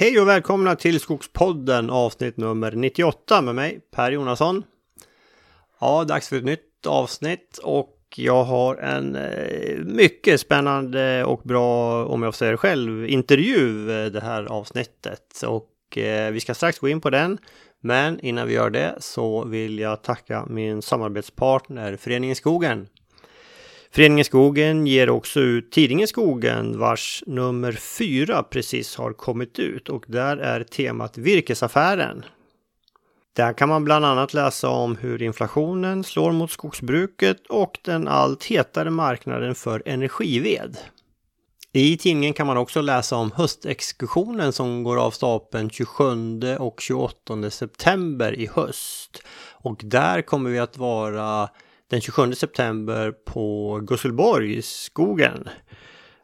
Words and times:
Hej 0.00 0.20
och 0.20 0.28
välkomna 0.28 0.76
till 0.76 1.00
Skogspodden 1.00 1.90
avsnitt 1.90 2.36
nummer 2.36 2.72
98 2.72 3.42
med 3.42 3.54
mig 3.54 3.80
Per 3.90 4.12
Jonasson. 4.12 4.64
Ja, 5.80 6.04
dags 6.04 6.28
för 6.28 6.36
ett 6.36 6.44
nytt 6.44 6.86
avsnitt 6.86 7.58
och 7.62 7.96
jag 8.16 8.44
har 8.44 8.76
en 8.76 9.16
eh, 9.16 9.78
mycket 9.78 10.40
spännande 10.40 11.24
och 11.24 11.40
bra, 11.44 12.04
om 12.04 12.22
jag 12.22 12.34
får 12.34 12.38
säga 12.38 12.50
det 12.50 12.56
själv, 12.56 13.06
intervju 13.06 13.90
eh, 13.90 14.06
det 14.06 14.20
här 14.20 14.44
avsnittet. 14.44 15.42
Och 15.46 15.98
eh, 15.98 16.32
vi 16.32 16.40
ska 16.40 16.54
strax 16.54 16.78
gå 16.78 16.88
in 16.88 17.00
på 17.00 17.10
den. 17.10 17.38
Men 17.80 18.20
innan 18.20 18.46
vi 18.46 18.54
gör 18.54 18.70
det 18.70 18.94
så 18.98 19.44
vill 19.44 19.78
jag 19.78 20.02
tacka 20.02 20.46
min 20.46 20.82
samarbetspartner 20.82 21.96
Föreningen 21.96 22.36
Skogen. 22.36 22.88
Föreningen 23.90 24.24
Skogen 24.24 24.86
ger 24.86 25.10
också 25.10 25.40
ut 25.40 25.72
tidningen 25.72 26.08
Skogen 26.08 26.78
vars 26.78 27.22
nummer 27.26 27.72
fyra 27.72 28.42
precis 28.42 28.96
har 28.96 29.12
kommit 29.12 29.58
ut 29.58 29.88
och 29.88 30.04
där 30.06 30.36
är 30.36 30.64
temat 30.64 31.18
Virkesaffären. 31.18 32.24
Där 33.36 33.52
kan 33.52 33.68
man 33.68 33.84
bland 33.84 34.04
annat 34.04 34.34
läsa 34.34 34.68
om 34.68 34.96
hur 34.96 35.22
inflationen 35.22 36.04
slår 36.04 36.32
mot 36.32 36.50
skogsbruket 36.50 37.46
och 37.46 37.78
den 37.82 38.08
allt 38.08 38.44
hetare 38.44 38.90
marknaden 38.90 39.54
för 39.54 39.82
energived. 39.86 40.76
I 41.72 41.96
tidningen 41.96 42.34
kan 42.34 42.46
man 42.46 42.56
också 42.56 42.80
läsa 42.80 43.16
om 43.16 43.32
höstexkursionen 43.36 44.52
som 44.52 44.82
går 44.82 44.96
av 44.96 45.10
stapeln 45.10 45.70
27 45.70 46.56
och 46.58 46.80
28 46.80 47.50
september 47.50 48.38
i 48.38 48.46
höst. 48.46 49.22
Och 49.52 49.80
där 49.84 50.22
kommer 50.22 50.50
vi 50.50 50.58
att 50.58 50.78
vara 50.78 51.48
den 51.88 52.00
27 52.00 52.34
september 52.34 53.12
på 53.24 53.78
Gusselborg, 53.82 54.62
skogen. 54.62 55.48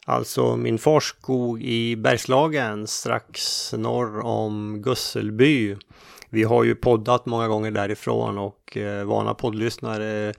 Alltså 0.07 0.57
min 0.57 0.79
fars 0.79 1.05
skog 1.05 1.63
i 1.63 1.97
Bergslagen 1.97 2.87
strax 2.87 3.73
norr 3.73 4.21
om 4.21 4.83
Gusselby. 4.83 5.77
Vi 6.31 6.43
har 6.43 6.65
ju 6.65 6.75
poddat 6.75 7.27
många 7.27 7.49
gånger 7.49 7.71
därifrån 7.71 8.39
och 8.39 8.77
eh, 8.77 9.05
vana 9.05 9.35
poddlyssnare 9.35 10.35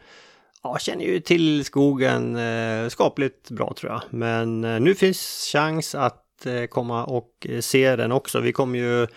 ja, 0.63 0.77
känner 0.79 1.05
ju 1.05 1.19
till 1.19 1.65
skogen 1.65 2.35
eh, 2.35 2.87
skapligt 2.89 3.49
bra 3.49 3.73
tror 3.77 3.91
jag. 3.91 4.01
Men 4.09 4.63
eh, 4.63 4.79
nu 4.79 4.95
finns 4.95 5.49
chans 5.53 5.95
att 5.95 6.45
eh, 6.45 6.65
komma 6.65 7.05
och 7.05 7.47
eh, 7.49 7.59
se 7.59 7.95
den 7.95 8.11
också. 8.11 8.39
Vi 8.39 8.51
kommer 8.51 8.79
ju 8.79 9.07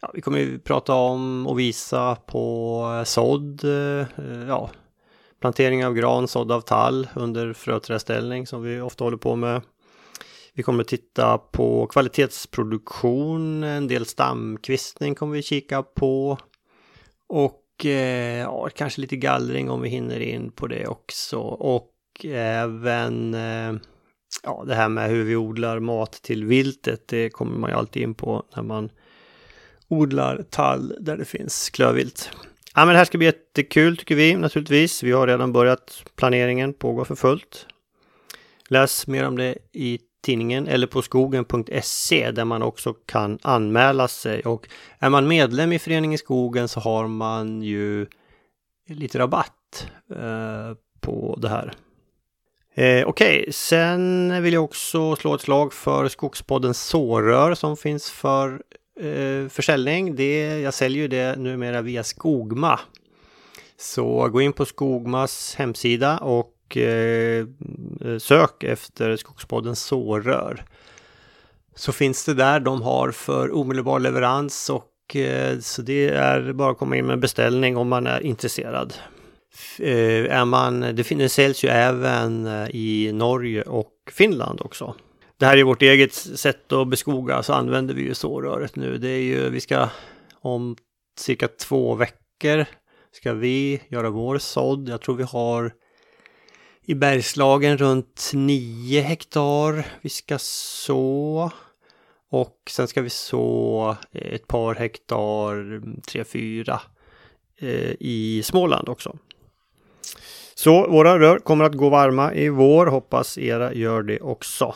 ja, 0.00 0.10
vi 0.14 0.20
kommer 0.20 0.38
ju 0.38 0.58
prata 0.58 0.94
om 0.94 1.46
och 1.46 1.58
visa 1.58 2.14
på 2.14 2.82
eh, 2.98 3.04
sådd, 3.04 3.64
eh, 3.64 4.06
ja, 4.48 4.70
plantering 5.40 5.86
av 5.86 5.94
gran, 5.94 6.28
sådd 6.28 6.52
av 6.52 6.60
tall 6.60 7.08
under 7.14 7.52
fröträdställning 7.52 8.46
som 8.46 8.62
vi 8.62 8.80
ofta 8.80 9.04
håller 9.04 9.16
på 9.16 9.36
med. 9.36 9.62
Vi 10.54 10.62
kommer 10.62 10.80
att 10.80 10.88
titta 10.88 11.38
på 11.38 11.86
kvalitetsproduktion, 11.86 13.64
en 13.64 13.88
del 13.88 14.06
stamkvistning 14.06 15.14
kommer 15.14 15.34
vi 15.34 15.42
kika 15.42 15.82
på. 15.82 16.38
Och 17.28 17.86
eh, 17.86 18.38
ja, 18.38 18.68
kanske 18.74 19.00
lite 19.00 19.16
gallring 19.16 19.70
om 19.70 19.82
vi 19.82 19.88
hinner 19.88 20.20
in 20.20 20.50
på 20.50 20.66
det 20.66 20.86
också. 20.86 21.38
Och 21.38 21.94
även 22.24 23.34
eh, 23.34 23.80
ja, 24.42 24.64
det 24.66 24.74
här 24.74 24.88
med 24.88 25.10
hur 25.10 25.24
vi 25.24 25.36
odlar 25.36 25.80
mat 25.80 26.12
till 26.12 26.44
viltet. 26.44 27.08
Det 27.08 27.30
kommer 27.30 27.58
man 27.58 27.70
ju 27.70 27.76
alltid 27.76 28.02
in 28.02 28.14
på 28.14 28.44
när 28.56 28.62
man 28.62 28.90
odlar 29.88 30.42
tall 30.50 30.96
där 31.00 31.16
det 31.16 31.24
finns 31.24 31.70
klövvilt. 31.70 32.30
Ja, 32.78 32.84
men 32.84 32.92
det 32.92 32.98
här 32.98 33.04
ska 33.04 33.18
bli 33.18 33.26
jättekul 33.26 33.96
tycker 33.96 34.14
vi 34.14 34.34
naturligtvis. 34.34 35.02
Vi 35.02 35.12
har 35.12 35.26
redan 35.26 35.52
börjat 35.52 36.04
planeringen, 36.16 36.72
pågår 36.72 37.04
för 37.04 37.14
fullt. 37.14 37.66
Läs 38.68 39.06
mer 39.06 39.26
om 39.26 39.36
det 39.36 39.58
i 39.72 39.98
tidningen 40.22 40.68
eller 40.68 40.86
på 40.86 41.02
skogen.se 41.02 42.30
där 42.30 42.44
man 42.44 42.62
också 42.62 42.92
kan 42.92 43.38
anmäla 43.42 44.08
sig. 44.08 44.42
Och 44.42 44.68
är 44.98 45.10
man 45.10 45.28
medlem 45.28 45.72
i 45.72 45.78
Föreningen 45.78 46.18
Skogen 46.18 46.68
så 46.68 46.80
har 46.80 47.06
man 47.06 47.62
ju 47.62 48.06
lite 48.88 49.18
rabatt 49.18 49.86
eh, 50.10 50.76
på 51.00 51.38
det 51.42 51.48
här. 51.48 51.72
Eh, 52.74 53.08
Okej, 53.08 53.40
okay. 53.40 53.52
sen 53.52 54.42
vill 54.42 54.54
jag 54.54 54.64
också 54.64 55.16
slå 55.16 55.34
ett 55.34 55.40
slag 55.40 55.72
för 55.72 56.08
Skogspodden 56.08 56.74
sårör 56.74 57.54
som 57.54 57.76
finns 57.76 58.10
för 58.10 58.62
eh, 59.00 59.48
försäljning. 59.48 60.16
Det, 60.16 60.60
jag 60.60 60.74
säljer 60.74 61.02
ju 61.02 61.08
det 61.08 61.38
numera 61.38 61.82
via 61.82 62.04
Skogma. 62.04 62.80
Så 63.76 64.28
gå 64.28 64.40
in 64.40 64.52
på 64.52 64.64
Skogmas 64.64 65.54
hemsida 65.54 66.18
och 66.18 66.76
eh, 66.76 67.46
sök 68.18 68.62
efter 68.62 69.16
Skogspodden 69.16 69.76
sårör. 69.76 70.64
Så 71.74 71.92
finns 71.92 72.24
det 72.24 72.34
där. 72.34 72.60
De 72.60 72.82
har 72.82 73.10
för 73.10 73.54
omedelbar 73.54 74.00
leverans 74.00 74.70
och 74.70 75.16
eh, 75.16 75.58
så 75.58 75.82
det 75.82 76.08
är 76.08 76.52
bara 76.52 76.70
att 76.70 76.78
komma 76.78 76.96
in 76.96 77.06
med 77.06 77.14
en 77.14 77.20
beställning 77.20 77.76
om 77.76 77.88
man 77.88 78.06
är 78.06 78.20
intresserad. 78.20 78.94
Eh, 79.78 80.38
är 80.38 80.44
man, 80.44 80.80
det, 80.80 81.08
det 81.10 81.28
säljs 81.28 81.64
ju 81.64 81.68
även 81.68 82.46
eh, 82.46 82.68
i 82.70 83.12
Norge 83.12 83.62
och 83.62 83.92
Finland 84.12 84.60
också 84.60 84.94
det 85.38 85.46
här 85.46 85.56
är 85.56 85.64
vårt 85.64 85.82
eget 85.82 86.14
sätt 86.14 86.72
att 86.72 86.88
beskoga 86.88 87.42
så 87.42 87.52
använder 87.52 87.94
vi 87.94 88.02
ju 88.02 88.14
såröret 88.14 88.76
nu. 88.76 88.98
Det 88.98 89.08
är 89.08 89.22
ju, 89.22 89.50
vi 89.50 89.60
ska 89.60 89.88
om 90.40 90.76
cirka 91.18 91.48
två 91.48 91.94
veckor 91.94 92.64
ska 93.12 93.32
vi 93.32 93.82
göra 93.88 94.10
vår 94.10 94.38
sådd. 94.38 94.88
Jag 94.88 95.00
tror 95.00 95.16
vi 95.16 95.22
har 95.22 95.72
i 96.84 96.94
Bergslagen 96.94 97.78
runt 97.78 98.30
9 98.34 99.00
hektar 99.00 99.86
vi 100.00 100.08
ska 100.08 100.38
så. 100.38 101.50
Och 102.30 102.56
sen 102.70 102.88
ska 102.88 103.02
vi 103.02 103.10
så 103.10 103.96
eh, 104.12 104.34
ett 104.34 104.46
par 104.46 104.74
hektar, 104.74 105.54
mm, 105.54 106.00
3-4 106.08 106.80
eh, 107.58 107.92
i 108.00 108.42
Småland 108.44 108.88
också. 108.88 109.18
Så 110.54 110.90
våra 110.90 111.18
rör 111.18 111.38
kommer 111.38 111.64
att 111.64 111.74
gå 111.74 111.88
varma 111.88 112.34
i 112.34 112.48
vår, 112.48 112.86
hoppas 112.86 113.38
era 113.38 113.74
gör 113.74 114.02
det 114.02 114.20
också. 114.20 114.74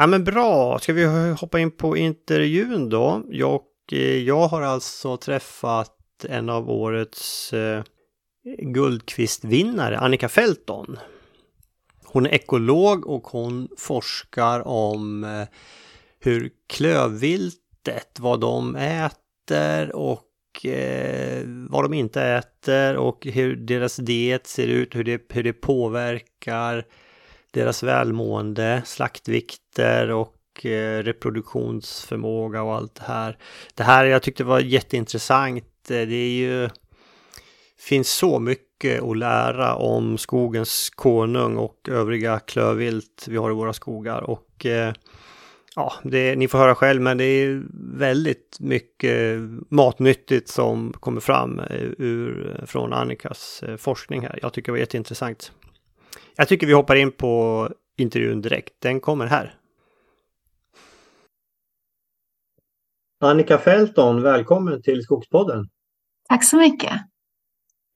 Ja 0.00 0.06
men 0.06 0.24
bra, 0.24 0.78
ska 0.78 0.92
vi 0.92 1.34
hoppa 1.40 1.58
in 1.58 1.70
på 1.70 1.96
intervjun 1.96 2.88
då? 2.88 3.22
Jag, 3.28 3.60
eh, 3.92 4.16
jag 4.16 4.48
har 4.48 4.62
alltså 4.62 5.16
träffat 5.16 6.24
en 6.28 6.48
av 6.48 6.70
årets 6.70 7.52
eh, 7.52 7.82
Guldkvistvinnare, 8.58 9.98
Annika 9.98 10.28
Felton. 10.28 10.98
Hon 12.04 12.26
är 12.26 12.30
ekolog 12.30 13.06
och 13.06 13.26
hon 13.26 13.68
forskar 13.78 14.68
om 14.68 15.24
eh, 15.24 15.48
hur 16.20 16.50
klövviltet, 16.68 18.16
vad 18.18 18.40
de 18.40 18.76
äter 18.76 19.96
och 19.96 20.66
eh, 20.66 21.42
vad 21.46 21.84
de 21.84 21.94
inte 21.94 22.22
äter 22.22 22.96
och 22.96 23.26
hur 23.26 23.56
deras 23.56 23.96
diet 23.96 24.46
ser 24.46 24.66
ut, 24.66 24.94
hur 24.94 25.04
det, 25.04 25.22
hur 25.32 25.42
det 25.42 25.52
påverkar 25.52 26.84
deras 27.58 27.82
välmående, 27.82 28.82
slaktvikter 28.84 30.10
och 30.10 30.66
eh, 30.66 31.02
reproduktionsförmåga 31.02 32.62
och 32.62 32.74
allt 32.74 32.94
det 32.94 33.02
här. 33.06 33.38
Det 33.74 33.82
här 33.82 34.04
jag 34.04 34.22
tyckte 34.22 34.44
var 34.44 34.60
jätteintressant. 34.60 35.64
Eh, 35.90 36.06
det 36.06 36.14
är 36.14 36.30
ju 36.30 36.68
finns 37.78 38.10
så 38.10 38.38
mycket 38.38 39.02
att 39.02 39.16
lära 39.16 39.74
om 39.74 40.18
skogens 40.18 40.90
konung 40.90 41.56
och 41.56 41.88
övriga 41.88 42.38
klövvilt 42.38 43.26
vi 43.28 43.36
har 43.36 43.50
i 43.50 43.54
våra 43.54 43.72
skogar. 43.72 44.20
Och 44.22 44.66
eh, 44.66 44.92
ja, 45.76 45.92
det, 46.02 46.36
ni 46.36 46.48
får 46.48 46.58
höra 46.58 46.74
själv, 46.74 47.02
men 47.02 47.18
det 47.18 47.24
är 47.24 47.62
väldigt 47.98 48.56
mycket 48.60 49.40
matnyttigt 49.68 50.48
som 50.48 50.92
kommer 50.92 51.20
fram 51.20 51.60
ur, 51.98 52.60
från 52.66 52.92
Annikas 52.92 53.64
forskning 53.78 54.22
här. 54.22 54.38
Jag 54.42 54.52
tycker 54.52 54.66
det 54.66 54.72
var 54.72 54.78
jätteintressant. 54.78 55.52
Jag 56.36 56.48
tycker 56.48 56.66
vi 56.66 56.72
hoppar 56.72 56.96
in 56.96 57.12
på 57.12 57.68
intervjun 57.96 58.40
direkt. 58.40 58.74
Den 58.78 59.00
kommer 59.00 59.26
här. 59.26 59.54
Annika 63.20 63.58
Felton, 63.58 64.22
välkommen 64.22 64.82
till 64.82 65.02
Skogspodden. 65.02 65.68
Tack 66.28 66.44
så 66.44 66.56
mycket. 66.56 66.92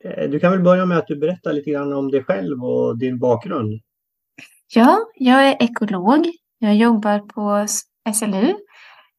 Eh, 0.04 0.30
du 0.30 0.40
kan 0.40 0.52
väl 0.52 0.60
börja 0.60 0.86
med 0.86 0.98
att 0.98 1.06
du 1.06 1.16
berättar 1.16 1.52
lite 1.52 1.70
grann 1.70 1.92
om 1.92 2.10
dig 2.10 2.24
själv 2.24 2.64
och 2.64 2.98
din 2.98 3.18
bakgrund. 3.18 3.80
Ja, 4.74 4.98
jag 5.14 5.48
är 5.48 5.56
ekolog. 5.60 6.26
Jag 6.58 6.76
jobbar 6.76 7.18
på 7.18 7.66
SLU 8.14 8.54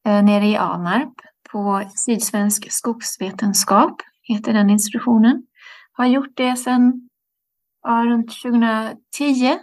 eh, 0.06 0.24
nere 0.24 0.46
i 0.46 0.56
Alnarp 0.56 1.14
på 1.52 1.82
Sydsvensk 1.94 2.72
skogsvetenskap, 2.72 3.96
heter 4.22 4.52
den 4.52 4.70
institutionen. 4.70 5.46
Har 5.92 6.06
gjort 6.06 6.36
det 6.36 6.56
sedan 6.56 7.08
ja, 7.84 8.04
runt 8.04 8.42
2010 8.42 9.58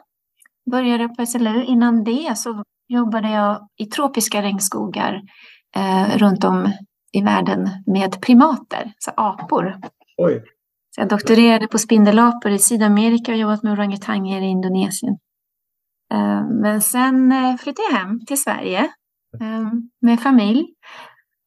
började 0.71 1.03
jag 1.03 1.17
på 1.17 1.25
SLU. 1.25 1.63
Innan 1.63 2.03
det 2.03 2.37
så 2.37 2.63
jobbade 2.87 3.29
jag 3.29 3.67
i 3.77 3.85
tropiska 3.85 4.41
regnskogar 4.41 5.21
eh, 5.75 6.17
runt 6.17 6.43
om 6.43 6.73
i 7.13 7.21
världen 7.21 7.69
med 7.85 8.21
primater, 8.21 8.93
så 8.97 9.11
apor. 9.15 9.75
Oj. 10.17 10.43
Så 10.95 11.01
jag 11.01 11.09
doktorerade 11.09 11.67
på 11.67 11.77
spindelapor 11.77 12.51
i 12.51 12.59
Sydamerika 12.59 13.31
och 13.31 13.37
jobbat 13.37 13.63
med 13.63 13.73
orangutanger 13.73 14.41
i 14.41 14.45
Indonesien. 14.45 15.17
Eh, 16.13 16.47
men 16.61 16.81
sen 16.81 17.31
eh, 17.31 17.55
flyttade 17.55 17.87
jag 17.91 17.97
hem 17.97 18.25
till 18.25 18.41
Sverige 18.41 18.89
um, 19.41 19.89
med 20.01 20.19
familj 20.19 20.65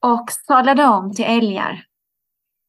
och 0.03 0.27
sadlade 0.47 0.85
om 0.85 1.13
till 1.13 1.25
älgar. 1.25 1.85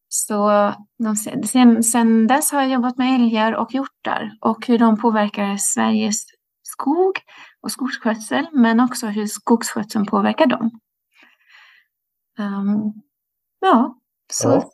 Så 0.07 0.73
de, 1.03 1.15
sen, 1.47 1.83
sen 1.83 2.27
dess 2.27 2.51
har 2.51 2.61
jag 2.61 2.71
jobbat 2.71 2.97
med 2.97 3.15
älgar 3.15 3.53
och 3.53 3.73
hjortar 3.73 4.31
och 4.41 4.67
hur 4.67 4.79
de 4.79 5.01
påverkar 5.01 5.57
Sveriges 5.57 6.25
skog 6.63 7.19
och 7.61 7.71
skogsskötsel, 7.71 8.47
men 8.51 8.79
också 8.79 9.07
hur 9.07 9.25
skogsskötseln 9.25 10.05
påverkar 10.05 10.45
dem. 10.45 10.79
Um, 12.39 12.93
ja, 13.59 13.99
så. 14.33 14.49
Ja. 14.49 14.71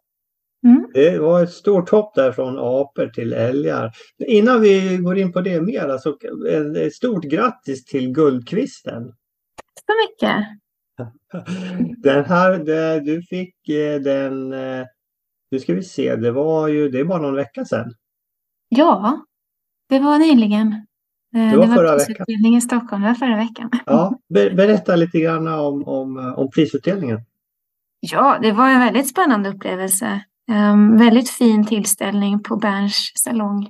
Mm. 0.66 0.88
Det 0.94 1.20
var 1.20 1.44
ett 1.44 1.52
stort 1.52 1.90
hopp 1.90 2.16
där 2.16 2.32
från 2.32 2.60
apor 2.60 3.08
till 3.08 3.34
älgar. 3.34 3.92
Innan 4.28 4.62
vi 4.62 4.98
går 4.98 5.18
in 5.18 5.34
på 5.34 5.42
det 5.42 5.62
mer, 5.62 5.88
alltså, 5.88 6.18
ett 6.78 6.94
stort 6.94 7.24
grattis 7.24 7.86
till 7.86 8.12
Guldkvisten. 8.12 9.04
Tack 9.06 9.86
så 9.86 9.94
mycket. 10.02 10.46
Den 12.04 12.26
här, 12.26 12.60
du 13.00 13.22
fick 13.24 13.70
eh, 13.70 14.02
den, 14.02 14.54
eh, 14.54 14.86
nu 15.52 15.60
ska 15.60 15.74
vi 15.74 15.84
se, 15.84 16.16
det 16.16 16.32
var 16.32 16.68
ju, 16.68 16.90
det 16.90 17.00
är 17.00 17.04
bara 17.04 17.22
någon 17.22 17.36
vecka 17.36 17.66
sedan. 17.66 17.94
Ja, 18.70 19.26
det 19.90 20.00
var 20.00 20.20
nyligen. 20.20 20.86
Det 21.32 21.40
var, 21.40 21.52
det 21.52 21.58
var 21.58 21.76
förra 21.76 21.96
prisutdelning 21.96 22.56
i 22.56 22.62
Stockholm, 22.62 23.02
det 23.02 23.08
var 23.08 23.16
förra 23.16 23.38
veckan. 23.38 23.70
Ja, 23.86 24.20
berätta 24.30 24.96
lite 24.96 25.20
grann 25.20 25.48
om, 25.48 25.88
om, 25.88 26.34
om 26.38 26.50
prisutdelningen. 26.52 27.20
Ja, 28.00 28.40
det 28.42 28.52
var 28.52 28.70
en 28.70 28.80
väldigt 28.80 29.10
spännande 29.10 29.50
upplevelse. 29.50 30.24
Um, 30.52 30.98
väldigt 30.98 31.30
fin 31.30 31.66
tillställning 31.66 32.44
på 32.44 32.56
Berns 32.56 33.12
salong, 33.16 33.68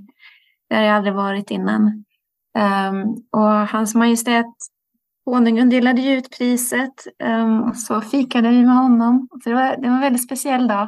där 0.70 0.84
jag 0.84 0.96
aldrig 0.96 1.16
varit 1.16 1.52
innan. 1.52 2.04
Um, 2.58 3.24
och 3.32 3.68
Hans 3.68 3.96
Majestät 3.96 4.46
Konungen 5.26 5.70
delade 5.70 6.14
ut 6.14 6.38
priset 6.38 7.08
um, 7.24 7.64
och 7.64 7.78
så 7.78 8.02
fikade 8.02 8.50
vi 8.50 8.66
med 8.66 8.76
honom. 8.76 9.28
Det, 9.44 9.54
var, 9.54 9.78
det 9.82 9.88
var 9.88 9.96
en 9.96 10.02
väldigt 10.02 10.24
speciell 10.24 10.68
dag. 10.68 10.88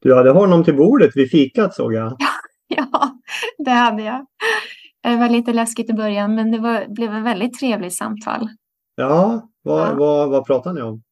Du 0.00 0.14
hade 0.14 0.30
honom 0.30 0.64
till 0.64 0.76
bordet 0.76 1.16
vid 1.16 1.30
fikat 1.30 1.74
såg 1.74 1.94
jag. 1.94 2.16
ja, 2.68 3.10
det 3.58 3.70
hade 3.70 4.02
jag. 4.02 4.26
Det 5.02 5.16
var 5.16 5.28
lite 5.28 5.52
läskigt 5.52 5.90
i 5.90 5.92
början 5.92 6.34
men 6.34 6.50
det 6.50 6.58
var, 6.58 6.86
blev 6.94 7.14
ett 7.14 7.24
väldigt 7.24 7.58
trevligt 7.58 7.94
samtal. 7.94 8.48
Ja, 8.94 9.48
vad, 9.62 9.88
ja. 9.88 9.94
vad, 9.94 10.30
vad 10.30 10.46
pratade 10.46 10.74
ni 10.74 10.82
om? 10.82 11.02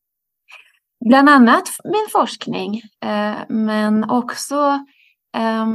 Bland 1.08 1.28
annat 1.28 1.68
min 1.84 2.06
forskning 2.12 2.82
eh, 3.04 3.36
men 3.48 4.10
också 4.10 4.80
eh, 5.36 5.66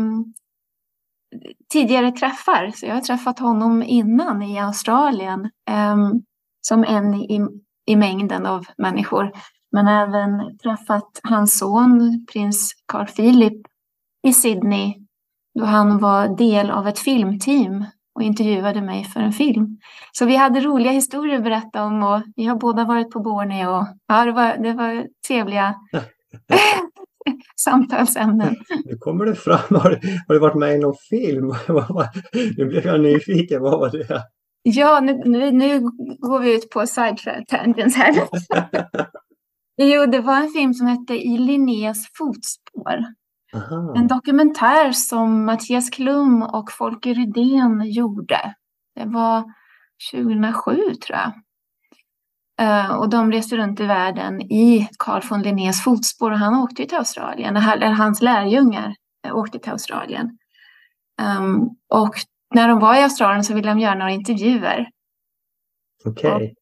tidigare 1.74 2.12
träffar. 2.12 2.72
Så 2.76 2.86
jag 2.86 2.94
har 2.94 3.02
träffat 3.02 3.40
honom 3.40 3.84
innan 3.84 4.42
i 4.42 4.60
Australien 4.60 5.50
eh, 5.70 5.98
som 6.62 6.84
en 6.84 7.14
i, 7.14 7.48
i 7.86 7.96
mängden 7.96 8.46
av 8.46 8.66
människor. 8.78 9.32
Men 9.72 9.88
även 9.88 10.58
träffat 10.58 11.20
hans 11.24 11.60
son, 11.60 12.26
prins 12.34 12.72
Carl 12.86 13.08
Philip, 13.08 13.62
i 14.28 14.34
Sydney 14.34 14.96
då 15.60 15.66
han 15.66 15.98
var 16.00 16.38
del 16.38 16.72
av 16.72 16.88
ett 16.88 17.00
filmteam 17.00 17.86
och 18.16 18.22
intervjuade 18.22 18.82
mig 18.82 19.04
för 19.04 19.20
en 19.20 19.34
film. 19.34 19.78
Så 20.12 20.26
vi 20.26 20.36
hade 20.36 20.60
roliga 20.60 20.92
historier 20.92 21.38
att 21.38 21.44
berätta 21.44 21.84
om 21.84 22.04
och 22.04 22.22
vi 22.36 22.46
har 22.46 22.56
båda 22.56 22.86
varit 22.86 23.10
på 23.10 23.20
Borneo. 23.20 23.88
Ja, 24.08 24.26
det 24.26 24.32
var, 24.32 24.58
det 24.58 24.74
var 24.74 25.08
trevliga 25.28 25.76
samtalsämnen. 27.56 28.56
Nu 28.86 28.98
kommer 28.98 29.26
det 29.26 29.36
fram. 29.36 29.60
Har 29.70 29.90
du, 29.90 30.00
har 30.28 30.34
du 30.36 30.40
varit 30.40 30.56
med 30.56 30.76
i 30.76 30.80
någon 30.80 30.96
film? 31.10 31.54
nu 32.58 32.66
blev 32.66 32.86
jag 32.86 33.02
nyfiken. 33.02 33.62
Vad 33.62 33.80
var 33.80 33.90
det? 33.90 34.24
Ja, 34.64 35.00
nu, 35.00 35.22
nu, 35.26 35.52
nu 35.52 35.80
går 36.20 36.40
vi 36.40 36.56
ut 36.56 36.70
på 36.70 36.88
side 36.88 37.18
tangents 37.48 37.96
här. 37.96 38.16
jo, 39.78 40.06
det 40.06 40.20
var 40.20 40.38
en 40.38 40.50
film 40.50 40.74
som 40.74 40.88
hette 40.88 41.14
I 41.14 41.38
Linnés 41.38 42.08
fotspår. 42.14 43.06
Aha. 43.54 43.94
En 43.98 44.08
dokumentär 44.08 44.92
som 44.92 45.46
Mattias 45.46 45.90
Klum 45.90 46.44
och 46.44 46.72
Folke 46.72 47.14
Rydén 47.14 47.82
gjorde. 47.86 48.56
Det 48.96 49.06
var 49.06 49.44
2007 50.12 50.96
tror 50.96 51.20
jag. 51.20 51.34
Uh, 52.62 52.96
och 52.96 53.10
de 53.10 53.32
reste 53.32 53.58
runt 53.58 53.80
i 53.80 53.86
världen 53.86 54.42
i 54.42 54.90
Carl 55.00 55.22
von 55.30 55.42
Linnés 55.42 55.84
fotspår 55.84 56.32
och 56.32 56.40
han 56.40 56.56
åkte 56.56 56.86
till 56.86 56.98
Australien. 56.98 57.58
Eller 57.58 57.92
hans 57.92 58.22
lärjungar 58.22 58.96
åkte 59.34 59.60
till 59.60 59.72
Australien. 59.72 60.38
Um, 61.40 61.70
och 61.90 62.16
när 62.56 62.68
de 62.68 62.80
var 62.80 62.96
i 62.96 63.04
Australien 63.04 63.44
så 63.44 63.54
ville 63.54 63.70
de 63.70 63.80
göra 63.80 63.96
några 63.96 64.12
intervjuer. 64.12 64.90
Okej. 66.06 66.36
Okay. 66.36 66.54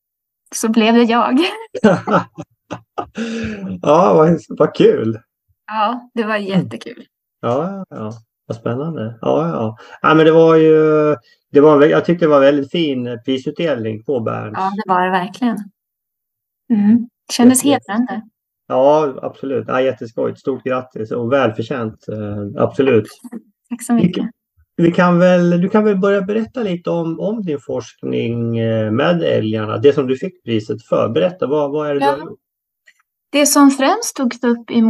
Så 0.55 0.69
blev 0.69 0.94
det 0.94 1.03
jag. 1.03 1.39
ja, 3.81 4.13
vad, 4.13 4.39
vad 4.50 4.75
kul. 4.75 5.19
Ja, 5.68 6.10
det 6.13 6.24
var 6.24 6.36
mm. 6.36 6.48
jättekul. 6.48 7.06
Ja, 7.42 7.86
ja, 7.89 8.12
vad 8.48 8.57
spännande. 8.57 9.18
Ja, 9.21 9.48
ja. 9.48 9.77
ja 10.01 10.13
men 10.13 10.25
det 10.25 10.31
var 10.31 10.56
ju, 10.56 10.75
det 11.51 11.62
var, 11.62 11.86
jag 11.86 12.06
tyckte 12.06 12.25
det 12.25 12.30
var 12.30 12.39
väldigt 12.39 12.71
fin 12.71 13.19
prisutdelning 13.25 14.04
på 14.04 14.19
Berns. 14.19 14.57
Ja, 14.57 14.71
det 14.75 14.94
var 14.94 15.06
det 15.06 15.12
verkligen. 15.12 15.57
Mm. 16.74 17.10
Kändes 17.31 17.63
hedrande. 17.63 18.21
Ja, 18.68 19.13
absolut. 19.22 19.65
Ja, 19.68 19.81
jätteskojigt. 19.81 20.39
Stort 20.39 20.63
grattis 20.63 21.12
och 21.12 21.33
välförtjänt. 21.33 22.07
Eh, 22.10 22.63
absolut. 22.63 23.07
Tack 23.69 23.83
så 23.83 23.94
mycket. 23.94 24.25
Vi, 24.75 24.83
vi 24.83 24.92
kan 24.92 25.19
väl, 25.19 25.62
du 25.62 25.69
kan 25.69 25.83
väl 25.83 25.98
börja 25.98 26.22
berätta 26.22 26.63
lite 26.63 26.89
om, 26.89 27.19
om 27.19 27.42
din 27.42 27.60
forskning 27.60 28.57
eh, 28.57 28.92
med 28.92 29.24
älgarna. 29.24 29.77
Det 29.77 29.94
som 29.94 30.07
du 30.07 30.18
fick 30.18 30.44
priset 30.44 30.83
för. 30.83 31.10
Berätta, 31.10 31.48
vad, 31.48 31.72
vad 31.72 31.89
är 31.89 31.95
det 31.95 32.06
ja. 32.06 32.15
du 32.15 32.22
har 32.22 32.30
gjort? 32.30 32.39
Det 33.31 33.45
som 33.45 33.71
främst 33.71 34.15
togs 34.15 34.43
upp 34.43 34.71
i 34.71 34.81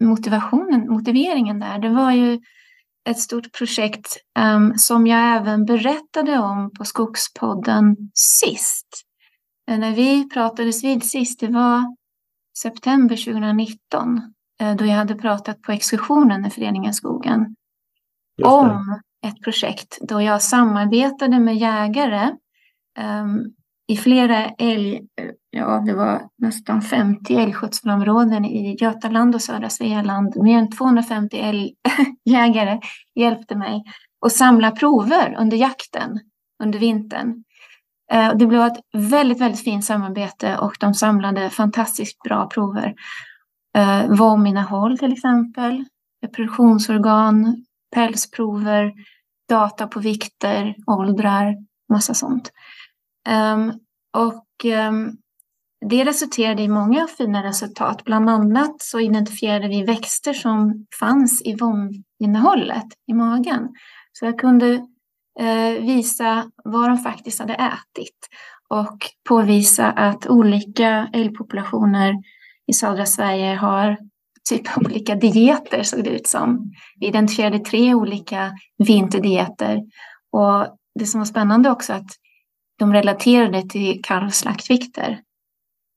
motivationen, 0.00 0.88
motiveringen 0.88 1.58
där, 1.58 1.78
det 1.78 1.88
var 1.88 2.12
ju 2.12 2.40
ett 3.08 3.18
stort 3.18 3.52
projekt 3.52 4.16
um, 4.38 4.78
som 4.78 5.06
jag 5.06 5.36
även 5.36 5.64
berättade 5.64 6.38
om 6.38 6.70
på 6.78 6.84
Skogspodden 6.84 7.96
sist. 8.14 8.86
Eh, 9.70 9.78
när 9.78 9.92
vi 9.92 10.28
pratades 10.28 10.84
vid 10.84 11.04
sist, 11.04 11.40
det 11.40 11.48
var 11.48 11.96
september 12.58 13.16
2019, 13.16 14.20
uh, 14.62 14.76
då 14.76 14.84
jag 14.84 14.94
hade 14.94 15.14
pratat 15.14 15.62
på 15.62 15.72
exkursionen 15.72 16.46
i 16.46 16.50
Föreningen 16.50 16.94
Skogen 16.94 17.56
om 18.44 19.00
ett 19.26 19.42
projekt 19.44 19.98
då 20.00 20.22
jag 20.22 20.42
samarbetade 20.42 21.40
med 21.40 21.56
jägare 21.56 22.30
um, 22.98 23.54
i 23.88 23.96
flera 23.96 24.48
älg, 24.48 25.00
ja 25.52 25.82
det 25.86 25.94
var 25.94 26.22
nästan 26.38 26.82
50 26.82 27.34
älgskötselområden 27.34 28.44
i 28.44 28.76
Götaland 28.80 29.34
och 29.34 29.42
södra 29.42 29.68
Svealand. 29.68 30.36
Mer 30.36 30.58
än 30.58 30.70
250 30.70 31.36
älgjägare 31.36 32.80
hjälpte 33.14 33.56
mig 33.56 33.82
att 34.26 34.32
samla 34.32 34.70
prover 34.70 35.36
under 35.38 35.56
jakten 35.56 36.20
under 36.62 36.78
vintern. 36.78 37.44
Eh, 38.12 38.36
det 38.36 38.46
blev 38.46 38.62
ett 38.62 38.80
väldigt, 38.92 39.40
väldigt 39.40 39.64
fint 39.64 39.84
samarbete 39.84 40.58
och 40.58 40.76
de 40.80 40.94
samlade 40.94 41.50
fantastiskt 41.50 42.22
bra 42.22 42.48
prover. 42.48 42.94
Eh, 43.76 44.96
till 44.96 45.12
exempel, 45.12 45.84
reproduktionsorgan, 46.22 47.64
pälsprover, 47.94 48.92
data 49.48 49.86
på 49.86 50.00
vikter, 50.00 50.74
åldrar, 50.86 51.56
massa 51.92 52.14
sånt. 52.14 52.50
Ehm, 53.28 53.72
och 54.16 54.64
ehm, 54.64 55.16
det 55.88 56.04
resulterade 56.04 56.62
i 56.62 56.68
många 56.68 57.06
fina 57.06 57.42
resultat. 57.42 58.04
Bland 58.04 58.30
annat 58.30 58.82
så 58.82 59.00
identifierade 59.00 59.68
vi 59.68 59.82
växter 59.82 60.32
som 60.32 60.86
fanns 61.00 61.42
i 61.44 61.54
vominnehållet 61.54 62.86
i 63.06 63.14
magen. 63.14 63.68
Så 64.12 64.24
jag 64.24 64.38
kunde 64.38 64.74
eh, 65.40 65.82
visa 65.82 66.50
vad 66.64 66.90
de 66.90 66.98
faktiskt 66.98 67.40
hade 67.40 67.54
ätit 67.54 68.28
och 68.68 68.98
påvisa 69.28 69.90
att 69.90 70.26
olika 70.26 71.08
älgpopulationer 71.12 72.14
i 72.66 72.72
södra 72.72 73.06
Sverige 73.06 73.54
har 73.54 73.98
typ 74.48 74.76
olika 74.76 75.14
dieter 75.14 75.82
såg 75.82 76.04
det 76.04 76.10
ut 76.10 76.26
som. 76.26 76.72
Vi 77.00 77.06
identifierade 77.06 77.58
tre 77.58 77.94
olika 77.94 78.52
vinterdieter 78.78 79.80
och 80.32 80.66
det 80.98 81.06
som 81.06 81.20
var 81.20 81.24
spännande 81.24 81.70
också 81.70 81.92
att 81.92 82.08
de 82.78 82.92
relaterade 82.92 83.68
till 83.68 84.00
kalvslaktvikter. 84.02 85.20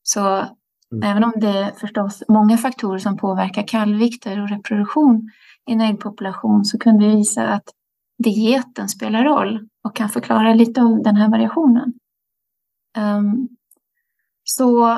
Så 0.08 0.22
mm. 0.30 1.04
även 1.04 1.24
om 1.24 1.34
det 1.36 1.48
är 1.48 1.72
förstås 1.72 2.24
många 2.28 2.58
faktorer 2.58 3.00
som 3.00 3.18
påverkar 3.18 3.68
kalvvikter 3.68 4.42
och 4.42 4.50
reproduktion 4.50 5.32
i 5.70 5.74
en 5.74 5.82
äggpopulation 5.82 6.66
så 6.66 6.80
kunde 6.80 7.08
vi 7.08 7.16
visa 7.16 7.48
att 7.48 7.70
dieten 8.24 8.90
spelar 8.90 9.24
roll 9.24 9.68
och 9.84 9.96
kan 9.96 10.10
förklara 10.10 10.54
lite 10.54 10.82
av 10.82 11.04
den 11.04 11.16
här 11.16 11.30
variationen. 11.30 11.94
Um, 12.98 13.48
så 14.44 14.92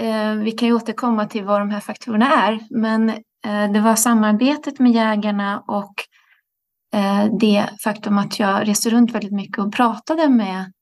uh, 0.00 0.34
vi 0.42 0.52
kan 0.52 0.68
ju 0.68 0.74
återkomma 0.74 1.26
till 1.26 1.44
vad 1.44 1.60
de 1.60 1.70
här 1.70 1.80
faktorerna 1.80 2.26
är, 2.26 2.60
men 2.70 3.10
uh, 3.10 3.72
det 3.72 3.80
var 3.80 3.94
samarbetet 3.94 4.78
med 4.78 4.92
jägarna 4.92 5.60
och 5.60 5.94
Eh, 6.94 7.26
det 7.40 7.70
faktum 7.84 8.18
att 8.18 8.38
jag 8.38 8.68
reste 8.68 8.90
runt 8.90 9.14
väldigt 9.14 9.32
mycket 9.32 9.58
och 9.58 9.72
pratade 9.72 10.28
med 10.28 10.72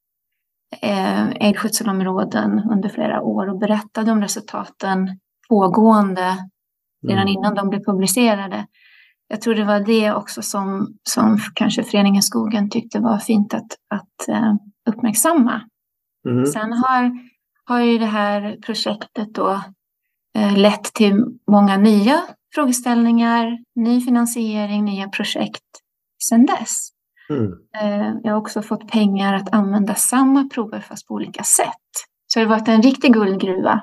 älgskötselområden 1.41 2.63
under 2.71 2.89
flera 2.89 3.23
år 3.23 3.49
och 3.49 3.59
berättade 3.59 4.13
om 4.13 4.21
resultaten 4.21 5.19
pågående 5.49 6.37
redan 7.09 7.23
Mm. 7.23 7.29
innan 7.29 7.55
de 7.55 7.69
blev 7.69 7.85
publicerade. 7.85 8.67
Jag 9.29 9.41
tror 9.41 9.55
det 9.55 9.65
var 9.65 9.81
det 9.81 10.13
också 10.13 10.43
som, 10.43 10.97
som 11.03 11.39
kanske 11.55 11.83
Föreningen 11.83 12.23
Skogen 12.23 12.71
tyckte 12.71 13.01
var 13.01 13.19
fint 13.19 13.55
att, 13.55 13.73
att 13.95 14.29
eh, 14.29 14.55
uppmärksamma. 14.91 15.61
Mm. 16.29 16.47
Sen 16.47 16.73
har, 16.73 17.19
har 17.65 17.81
ju 17.81 17.99
det 17.99 18.07
här 18.07 18.57
projektet 18.67 19.35
då 19.35 19.61
eh, 20.39 20.57
lett 20.57 20.85
till 20.85 21.25
många 21.51 21.77
nya 21.77 22.21
frågeställningar, 22.55 23.59
ny 23.75 24.01
finansiering, 24.01 24.85
nya 24.85 25.09
projekt 25.09 25.65
sedan 26.23 26.47
dess. 26.47 26.92
Mm. 27.35 27.53
Eh, 27.81 28.15
jag 28.23 28.33
har 28.33 28.39
också 28.39 28.63
fått 28.63 28.89
pengar 28.91 29.35
att 29.35 29.55
använda 29.55 29.95
samma 29.95 30.49
prover 30.55 30.81
fast 30.81 31.09
på 31.09 31.15
olika 31.15 31.43
sätt. 31.43 31.67
Så 32.27 32.39
det 32.39 32.45
har 32.45 32.51
varit 32.51 32.69
en 32.69 32.83
riktig 32.83 33.13
guldgruva. 33.13 33.83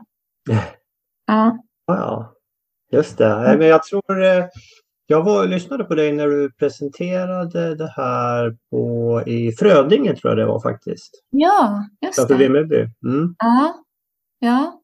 Ja, 1.26 1.58
Ja, 1.86 2.34
just 2.92 3.18
det. 3.18 3.56
Men 3.58 3.68
jag 3.68 3.84
tror 3.84 4.24
eh, 4.24 4.46
jag 5.08 5.24
var 5.24 5.48
lyssnade 5.48 5.84
på 5.84 5.96
dig 5.96 6.12
när 6.12 6.28
du 6.28 6.52
presenterade 6.52 7.76
det 7.76 7.94
här 7.96 8.58
på, 8.72 9.22
i 9.26 9.52
Frödinge 9.52 10.16
tror 10.16 10.32
jag 10.32 10.38
det 10.38 10.46
var 10.46 10.62
faktiskt. 10.62 11.10
ja 11.30 11.86
just 12.06 12.28
det. 12.28 12.36
Vimmerby. 12.36 12.88
Mm. 13.06 13.36
Ja, 13.40 13.74
ja. 14.40 14.82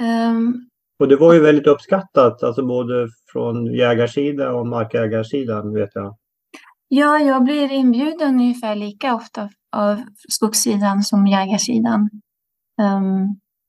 Ehm, 0.00 0.54
Och 0.98 1.08
det 1.08 1.16
var 1.16 1.34
ju 1.34 1.40
väldigt 1.40 1.66
uppskattat, 1.66 2.42
alltså 2.42 2.66
både 2.66 3.08
från 3.32 3.66
jägarsidan 3.66 4.54
och 4.54 4.66
markägarsidan 4.66 5.74
vet 5.74 5.90
jag. 5.94 6.16
Ja, 6.94 7.18
jag 7.18 7.44
blir 7.44 7.72
inbjuden 7.72 8.34
ungefär 8.34 8.74
lika 8.76 9.14
ofta 9.14 9.50
av 9.76 10.02
skogssidan 10.28 11.02
som 11.02 11.26
jägarsidan. 11.26 12.10
Ehm, 12.82 13.26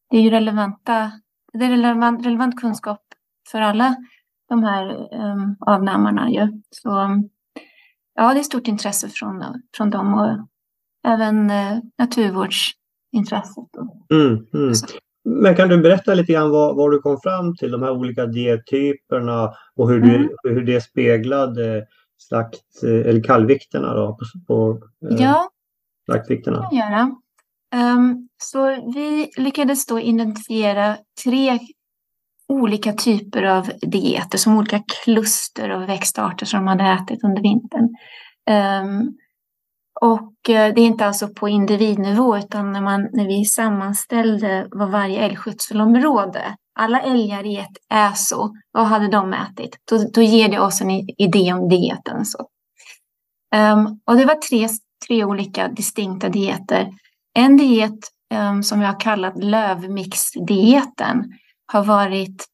det 0.09 0.17
är 0.17 0.21
ju 0.21 0.29
relevanta, 0.29 1.11
det 1.53 1.65
är 1.65 1.69
relevant, 1.69 2.25
relevant 2.25 2.59
kunskap 2.61 3.01
för 3.51 3.61
alla 3.61 3.95
de 4.49 4.63
här 4.63 4.85
um, 4.93 5.55
avnämarna 5.59 6.29
ju. 6.29 6.47
Så 6.69 6.89
ja, 8.15 8.33
det 8.33 8.39
är 8.39 8.43
stort 8.43 8.67
intresse 8.67 9.09
från, 9.09 9.43
från 9.77 9.89
dem 9.89 10.13
och 10.13 10.47
även 11.07 11.49
eh, 11.49 11.77
naturvårdsintresset. 11.97 13.69
Mm, 14.11 14.45
mm. 14.53 14.73
Men 15.25 15.55
kan 15.55 15.69
du 15.69 15.77
berätta 15.77 16.13
lite 16.13 16.33
grann 16.33 16.49
vad, 16.49 16.75
vad 16.75 16.91
du 16.91 16.99
kom 16.99 17.17
fram 17.23 17.55
till, 17.55 17.71
de 17.71 17.81
här 17.81 17.91
olika 17.91 18.25
diettyperna 18.25 19.53
och 19.75 19.89
hur, 19.89 20.03
Mm. 20.03 20.21
du, 20.43 20.49
hur 20.49 20.65
det 20.65 20.81
speglade 20.81 21.85
slakt 22.27 22.83
eller 22.83 23.23
kallvikterna 23.23 23.93
då, 23.93 24.17
på, 24.17 24.25
på 24.47 24.79
eh, 25.09 25.17
Ja, 25.21 25.49
slaktvikterna? 26.05 26.69
kan 26.69 26.77
jag 26.77 26.91
göra. 26.91 27.15
Ehm, 27.75 28.27
så 28.37 28.67
vi 28.95 29.29
lyckades 29.37 29.85
då 29.85 29.99
identifiera 29.99 30.97
tre 31.23 31.59
olika 32.47 32.93
typer 32.93 33.43
av 33.43 33.69
dieter 33.81 34.37
som 34.37 34.57
olika 34.57 34.83
kluster 35.03 35.69
av 35.69 35.85
växtarter 35.85 36.45
som 36.45 36.59
de 36.59 36.67
hade 36.67 36.83
ätit 37.03 37.23
under 37.23 37.41
vintern. 37.41 37.89
Ehm, 38.49 39.17
och 40.03 40.49
eh, 40.49 40.73
det 40.73 40.81
är 40.81 40.85
inte 40.85 41.05
alltså 41.05 41.27
på 41.27 41.49
individnivå 41.49 42.37
utan 42.37 42.71
när, 42.71 42.81
man, 42.81 43.09
när 43.13 43.27
vi 43.27 43.45
sammanställde 43.45 44.67
vad 44.71 44.91
varje 44.91 45.19
älgskötselområde, 45.19 46.55
alla 46.79 47.01
älgar 47.01 47.45
i 47.45 47.57
ett 47.57 47.93
äso, 47.93 48.53
vad 48.71 48.85
hade 48.85 49.07
de 49.07 49.33
ätit? 49.33 49.77
Då, 49.89 49.97
då 50.13 50.21
ger 50.21 50.49
det 50.49 50.59
oss 50.59 50.81
en 50.81 50.89
idé 51.17 51.53
om 51.53 51.69
dieten. 51.69 52.25
Så. 52.25 52.47
Ehm, 53.55 53.85
och 54.05 54.15
det 54.15 54.25
var 54.25 54.35
tre, 54.35 54.67
tre 55.07 55.25
olika 55.25 55.67
distinkta 55.67 56.29
dieter. 56.29 56.89
En 57.33 57.57
diet 57.57 57.99
ehm, 58.33 58.63
som 58.63 58.81
jag 58.81 58.87
har 58.87 58.99
kallat 58.99 59.43
lövmixdieten 59.43 61.23
har 61.65 61.83
varit 61.83 62.45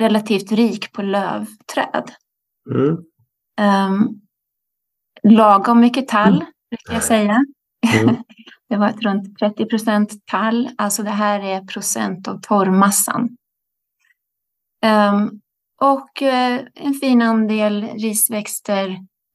relativt 0.00 0.52
rik 0.52 0.92
på 0.92 1.02
lövträd. 1.02 2.10
Mm. 2.74 2.98
Ehm, 3.60 4.08
lagom 5.22 5.80
mycket 5.80 6.08
tall, 6.08 6.44
brukar 6.76 6.94
jag 6.94 7.04
säga. 7.04 7.44
Mm. 8.02 8.16
det 8.68 8.76
var 8.76 8.88
ett 8.88 9.02
runt 9.02 9.38
30 9.38 9.66
procent 9.66 10.26
tall, 10.26 10.70
alltså 10.78 11.02
det 11.02 11.10
här 11.10 11.40
är 11.40 11.60
procent 11.60 12.28
av 12.28 12.40
torrmassan. 12.40 13.36
Ehm, 14.84 15.30
och 15.80 16.22
eh, 16.22 16.60
en 16.74 16.94
fin 16.94 17.22
andel 17.22 17.82
risväxter, 17.84 18.88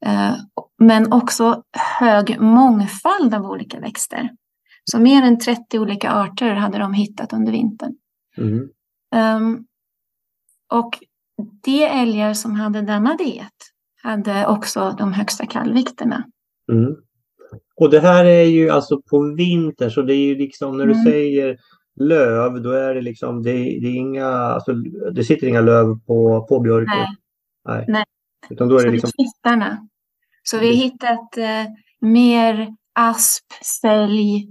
eh, 0.06 0.34
men 0.79 1.13
också 1.13 1.63
hög 2.00 2.39
mångfald 2.39 3.34
av 3.34 3.46
olika 3.46 3.79
växter. 3.79 4.29
Så 4.91 5.00
mer 5.00 5.24
än 5.24 5.39
30 5.39 5.79
olika 5.79 6.12
arter 6.12 6.53
hade 6.53 6.77
de 6.77 6.94
hittat 6.94 7.34
under 7.34 7.51
vintern. 7.51 7.96
Mm. 8.38 8.70
Ehm, 9.15 9.65
och 10.74 11.00
de 11.63 11.84
älgar 11.84 12.34
som 12.34 12.56
hade 12.56 12.82
denna 12.82 13.15
diet 13.15 13.53
hade 14.03 14.48
också 14.48 14.96
de 14.98 15.13
högsta 15.13 15.46
kallvikterna. 15.46 16.24
Mm. 16.72 16.96
Och 17.77 17.89
det 17.89 18.00
här 18.00 18.25
är 18.25 18.43
ju 18.43 18.69
alltså 18.69 19.01
på 19.01 19.34
vintern 19.38 19.91
så 19.91 20.01
det 20.01 20.13
är 20.13 20.25
ju 20.25 20.36
liksom 20.36 20.77
när 20.77 20.86
du 20.86 20.91
Mm. 20.91 21.05
säger 21.05 21.57
löv 22.00 22.62
då 22.62 22.72
är 22.72 22.96
det 22.96 23.01
liksom 23.01 23.43
det, 23.43 23.51
det 23.51 23.88
är 23.88 23.96
inga 23.96 24.27
alltså, 24.27 24.74
det 25.13 25.24
sitter 25.24 25.48
inga 25.48 25.62
löv 25.62 26.00
på, 26.07 26.46
på 26.50 26.60
björken. 26.60 26.98
Nej. 26.98 27.15
Nej. 27.67 27.86
Nej. 27.88 28.03
Utan 28.50 28.67
då 28.67 28.75
är 28.75 28.79
Så 28.79 28.86
det 28.86 28.91
liksom 28.91 29.10
är 29.17 29.24
kvittarna. 29.24 29.88
Så 30.43 30.57
vi 30.57 30.65
har 30.67 30.74
Mm. 30.74 30.84
hittat 30.84 31.38
eh, 31.38 31.72
mer 32.01 32.75
asp, 32.96 33.46
sälj, 33.81 34.48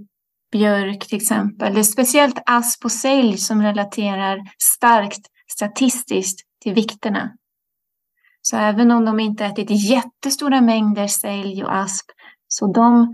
björk 0.51 1.07
till 1.07 1.17
exempel. 1.17 1.73
Det 1.73 1.79
är 1.79 1.83
speciellt 1.83 2.39
asp 2.45 2.85
och 2.85 2.91
sälj 2.91 3.37
som 3.37 3.61
relaterar 3.61 4.39
starkt 4.63 5.21
statistiskt 5.51 6.39
till 6.63 6.73
vikterna. 6.73 7.31
Så 8.41 8.57
även 8.57 8.91
om 8.91 9.05
de 9.05 9.19
inte 9.19 9.45
ätit 9.45 9.89
jättestora 9.89 10.61
mängder 10.61 11.07
sälj 11.07 11.63
och 11.63 11.75
asp 11.77 12.05
så 12.59 12.67
de 12.67 13.13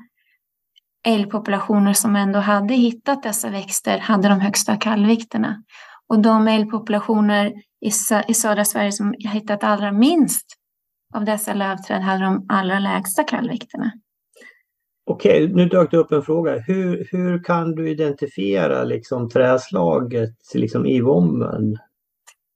älgpopulationer 1.08 1.94
som 1.94 2.16
ändå 2.16 2.40
hade 2.40 2.74
hittat 2.74 3.24
dessa 3.24 3.50
växter 3.50 4.00
hade 4.00 4.28
de 4.30 4.40
högsta 4.40 4.76
kallvikterna. 4.76 5.64
Och 6.10 6.22
de 6.22 6.48
älgpopulationer 6.48 7.54
i, 7.82 7.90
sö- 7.90 8.24
i 8.28 8.34
södra 8.34 8.66
Sverige 8.66 8.92
som 8.92 9.14
hittat 9.34 9.64
allra 9.64 9.92
minst 9.92 10.46
av 11.16 11.26
dessa 11.26 11.54
lövträd 11.54 12.02
hade 12.02 12.24
de 12.24 12.46
allra 12.50 12.80
lägsta 12.80 13.24
kallvikterna. 13.24 13.92
Okej, 15.06 15.54
nu 15.54 15.66
dök 15.66 15.92
det 15.92 15.98
upp 15.98 16.12
en 16.12 16.22
fråga. 16.22 16.60
Hur, 16.60 17.08
hur 17.12 17.44
kan 17.44 17.76
du 17.76 17.90
identifiera 17.90 18.84
liksom 18.84 19.30
träslaget 19.30 20.36
liksom 20.54 20.86
i 20.86 21.02
vommen? 21.02 21.78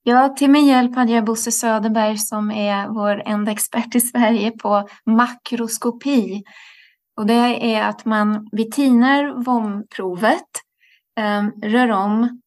Ja, 0.04 0.30
till 0.30 0.50
min 0.50 0.68
hjälp 0.68 0.96
hade 0.96 1.12
jag 1.12 1.26
Bosse 1.26 1.52
Söderberg 1.52 2.18
som 2.18 2.52
är 2.52 2.88
vår 2.88 3.22
enda 3.26 3.52
expert 3.52 3.96
i 3.96 4.00
Sverige 4.00 4.52
på 4.52 4.88
makroskopi. 5.06 6.44
Och 7.18 7.26
det 7.26 7.74
är 7.76 7.90
att 7.90 8.06
man, 8.06 8.50
vi 8.52 8.70
tinar 8.70 9.44
vomprovet, 9.44 10.44
um, 11.20 11.72
rör 11.72 11.92
om, 11.92 12.42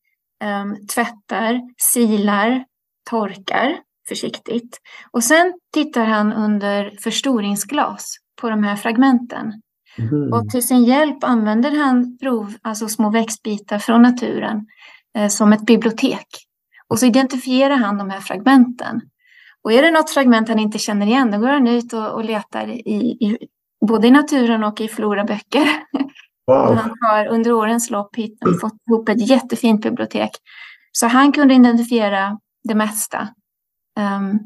um, 0.45 0.87
tvättar, 0.87 1.61
silar, 1.77 2.65
torkar 3.11 3.77
försiktigt. 4.09 4.79
Och 5.11 5.25
sen 5.25 5.53
tittar 5.73 6.05
han 6.05 6.33
under 6.33 6.97
förstoringsglas 7.03 8.17
på 8.41 8.51
de 8.51 8.65
här 8.65 8.77
fragmenten. 8.77 9.53
Mhm. 9.99 10.33
Och 10.33 10.51
till 10.51 10.67
sin 10.67 10.85
hjälp 10.85 11.25
använder 11.25 11.71
han 11.71 12.19
prov, 12.19 12.55
alltså 12.63 12.89
små 12.89 13.11
växtbitar 13.11 13.79
från 13.79 14.03
naturen, 14.03 14.67
eh, 15.17 15.29
som 15.29 15.53
ett 15.53 15.67
bibliotek. 15.67 16.27
Och 16.89 16.99
så 16.99 17.07
identifierar 17.07 17.77
han 17.77 17.99
de 17.99 18.11
här 18.11 18.21
fragmenten. 18.21 19.01
Och 19.63 19.73
är 19.73 19.83
det 19.83 19.91
något 19.91 20.11
fragment 20.11 20.49
han 20.49 20.59
inte 20.59 20.79
känner 20.79 21.07
igen, 21.07 21.31
då 21.31 21.39
går 21.39 21.49
han 21.49 21.67
ut 21.67 21.93
och, 21.93 22.11
och 22.15 22.25
letar 22.25 22.69
i, 22.69 23.17
i, 23.21 23.39
både 23.89 24.07
i 24.09 24.11
naturen 24.11 24.65
och 24.65 24.81
i 24.81 24.89
floraböcker. 24.89 25.69
Wow. 26.47 26.75
han 26.75 26.97
har 27.01 27.27
under 27.27 27.53
årens 27.53 27.91
lopp 27.91 28.17
fått 28.61 28.73
ihop 28.91 29.09
ett 29.09 29.29
jättefint 29.29 29.83
bibliotek. 29.83 30.31
Så 30.93 31.07
han 31.07 31.33
kunde 31.33 31.55
identifiera 31.55 32.39
det 32.69 32.75
mesta. 32.75 33.29
Ehm, 33.99 34.39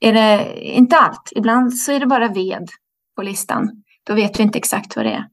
är 0.00 0.12
det 0.12 0.60
inte 0.60 0.96
allt, 0.96 1.32
ibland 1.36 1.74
så 1.74 1.92
är 1.92 2.00
det 2.00 2.06
bara 2.06 2.28
ved 2.28 2.68
på 3.16 3.22
listan. 3.22 3.70
Då 4.06 4.14
vet 4.14 4.38
vi 4.38 4.42
inte 4.42 4.58
exakt 4.58 4.96
vad 4.96 5.04
det 5.04 5.12
är. 5.12 5.24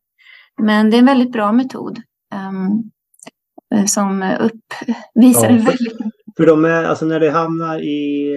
Men 0.61 0.89
det 0.89 0.97
är 0.97 0.99
en 0.99 1.05
väldigt 1.05 1.31
bra 1.31 1.51
metod 1.51 2.01
eh, 2.33 3.85
som 3.85 4.37
uppvisar 4.39 5.49
Ja, 5.49 5.57
för- 5.57 5.65
väldigt 5.65 5.97
För 6.37 6.45
de 6.45 6.65
är, 6.65 6.83
alltså 6.83 7.05
när 7.05 7.19
det 7.19 7.31
hamnar 7.31 7.79
i, 7.79 8.35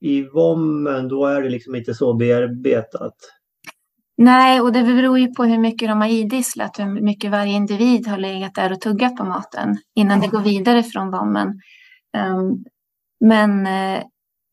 i 0.00 0.22
vommen 0.22 1.08
då 1.08 1.26
är 1.26 1.42
det 1.42 1.48
liksom 1.48 1.74
inte 1.74 1.94
så 1.94 2.14
bearbetat. 2.14 3.14
Nej, 4.18 4.60
och 4.60 4.72
det 4.72 4.82
beror 4.82 5.18
ju 5.18 5.34
på 5.34 5.44
hur 5.44 5.58
mycket 5.58 5.88
de 5.88 6.00
har 6.00 6.08
idisslat, 6.08 6.78
hur 6.78 7.00
mycket 7.00 7.30
varje 7.30 7.52
individ 7.52 8.06
har 8.06 8.18
legat 8.18 8.54
där 8.54 8.72
och 8.72 8.80
tuggat 8.80 9.16
på 9.16 9.24
maten 9.24 9.78
innan 9.94 10.20
det 10.20 10.28
går 10.28 10.40
vidare 10.40 10.82
från 10.82 11.10
vommen. 11.10 11.60
Ehm, 12.16 12.64
men 13.20 13.66
eh, 13.66 13.96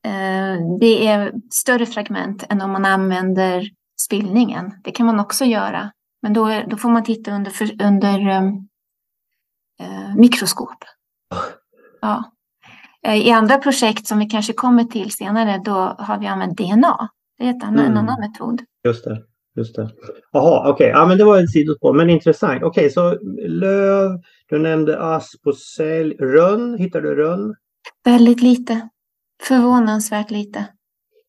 eh, 0.06 0.58
det 0.80 1.08
är 1.08 1.34
större 1.52 1.86
fragment 1.86 2.44
än 2.50 2.62
om 2.62 2.72
man 2.72 2.86
använder 2.86 3.70
spillningen. 4.02 4.74
Det 4.84 4.92
kan 4.92 5.06
man 5.06 5.20
också 5.20 5.46
göra. 5.46 5.92
Men 6.22 6.34
då, 6.34 6.64
då 6.68 6.78
får 6.78 6.90
man 6.90 7.04
titta 7.04 7.32
under, 7.32 7.84
under 7.84 8.38
um, 8.38 8.68
uh, 9.82 10.16
mikroskop. 10.16 10.86
Ja. 12.02 12.24
I 13.08 13.32
andra 13.32 13.58
projekt 13.58 14.08
som 14.08 14.20
vi 14.20 14.26
kanske 14.26 14.54
kommer 14.54 14.84
till 14.84 15.12
senare, 15.12 15.62
då 15.66 15.74
har 16.00 16.20
vi 16.20 16.28
använt 16.28 16.58
DNA. 16.58 17.10
Det 17.38 17.48
är 17.48 17.50
annan, 17.50 17.80
mm. 17.80 17.92
en 17.92 17.98
annan 17.98 18.20
metod. 18.20 18.62
Just 18.84 19.04
det. 19.04 19.24
Just 19.56 19.76
det. 19.76 19.90
Jaha, 20.32 20.60
okej. 20.60 20.74
Okay. 20.74 20.88
Ja, 20.88 21.06
men 21.06 21.18
det 21.18 21.24
var 21.24 21.44
ett 21.44 21.52
sidospår, 21.52 21.94
men 21.94 22.10
intressant. 22.10 22.64
Okej, 22.64 22.68
okay, 22.68 22.90
så 22.90 23.18
löv, 23.48 24.20
du 24.50 24.60
nämnde 24.60 25.00
asp 25.00 25.48
och 25.48 25.58
sälj. 25.58 26.16
Rönn, 26.16 26.78
hittar 26.78 27.02
du 27.02 27.16
rönn? 27.16 27.56
Väldigt 28.06 28.42
lite. 28.42 28.90
Förvånansvärt 29.44 30.32
lite. 30.32 30.66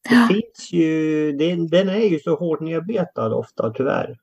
Det 0.08 0.14
ja. 0.14 0.28
finns 0.28 0.72
ju, 0.72 1.32
den, 1.32 1.68
den 1.68 1.88
är 1.88 2.08
ju 2.10 2.18
så 2.18 2.36
hårt 2.36 2.60
nedbetad 2.60 3.34
ofta, 3.34 3.70
tyvärr. 3.70 4.16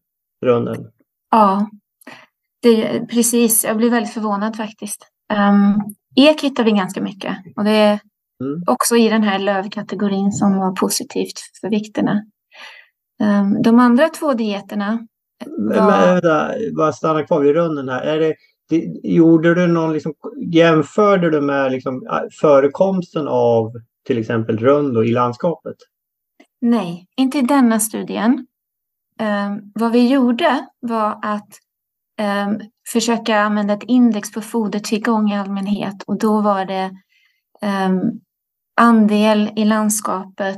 Rönnen. 0.45 0.91
Ja, 1.31 1.69
det, 2.61 3.05
precis. 3.09 3.63
Jag 3.63 3.77
blir 3.77 3.89
väldigt 3.89 4.13
förvånad 4.13 4.55
faktiskt. 4.55 5.07
Um, 5.33 5.95
ek 6.15 6.43
hittar 6.43 6.63
vi 6.63 6.71
ganska 6.71 7.01
mycket 7.01 7.37
och 7.55 7.63
det 7.63 7.71
är 7.71 7.99
mm. 8.43 8.63
också 8.67 8.95
i 8.95 9.09
den 9.09 9.23
här 9.23 9.39
lövkategorin 9.39 10.31
som 10.31 10.57
var 10.57 10.75
positivt 10.75 11.39
för 11.61 11.69
vikterna. 11.69 12.21
Um, 13.21 13.61
de 13.61 13.79
andra 13.79 14.09
två 14.09 14.33
dieterna 14.33 15.07
var... 15.45 16.21
Men, 16.21 16.75
bara 16.75 16.93
stanna 16.93 17.23
kvar 17.23 17.41
vid 17.41 17.55
rönnen 17.55 17.89
här. 17.89 18.01
Är 18.01 18.19
det, 18.19 18.35
det, 18.69 18.99
gjorde 19.03 19.55
du 19.55 19.67
någon, 19.67 19.93
liksom, 19.93 20.13
jämförde 20.37 21.29
du 21.29 21.41
med 21.41 21.71
liksom, 21.71 22.07
förekomsten 22.41 23.27
av 23.27 23.71
till 24.07 24.17
exempel 24.17 24.57
rönn 24.57 25.05
i 25.05 25.11
landskapet? 25.11 25.75
Nej, 26.61 27.07
inte 27.17 27.37
i 27.37 27.41
denna 27.41 27.79
studien. 27.79 28.47
Um, 29.21 29.71
vad 29.75 29.91
vi 29.91 30.07
gjorde 30.07 30.67
var 30.79 31.19
att 31.21 31.49
um, 32.47 32.61
försöka 32.93 33.39
använda 33.39 33.73
ett 33.73 33.83
index 33.83 34.31
på 34.31 34.41
fodertillgång 34.41 35.31
i 35.31 35.37
allmänhet 35.37 36.03
och 36.07 36.17
då 36.17 36.41
var 36.41 36.65
det 36.65 36.91
um, 37.61 38.21
andel 38.75 39.49
i 39.55 39.65
landskapet 39.65 40.57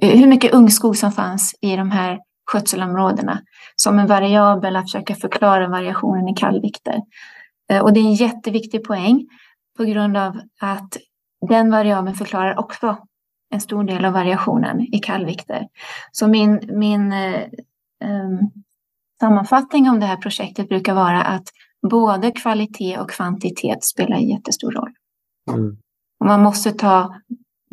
hur 0.00 0.26
mycket 0.26 0.54
ungskog 0.54 0.96
som 0.96 1.12
fanns 1.12 1.54
i 1.60 1.76
de 1.76 1.90
här 1.90 2.18
skötselområdena 2.50 3.40
som 3.76 3.98
en 3.98 4.06
variabel 4.06 4.76
att 4.76 4.84
försöka 4.84 5.14
förklara 5.14 5.68
variationen 5.68 6.28
i 6.28 6.34
kallvikter. 6.34 7.00
Eh, 7.70 7.82
och 7.82 7.92
det 7.92 8.00
är 8.00 8.04
en 8.04 8.14
jätteviktig 8.14 8.84
poäng 8.84 9.26
på 9.76 9.84
grund 9.84 10.16
av 10.16 10.40
att 10.60 10.96
den 11.48 11.70
variabeln 11.70 12.16
förklarar 12.16 12.58
också 12.58 12.96
en 13.50 13.60
stor 13.60 13.84
del 13.84 14.04
av 14.04 14.12
variationen 14.12 14.80
i 14.80 14.98
kallvikter. 14.98 15.66
Så 16.12 16.28
min, 16.28 16.60
min 16.72 17.12
eh, 17.12 17.42
um, 18.04 18.50
sammanfattning 19.20 19.90
om 19.90 20.00
det 20.00 20.06
här 20.06 20.16
projektet 20.16 20.68
brukar 20.68 20.94
vara 20.94 21.22
att 21.22 21.44
både 21.90 22.30
kvalitet 22.30 22.98
och 22.98 23.10
kvantitet 23.10 23.84
spelar 23.84 24.16
jättestor 24.16 24.72
roll. 24.72 24.92
Mm. 25.50 25.76
Och 26.20 26.26
man 26.26 26.42
måste 26.42 26.72
ta 26.72 27.14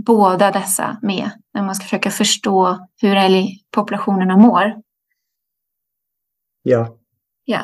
båda 0.05 0.51
dessa 0.51 0.97
med 1.01 1.29
när 1.53 1.63
man 1.63 1.75
ska 1.75 1.83
försöka 1.83 2.09
förstå 2.09 2.87
hur 3.01 3.15
älgpopulationerna 3.15 4.37
mår. 4.37 4.81
Ja. 6.63 6.97
Ja. 7.45 7.61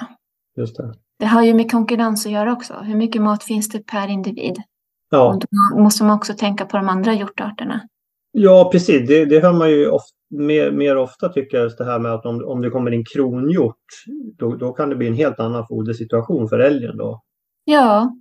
Just 0.57 0.77
det. 0.77 0.93
Det 1.19 1.25
har 1.25 1.43
ju 1.43 1.53
med 1.53 1.71
konkurrens 1.71 2.25
att 2.25 2.31
göra 2.31 2.53
också. 2.53 2.73
Hur 2.73 2.95
mycket 2.95 3.21
mat 3.21 3.43
finns 3.43 3.69
det 3.69 3.79
per 3.79 4.07
individ? 4.07 4.55
Ja. 5.09 5.33
Och 5.33 5.39
då 5.39 5.81
måste 5.81 6.03
man 6.03 6.17
också 6.17 6.33
tänka 6.33 6.65
på 6.65 6.77
de 6.77 6.89
andra 6.89 7.13
hjortarterna. 7.13 7.81
Ja, 8.31 8.69
precis. 8.71 9.07
Det, 9.07 9.25
det 9.25 9.39
hör 9.39 9.53
man 9.53 9.71
ju 9.71 9.87
ofta, 9.87 10.15
mer, 10.29 10.71
mer 10.71 10.97
ofta 10.97 11.29
tycker 11.29 11.57
jag, 11.57 11.71
det 11.77 11.85
här 11.85 11.99
med 11.99 12.11
att 12.13 12.25
om, 12.25 12.45
om 12.45 12.61
det 12.61 12.69
kommer 12.69 12.91
en 12.91 13.05
kronhjort, 13.05 13.85
då, 14.37 14.55
då 14.55 14.73
kan 14.73 14.89
det 14.89 14.95
bli 14.95 15.07
en 15.07 15.13
helt 15.13 15.39
annan 15.39 15.67
fodersituation 15.67 16.49
för 16.49 16.59
älgen 16.59 16.97
då. 16.97 17.21
Ja, 17.63 18.15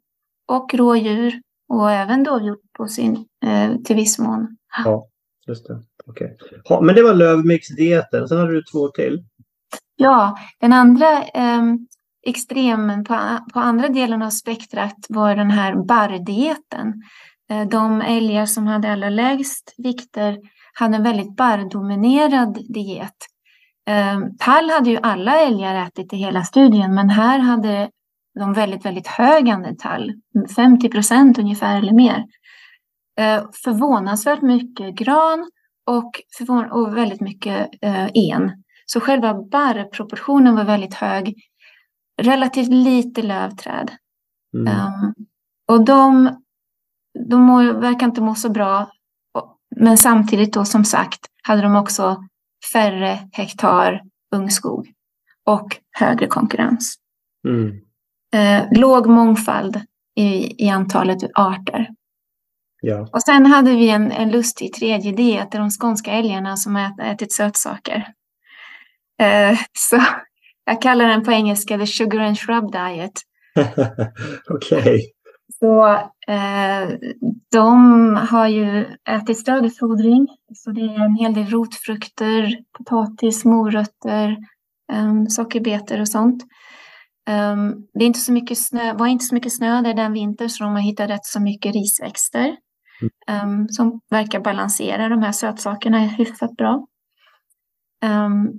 och 0.49 0.75
rådjur 0.75 1.33
och 1.73 1.91
även 1.91 2.23
dovhjort 2.23 2.73
på 2.79 2.89
sin, 2.89 3.25
eh, 3.45 3.77
till 3.85 3.97
viss 3.97 4.19
mån. 4.19 4.57
Ja, 4.85 5.09
just 5.47 5.67
det. 5.67 5.83
Okay. 6.07 6.29
Men 6.81 6.95
det 6.95 7.03
var 7.03 7.15
lövmixdieten. 7.15 8.29
Sen 8.29 8.39
hade 8.39 8.53
du 8.53 8.63
två 8.73 8.89
till. 8.89 9.25
Ja, 9.97 10.39
den 10.61 10.73
andra 10.73 11.23
eh, 11.23 11.63
extremen 12.27 13.05
på, 13.05 13.39
på 13.53 13.61
andra 13.61 13.89
delen 13.89 14.23
av 14.23 14.31
spektrat 14.31 15.07
var 15.09 15.37
den 15.37 15.51
här 15.51 15.75
barrdieten. 15.87 17.03
Eh, 17.51 17.69
de 17.69 18.01
älgar 18.01 18.47
som 18.47 18.67
hade 18.67 18.93
allra 18.93 19.09
lägst 19.09 19.75
vikter 19.79 20.39
hade 20.75 20.97
en 20.97 21.03
väldigt 21.03 21.37
barrdominerad 21.37 22.59
diet. 22.75 23.17
Eh, 23.89 24.21
tall 24.39 24.71
hade 24.71 24.91
ju 24.91 24.99
alla 25.03 25.41
älgar 25.41 25.87
ätit 25.87 26.13
i 26.13 26.17
hela 26.17 26.43
studien, 26.43 26.95
men 26.95 27.11
här 27.11 27.39
hade 27.39 27.91
de 28.39 28.53
väldigt, 28.53 28.85
väldigt 28.85 29.07
hög 29.07 29.49
andel 29.49 29.77
tall, 29.77 30.13
50 30.57 30.89
procent 30.89 31.39
ungefär 31.39 31.79
eller 31.79 31.93
mer. 31.93 32.27
Eh, 33.19 33.45
förvånansvärt 33.65 34.43
mycket 34.43 34.95
gran 34.95 35.51
och, 35.87 36.21
och 36.71 36.97
väldigt 36.97 37.21
mycket 37.21 37.71
eh, 37.83 38.09
en. 38.15 38.63
Så 38.87 39.01
själva 39.01 39.35
barrproportionen 39.35 40.57
var 40.57 40.65
väldigt 40.65 40.95
hög. 40.95 41.35
Relativt 42.23 42.69
lite 42.69 43.23
lövträd. 43.23 43.91
Mm. 44.55 44.75
Um, 44.75 45.15
och 45.69 45.85
de, 45.85 46.37
de 47.29 47.43
må, 47.43 47.73
verkar 47.73 48.07
inte 48.07 48.21
må 48.21 48.35
så 48.35 48.51
bra. 48.51 48.91
Men 49.77 49.99
samtidigt 49.99 50.53
då 50.53 50.65
som 50.65 50.85
sagt 50.85 51.21
hade 51.43 51.63
de 51.63 51.77
också 51.77 52.25
färre 52.73 53.29
hektar 53.33 54.03
ungskog 54.35 54.93
och 55.45 55.77
högre 55.99 56.27
konkurrens. 56.27 56.97
Mm 57.49 57.92
eh, 58.35 58.65
låg 58.71 59.07
mångfald 59.07 59.81
i, 60.17 60.65
i 60.65 60.69
antalet 60.69 61.19
arter. 61.35 61.89
Ja. 62.81 63.09
Och 63.13 63.23
sen 63.23 63.47
hade 63.47 63.71
vi 63.71 63.89
en, 63.89 64.13
en 64.13 64.31
lustig 64.31 64.73
tredje 64.73 65.13
diet, 65.13 65.53
de 65.53 65.71
skånska 65.71 66.13
älgarna 66.13 66.57
som 66.57 66.77
ät, 66.77 67.01
ätit 67.03 67.33
sötsaker. 67.33 68.09
Eh, 69.21 69.59
så 69.79 70.01
jag 70.65 70.83
kallar 70.83 71.09
den 71.09 71.25
på 71.25 71.33
engelska 71.33 71.79
the 71.79 71.87
sugar 71.87 72.21
and 72.21 72.39
shrub 72.39 72.73
diet. 72.73 73.13
Okej. 74.51 74.79
Okay. 74.79 75.01
Så 75.59 75.87
eh, 76.29 76.89
de 77.53 78.17
har 78.31 78.49
ju 78.49 78.87
ätit 79.09 79.39
stödutfodring, 79.39 80.29
så 80.55 80.71
det 80.71 80.81
är 80.81 81.05
en 81.05 81.15
hel 81.15 81.35
del 81.35 81.47
rotfrukter, 81.47 82.57
potatis, 82.79 83.45
morötter, 83.45 84.37
eh, 84.93 85.25
sockerbetor 85.29 86.01
och 86.01 86.09
sånt. 86.09 86.45
Um, 87.31 87.87
det 87.95 88.05
är 88.05 88.07
inte 88.07 88.19
så 88.19 88.33
mycket 88.33 88.59
snö, 88.59 88.93
var 88.93 89.07
inte 89.07 89.25
så 89.25 89.35
mycket 89.35 89.53
snö 89.53 89.83
där 89.83 89.95
den 89.95 90.13
vintern 90.13 90.49
så 90.49 90.65
de 90.65 90.73
har 90.73 90.81
hittat 90.81 91.11
rätt 91.11 91.25
så 91.25 91.41
mycket 91.41 91.75
risväxter 91.75 92.57
um, 93.43 93.69
som 93.69 94.01
verkar 94.11 94.41
balansera 94.41 95.09
de 95.09 95.23
här 95.23 95.33
sötsakerna 95.33 95.99
hyfsat 95.99 96.57
bra. 96.57 96.87
Um, 98.05 98.59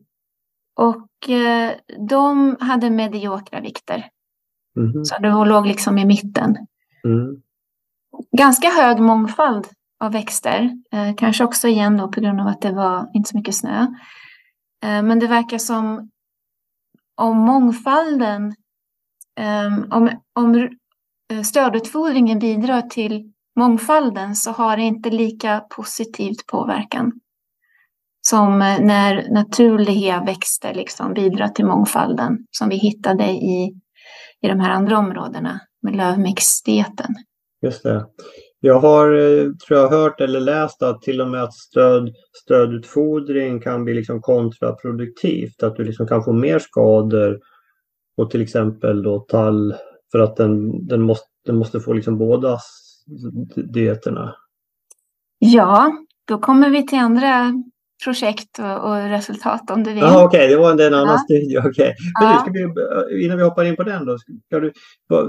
och 0.75 1.29
uh, 1.29 1.71
de 2.07 2.57
hade 2.59 2.89
mediokra 2.89 3.61
vikter. 3.61 4.09
Mm. 4.77 5.05
Så 5.05 5.21
de 5.21 5.47
låg 5.47 5.65
liksom 5.65 5.97
i 5.97 6.05
mitten. 6.05 6.57
Mm. 7.03 7.41
Ganska 8.37 8.69
hög 8.69 8.99
mångfald 8.99 9.67
av 9.99 10.11
växter. 10.11 10.61
Uh, 10.93 11.15
kanske 11.17 11.43
också 11.43 11.67
igen 11.67 11.97
då 11.97 12.07
på 12.07 12.21
grund 12.21 12.41
av 12.41 12.47
att 12.47 12.61
det 12.61 12.71
var 12.71 13.09
inte 13.13 13.29
så 13.29 13.37
mycket 13.37 13.55
snö. 13.55 13.87
Men 14.81 15.19
det 15.19 15.27
verkar 15.27 15.57
som 15.57 16.09
om 17.15 17.37
mångfalden, 17.37 18.55
um, 19.67 19.87
om, 19.91 20.09
om 20.39 20.55
eh, 21.31 21.41
stödutfodringen 21.41 22.39
bidrar 22.39 22.81
till 22.81 23.33
mångfalden 23.59 24.35
så 24.35 24.51
har 24.51 24.77
det 24.77 24.83
inte 24.83 25.09
lika 25.09 25.59
positivt 25.59 26.47
påverkan 26.47 27.11
som 28.27 28.61
eh, 28.61 28.79
när 28.79 29.29
naturliga 29.29 30.23
växter 30.23 30.73
liksom 30.73 31.13
bidrar 31.13 31.47
till 31.47 31.65
mångfalden 31.65 32.37
som 32.51 32.69
vi 32.69 32.75
hittade 32.75 33.29
i, 33.29 33.73
i 34.41 34.47
de 34.47 34.59
här 34.59 34.69
andra 34.69 34.97
områdena 34.97 35.59
med 35.81 35.95
lövmixdieten. 35.95 37.15
Just 37.61 37.83
det. 37.83 38.05
Jag 38.65 38.79
har 38.79 39.13
eh, 39.13 39.51
tror 39.53 39.79
jag, 39.79 39.89
hört 39.89 40.21
eller 40.21 40.39
läst 40.39 40.83
att 40.83 41.01
till 41.01 41.21
och 41.21 41.27
med 41.27 41.43
att 41.43 41.53
stöd, 41.53 42.13
stödutfodring 42.43 43.59
kan 43.59 43.83
bli 43.83 43.93
liksom 43.93 44.21
kontraproduktivt. 44.21 45.63
Att 45.63 45.75
du 45.75 45.83
liksom 45.83 46.07
kan 46.07 46.23
få 46.23 46.33
mer 46.33 46.59
skador 46.59 47.39
på 48.15 48.25
till 48.25 48.41
exempel 48.41 49.03
då 49.03 49.19
tall 49.19 49.75
för 50.11 50.19
att 50.19 50.35
den, 50.35 50.87
den, 50.87 51.01
måste, 51.01 51.27
den 51.45 51.55
måste 51.55 51.79
få 51.79 51.93
liksom 51.93 52.17
båda 52.17 52.57
dieterna. 53.55 54.35
Ja, 55.39 55.91
då 56.25 56.37
kommer 56.37 56.69
vi 56.69 56.87
till 56.87 56.99
andra 56.99 57.53
projekt 58.03 58.59
och, 58.59 58.89
och 58.89 59.09
resultat 59.09 59.71
om 59.71 59.83
du 59.83 59.93
vill. 59.93 60.03
Okej, 60.03 60.25
okay. 60.25 60.47
det 60.47 60.57
var 60.57 60.71
en, 60.71 60.79
en 60.79 60.93
annan 60.93 61.07
ja. 61.07 61.17
studie. 61.17 61.57
Okay. 61.57 61.93
Ja. 62.21 62.37
ska 62.41 62.51
vi, 62.51 63.25
innan 63.25 63.37
vi 63.37 63.43
hoppar 63.43 63.65
in 63.65 63.75
på 63.75 63.83
den 63.83 64.05
då, 64.05 64.17
ska 64.17 64.59
du, 64.59 64.71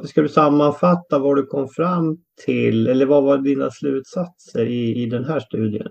ska 0.09 0.23
du 0.23 0.29
sammanfatta 0.29 1.19
vad 1.19 1.37
du 1.37 1.47
kom 1.47 1.69
fram 1.69 2.17
till 2.45 2.87
eller 2.87 3.07
vad 3.07 3.25
var 3.25 3.39
dina 3.39 3.71
slutsatser 3.71 4.67
i, 4.67 5.03
i 5.03 5.07
den 5.07 5.25
här 5.25 5.41
studien? 5.41 5.89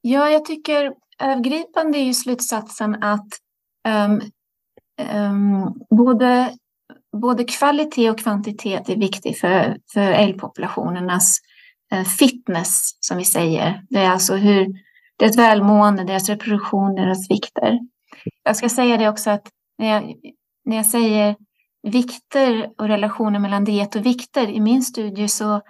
Ja, 0.00 0.30
jag 0.30 0.44
tycker 0.44 0.92
övergripande 1.22 1.98
är 1.98 2.04
ju 2.04 2.14
slutsatsen 2.14 3.02
att 3.02 3.28
um, 3.88 4.20
um, 5.14 5.74
både, 5.90 6.50
både 7.22 7.44
kvalitet 7.44 8.10
och 8.10 8.18
kvantitet 8.18 8.88
är 8.88 8.96
viktigt 8.96 9.38
för, 9.38 9.76
för 9.92 10.00
älgpopulationernas 10.00 11.38
uh, 11.94 12.04
fitness, 12.04 12.90
som 13.00 13.16
vi 13.16 13.24
säger. 13.24 13.82
Det 13.90 13.98
är 13.98 14.10
alltså 14.10 14.34
hur 14.34 14.66
deras 15.16 15.38
välmående, 15.38 16.04
deras 16.04 16.28
reproduktion, 16.28 16.94
deras 16.94 17.30
vikter. 17.30 17.78
Jag 18.42 18.56
ska 18.56 18.68
säga 18.68 18.96
det 18.96 19.08
också 19.08 19.30
att 19.30 19.48
när 19.78 19.88
jag, 19.88 20.14
när 20.64 20.76
jag 20.76 20.86
säger 20.86 21.36
vikter 21.82 22.70
och 22.78 22.88
relationer 22.88 23.38
mellan 23.38 23.64
diet 23.64 23.96
och 23.96 24.06
vikter 24.06 24.48
i 24.48 24.60
min 24.60 24.82
studie 24.82 25.28
så 25.28 25.60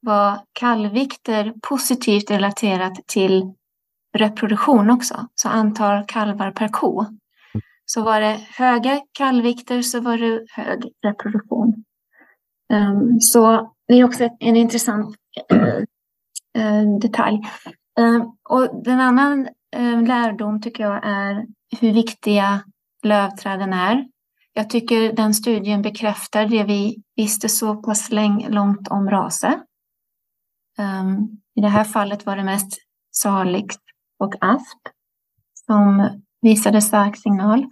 var 0.00 0.40
kalvvikter 0.52 1.54
positivt 1.62 2.30
relaterat 2.30 3.06
till 3.06 3.54
reproduktion 4.18 4.90
också, 4.90 5.26
så 5.34 5.48
antal 5.48 6.04
kalvar 6.06 6.50
per 6.50 6.68
ko. 6.68 7.04
Så 7.84 8.02
var 8.02 8.20
det 8.20 8.40
höga 8.56 9.00
kalvvikter 9.12 9.82
så 9.82 10.00
var 10.00 10.18
det 10.18 10.46
hög 10.50 10.92
reproduktion. 11.06 11.84
Um, 12.72 13.20
så 13.20 13.72
det 13.88 13.94
är 13.94 14.04
också 14.04 14.28
en 14.40 14.56
intressant 14.56 15.16
uh, 16.58 16.98
detalj. 17.00 17.42
Ehm, 18.00 18.22
och 18.48 18.82
den 18.84 19.00
annan 19.00 19.48
ehm, 19.76 20.04
lärdom 20.04 20.60
tycker 20.60 20.84
jag 20.84 21.00
är 21.04 21.46
hur 21.80 21.92
viktiga 21.92 22.62
lövträden 23.02 23.72
är. 23.72 24.08
Jag 24.52 24.70
tycker 24.70 25.12
den 25.12 25.34
studien 25.34 25.82
bekräftar 25.82 26.46
det 26.46 26.64
vi 26.64 27.02
visste 27.16 27.48
så 27.48 27.76
pass 27.76 28.10
långt 28.48 28.88
om 28.88 29.10
raser. 29.10 29.60
Um, 30.78 31.40
I 31.54 31.60
det 31.60 31.68
här 31.68 31.84
fallet 31.84 32.26
var 32.26 32.36
det 32.36 32.44
mest 32.44 32.78
saligt 33.10 33.76
och 34.18 34.34
asp 34.40 34.78
som 35.66 36.08
visade 36.42 36.82
stark 36.82 37.16
signal. 37.16 37.66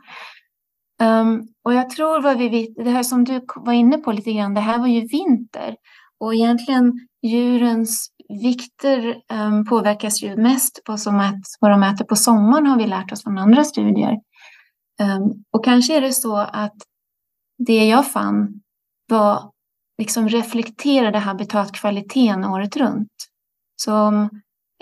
Um, 1.03 1.49
och 1.65 1.75
jag 1.75 1.91
tror 1.91 2.23
vad 2.23 2.39
vi 2.39 2.75
det 2.77 2.91
här 2.91 3.03
som 3.03 3.25
du 3.25 3.41
var 3.57 3.73
inne 3.73 3.99
på 3.99 4.13
lite 4.13 4.33
grann, 4.33 4.55
det 4.55 4.61
här 4.61 4.79
var 4.79 4.87
ju 4.87 5.07
vinter 5.07 5.77
och 6.21 6.35
egentligen 6.35 6.93
djurens 7.23 8.09
vikter 8.29 9.09
um, 9.09 9.15
ehm, 9.31 9.65
påverkas 9.65 10.23
ju 10.23 10.37
mest 10.37 10.81
på 10.85 10.97
som 10.97 11.21
att, 11.21 11.41
vad 11.61 11.71
de 11.71 11.83
äter 11.83 12.05
på 12.05 12.17
sommaren 12.17 12.67
har 12.67 12.79
vi 12.79 12.87
lärt 12.87 13.13
oss 13.13 13.23
från 13.23 13.39
andra 13.39 13.65
studier. 13.65 14.13
Um, 15.03 15.45
och 15.53 15.65
kanske 15.65 15.97
är 15.97 16.01
det 16.01 16.13
så 16.13 16.37
att 16.37 16.77
det 17.59 17.89
jag 17.89 18.13
fann 18.13 18.61
var 19.09 19.51
liksom 19.99 20.29
reflekterade 20.29 21.19
habitatkvaliteten 21.19 22.45
året 22.45 22.77
runt. 22.77 23.13
Så 23.77 23.95
om 23.95 24.31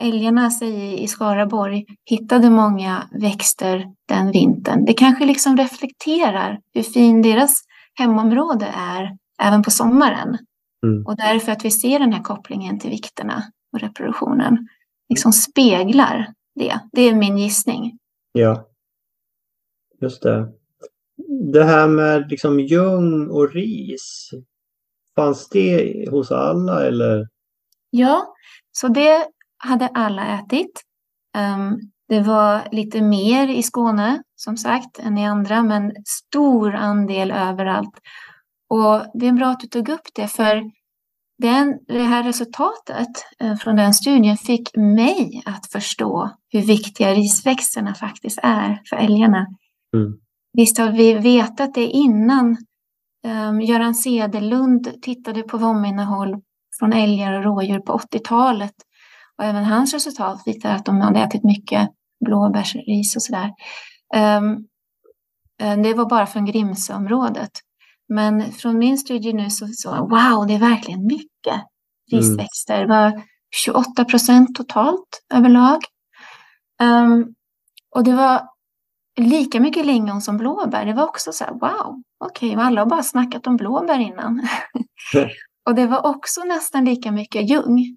älgarna 0.01 0.51
säg, 0.51 1.03
i 1.03 1.09
Skaraborg 1.09 1.85
hittade 2.11 2.51
många 2.51 3.09
växter 3.13 3.87
den 4.09 4.31
vintern, 4.31 4.85
det 4.85 4.95
kanske 4.95 5.27
liksom 5.27 5.57
reflekterar 5.57 6.59
hur 6.75 6.83
fin 6.83 7.23
deras 7.23 7.63
hemområde 7.99 8.67
är 8.67 9.17
även 9.43 9.63
på 9.63 9.71
sommaren. 9.71 10.39
Mm. 10.87 11.07
Och 11.07 11.17
därför 11.17 11.53
att 11.53 11.65
vi 11.65 11.71
ser 11.71 11.99
den 11.99 12.13
här 12.13 12.23
kopplingen 12.23 12.79
till 12.79 12.91
vikterna 12.91 13.43
och 13.73 13.81
reproduktionen 13.81 14.69
liksom 15.09 15.33
speglar 15.33 16.33
det. 16.55 16.81
Det 16.93 17.03
är 17.03 17.15
min 17.15 17.39
gissning. 17.39 17.99
Ja, 18.33 18.69
just 20.01 20.23
det. 20.23 20.53
Det 21.53 21.65
här 21.65 21.89
med 21.89 22.31
liksom 22.31 22.61
ljung 22.61 23.29
och 23.29 23.53
ris, 23.53 24.31
fanns 25.17 25.49
det 25.49 26.09
hos 26.11 26.31
alla 26.31 26.87
eller? 26.87 27.29
Ja, 27.91 28.35
så 28.73 28.89
det 28.89 29.27
hade 29.57 29.87
alla 29.87 30.27
ätit. 30.27 30.83
Um, 31.39 31.81
det 32.09 32.21
var 32.21 32.69
lite 32.73 33.01
mer 33.01 33.49
i 33.49 33.63
Skåne 33.63 34.23
som 34.37 34.57
sagt 34.57 34.99
än 34.99 35.19
i 35.19 35.27
andra, 35.27 35.63
men 35.63 35.93
stor 36.07 36.75
andel 36.75 37.31
överallt. 37.31 37.99
Och 38.73 39.07
det 39.15 39.27
är 39.27 39.33
bra 39.33 39.47
att 39.47 39.61
du 39.61 39.67
tog 39.67 39.89
upp 39.89 40.09
det, 40.15 40.29
för 40.29 40.63
den, 41.39 41.79
det 41.87 42.03
här 42.03 42.23
resultatet 42.23 43.09
eh, 43.41 43.57
från 43.57 43.77
den 43.77 43.95
studien 43.95 44.37
fick 44.37 44.77
mig 44.77 45.43
att 45.47 45.73
förstå 45.73 46.31
hur 46.49 46.63
viktiga 46.63 47.15
risväxterna 47.15 47.95
faktiskt 47.95 48.39
är 48.43 48.83
för 48.91 48.97
älgarna. 48.97 49.47
Mm. 49.97 50.13
Visst 50.53 50.79
har 50.79 50.93
vi 50.93 51.15
vetat 51.15 51.75
det 51.75 51.87
innan. 51.87 52.57
Um, 53.27 53.61
Göran 53.61 53.95
Sedelund 53.95 55.03
tittade 55.03 55.43
på 55.43 55.59
vominnehåll 55.59 56.37
från 56.79 56.93
älgar 56.93 57.33
och 57.33 57.45
rådjur 57.45 57.81
på 57.81 57.99
80-talet. 57.99 58.75
Och 59.39 59.45
även 59.45 59.65
hans 59.65 59.95
resultat 59.95 60.43
visar 60.47 60.75
att 60.75 60.85
de 60.85 61.01
hade 61.01 61.21
ätit 61.21 61.45
mycket 61.45 61.89
blåbärsris 62.25 63.17
och 63.17 63.23
sådär. 63.23 63.51
Um, 64.15 64.67
det 65.83 65.95
var 65.95 66.09
bara 66.09 66.27
från 66.27 66.45
Grimsöområdet. 66.47 67.51
Men 68.15 68.53
från 68.53 68.79
min 68.79 68.99
studie 68.99 69.33
nu 69.33 69.51
så, 69.51 69.67
så 69.73 69.91
wow, 69.91 70.47
det 70.47 70.55
är 70.55 70.59
verkligen 70.59 71.07
mycket 71.07 71.63
risväxter. 72.11 72.81
Det 72.81 72.87
var 72.87 73.23
28 73.65 74.05
procent 74.05 74.55
totalt 74.55 75.23
överlag. 75.35 75.79
Um, 76.83 77.35
och 77.95 78.05
det 78.05 78.15
var 78.15 78.43
lika 79.21 79.61
mycket 79.61 79.87
lingon 79.87 80.21
som 80.21 80.37
blåbär. 80.37 80.87
Det 80.87 80.93
var 80.93 81.05
också 81.05 81.33
så 81.33 81.45
här, 81.45 81.53
wow, 81.53 82.03
okej, 82.25 82.51
okay, 82.51 82.65
alla 82.65 82.81
har 82.81 82.87
bara 82.87 83.03
snackat 83.03 83.47
om 83.47 83.57
blåbär 83.57 83.99
innan. 83.99 84.49
och 85.67 85.75
det 85.75 85.87
var 85.87 86.07
också 86.07 86.41
nästan 86.45 86.85
lika 86.85 87.13
mycket 87.13 87.51
ljung. 87.51 87.97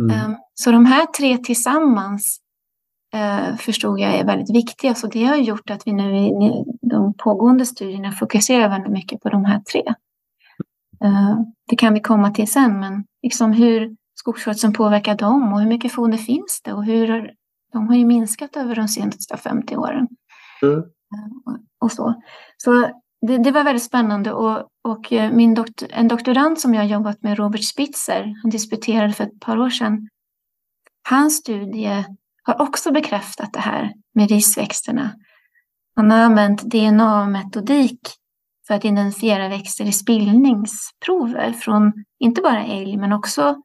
Mm. 0.00 0.30
Um, 0.30 0.36
så 0.54 0.70
de 0.70 0.86
här 0.86 1.06
tre 1.06 1.38
tillsammans 1.38 2.40
förstod 3.58 4.00
jag 4.00 4.14
är 4.14 4.24
väldigt 4.24 4.56
viktiga. 4.56 4.94
Så 4.94 5.06
det 5.06 5.24
har 5.24 5.36
gjort 5.36 5.70
att 5.70 5.86
vi 5.86 5.92
nu 5.92 6.16
i 6.16 6.64
de 6.80 7.14
pågående 7.14 7.66
studierna 7.66 8.12
fokuserar 8.12 8.68
väldigt 8.68 8.92
mycket 8.92 9.20
på 9.20 9.28
de 9.28 9.44
här 9.44 9.60
tre. 9.60 9.82
Uh, 11.04 11.40
det 11.68 11.76
kan 11.76 11.94
vi 11.94 12.00
komma 12.00 12.30
till 12.30 12.50
sen, 12.50 12.80
men 12.80 13.04
liksom 13.22 13.52
hur 13.52 13.96
skogsskötseln 14.14 14.72
påverkar 14.72 15.14
dem 15.14 15.52
och 15.52 15.60
hur 15.60 15.68
mycket 15.68 15.92
foder 15.92 16.18
finns 16.18 16.60
det 16.64 16.72
och 16.72 16.84
hur 16.84 17.34
de 17.72 17.88
har 17.88 17.96
ju 17.96 18.04
minskat 18.04 18.56
över 18.56 18.74
de 18.74 18.88
senaste 18.88 19.36
50 19.36 19.76
åren. 19.76 20.08
Mm. 20.62 20.82
Och 21.80 21.92
så. 21.92 22.22
Så 22.56 22.90
det, 23.26 23.38
det, 23.38 23.50
var 23.50 23.64
väldigt 23.64 23.84
spännande 23.84 24.32
och, 24.32 24.68
och 24.84 25.12
eh, 25.12 25.32
min 25.32 25.54
doktor, 25.54 25.88
en 25.92 26.08
doktorand 26.08 26.60
som 26.60 26.74
jag 26.74 26.86
jobbat 26.86 27.22
med, 27.22 27.38
Robert 27.38 27.64
Spitzer, 27.64 28.34
han 28.42 28.50
disputerade 28.50 29.12
för 29.12 29.24
ett 29.24 29.40
par 29.40 29.58
år 29.58 29.70
sedan. 29.70 30.08
Hans 31.08 31.36
studie 31.36 32.04
har 32.48 32.62
också 32.62 32.92
bekräftat 32.92 33.52
det 33.52 33.60
här 33.60 33.92
med 34.14 34.28
risväxterna. 34.30 35.10
Han 35.96 36.10
har 36.10 36.18
använt 36.18 36.62
DNA-metodik 36.62 38.00
för 38.66 38.74
att 38.74 38.84
identifiera 38.84 39.48
växter 39.48 39.84
i 39.84 39.92
spillningsprover 39.92 41.52
från 41.52 41.92
inte 42.18 42.40
bara 42.40 42.64
älg 42.64 42.96
men 42.96 43.12
också 43.12 43.62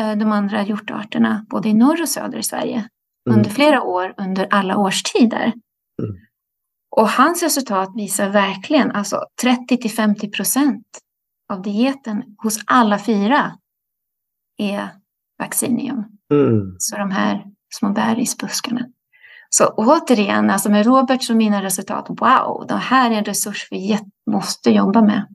eh, 0.00 0.16
de 0.16 0.32
andra 0.32 0.62
hjortarterna, 0.62 1.46
både 1.50 1.68
i 1.68 1.74
norr 1.74 2.02
och 2.02 2.08
söder 2.08 2.38
i 2.38 2.42
Sverige 2.42 2.88
mm. 3.28 3.38
under 3.38 3.50
flera 3.50 3.82
år 3.82 4.14
under 4.16 4.46
alla 4.50 4.76
årstider. 4.76 5.52
Mm. 6.02 6.16
Och 6.96 7.08
hans 7.08 7.42
resultat 7.42 7.88
visar 7.96 8.30
verkligen 8.30 8.90
alltså 8.90 9.20
30 9.42 9.76
till 9.76 9.90
50 9.90 10.30
procent 10.30 10.86
av 11.52 11.62
dieten 11.62 12.22
hos 12.42 12.58
alla 12.66 12.98
fyra 12.98 13.52
är 14.58 14.88
vaccinium. 15.38 16.04
Mm. 16.32 16.76
Så 16.78 16.96
de 16.96 17.10
här 17.10 17.55
små 17.74 17.92
bärisbuskarna. 17.92 18.80
Så 19.48 19.66
återigen, 19.66 20.50
alltså 20.50 20.70
med 20.70 20.86
Roberts 20.86 21.30
och 21.30 21.36
mina 21.36 21.62
resultat, 21.62 22.06
wow, 22.08 22.66
det 22.68 22.74
här 22.74 23.10
är 23.10 23.14
en 23.14 23.24
resurs 23.24 23.68
vi 23.70 23.98
måste 24.30 24.70
jobba 24.70 25.02
med. 25.02 25.26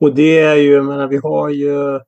Och 0.00 0.14
det 0.14 0.38
är 0.38 0.54
ju, 0.54 0.72
jag 0.72 0.84
menar, 0.84 1.08
vi 1.08 1.16
har 1.16 1.48
ju 1.48 2.00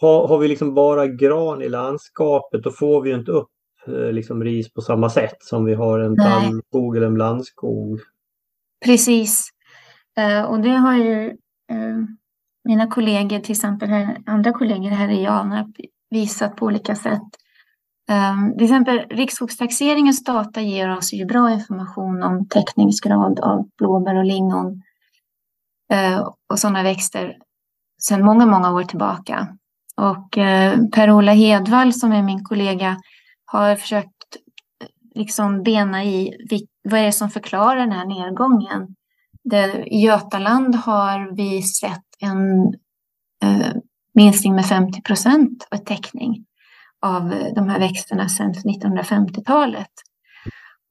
har, 0.00 0.28
har 0.28 0.38
vi 0.38 0.48
liksom 0.48 0.74
bara 0.74 1.06
gran 1.06 1.62
i 1.62 1.68
landskapet 1.68 2.62
då 2.62 2.70
får 2.70 3.02
vi 3.02 3.12
inte 3.12 3.30
upp 3.30 3.50
eh, 3.86 4.12
liksom 4.12 4.44
ris 4.44 4.72
på 4.72 4.80
samma 4.80 5.10
sätt 5.10 5.36
som 5.40 5.64
vi 5.64 5.74
har 5.74 5.98
en 5.98 6.16
tallskog 6.16 6.96
eller 6.96 7.06
en 7.06 7.14
blandskog. 7.14 8.00
Precis. 8.84 9.48
Uh, 10.18 10.42
och 10.42 10.60
det 10.60 10.70
har 10.70 10.94
ju 10.94 11.30
uh, 11.72 12.04
mina 12.64 12.86
kollegor, 12.86 13.38
till 13.38 13.52
exempel 13.52 13.88
här, 13.88 14.22
andra 14.26 14.52
kollegor 14.52 14.90
här 14.90 15.08
i 15.08 15.26
Alnarp 15.26 15.66
visat 16.10 16.56
på 16.56 16.66
olika 16.66 16.94
sätt. 16.94 17.22
Ehm, 18.08 18.52
till 18.52 18.64
exempel 18.64 18.98
Riksskogstaxeringens 18.98 20.24
data 20.24 20.60
ger 20.60 20.96
oss 20.96 21.12
ju 21.12 21.24
bra 21.24 21.50
information 21.50 22.22
om 22.22 22.48
täckningsgrad 22.48 23.40
av 23.40 23.68
blåbär 23.78 24.14
och 24.14 24.24
lingon 24.24 24.82
eh, 25.92 26.28
och 26.50 26.58
sådana 26.58 26.82
växter 26.82 27.36
sedan 28.02 28.24
många, 28.24 28.46
många 28.46 28.72
år 28.72 28.84
tillbaka. 28.84 29.48
Och 29.96 30.38
eh, 30.38 30.78
Per-Ola 30.94 31.32
Hedvall 31.32 31.92
som 31.92 32.12
är 32.12 32.22
min 32.22 32.44
kollega 32.44 32.96
har 33.44 33.76
försökt 33.76 34.36
eh, 34.82 34.88
liksom 35.14 35.62
bena 35.62 36.04
i 36.04 36.34
vad 36.84 37.00
är 37.00 37.04
det 37.04 37.12
som 37.12 37.30
förklarar 37.30 37.76
den 37.76 37.92
här 37.92 38.06
nedgången. 38.06 38.94
I 39.86 39.98
Götaland 40.04 40.74
har 40.74 41.36
vi 41.36 41.62
sett 41.62 42.04
en 42.18 42.74
minskning 44.14 44.54
med 44.54 44.66
50 44.66 45.02
procent 45.02 45.68
av 45.70 45.76
täckning 45.76 46.46
av 47.02 47.34
de 47.54 47.68
här 47.68 47.78
växterna 47.78 48.28
sedan 48.28 48.54
1950-talet. 48.54 49.90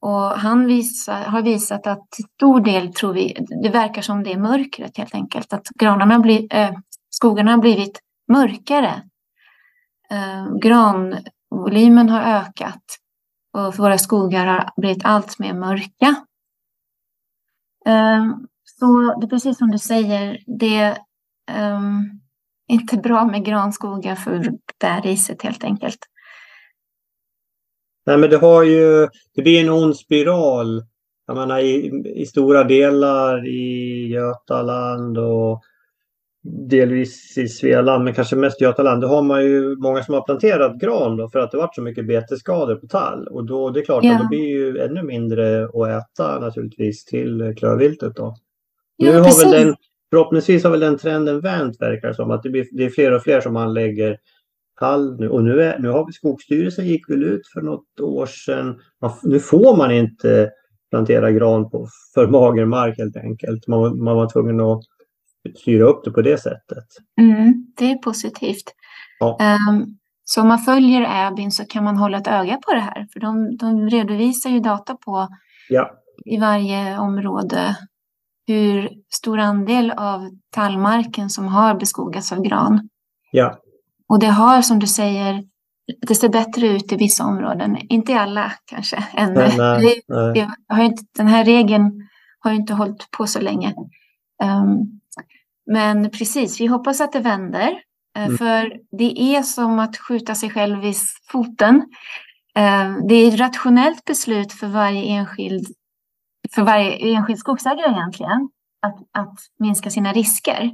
Och 0.02 0.30
han 0.32 0.66
visar, 0.66 1.22
har 1.22 1.42
visat 1.42 1.88
att 1.88 2.12
till 2.12 2.26
stor 2.26 2.60
del 2.60 2.94
tror 2.94 3.14
vi, 3.14 3.46
det 3.64 3.70
verkar 3.70 4.02
som 4.02 4.24
det 4.24 4.34
är 4.34 4.38
mörkret 4.38 4.98
helt 4.98 5.16
enkelt, 5.16 5.54
att 5.54 5.68
granarna 5.70 6.20
blir, 6.20 6.56
äh, 6.56 6.72
skogarna 7.10 7.52
har 7.52 7.58
blivit 7.58 8.00
mörkare. 8.32 9.02
Äh, 10.12 10.58
granvolymen 10.62 12.10
har 12.10 12.22
ökat 12.22 12.84
och 13.54 13.78
våra 13.78 13.98
skogar 13.98 14.46
har 14.46 14.72
blivit 14.78 15.06
allt 15.06 15.40
mer 15.40 15.54
mörka. 15.54 16.16
Äh, 17.86 18.26
så 18.64 19.16
det 19.20 19.26
är 19.26 19.30
precis 19.30 19.58
som 19.58 19.72
du 19.72 19.80
säger, 19.80 20.40
det 20.60 20.76
är 20.76 20.98
inte 22.68 22.98
bra 22.98 23.26
med 23.26 23.46
granskogar 23.46 24.16
för 24.16 24.52
det 24.78 24.88
här 24.88 25.02
riset 25.02 25.42
helt 25.42 25.64
enkelt. 25.64 26.00
Nej, 28.06 28.18
men 28.18 28.30
det 28.30 28.38
har 28.38 28.64
ju, 28.64 29.08
det 29.36 29.42
blir 29.42 29.62
en 29.62 29.70
ond 29.70 29.98
spiral. 29.98 30.84
Jag 31.28 31.38
menar 31.38 31.60
i, 31.60 32.04
i 32.16 32.26
stora 32.26 32.64
delar 32.64 33.48
i 33.48 34.08
Götaland 34.08 35.18
och 35.18 35.62
delvis 36.70 37.38
i 37.38 37.48
Svealand, 37.48 38.04
men 38.04 38.14
kanske 38.14 38.36
mest 38.36 38.62
Götaland. 38.62 39.02
Då 39.02 39.08
har 39.08 39.22
man 39.22 39.44
ju 39.44 39.76
många 39.76 40.04
som 40.04 40.14
har 40.14 40.22
planterat 40.22 40.80
gran 40.80 41.18
då 41.18 41.30
för 41.30 41.40
att 41.40 41.52
det 41.52 41.58
varit 41.58 41.76
så 41.76 41.82
mycket 41.82 42.08
betesskador 42.08 42.76
på 42.76 42.88
tall. 42.88 43.28
Och 43.28 43.46
då 43.46 43.70
det 43.70 43.80
är 43.80 43.86
klart 43.86 44.04
ja. 44.04 44.14
att 44.16 44.22
det 44.22 44.28
blir 44.28 44.48
ju 44.48 44.80
ännu 44.80 45.04
mindre 45.04 45.66
att 45.66 45.88
äta 45.88 46.40
naturligtvis 46.40 47.06
till 47.06 47.54
klövviltet 47.58 48.16
då. 48.16 48.36
Ja, 48.98 49.12
nu 49.12 49.18
har 49.18 49.44
väl 49.44 49.66
den, 49.66 49.76
förhoppningsvis 50.16 50.64
har 50.64 50.72
väl 50.72 50.80
den 50.80 50.98
trenden 50.98 51.42
vänt 51.42 51.82
verkar 51.82 52.08
det 52.08 52.14
som. 52.14 52.32
Att 52.32 52.44
det, 52.44 52.50
blir, 52.50 52.66
det 52.72 52.86
är 52.86 52.90
fler 52.90 53.12
och 53.12 53.24
fler 53.24 53.42
som 53.42 53.56
anlägger 53.56 54.18
tall 54.80 55.20
nu. 55.20 55.30
Och 55.30 55.44
nu, 55.44 55.62
är, 55.62 55.80
nu 55.80 55.90
har 55.90 56.06
vi 56.06 56.14
Skogsstyrelsen 56.14 56.86
gick 56.86 57.10
väl 57.10 57.24
ut 57.24 57.42
för 57.54 57.62
något 57.62 58.00
år 58.02 58.26
sedan. 58.26 58.80
Man, 59.02 59.12
nu 59.24 59.40
får 59.40 59.78
man 59.78 59.92
inte 59.92 60.50
plantera 60.90 61.32
gran 61.32 61.70
på 61.70 61.88
för 62.14 62.28
mager 62.28 62.66
mark 62.66 62.98
helt 62.98 63.18
enkelt. 63.18 63.68
Man, 63.68 64.04
man 64.04 64.16
var 64.16 64.30
tvungen 64.30 64.60
att 64.62 64.84
styra 65.56 65.86
upp 65.86 66.04
det 66.04 66.12
på 66.12 66.22
det 66.22 66.38
sättet. 66.38 66.86
Mm, 67.22 67.66
det 67.78 67.92
är 67.92 67.98
positivt. 67.98 68.74
Ja. 69.20 69.38
Um, 69.70 69.98
så 70.24 70.42
om 70.42 70.48
man 70.48 70.60
följer 70.60 71.28
Abin 71.28 71.52
så 71.52 71.66
kan 71.66 71.84
man 71.84 71.98
hålla 71.98 72.18
ett 72.18 72.28
öga 72.28 72.60
på 72.66 72.74
det 72.74 72.80
här. 72.80 73.08
För 73.14 73.20
de, 73.20 73.58
de 73.58 73.90
redovisar 73.90 74.50
ju 74.50 74.60
data 74.60 74.96
på 74.96 75.28
ja. 75.70 75.92
i 76.26 76.38
varje 76.38 76.98
område 76.98 77.76
hur 78.48 78.90
stor 79.14 79.40
andel 79.40 79.92
av 79.92 80.30
tallmarken 80.50 81.30
som 81.30 81.48
har 81.48 81.76
beskogats 81.76 82.32
av 82.32 82.42
gran. 82.42 82.90
Ja. 83.32 83.60
Och 84.10 84.20
det 84.20 84.28
har, 84.28 84.62
som 84.62 84.80
du 84.80 84.88
säger, 84.88 85.44
det 86.08 86.16
ser 86.16 86.30
bättre 86.30 86.68
ut 86.68 86.92
i 86.92 86.96
vissa 86.96 87.24
områden. 87.24 87.78
Inte 87.90 88.12
i 88.12 88.16
alla 88.16 88.52
kanske 88.66 89.06
ännu. 89.14 89.34
Nej, 89.34 89.58
nej, 89.58 90.02
nej. 90.08 90.50
Har 90.68 90.84
inte, 90.84 91.04
den 91.18 91.28
här 91.28 91.46
regeln 91.46 92.08
har 92.40 92.52
ju 92.52 92.58
inte 92.58 92.74
hållit 92.74 93.12
på 93.12 93.28
så 93.28 93.42
länge. 93.42 93.74
Um, 94.44 95.02
men 95.72 96.10
precis, 96.10 96.62
vi 96.62 96.66
hoppas 96.66 97.02
att 97.02 97.14
det 97.14 97.20
vänder. 97.20 97.70
Uh, 98.18 98.26
mm. 98.26 98.38
För 98.38 98.74
det 98.98 99.22
är 99.36 99.42
som 99.42 99.80
att 99.80 99.98
skjuta 99.98 100.36
sig 100.36 100.50
själv 100.50 100.86
i 100.86 100.94
foten. 101.32 101.76
Uh, 102.60 103.08
det 103.08 103.16
är 103.16 103.28
ett 103.28 103.40
rationellt 103.40 104.06
beslut 104.06 104.54
för 104.54 104.68
varje 104.68 105.04
enskild, 105.04 105.68
för 106.52 106.62
varje 106.62 106.92
enskild 106.92 107.40
skogsägare 107.40 107.92
egentligen. 107.92 108.50
Att, 108.82 108.98
att 109.24 109.40
minska 109.60 109.90
sina 109.90 110.14
risker. 110.14 110.72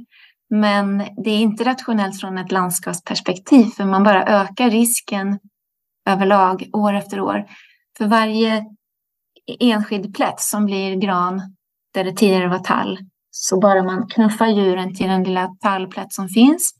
Men 0.50 0.98
det 0.98 1.30
är 1.30 1.38
inte 1.38 1.64
rationellt 1.64 2.20
från 2.20 2.38
ett 2.38 2.52
landskapsperspektiv 2.52 3.64
för 3.64 3.84
man 3.84 4.02
bara 4.02 4.24
ökar 4.24 4.70
risken 4.70 5.38
överlag 6.08 6.70
år 6.72 6.94
efter 6.94 7.20
år. 7.20 7.44
För 7.98 8.06
varje 8.06 8.64
enskild 9.60 10.14
plätt 10.14 10.40
som 10.40 10.64
blir 10.64 10.96
gran 10.96 11.42
där 11.94 12.04
det 12.04 12.12
tidigare 12.12 12.48
var 12.48 12.58
tall 12.58 12.98
så 13.30 13.60
bara 13.60 13.82
man 13.82 14.08
knuffar 14.08 14.46
djuren 14.46 14.94
till 14.94 15.08
den 15.08 15.24
lilla 15.24 15.48
tallplätt 15.60 16.12
som 16.12 16.28
finns 16.28 16.74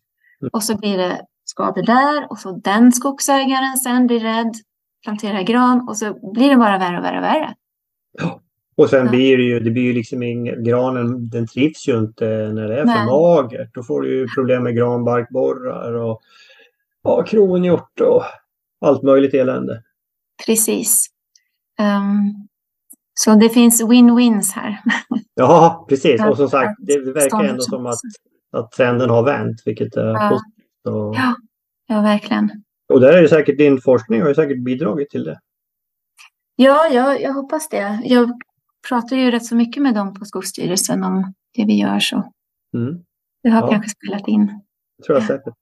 och 0.53 0.63
så 0.63 0.77
blir 0.77 0.99
det 0.99 1.21
skador 1.45 1.83
där 1.83 2.31
och 2.31 2.39
så 2.39 2.53
den 2.53 2.93
skogsägaren 2.93 3.77
sen 3.77 4.07
blir 4.07 4.21
rädd, 4.21 4.55
planterar 5.05 5.43
gran 5.43 5.89
och 5.89 5.97
så 5.97 6.33
blir 6.33 6.51
det 6.51 6.57
bara 6.57 6.79
värre 6.79 6.99
och 6.99 7.05
värre 7.05 7.19
och 7.19 7.25
värre. 7.25 7.55
Ja. 8.19 8.41
Och 8.77 8.91
sen 8.91 9.05
ja. 9.05 9.11
blir 9.11 9.37
det 9.37 9.43
ju, 9.43 9.61
det 9.61 9.71
blir 9.71 9.83
ju 9.83 9.93
liksom 9.93 10.23
ingen, 10.23 10.65
granen 10.65 11.29
den 11.29 11.47
trivs 11.47 11.89
ju 11.89 11.99
inte 11.99 12.25
när 12.55 12.69
det 12.69 12.81
är 12.81 12.85
Nej. 12.85 12.97
för 12.97 13.05
magert. 13.05 13.75
Då 13.75 13.83
får 13.83 14.01
du 14.03 14.19
ju 14.19 14.27
problem 14.37 14.63
med 14.63 14.77
granbarkborrar 14.77 15.93
och 15.93 16.21
ja, 17.03 17.23
kronhjort 17.23 18.01
och 18.01 18.23
allt 18.81 19.03
möjligt 19.03 19.35
elände. 19.35 19.83
Precis. 20.47 21.07
Um, 21.81 22.49
så 23.15 23.35
det 23.35 23.49
finns 23.49 23.83
win-wins 23.83 24.53
här. 24.55 24.79
Ja, 25.35 25.87
precis. 25.89 26.25
Och 26.25 26.37
som 26.37 26.49
sagt, 26.49 26.75
det 26.79 26.99
verkar 26.99 27.45
ändå 27.45 27.63
som 27.63 27.87
att, 27.87 27.99
att 28.53 28.73
trenden 28.73 29.11
har 29.11 29.23
vänt, 29.23 29.63
vilket 29.65 29.97
är 29.97 30.07
ja. 30.07 30.29
positivt. 30.29 30.87
Och... 30.87 31.15
Ja. 31.17 31.35
ja, 31.87 32.01
verkligen. 32.01 32.51
Och 32.93 33.01
där 33.01 33.13
är 33.13 33.23
det 33.23 33.29
säkert 33.29 33.59
din 33.59 33.81
forskning 33.81 34.23
har 34.23 34.35
säkert 34.35 34.65
bidragit 34.65 35.11
till 35.11 35.25
det. 35.25 35.41
Ja, 36.57 36.89
ja, 36.93 37.19
jag 37.19 37.33
hoppas 37.33 37.69
det. 37.69 38.01
Jag 38.05 38.33
pratar 38.89 39.17
ju 39.17 39.31
rätt 39.31 39.45
så 39.45 39.57
mycket 39.57 39.83
med 39.83 39.95
dem 39.95 40.15
på 40.15 40.25
Skogsstyrelsen 40.25 41.05
om 41.05 41.35
det 41.55 41.65
vi 41.65 41.79
gör. 41.79 41.99
Så 41.99 42.33
mm. 42.75 43.03
det 43.43 43.51
har 43.51 43.61
ja. 43.61 43.71
kanske 43.71 43.91
spelat 43.91 44.29
in. 44.29 44.63
tror 45.07 45.19
jag 45.19 45.27
säkert. 45.27 45.55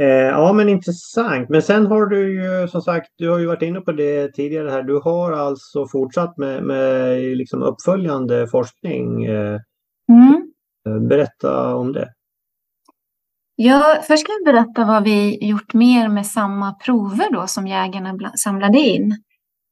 Eh, 0.00 0.06
ja, 0.06 0.52
men 0.52 0.68
intressant. 0.68 1.48
Men 1.48 1.62
sen 1.62 1.86
har 1.86 2.06
du 2.06 2.42
ju 2.42 2.68
som 2.68 2.82
sagt, 2.82 3.08
du 3.16 3.28
har 3.28 3.38
ju 3.38 3.46
varit 3.46 3.62
inne 3.62 3.80
på 3.80 3.92
det 3.92 4.28
tidigare 4.28 4.70
här. 4.70 4.82
Du 4.82 5.00
har 5.04 5.32
alltså 5.32 5.86
fortsatt 5.86 6.38
med, 6.38 6.62
med 6.62 7.20
liksom 7.36 7.62
uppföljande 7.62 8.48
forskning. 8.48 9.24
Eh, 9.24 9.60
mm. 10.08 11.08
Berätta 11.08 11.74
om 11.74 11.92
det. 11.92 12.12
Ja, 13.56 14.02
först 14.06 14.22
ska 14.22 14.32
jag 14.32 14.54
berätta 14.54 14.84
vad 14.84 15.04
vi 15.04 15.48
gjort 15.48 15.74
mer 15.74 16.08
med 16.08 16.26
samma 16.26 16.72
prover 16.72 17.32
då 17.32 17.46
som 17.46 17.66
jägarna 17.66 18.32
samlade 18.36 18.78
in. 18.78 19.16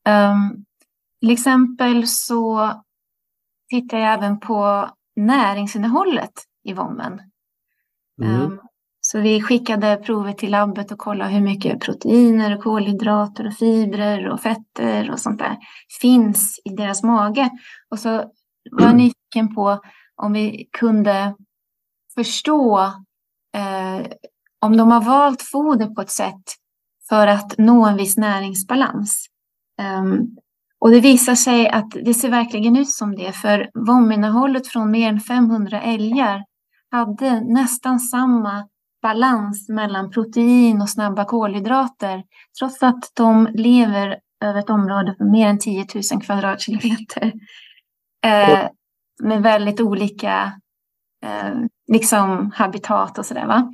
Um, 0.08 0.64
till 1.20 1.30
exempel 1.30 2.06
så 2.06 2.72
tittar 3.70 3.98
jag 3.98 4.14
även 4.14 4.40
på 4.40 4.90
näringsinnehållet 5.16 6.32
i 6.64 6.72
vommen. 6.72 7.20
Mm. 8.22 8.42
Um, 8.42 8.60
så 9.00 9.20
vi 9.20 9.42
skickade 9.42 9.96
prover 9.96 10.32
till 10.32 10.50
labbet 10.50 10.92
och 10.92 10.98
kollade 10.98 11.30
hur 11.30 11.40
mycket 11.40 11.80
proteiner, 11.80 12.56
och 12.56 12.62
kolhydrater 12.62 13.46
och 13.46 13.54
fibrer 13.54 14.28
och 14.28 14.40
fetter 14.40 15.10
och 15.10 15.20
sånt 15.20 15.38
där 15.38 15.56
finns 16.00 16.60
i 16.64 16.68
deras 16.70 17.02
mage. 17.02 17.50
Och 17.90 17.98
så 17.98 18.10
var 18.70 18.86
jag 18.86 18.96
nyfiken 18.96 19.54
på 19.54 19.80
om 20.16 20.32
vi 20.32 20.68
kunde 20.72 21.34
förstå 22.14 22.80
eh, 23.56 24.06
om 24.60 24.76
de 24.76 24.90
har 24.90 25.00
valt 25.00 25.42
foder 25.42 25.86
på 25.86 26.00
ett 26.00 26.10
sätt 26.10 26.42
för 27.08 27.26
att 27.26 27.58
nå 27.58 27.86
en 27.86 27.96
viss 27.96 28.16
näringsbalans. 28.16 29.26
Um, 29.82 30.36
och 30.80 30.90
det 30.90 31.00
visar 31.00 31.34
sig 31.34 31.68
att 31.68 31.90
det 31.90 32.14
ser 32.14 32.30
verkligen 32.30 32.76
ut 32.76 32.90
som 32.90 33.16
det, 33.16 33.32
för 33.32 33.70
vominnehållet 33.74 34.66
från 34.66 34.90
mer 34.90 35.08
än 35.08 35.20
500 35.20 35.80
älgar 35.82 36.44
hade 36.90 37.40
nästan 37.40 38.00
samma 38.00 38.68
balans 39.02 39.68
mellan 39.68 40.10
protein 40.10 40.82
och 40.82 40.90
snabba 40.90 41.24
kolhydrater, 41.24 42.22
trots 42.58 42.82
att 42.82 43.12
de 43.14 43.48
lever 43.54 44.18
över 44.44 44.60
ett 44.60 44.70
område 44.70 45.14
för 45.18 45.24
mer 45.24 45.48
än 45.48 45.58
10 45.58 45.86
000 46.12 46.22
kvadratkilometer. 46.22 47.32
Eh, 48.26 48.68
med 49.22 49.42
väldigt 49.42 49.80
olika 49.80 50.52
eh, 51.24 51.54
liksom 51.92 52.50
habitat 52.54 53.18
och 53.18 53.26
sådär. 53.26 53.46
Va? 53.46 53.72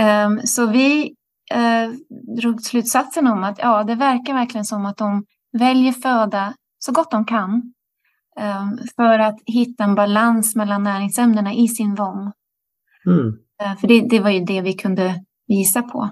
Eh, 0.00 0.30
så 0.44 0.66
vi 0.66 1.14
eh, 1.50 1.90
drog 2.36 2.62
slutsatsen 2.62 3.26
om 3.26 3.44
att 3.44 3.58
ja, 3.58 3.84
det 3.84 3.94
verkar 3.94 4.34
verkligen 4.34 4.64
som 4.64 4.86
att 4.86 4.96
de 4.96 5.24
väljer 5.58 5.92
föda 5.92 6.54
så 6.78 6.92
gott 6.92 7.10
de 7.10 7.24
kan 7.24 7.72
ehm, 8.36 8.78
för 8.96 9.18
att 9.18 9.38
hitta 9.46 9.84
en 9.84 9.94
balans 9.94 10.56
mellan 10.56 10.82
näringsämnena 10.82 11.54
i 11.54 11.68
sin 11.68 11.94
vom. 11.94 12.32
Mm. 13.06 13.38
Eh, 13.62 13.76
för 13.76 13.88
det, 13.88 14.08
det, 14.08 14.20
var 14.20 14.30
ju 14.30 14.40
det 14.40 14.60
vi 14.60 14.72
kunde 14.72 15.24
visa 15.46 15.82
på. 15.82 16.10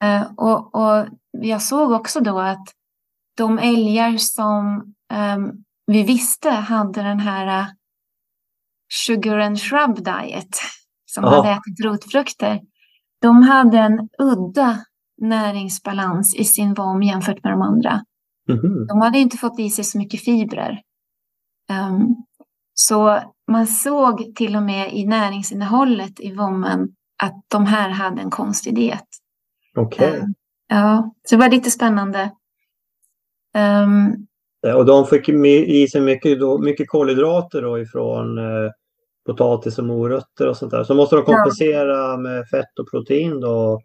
Mm. 0.00 0.26
Och, 0.36 0.74
och, 0.74 1.06
jag 1.30 1.62
såg 1.62 1.90
också 1.92 2.20
då 2.20 2.38
att 2.38 2.68
de 3.36 3.58
älgar 3.58 4.16
som 4.16 4.84
um, 5.36 5.64
vi 5.86 6.02
visste 6.02 6.50
hade 6.50 7.02
den 7.02 7.20
här 7.20 7.60
uh, 7.60 7.68
sugar 8.92 9.38
and 9.38 9.60
shrub 9.60 9.94
diet, 10.04 10.58
som 11.06 11.24
oh. 11.24 11.30
hade 11.30 11.48
ätit 11.48 11.84
rotfrukter, 11.84 12.60
de 13.20 13.42
hade 13.42 13.78
en 13.78 14.08
udda 14.18 14.84
näringsbalans 15.22 16.34
i 16.34 16.44
sin 16.44 16.74
vom 16.74 17.02
jämfört 17.02 17.44
med 17.44 17.52
de 17.52 17.62
andra. 17.62 18.04
Mm. 18.48 18.86
De 18.86 19.00
hade 19.00 19.18
inte 19.18 19.36
fått 19.36 19.60
i 19.60 19.70
sig 19.70 19.84
så 19.84 19.98
mycket 19.98 20.20
fibrer. 20.20 20.80
Um, 21.90 22.16
så 22.74 23.20
man 23.50 23.66
såg 23.66 24.36
till 24.36 24.56
och 24.56 24.62
med 24.62 24.92
i 24.92 25.06
näringsinnehållet 25.06 26.20
i 26.20 26.34
vommen 26.34 26.88
att 27.22 27.44
de 27.48 27.66
här 27.66 27.88
hade 27.88 28.22
en 28.22 28.30
konstig 28.30 28.74
diet. 28.74 29.06
Okay. 29.76 30.18
Um, 30.18 30.34
Ja, 30.68 31.14
så 31.28 31.34
det 31.34 31.40
var 31.40 31.50
lite 31.50 31.70
spännande. 31.70 32.30
Um, 33.84 34.26
och 34.76 34.86
de 34.86 35.06
fick 35.06 35.28
i 35.28 35.88
sig 35.88 36.00
mycket, 36.00 36.40
då, 36.40 36.58
mycket 36.58 36.88
kolhydrater 36.88 37.62
då 37.62 37.78
ifrån 37.78 38.38
eh, 38.38 38.70
potatis 39.26 39.78
och 39.78 39.84
morötter 39.84 40.48
och 40.48 40.56
sånt 40.56 40.70
där. 40.70 40.84
Så 40.84 40.94
måste 40.94 41.16
de 41.16 41.24
kompensera 41.24 41.96
ja. 41.96 42.16
med 42.16 42.48
fett 42.48 42.78
och 42.78 42.90
protein 42.90 43.40
då 43.40 43.80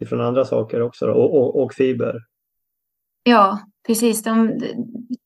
ifrån 0.00 0.20
andra 0.20 0.44
saker 0.44 0.82
också 0.82 1.06
då, 1.06 1.12
och, 1.12 1.36
och, 1.36 1.62
och 1.62 1.74
fiber. 1.74 2.18
Ja, 3.22 3.58
precis. 3.86 4.22
De, 4.22 4.58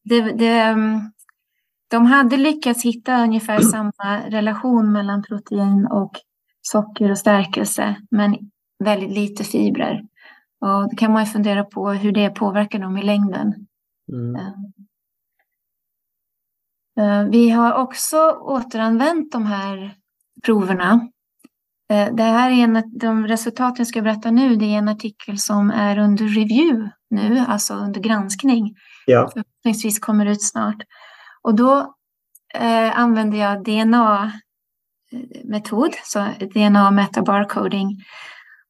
de, 0.05 0.21
de, 0.21 0.75
de 1.91 2.07
hade 2.07 2.37
lyckats 2.37 2.85
hitta 2.85 3.23
ungefär 3.23 3.61
samma 3.73 4.21
relation 4.29 4.93
mellan 4.93 5.23
protein 5.23 5.87
och 5.87 6.13
socker 6.63 7.11
och 7.11 7.19
stärkelse, 7.19 7.97
men 8.11 8.37
väldigt 8.85 9.11
lite 9.11 9.45
fibrer. 9.45 10.03
Och 10.61 10.91
då 10.91 10.97
kan 10.97 11.13
man 11.13 11.25
ju 11.25 11.31
fundera 11.31 11.65
på 11.65 11.91
hur 11.91 12.13
det 12.13 12.31
påverkar 12.31 12.79
dem 12.79 12.99
i 12.99 13.03
längden. 13.03 13.67
Mm. 14.13 14.37
Eh, 14.37 14.53
eh, 17.05 17.25
vi 17.25 17.51
har 17.51 17.75
också 17.75 18.31
återanvänt 18.31 19.33
de 19.33 19.47
här 19.47 19.95
proverna. 20.45 21.09
Eh, 21.91 22.15
det 22.15 22.23
här 22.23 22.51
är 22.51 22.65
en, 22.65 22.99
de 22.99 23.27
resultaten 23.27 23.75
jag 23.79 23.87
ska 23.87 24.03
berätta 24.03 24.31
nu, 24.31 24.57
det 24.57 24.67
är 24.67 24.79
en 24.79 24.89
artikel 24.89 25.39
som 25.39 25.71
är 25.71 25.99
under 25.99 26.25
review 26.25 26.91
nu, 27.15 27.39
alltså 27.49 27.75
under 27.75 28.01
granskning. 28.01 28.77
Ja. 29.07 29.31
Förhoppningsvis 29.33 29.99
kommer 29.99 30.27
ut 30.27 30.43
snart. 30.43 30.83
Och 31.43 31.55
då 31.55 31.95
eh, 32.55 32.99
använder 32.99 33.39
jag 33.39 33.65
DNA-metod, 33.65 34.41
så 36.05 36.29
DNA 36.41 36.91
metabarcoding, 36.91 38.03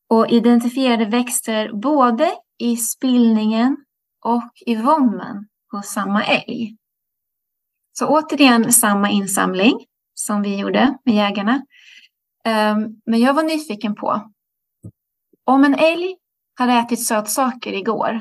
och 0.08 0.28
identifierade 0.28 1.04
växter 1.04 1.72
både 1.72 2.32
i 2.58 2.76
spillningen 2.76 3.76
och 4.24 4.50
i 4.66 4.76
vommen 4.76 5.48
hos 5.72 5.86
samma 5.86 6.24
älg. 6.24 6.76
Så 7.98 8.06
återigen 8.06 8.72
samma 8.72 9.10
insamling 9.10 9.86
som 10.14 10.42
vi 10.42 10.58
gjorde 10.58 10.98
med 11.04 11.14
jägarna. 11.14 11.62
Ehm, 12.44 13.00
men 13.06 13.20
jag 13.20 13.34
var 13.34 13.42
nyfiken 13.42 13.94
på 13.94 14.30
om 15.44 15.64
en 15.64 15.74
älg 15.74 16.16
hade 16.54 16.72
ätit 16.72 17.06
sötsaker 17.06 17.72
igår, 17.72 18.20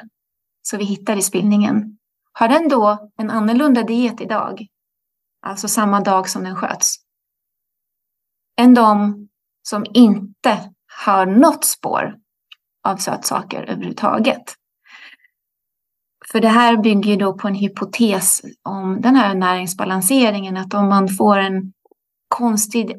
så 0.64 0.78
vi 0.78 0.84
hittade 0.84 1.20
i 1.20 1.22
spillningen, 1.22 1.98
har 2.34 2.48
den 2.48 2.70
då 2.70 3.10
en 3.18 3.30
annorlunda 3.30 3.84
diet 3.84 4.22
idag, 4.22 4.68
alltså 5.46 5.68
samma 5.68 6.00
dag 6.00 6.30
som 6.30 6.44
den 6.44 6.56
sköts, 6.56 6.96
än 8.60 8.74
de 8.74 9.16
som 9.68 9.86
inte 9.94 10.74
har 11.06 11.26
något 11.26 11.66
spår 11.66 12.16
av 12.88 12.98
sötsaker 12.98 13.64
överhuvudtaget? 13.64 14.44
För 16.32 16.40
det 16.40 16.48
här 16.48 16.78
bygger 16.78 17.18
då 17.18 17.34
på 17.34 17.48
en 17.48 17.56
hypotes 17.56 18.42
om 18.64 19.02
den 19.02 19.16
här 19.16 19.36
näringsbalanseringen, 19.36 20.58
att 20.58 20.74
om 20.74 20.90
man 20.90 21.08
får 21.10 21.38
en 21.38 21.74
konstig 22.28 22.98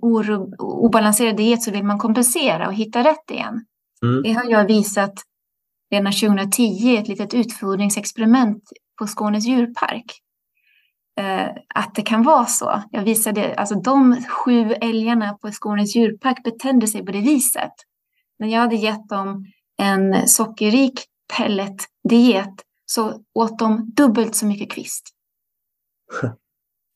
obalanserad 0.58 1.36
diet 1.36 1.62
så 1.62 1.70
vill 1.70 1.84
man 1.84 1.98
kompensera 1.98 2.66
och 2.66 2.74
hitta 2.74 3.04
rätt 3.04 3.30
igen. 3.30 3.66
Mm. 4.02 4.22
Det 4.22 4.32
har 4.32 4.50
jag 4.50 4.66
visat 4.66 5.14
redan 5.90 6.12
2010 6.12 6.62
i 6.62 6.96
ett 6.96 7.08
litet 7.08 7.34
utfodringsexperiment 7.34 8.62
på 8.98 9.06
Skånes 9.06 9.46
djurpark. 9.46 10.04
Eh, 11.20 11.48
att 11.74 11.94
det 11.94 12.02
kan 12.02 12.22
vara 12.22 12.46
så. 12.46 12.82
Jag 12.90 13.02
visade, 13.02 13.54
alltså 13.54 13.74
de 13.74 14.24
sju 14.28 14.72
älgarna 14.72 15.32
på 15.32 15.50
Skånes 15.50 15.96
djurpark 15.96 16.44
betedde 16.44 16.86
sig 16.86 17.06
på 17.06 17.12
det 17.12 17.20
viset. 17.20 17.72
När 18.38 18.48
jag 18.48 18.60
hade 18.60 18.76
gett 18.76 19.08
dem 19.08 19.46
en 19.78 20.28
sockerrik 20.28 21.00
pelletdiet 21.36 22.54
så 22.86 23.20
åt 23.34 23.58
de 23.58 23.90
dubbelt 23.96 24.34
så 24.34 24.46
mycket 24.46 24.72
kvist. 24.72 25.10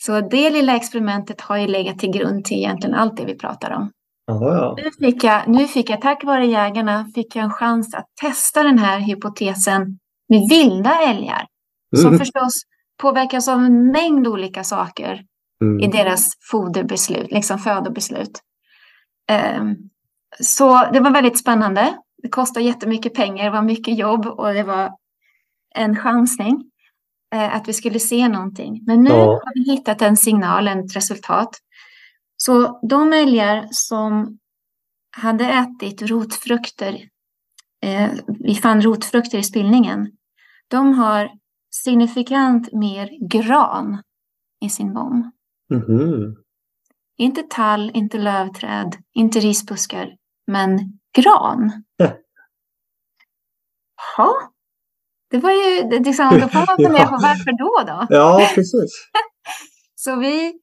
Så 0.02 0.20
det 0.20 0.50
lilla 0.50 0.76
experimentet 0.76 1.40
har 1.40 1.56
ju 1.56 1.66
legat 1.66 1.98
till 1.98 2.10
grund 2.10 2.44
till 2.44 2.56
egentligen 2.56 2.94
allt 2.94 3.16
det 3.16 3.24
vi 3.24 3.38
pratar 3.38 3.70
om. 3.70 3.90
Aha, 4.28 4.76
nu, 4.76 4.90
fick 5.06 5.24
jag, 5.24 5.48
nu 5.48 5.66
fick 5.66 5.90
jag, 5.90 6.00
tack 6.00 6.24
vare 6.24 6.46
jägarna, 6.46 7.10
fick 7.14 7.36
jag 7.36 7.44
en 7.44 7.50
chans 7.50 7.94
att 7.94 8.06
testa 8.20 8.62
den 8.62 8.78
här 8.78 8.98
hypotesen 8.98 9.98
med 10.28 10.40
vilda 10.50 11.00
älgar. 11.00 11.46
Mm. 11.96 12.02
Som 12.02 12.18
förstås 12.18 12.62
påverkas 13.02 13.48
av 13.48 13.58
en 13.58 13.90
mängd 13.90 14.26
olika 14.26 14.64
saker 14.64 15.22
mm. 15.62 15.80
i 15.80 15.86
deras 15.86 16.32
foderbeslut, 16.50 17.30
liksom 17.30 17.58
födobeslut. 17.58 18.40
Um, 19.60 19.76
så 20.40 20.90
det 20.92 21.00
var 21.00 21.10
väldigt 21.10 21.38
spännande. 21.38 21.94
Det 22.22 22.28
kostade 22.28 22.66
jättemycket 22.66 23.14
pengar, 23.14 23.44
det 23.44 23.50
var 23.50 23.62
mycket 23.62 23.98
jobb 23.98 24.26
och 24.26 24.54
det 24.54 24.62
var 24.62 24.92
en 25.74 25.96
chansning 25.96 26.70
eh, 27.34 27.56
att 27.56 27.68
vi 27.68 27.72
skulle 27.72 27.98
se 27.98 28.28
någonting. 28.28 28.82
Men 28.86 29.02
nu 29.02 29.10
ja. 29.10 29.24
har 29.24 29.54
vi 29.54 29.70
hittat 29.70 30.02
en 30.02 30.16
signal, 30.16 30.68
ett 30.68 30.96
resultat. 30.96 31.50
Så 32.42 32.80
de 32.88 33.12
älgar 33.12 33.68
som 33.70 34.38
hade 35.16 35.44
ätit 35.44 36.02
rotfrukter, 36.02 37.08
eh, 37.82 38.10
vi 38.26 38.54
fann 38.54 38.82
rotfrukter 38.82 39.38
i 39.38 39.42
spillningen, 39.42 40.12
de 40.68 40.94
har 40.94 41.30
signifikant 41.70 42.72
mer 42.72 43.28
gran 43.30 44.02
i 44.64 44.70
sin 44.70 44.94
vom. 44.94 45.32
Mm. 45.72 46.36
Inte 47.18 47.42
tall, 47.42 47.90
inte 47.94 48.18
lövträd, 48.18 48.96
inte 49.14 49.40
risbuskar, 49.40 50.16
men 50.46 50.98
gran. 51.16 51.72
Ja. 54.16 54.52
Det 55.30 55.38
var 55.38 55.50
ju, 55.50 55.88
det, 55.88 55.98
liksom, 55.98 56.30
då 56.40 56.48
får 56.48 56.66
man 56.66 56.76
fundera 56.76 57.06
på 57.06 57.18
varför 57.22 57.58
då 57.58 57.92
då? 57.92 58.06
Ja, 58.16 58.48
precis. 58.54 59.10
Så 59.94 60.16
vi, 60.16 60.60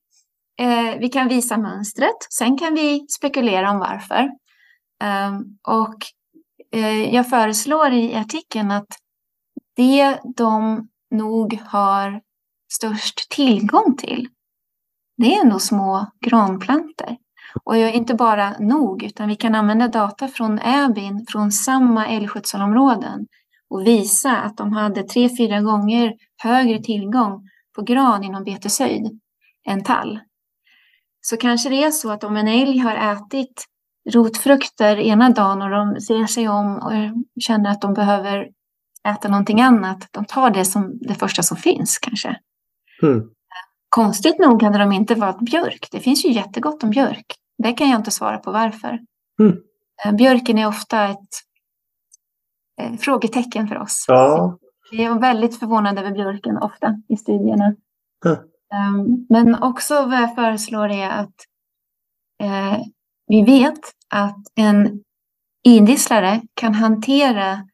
eh, 0.59 0.99
vi 0.99 1.09
kan 1.09 1.27
visa 1.27 1.57
mönstret, 1.57 2.17
sen 2.29 2.57
kan 2.57 2.73
vi 2.73 3.05
spekulera 3.09 3.71
om 3.71 3.79
varför. 3.79 4.21
Eh, 5.03 5.39
och 5.67 5.97
eh, 6.71 7.15
jag 7.15 7.29
föreslår 7.29 7.91
i 7.91 8.15
artikeln 8.15 8.71
att 8.71 8.87
det 9.75 10.19
de 10.35 10.87
nog 11.11 11.59
har 11.65 12.21
störst 12.73 13.29
tillgång 13.29 13.97
till, 13.97 14.27
det 15.17 15.35
är 15.35 15.45
nog 15.45 15.61
små 15.61 16.11
granplantor. 16.25 17.17
Och 17.63 17.77
inte 17.77 18.13
bara 18.13 18.57
nog, 18.59 19.03
utan 19.03 19.27
vi 19.27 19.35
kan 19.35 19.55
använda 19.55 19.87
data 19.87 20.27
från 20.27 20.59
Äbin, 20.59 21.25
från 21.29 21.51
samma 21.51 22.07
älgskötselområden 22.07 23.27
och 23.69 23.87
visa 23.87 24.37
att 24.37 24.57
de 24.57 24.73
hade 24.73 25.03
tre, 25.03 25.29
fyra 25.37 25.61
gånger 25.61 26.13
högre 26.37 26.83
tillgång 26.83 27.49
på 27.75 27.81
gran 27.81 28.23
inom 28.23 28.43
beteshöjd 28.43 29.19
än 29.67 29.83
tall. 29.83 30.19
Så 31.29 31.37
kanske 31.37 31.69
det 31.69 31.83
är 31.83 31.91
så 31.91 32.11
att 32.11 32.23
om 32.23 32.37
en 32.37 32.47
älg 32.47 32.77
har 32.77 33.13
ätit 33.13 33.65
rotfrukter 34.13 34.97
ena 34.97 35.29
dagen 35.29 35.61
och 35.61 35.69
de 35.69 36.01
ser 36.01 36.25
sig 36.25 36.49
om 36.49 36.75
och 36.77 36.91
känner 37.41 37.71
att 37.71 37.81
de 37.81 37.93
behöver 37.93 38.49
äta 39.07 39.27
någonting 39.27 39.61
annat, 39.61 40.07
de 40.11 40.25
tar 40.25 40.49
det 40.49 40.65
som 40.65 40.97
det 41.01 41.15
första 41.15 41.43
som 41.43 41.57
finns 41.57 41.97
kanske. 41.97 42.39
Mm. 43.03 43.29
Konstigt 43.89 44.39
nog 44.39 44.63
hade 44.63 44.77
de 44.77 44.91
inte 44.91 45.15
valt 45.15 45.39
björk. 45.39 45.87
Det 45.91 45.99
finns 45.99 46.25
ju 46.25 46.31
jättegott 46.31 46.83
om 46.83 46.89
björk. 46.89 47.25
Det 47.63 47.73
kan 47.73 47.89
jag 47.89 47.99
inte 47.99 48.11
svara 48.11 48.37
på 48.37 48.51
varför. 48.51 48.99
Mm. 49.39 50.17
Björken 50.17 50.57
är 50.57 50.67
ofta 50.67 51.05
ett 51.05 51.29
eh, 52.81 52.93
frågetecken 52.93 53.67
för 53.67 53.77
oss. 53.77 54.05
Ja. 54.07 54.57
Vi 54.91 55.03
är 55.03 55.19
väldigt 55.19 55.59
förvånade 55.59 56.01
över 56.01 56.11
björken 56.11 56.57
ofta 56.57 57.01
i 57.09 57.17
studierna. 57.17 57.75
Mm. 58.25 58.37
Ehm, 58.75 59.25
men 59.29 59.63
också 59.63 60.05
vad 60.05 60.21
jag 60.21 60.35
föreslår 60.35 60.89
är 60.89 61.09
att 61.09 61.35
eh, 62.43 62.79
vi 63.27 63.43
vet 63.43 63.79
att 64.09 64.43
en 64.55 65.03
idisslare 65.67 66.41
kan 66.53 66.73
hantera 66.73 67.67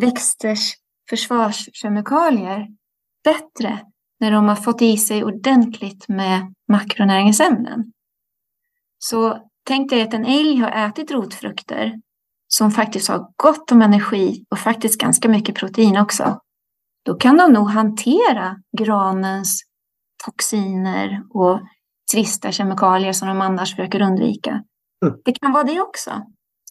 växters 0.00 0.74
försvarskemikalier 1.10 2.66
bättre 3.24 3.80
när 4.20 4.30
de 4.30 4.48
har 4.48 4.56
fått 4.56 4.82
i 4.82 4.96
sig 4.96 5.24
ordentligt 5.24 6.08
med 6.08 6.54
makronäringsämnen. 6.68 7.92
Så 8.98 9.48
tänk 9.66 9.90
dig 9.90 10.02
att 10.02 10.14
en 10.14 10.24
älg 10.26 10.56
har 10.56 10.70
ätit 10.70 11.10
rotfrukter 11.10 12.00
som 12.48 12.70
faktiskt 12.70 13.08
har 13.08 13.28
gott 13.36 13.72
om 13.72 13.82
energi 13.82 14.44
och 14.50 14.58
faktiskt 14.58 15.00
ganska 15.00 15.28
mycket 15.28 15.54
protein 15.54 15.96
också. 15.96 16.40
Då 17.04 17.14
kan 17.14 17.36
de 17.36 17.52
nog 17.52 17.70
hantera 17.70 18.56
granens 18.78 19.65
toxiner 20.26 21.22
och 21.30 21.60
trista 22.12 22.52
kemikalier 22.52 23.12
som 23.12 23.28
de 23.28 23.40
annars 23.40 23.76
försöker 23.76 24.02
undvika. 24.02 24.50
Mm. 25.04 25.18
Det 25.24 25.32
kan 25.32 25.52
vara 25.52 25.64
det 25.64 25.80
också. 25.80 26.10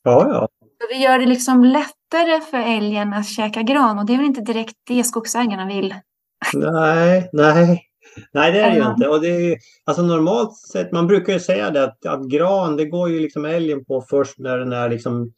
Ja, 0.03 0.27
ja. 0.27 0.47
Så 0.59 0.87
vi 0.89 1.03
gör 1.03 1.19
det 1.19 1.25
liksom 1.25 1.63
lättare 1.63 2.41
för 2.51 2.57
älgen 2.57 3.13
att 3.13 3.27
käka 3.27 3.61
gran 3.61 3.99
och 3.99 4.05
det 4.05 4.13
är 4.13 4.17
väl 4.17 4.25
inte 4.25 4.41
direkt 4.41 4.75
det 4.87 5.03
skogsägarna 5.03 5.65
vill. 5.65 5.95
Nej, 6.53 7.29
nej. 7.33 7.81
Nej, 8.33 8.51
det 8.51 8.59
är 8.59 8.69
det 8.69 8.77
ju 8.77 8.91
inte. 8.91 9.07
Och 9.07 9.21
det 9.21 9.27
är, 9.27 9.57
alltså 9.85 10.03
normalt 10.03 10.57
sett, 10.57 10.91
man 10.91 11.07
brukar 11.07 11.33
ju 11.33 11.39
säga 11.39 11.71
det 11.71 11.83
att, 11.83 12.05
att 12.05 12.29
gran, 12.29 12.77
det 12.77 12.85
går 12.85 13.09
ju 13.09 13.19
liksom 13.19 13.45
älgen 13.45 13.85
på 13.85 14.01
först 14.09 14.39
när 14.39 14.57
den 14.57 14.73
är 14.73 14.89
liksom 14.89 15.33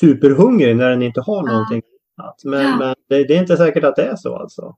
superhungrig, 0.00 0.76
när 0.76 0.90
den 0.90 1.02
inte 1.02 1.20
har 1.20 1.42
någonting 1.42 1.82
Men, 2.44 2.62
ja. 2.62 2.76
men 2.76 2.94
det, 3.08 3.24
det, 3.24 3.36
är 3.36 3.40
inte 3.40 3.56
säkert 3.56 3.84
att 3.84 3.96
det 3.96 4.02
är 4.02 4.16
så 4.16 4.36
alltså. 4.36 4.76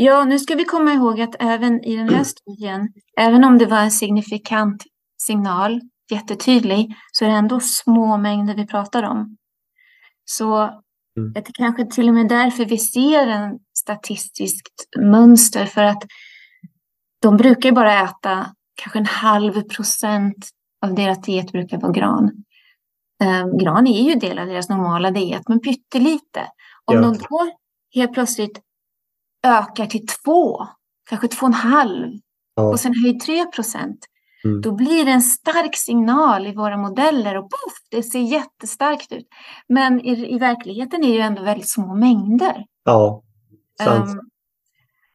Ja, 0.00 0.24
nu 0.24 0.38
ska 0.38 0.54
vi 0.54 0.64
komma 0.64 0.92
ihåg 0.92 1.20
att 1.20 1.34
även 1.38 1.84
i 1.84 1.96
den 1.96 2.08
här 2.08 2.24
studien, 2.24 2.88
även 3.20 3.44
om 3.44 3.58
det 3.58 3.66
var 3.66 3.78
en 3.78 3.90
signifikant 3.90 4.84
signal, 5.22 5.80
jättetydlig, 6.10 6.96
så 7.12 7.24
är 7.24 7.28
det 7.28 7.34
ändå 7.34 7.60
små 7.60 8.16
mängder 8.16 8.54
vi 8.54 8.66
pratar 8.66 9.02
om. 9.02 9.36
Så 10.24 10.56
mm. 10.56 11.32
det 11.32 11.40
är 11.40 11.52
kanske 11.52 11.86
till 11.86 12.08
och 12.08 12.14
med 12.14 12.28
därför 12.28 12.64
vi 12.64 12.78
ser 12.78 13.26
en 13.26 13.58
statistiskt 13.78 14.88
mönster 14.98 15.66
för 15.66 15.82
att 15.82 16.02
de 17.22 17.36
brukar 17.36 17.72
bara 17.72 18.02
äta 18.04 18.46
kanske 18.82 18.98
en 18.98 19.06
halv 19.06 19.62
procent 19.62 20.48
av 20.86 20.94
deras 20.94 21.20
diet 21.20 21.52
brukar 21.52 21.80
vara 21.80 21.92
gran. 21.92 22.30
Um, 23.24 23.58
gran 23.58 23.86
är 23.86 24.02
ju 24.02 24.14
del 24.14 24.38
av 24.38 24.46
deras 24.46 24.68
normala 24.68 25.10
diet, 25.10 25.42
men 25.48 25.60
pyttelite. 25.60 26.46
Om 26.84 26.96
ja. 26.96 27.00
de 27.00 27.18
då 27.18 27.50
helt 27.94 28.14
plötsligt 28.14 28.60
ökar 29.46 29.86
till 29.86 30.06
två, 30.06 30.66
kanske 31.08 31.28
två 31.28 31.46
och 31.46 31.48
en 31.48 31.54
halv 31.54 32.12
ja. 32.56 32.62
och 32.62 32.80
sen 32.80 32.94
höjer 33.02 33.18
tre 33.18 33.46
procent, 33.46 33.98
mm. 34.44 34.60
då 34.60 34.72
blir 34.72 35.04
det 35.04 35.10
en 35.10 35.22
stark 35.22 35.76
signal 35.76 36.46
i 36.46 36.54
våra 36.54 36.76
modeller 36.76 37.36
och 37.36 37.50
poff, 37.50 37.74
det 37.90 38.02
ser 38.02 38.20
jättestarkt 38.20 39.12
ut. 39.12 39.26
Men 39.68 40.00
i, 40.00 40.34
i 40.34 40.38
verkligheten 40.38 41.04
är 41.04 41.08
det 41.08 41.14
ju 41.14 41.20
ändå 41.20 41.42
väldigt 41.42 41.70
små 41.70 41.94
mängder. 41.94 42.64
Ja, 42.84 43.22
sant. 43.84 44.10
Um, 44.10 44.20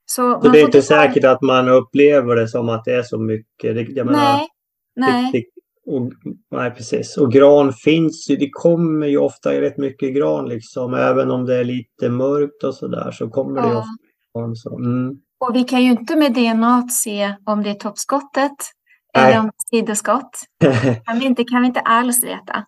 så, 0.05 0.41
så 0.43 0.49
det 0.49 0.59
är 0.59 0.65
inte 0.65 0.81
säkert 0.81 1.23
att 1.23 1.41
man 1.41 1.69
upplever 1.69 2.35
det 2.35 2.47
som 2.47 2.69
att 2.69 2.85
det 2.85 2.93
är 2.93 3.03
så 3.03 3.19
mycket. 3.19 3.95
Jag 3.95 4.05
menar, 4.05 4.37
nej, 4.37 4.47
nej. 4.95 5.31
Det, 5.31 5.43
och, 5.85 6.11
nej, 6.51 6.71
precis. 6.71 7.17
Och 7.17 7.31
gran 7.31 7.73
finns 7.73 8.29
ju. 8.29 8.35
Det 8.35 8.49
kommer 8.49 9.07
ju 9.07 9.17
ofta 9.17 9.61
rätt 9.61 9.77
mycket 9.77 10.15
gran 10.15 10.49
liksom. 10.49 10.93
Även 10.93 11.31
om 11.31 11.45
det 11.45 11.55
är 11.55 11.63
lite 11.63 12.09
mörkt 12.09 12.63
och 12.63 12.75
sådär 12.75 13.11
så 13.11 13.29
kommer 13.29 13.61
ja. 13.61 13.67
det 13.67 13.75
ofta 13.75 14.12
gran. 14.33 14.55
Så. 14.55 14.77
Mm. 14.77 15.15
Och 15.39 15.55
vi 15.55 15.63
kan 15.63 15.83
ju 15.83 15.91
inte 15.91 16.15
med 16.15 16.33
DNA 16.33 16.87
se 16.87 17.35
om 17.45 17.63
det 17.63 17.69
är 17.69 17.73
toppskottet 17.73 18.51
nej. 19.15 19.25
eller 19.25 19.39
om 19.39 19.45
det 19.45 19.77
är 19.77 19.79
sidoskott. 19.79 20.39
kan, 21.05 21.19
vi 21.19 21.25
inte, 21.25 21.43
kan 21.43 21.61
vi 21.61 21.67
inte 21.67 21.79
alls 21.79 22.23
veta. 22.23 22.65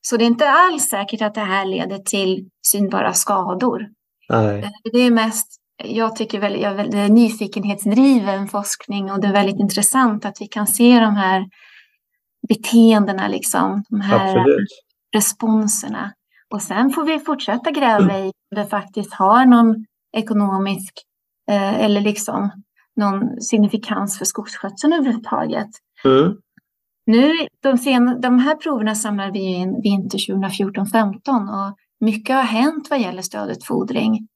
Så 0.00 0.16
det 0.16 0.24
är 0.24 0.26
inte 0.26 0.50
alls 0.50 0.88
säkert 0.88 1.22
att 1.22 1.34
det 1.34 1.40
här 1.40 1.64
leder 1.64 1.98
till 1.98 2.48
synbara 2.66 3.12
skador. 3.12 3.88
Nej. 4.28 4.58
Eh, 4.58 4.70
det 4.92 4.98
är 4.98 5.10
mest 5.10 5.60
jag 5.84 6.16
tycker 6.16 6.40
väl, 6.40 6.60
jag, 6.60 6.90
det 6.90 6.98
är 6.98 7.08
nyfikenhetsdriven 7.08 8.48
forskning 8.48 9.12
och 9.12 9.20
det 9.20 9.26
är 9.26 9.32
väldigt 9.32 9.60
intressant 9.60 10.24
att 10.24 10.40
vi 10.40 10.46
kan 10.46 10.66
se 10.66 11.00
de 11.00 11.16
här 11.16 11.44
beteendena, 12.48 13.28
liksom, 13.28 13.84
de 13.88 14.00
här 14.00 14.36
Absolut. 14.36 14.68
responserna. 15.14 16.12
Och 16.50 16.62
sen 16.62 16.90
får 16.90 17.04
vi 17.04 17.18
fortsätta 17.18 17.70
gräva 17.70 18.18
i 18.18 18.22
om 18.24 18.56
det 18.56 18.66
faktiskt 18.66 19.14
har 19.14 19.46
någon 19.46 19.84
ekonomisk 20.16 20.92
eh, 21.50 21.80
eller 21.80 22.00
liksom 22.00 22.50
någon 22.96 23.40
signifikans 23.40 24.18
för 24.18 24.24
skogsskötseln 24.24 24.92
överhuvudtaget. 24.92 25.68
Mm. 26.04 26.36
Nu, 27.06 27.32
de, 27.62 27.78
sen, 27.78 28.20
de 28.20 28.38
här 28.38 28.54
proverna 28.54 28.94
samlar 28.94 29.32
vi 29.32 29.38
in 29.38 29.80
vinter 29.82 30.18
2014-15 30.18 31.68
och 31.68 31.76
mycket 32.00 32.36
har 32.36 32.42
hänt 32.42 32.90
vad 32.90 33.00
gäller 33.00 33.22
stödutfodring. 33.22 34.28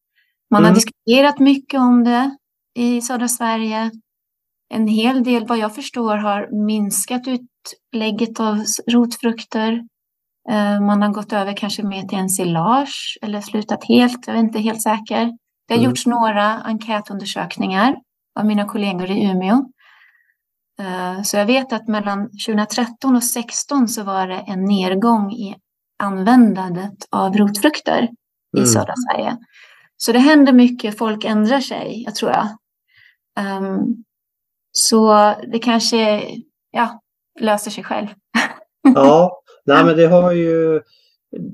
Man 0.50 0.62
har 0.62 0.70
mm. 0.70 0.74
diskuterat 0.74 1.38
mycket 1.38 1.80
om 1.80 2.04
det 2.04 2.36
i 2.78 3.00
södra 3.00 3.28
Sverige. 3.28 3.90
En 4.74 4.88
hel 4.88 5.24
del, 5.24 5.46
vad 5.46 5.58
jag 5.58 5.74
förstår, 5.74 6.16
har 6.16 6.66
minskat 6.66 7.22
utlägget 7.26 8.40
av 8.40 8.64
rotfrukter. 8.92 9.72
Eh, 10.50 10.80
man 10.80 11.02
har 11.02 11.08
gått 11.08 11.32
över 11.32 11.56
kanske 11.56 11.82
mer 11.82 12.02
till 12.02 12.18
ensilage 12.18 13.18
eller 13.22 13.40
slutat 13.40 13.84
helt, 13.84 14.26
jag 14.26 14.36
är 14.36 14.40
inte 14.40 14.58
helt 14.58 14.82
säker. 14.82 15.32
Det 15.70 15.74
har 15.74 15.78
mm. 15.78 15.90
gjorts 15.90 16.06
några 16.06 16.62
enkätundersökningar 16.62 17.96
av 18.38 18.46
mina 18.46 18.64
kollegor 18.64 19.10
i 19.10 19.24
Umeå. 19.24 19.64
Eh, 20.80 21.22
så 21.22 21.36
jag 21.36 21.46
vet 21.46 21.72
att 21.72 21.88
mellan 21.88 22.30
2013 22.46 23.16
och 23.16 23.22
2016 23.22 23.88
så 23.88 24.02
var 24.02 24.28
det 24.28 24.44
en 24.46 24.64
nedgång 24.64 25.32
i 25.32 25.56
användandet 26.02 26.94
av 27.10 27.36
rotfrukter 27.36 28.08
i 28.56 28.58
mm. 28.58 28.66
södra 28.66 28.94
Sverige. 28.96 29.36
Så 29.96 30.12
det 30.12 30.18
händer 30.18 30.52
mycket, 30.52 30.98
folk 30.98 31.24
ändrar 31.24 31.60
sig, 31.60 32.02
jag 32.04 32.14
tror 32.14 32.30
jag. 32.30 32.48
Um, 33.62 34.04
så 34.72 35.34
det 35.52 35.58
kanske 35.58 36.22
ja, 36.70 37.00
löser 37.40 37.70
sig 37.70 37.84
själv. 37.84 38.08
ja, 38.94 39.42
nej 39.64 39.84
men 39.84 39.96
det 39.96 40.06
har 40.06 40.32
ju 40.32 40.80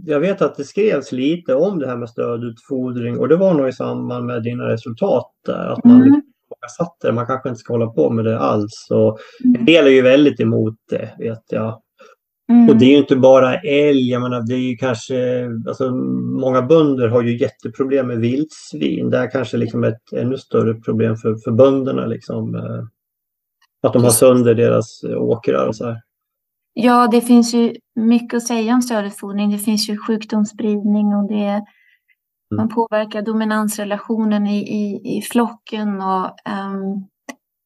jag 0.05 0.21
vet 0.21 0.43
att 0.43 0.57
det 0.57 0.65
skrevs 0.65 1.13
lite 1.13 1.55
om 1.55 1.79
det 1.79 1.87
här 1.87 1.97
med 1.97 2.09
stödutfodring 2.09 3.19
och 3.19 3.29
det 3.29 3.37
var 3.37 3.55
nog 3.55 3.69
i 3.69 3.73
samband 3.73 4.27
med 4.27 4.43
dina 4.43 4.69
resultat 4.69 5.33
där. 5.47 5.73
Att 5.73 5.85
man 5.85 6.03
mm. 6.03 6.23
satt 6.79 6.97
det, 7.01 7.13
man 7.13 7.27
kanske 7.27 7.49
inte 7.49 7.59
ska 7.59 7.73
hålla 7.73 7.87
på 7.87 8.11
med 8.11 8.25
det 8.25 8.39
alls. 8.39 8.89
Och 8.91 9.19
en 9.59 9.65
del 9.65 9.87
är 9.87 9.91
ju 9.91 10.03
väldigt 10.03 10.41
emot 10.41 10.75
det 10.91 11.11
vet 11.19 11.43
jag. 11.51 11.83
Mm. 12.53 12.69
Och 12.69 12.77
det 12.77 12.85
är 12.85 12.91
ju 12.91 12.97
inte 12.97 13.17
bara 13.17 13.55
älg, 13.55 14.11
jag 14.11 14.23
menar 14.23 14.43
det 14.47 14.55
är 14.55 14.71
ju 14.71 14.77
kanske, 14.77 15.47
alltså 15.69 15.91
många 16.41 16.63
bönder 16.63 17.09
har 17.09 17.23
ju 17.23 17.39
jätteproblem 17.39 18.07
med 18.07 18.19
vildsvin. 18.19 19.11
Det 19.11 19.19
är 19.19 19.31
kanske 19.31 19.57
liksom 19.57 19.85
ett 19.85 20.13
ännu 20.13 20.39
större 20.39 20.75
problem 20.75 21.17
för, 21.17 21.37
för 21.45 21.51
bönderna 21.51 22.07
liksom. 22.07 22.55
Eh, 22.55 22.85
att 23.83 23.93
de 23.93 24.05
har 24.05 24.11
sönder 24.11 24.55
deras 24.55 25.05
åkrar 25.05 25.67
och 25.67 25.77
så 25.77 25.85
här. 25.85 26.01
Ja, 26.79 27.09
det 27.11 27.21
finns 27.21 27.55
ju 27.55 27.75
mycket 27.95 28.37
att 28.37 28.47
säga 28.47 28.75
om 28.75 28.83
stödutfodring. 28.83 29.51
Det 29.51 29.59
finns 29.59 29.89
ju 29.89 29.97
sjukdomsspridning 29.97 31.15
och 31.15 31.29
det 31.29 31.49
mm. 31.49 31.65
man 32.57 32.69
påverkar 32.69 33.23
dominansrelationen 33.23 34.47
i, 34.47 34.59
i, 34.59 35.17
i 35.19 35.23
flocken 35.23 36.01
och 36.01 36.25
um, 36.25 37.09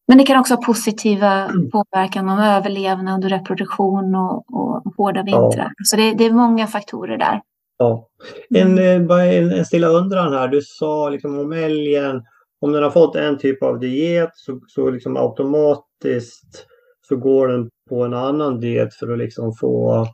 men 0.08 0.18
det 0.18 0.24
kan 0.24 0.40
också 0.40 0.54
ha 0.54 0.62
positiva 0.62 1.32
mm. 1.32 1.70
påverkan 1.70 2.28
om 2.28 2.38
överlevnad 2.38 3.24
och 3.24 3.30
reproduktion 3.30 4.14
och, 4.14 4.54
och 4.54 4.94
hårda 4.96 5.22
vintrar. 5.22 5.72
Ja. 5.76 5.84
Så 5.84 5.96
det, 5.96 6.14
det, 6.14 6.24
är 6.24 6.32
många 6.32 6.66
faktorer 6.66 7.18
där. 7.18 7.40
Ja. 7.78 8.08
En, 8.54 8.78
mm. 8.78 9.11
eh, 9.11 9.36
en, 9.36 9.52
en 9.52 9.64
stilla 9.64 9.88
undran 9.88 10.32
här. 10.32 10.48
Du 10.48 10.61
sa 10.62 11.08
liksom 11.08 11.38
om 11.38 11.52
älgen, 11.52 12.22
om 12.61 12.72
den 12.72 12.82
har 12.82 12.90
fått 12.90 13.16
en 13.16 13.38
typ 13.38 13.62
av 13.62 13.80
diet 13.80 14.30
så, 14.34 14.61
så 14.66 14.90
liksom 14.90 15.16
automatiskt 15.16 16.66
så 17.11 17.16
går 17.16 17.48
den 17.48 17.70
på 17.88 18.04
en 18.04 18.14
annan 18.14 18.61
diet 18.61 18.94
för 18.94 19.12
att 19.12 19.18
liksom 19.18 19.54
få 19.61 20.06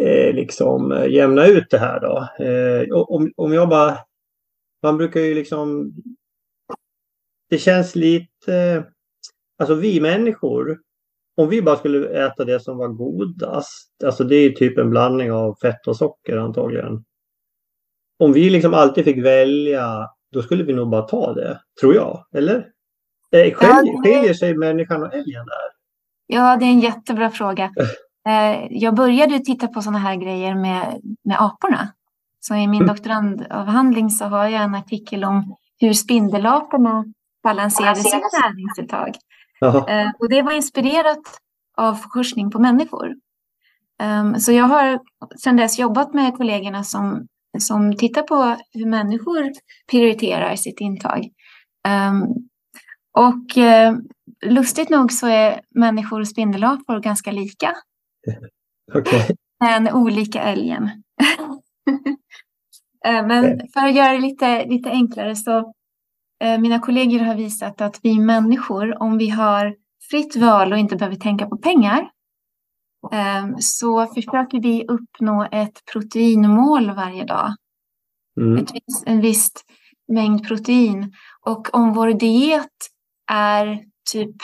eh, 0.00 0.34
liksom 0.34 0.92
eh, 0.92 1.06
jämna 1.06 1.46
ut 1.46 1.70
det 1.70 1.78
här 1.78 2.00
då. 2.00 2.44
Eh, 2.44 3.00
om, 3.08 3.32
om 3.36 3.52
jag 3.52 3.68
bara, 3.68 3.98
man 4.82 4.96
brukar 4.96 5.20
ju 5.20 5.34
liksom 5.34 5.92
det 7.50 7.58
känns 7.58 7.96
lite... 7.96 8.84
Alltså 9.58 9.74
vi 9.74 10.00
människor, 10.00 10.78
om 11.36 11.48
vi 11.48 11.62
bara 11.62 11.76
skulle 11.76 12.26
äta 12.26 12.44
det 12.44 12.60
som 12.60 12.78
var 12.78 12.88
godast, 12.88 13.90
alltså 14.04 14.24
det 14.24 14.36
är 14.36 14.50
typ 14.50 14.78
en 14.78 14.90
blandning 14.90 15.32
av 15.32 15.54
fett 15.62 15.86
och 15.86 15.96
socker 15.96 16.36
antagligen. 16.36 17.04
Om 18.18 18.32
vi 18.32 18.50
liksom 18.50 18.74
alltid 18.74 19.04
fick 19.04 19.24
välja, 19.24 20.08
då 20.32 20.42
skulle 20.42 20.64
vi 20.64 20.72
nog 20.72 20.90
bara 20.90 21.02
ta 21.02 21.34
det, 21.34 21.60
tror 21.80 21.94
jag. 21.94 22.26
Eller? 22.34 22.72
Eh, 23.36 23.54
skiljer, 23.54 24.02
skiljer 24.02 24.34
sig 24.34 24.56
människan 24.56 25.02
och 25.02 25.14
älgen 25.14 25.44
där? 25.44 25.68
Ja, 26.26 26.56
det 26.56 26.64
är 26.64 26.70
en 26.70 26.80
jättebra 26.80 27.30
fråga. 27.30 27.72
Eh, 28.28 28.66
jag 28.70 28.94
började 28.94 29.38
titta 29.38 29.68
på 29.68 29.82
sådana 29.82 29.98
här 29.98 30.16
grejer 30.16 30.54
med, 30.54 31.00
med 31.24 31.36
aporna. 31.40 31.92
Så 32.40 32.54
i 32.54 32.66
min 32.66 32.82
mm. 32.82 32.86
doktorandavhandling 32.86 34.10
så 34.10 34.24
har 34.24 34.48
jag 34.48 34.62
en 34.62 34.74
artikel 34.74 35.24
om 35.24 35.56
hur 35.80 35.92
spindelaporna 35.92 37.04
balanserade 37.42 38.00
sitt 38.00 38.22
näringsintag. 38.42 39.14
Uh, 39.64 40.10
och 40.18 40.28
det 40.28 40.42
var 40.42 40.52
inspirerat 40.52 41.22
av 41.76 41.98
forskning 42.14 42.50
på 42.50 42.58
människor. 42.58 43.14
Um, 44.02 44.40
så 44.40 44.52
jag 44.52 44.64
har 44.64 45.00
sedan 45.42 45.56
dess 45.56 45.78
jobbat 45.78 46.14
med 46.14 46.36
kollegorna 46.36 46.84
som, 46.84 47.26
som 47.58 47.96
tittar 47.96 48.22
på 48.22 48.56
hur 48.72 48.86
människor 48.86 49.52
prioriterar 49.90 50.56
sitt 50.56 50.80
intag. 50.80 51.28
Och 53.18 53.56
uh, 53.56 53.98
lustigt 54.52 54.90
nog 54.90 55.12
så 55.12 55.26
är 55.26 55.60
människor 55.74 56.20
och 56.20 56.28
spindelapor 56.28 57.00
ganska 57.00 57.32
lika. 57.32 57.74
Okay. 58.94 59.36
Men 59.60 59.92
olika 59.92 60.42
älgen. 60.42 60.82
uh, 63.08 63.26
men 63.26 63.60
för 63.74 63.86
att 63.86 63.94
göra 63.94 64.12
det 64.12 64.18
lite, 64.18 64.66
lite 64.66 64.90
enklare 64.90 65.36
så 65.36 65.72
Eh, 66.44 66.58
mina 66.58 66.78
kollegor 66.78 67.18
har 67.18 67.34
visat 67.34 67.80
att 67.80 68.00
vi 68.02 68.18
människor, 68.18 69.02
om 69.02 69.18
vi 69.18 69.28
har 69.28 69.76
fritt 70.10 70.36
val 70.36 70.72
och 70.72 70.78
inte 70.78 70.96
behöver 70.96 71.16
tänka 71.16 71.46
på 71.46 71.56
pengar, 71.56 72.10
eh, 73.12 73.46
så 73.58 74.06
försöker 74.06 74.60
vi 74.60 74.86
uppnå 74.88 75.48
ett 75.52 75.84
proteinmål 75.92 76.90
varje 76.90 77.24
dag. 77.24 77.54
Mm. 78.40 78.56
Ett, 78.56 78.70
en 79.06 79.20
viss 79.20 79.50
mängd 80.12 80.48
protein. 80.48 81.12
Och 81.46 81.74
om 81.74 81.92
vår 81.92 82.08
diet 82.08 82.72
är 83.28 83.80
typ 84.12 84.36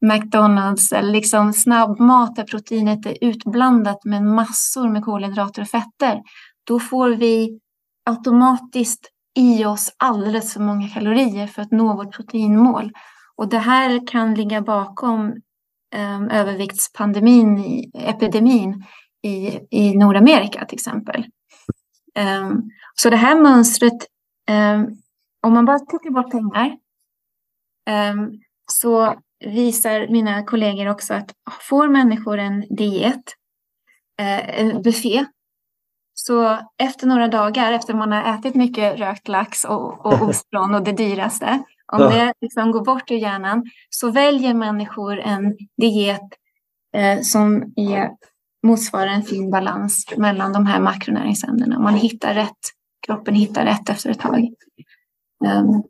McDonalds 0.00 0.92
eller 0.92 1.12
liksom 1.12 1.52
snabbmat 1.52 2.36
där 2.36 2.44
proteinet 2.44 3.06
är 3.06 3.18
utblandat 3.20 4.04
med 4.04 4.22
massor 4.22 4.88
med 4.88 5.04
kolhydrater 5.04 5.62
och 5.62 5.68
fetter, 5.68 6.22
då 6.64 6.80
får 6.80 7.08
vi 7.08 7.60
automatiskt 8.10 9.10
i 9.38 9.64
oss 9.64 9.94
alldeles 9.96 10.52
för 10.52 10.60
många 10.60 10.88
kalorier 10.88 11.46
för 11.46 11.62
att 11.62 11.70
nå 11.70 11.96
vårt 11.96 12.16
proteinmål. 12.16 12.92
Och 13.36 13.48
det 13.48 13.58
här 13.58 14.06
kan 14.06 14.34
ligga 14.34 14.60
bakom 14.60 15.20
um, 15.96 16.28
överviktspandemin, 16.30 17.58
i, 17.58 17.90
epidemin 17.94 18.84
i, 19.22 19.58
i 19.70 19.96
Nordamerika 19.96 20.64
till 20.64 20.76
exempel. 20.76 21.26
Um, 22.18 22.70
så 22.94 23.10
det 23.10 23.16
här 23.16 23.40
mönstret, 23.40 24.06
um, 24.50 24.96
om 25.46 25.52
man 25.52 25.64
bara 25.64 25.78
plockar 25.78 26.10
bort 26.10 26.30
pengar, 26.30 26.76
så 28.72 29.14
visar 29.44 30.08
mina 30.08 30.42
kollegor 30.42 30.88
också 30.88 31.14
att 31.14 31.34
får 31.60 31.88
människor 31.88 32.38
en 32.38 32.64
diet, 32.70 33.24
uh, 34.20 34.60
en 34.60 34.82
buffé, 34.82 35.24
så 36.14 36.58
efter 36.82 37.06
några 37.06 37.28
dagar, 37.28 37.72
efter 37.72 37.94
man 37.94 38.12
har 38.12 38.34
ätit 38.34 38.54
mycket 38.54 38.98
rökt 38.98 39.28
lax 39.28 39.64
och, 39.64 40.06
och 40.06 40.22
ostron 40.28 40.74
och 40.74 40.82
det 40.82 40.92
dyraste, 40.92 41.62
om 41.92 42.00
det 42.00 42.32
liksom 42.40 42.72
går 42.72 42.84
bort 42.84 43.10
ur 43.10 43.16
hjärnan, 43.16 43.64
så 43.90 44.10
väljer 44.10 44.54
människor 44.54 45.18
en 45.18 45.56
diet 45.76 46.28
eh, 46.96 47.20
som 47.20 47.72
är, 47.76 48.10
motsvarar 48.66 49.06
en 49.06 49.22
fin 49.22 49.50
balans 49.50 50.04
mellan 50.16 50.52
de 50.52 50.66
här 50.66 50.80
makronäringsämnena. 50.80 51.78
Man 51.78 51.94
hittar 51.94 52.34
rätt, 52.34 52.58
kroppen 53.06 53.34
hittar 53.34 53.64
rätt 53.64 53.88
efter 53.88 54.10
ett 54.10 54.20
tag. 54.20 54.48
Um, 55.44 55.82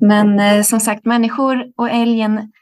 men 0.00 0.40
eh, 0.40 0.62
som 0.62 0.80
sagt, 0.80 1.04
människor 1.04 1.72
och 1.76 1.90
älgen, 1.90 2.52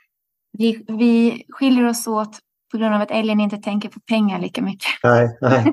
vi, 0.58 0.84
vi 0.88 1.44
skiljer 1.48 1.88
oss 1.88 2.06
åt 2.06 2.38
på 2.72 2.78
grund 2.78 2.94
av 2.94 3.00
att 3.00 3.10
älgen 3.10 3.40
inte 3.40 3.56
tänker 3.56 3.88
på 3.88 4.00
pengar 4.00 4.38
lika 4.38 4.62
mycket. 4.62 4.90
Nej, 5.02 5.38
nej, 5.40 5.72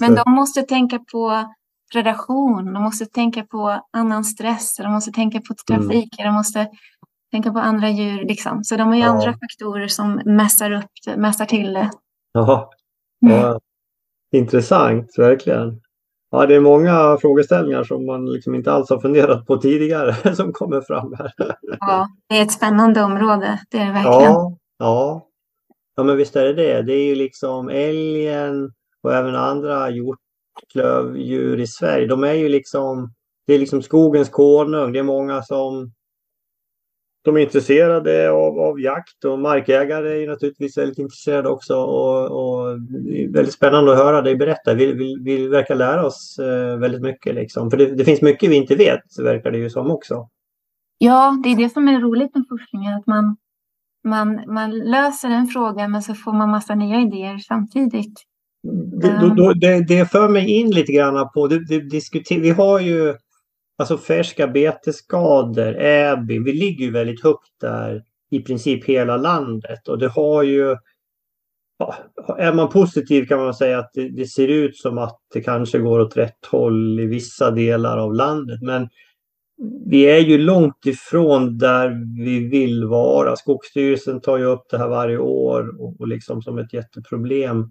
Men 0.00 0.14
de 0.14 0.30
måste 0.30 0.62
tänka 0.62 0.98
på 0.98 1.54
predation, 1.92 2.72
de 2.72 2.82
måste 2.82 3.06
tänka 3.06 3.42
på 3.42 3.80
annan 3.92 4.24
stress, 4.24 4.76
de 4.76 4.92
måste 4.92 5.12
tänka 5.12 5.40
på 5.40 5.54
trafik, 5.68 6.20
mm. 6.20 6.32
de 6.32 6.34
måste 6.34 6.68
tänka 7.30 7.52
på 7.52 7.58
andra 7.58 7.88
djur. 7.88 8.24
Liksom. 8.24 8.64
Så 8.64 8.76
de 8.76 8.88
har 8.88 8.94
ju 8.94 9.00
ja. 9.00 9.08
andra 9.08 9.32
faktorer 9.32 9.88
som 9.88 10.20
mässar, 10.24 10.72
upp, 10.72 11.16
mässar 11.16 11.44
till 11.44 11.72
det. 11.72 11.90
Ja. 12.32 12.70
ja. 13.20 13.48
Mm. 13.48 13.60
Intressant, 14.32 15.18
verkligen. 15.18 15.80
Ja, 16.30 16.46
det 16.46 16.54
är 16.54 16.60
många 16.60 17.18
frågeställningar 17.20 17.84
som 17.84 18.06
man 18.06 18.32
liksom 18.32 18.54
inte 18.54 18.72
alls 18.72 18.90
har 18.90 19.00
funderat 19.00 19.46
på 19.46 19.56
tidigare 19.56 20.34
som 20.34 20.52
kommer 20.52 20.80
fram 20.80 21.14
här. 21.18 21.32
Ja, 21.80 22.08
det 22.28 22.38
är 22.38 22.42
ett 22.42 22.52
spännande 22.52 23.02
område, 23.02 23.60
det 23.70 23.78
är 23.78 23.86
det 23.86 23.92
verkligen. 23.92 24.32
Ja, 24.32 24.56
ja. 24.78 25.26
ja 25.96 26.02
men 26.02 26.16
visst 26.16 26.36
är 26.36 26.44
det 26.44 26.52
det. 26.52 26.82
Det 26.82 26.92
är 26.92 27.04
ju 27.04 27.14
liksom 27.14 27.68
älgen 27.68 28.72
och 29.02 29.14
även 29.14 29.34
andra 29.34 29.90
hjort 29.90 30.18
klövdjur 30.72 31.60
i 31.60 31.66
Sverige. 31.66 32.06
De 32.06 32.24
är 32.24 32.32
ju 32.32 32.48
liksom, 32.48 33.12
det 33.46 33.54
är 33.54 33.58
liksom 33.58 33.82
skogens 33.82 34.28
konung. 34.28 34.92
Det 34.92 34.98
är 34.98 35.02
många 35.02 35.42
som 35.42 35.92
de 37.30 37.40
är 37.40 37.44
intresserade 37.44 38.30
av, 38.30 38.58
av 38.58 38.80
jakt 38.80 39.24
och 39.24 39.38
markägare 39.38 40.22
är 40.22 40.28
naturligtvis 40.28 40.78
väldigt 40.78 40.98
intresserade 40.98 41.48
också. 41.48 41.74
Och, 41.74 42.24
och 42.30 42.80
det 42.80 43.24
är 43.24 43.32
väldigt 43.32 43.54
spännande 43.54 43.92
att 43.92 43.98
höra 43.98 44.22
dig 44.22 44.36
berätta. 44.36 44.74
Vi, 44.74 44.92
vi, 44.92 45.16
vi 45.20 45.48
verkar 45.48 45.74
lära 45.74 46.06
oss 46.06 46.38
eh, 46.38 46.78
väldigt 46.78 47.02
mycket. 47.02 47.34
Liksom. 47.34 47.70
För 47.70 47.76
det, 47.76 47.94
det, 47.94 48.04
finns 48.04 48.22
mycket 48.22 48.50
vi 48.50 48.56
inte 48.56 48.76
vet, 48.76 49.18
verkar 49.18 49.50
det 49.50 49.58
ju 49.58 49.70
som 49.70 49.90
också. 49.90 50.28
Ja, 50.98 51.40
det 51.42 51.48
är 51.52 51.56
det 51.56 51.70
som 51.70 51.88
är 51.88 52.00
roligt 52.00 52.34
med 52.34 52.44
forskningen. 52.48 52.94
Att 52.94 53.06
man, 53.06 53.36
man, 54.04 54.54
man 54.54 54.78
löser 54.78 55.28
en 55.28 55.46
fråga 55.46 55.88
men 55.88 56.02
så 56.02 56.14
får 56.14 56.32
man 56.32 56.50
massa 56.50 56.74
nya 56.74 57.00
idéer 57.00 57.38
samtidigt. 57.38 58.20
Det, 59.02 59.18
då, 59.20 59.28
då, 59.28 59.52
det, 59.52 59.84
det 59.88 60.10
för 60.10 60.28
mig 60.28 60.50
in 60.50 60.70
lite 60.70 60.92
grann 60.92 61.28
på, 61.34 61.46
det, 61.46 61.58
det 61.90 62.30
vi 62.30 62.50
har 62.50 62.80
ju 62.80 63.14
alltså 63.80 63.98
färska 63.98 64.46
betesskador, 64.46 65.76
Äby, 65.80 66.38
vi 66.38 66.52
ligger 66.52 66.84
ju 66.84 66.90
väldigt 66.90 67.22
högt 67.22 67.60
där 67.60 68.04
i 68.30 68.40
princip 68.40 68.84
hela 68.84 69.16
landet 69.16 69.88
och 69.88 69.98
det 69.98 70.08
har 70.08 70.42
ju 70.42 70.76
är 72.38 72.52
man 72.52 72.68
positiv 72.68 73.26
kan 73.26 73.38
man 73.38 73.54
säga 73.54 73.78
att 73.78 73.90
det, 73.94 74.08
det, 74.08 74.26
ser 74.26 74.48
ut 74.48 74.76
som 74.76 74.98
att 74.98 75.18
det 75.32 75.40
kanske 75.40 75.78
går 75.78 76.00
åt 76.00 76.16
rätt 76.16 76.46
håll 76.50 77.00
i 77.00 77.06
vissa 77.06 77.50
delar 77.50 77.98
av 77.98 78.14
landet. 78.14 78.62
Men 78.62 78.88
vi 79.86 80.02
är 80.02 80.18
ju 80.18 80.38
långt 80.38 80.86
ifrån 80.86 81.58
där 81.58 81.88
vi 82.24 82.48
vill 82.48 82.84
vara. 82.84 83.36
Skogsstyrelsen 83.36 84.20
tar 84.20 84.38
ju 84.38 84.44
upp 84.44 84.66
det 84.70 84.78
här 84.78 84.88
varje 84.88 85.18
år 85.18 85.80
och, 85.80 86.00
och 86.00 86.08
liksom 86.08 86.42
som 86.42 86.58
ett 86.58 86.72
jätteproblem. 86.72 87.70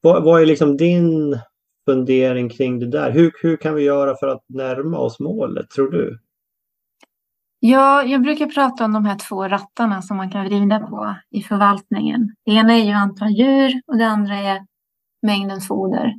Vad, 0.00 0.24
vad, 0.24 0.42
är 0.42 0.46
liksom 0.46 0.76
din 0.76 1.38
fundering 1.86 2.48
kring 2.48 2.78
det 2.78 2.86
där? 2.86 3.10
Hur, 3.10 3.32
hur 3.42 3.56
kan 3.56 3.74
vi 3.74 3.82
göra 3.82 4.16
för 4.16 4.28
att 4.28 4.44
närma 4.48 4.98
oss 4.98 5.20
målet, 5.20 5.70
tror 5.70 5.90
du? 5.90 6.18
Ja, 7.58 8.02
jag 8.02 8.22
brukar 8.22 8.46
prata 8.46 8.84
om 8.84 8.92
de 8.92 9.04
här 9.04 9.18
två 9.28 9.48
rattarna 9.48 10.02
som 10.02 10.16
man 10.16 10.30
kan 10.30 10.44
vrida 10.44 10.78
på 10.78 11.16
i 11.30 11.42
förvaltningen. 11.42 12.34
Det 12.44 12.52
ena 12.52 12.72
är 12.72 12.84
ju 12.84 12.92
antal 12.92 13.30
djur 13.30 13.80
och 13.86 13.98
det 13.98 14.06
andra 14.06 14.34
är 14.34 14.66
mängden 15.22 15.60
foder. 15.60 16.14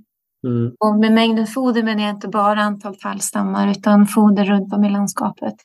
Mm. 0.48 0.76
Och 0.80 1.00
med 1.00 1.14
mängden 1.14 1.48
foder 1.48 1.84
menar 1.84 2.04
jag 2.04 2.10
inte 2.10 2.28
bara 2.28 2.62
antal 2.62 2.96
fallstammar 2.96 3.72
utan 3.72 4.08
foder 4.08 4.46
runt 4.46 4.74
om 4.74 4.84
i 4.84 4.90
landskapet. 4.90 5.56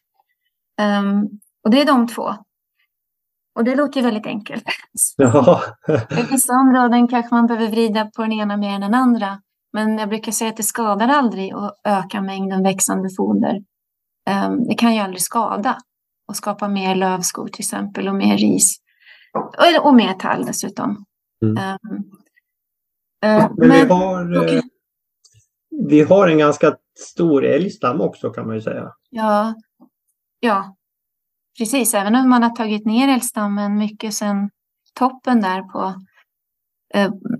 Um, 1.01 1.29
och 1.65 1.71
det 1.71 1.81
är 1.81 1.87
de 1.87 2.09
två. 2.09 2.35
Och 3.55 3.65
det 3.65 3.77
låter 3.77 4.01
ju 4.01 4.05
väldigt 4.07 4.27
enkelt. 4.27 4.65
Ja. 5.17 5.63
I 6.11 6.23
vissa 6.31 6.53
områden 6.53 7.09
kanske 7.09 7.35
man 7.35 7.47
behöver 7.47 7.69
vrida 7.69 8.11
på 8.17 8.23
den 8.23 8.33
ena 8.33 8.57
mer 8.57 8.75
än 8.75 8.81
den 8.81 8.95
andra. 8.95 9.39
Men 9.73 9.99
jag 9.99 10.09
brukar 10.09 10.33
säga 10.33 10.51
att 10.51 10.57
det 10.57 10.63
skadar 10.63 11.09
aldrig 11.09 11.53
att 11.53 11.81
öka 11.85 12.21
mängden 12.21 12.63
växande 12.63 13.09
foder. 13.17 13.63
Ehm, 14.27 14.65
det 14.65 14.75
kan 14.75 14.95
ju 14.95 15.01
aldrig 15.01 15.23
skada 15.23 15.79
och 16.29 16.37
skapa 16.37 16.69
mer 16.69 16.95
lövskog 16.95 17.53
till 17.53 17.63
exempel 17.63 18.09
och 18.09 18.15
mer 18.15 18.37
ris. 18.37 18.77
Och 19.83 19.95
mer 19.95 20.13
tall 20.13 20.45
dessutom. 20.45 21.05
Mm. 21.45 21.79
Men, 23.23 23.55
men 23.57 23.71
vi, 23.71 23.95
har, 23.95 24.39
okay. 24.39 24.57
Eh, 24.57 24.63
vi 25.89 26.03
har 26.03 26.29
en 26.29 26.39
ganska 26.39 26.77
stor 26.99 27.45
älgstam 27.45 28.01
också 28.01 28.31
kan 28.31 28.47
man 28.47 28.55
ju 28.55 28.63
säga. 28.63 28.93
Ja, 29.11 29.55
ja 30.41 30.77
Precis, 31.59 31.95
även 31.95 32.15
om 32.15 32.29
man 32.29 32.43
har 32.43 32.51
tagit 32.51 32.87
ner 32.87 33.09
älgstammen 33.09 33.79
mycket 33.79 34.15
sedan 34.15 34.51
toppen 34.95 35.41
där 35.41 35.63
på, 35.63 35.79
eh, 35.79 35.95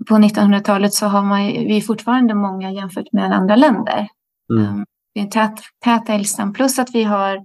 på 0.09 0.15
1900-talet 0.15 0.93
så 0.93 1.05
har 1.05 1.23
man, 1.23 1.47
vi 1.47 1.81
fortfarande 1.81 2.33
många 2.33 2.71
jämfört 2.71 3.13
med 3.13 3.33
andra 3.33 3.55
länder. 3.55 4.07
Mm. 4.53 4.73
Um, 4.73 4.85
vi 5.13 5.21
är 5.21 5.25
en 5.25 5.29
tät, 5.29 5.59
tät 5.83 6.09
älgstam 6.09 6.53
plus 6.53 6.79
att 6.79 6.89
vi 6.93 7.03
har 7.03 7.41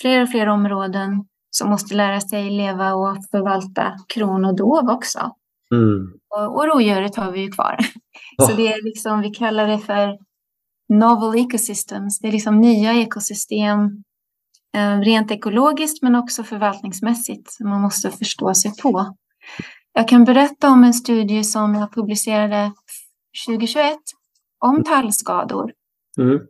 fler 0.00 0.22
och 0.22 0.28
fler 0.28 0.46
områden 0.46 1.24
som 1.50 1.70
måste 1.70 1.94
lära 1.94 2.20
sig 2.20 2.50
leva 2.50 2.94
och 2.94 3.16
förvalta 3.30 3.92
kron 4.14 4.44
och 4.44 4.56
dov 4.56 4.90
också. 4.90 5.18
Mm. 5.74 6.12
Och, 6.36 6.56
och 6.56 6.66
rådjuret 6.66 7.16
har 7.16 7.32
vi 7.32 7.40
ju 7.40 7.50
kvar. 7.50 7.78
Oh. 8.38 8.48
Så 8.48 8.56
det 8.56 8.72
är 8.72 8.84
liksom, 8.84 9.20
vi 9.20 9.30
kallar 9.30 9.68
det 9.68 9.78
för 9.78 10.18
novel 10.88 11.40
ecosystems. 11.40 12.18
Det 12.20 12.28
är 12.28 12.32
liksom 12.32 12.60
nya 12.60 12.94
ekosystem 12.94 14.02
Eh, 14.76 15.00
rent 15.00 15.30
ekologiskt 15.30 16.02
men 16.02 16.14
också 16.14 16.44
förvaltningsmässigt 16.44 17.52
som 17.52 17.68
man 17.68 17.80
måste 17.80 18.10
förstå 18.10 18.54
sig 18.54 18.72
på. 18.82 19.14
Jag 19.92 20.08
kan 20.08 20.24
berätta 20.24 20.70
om 20.70 20.84
en 20.84 20.94
studie 20.94 21.44
som 21.44 21.74
jag 21.74 21.92
publicerade 21.92 22.72
2021 23.46 23.98
om 24.58 24.70
mm. 24.70 24.84
tallskador 24.84 25.72
mm. 26.18 26.40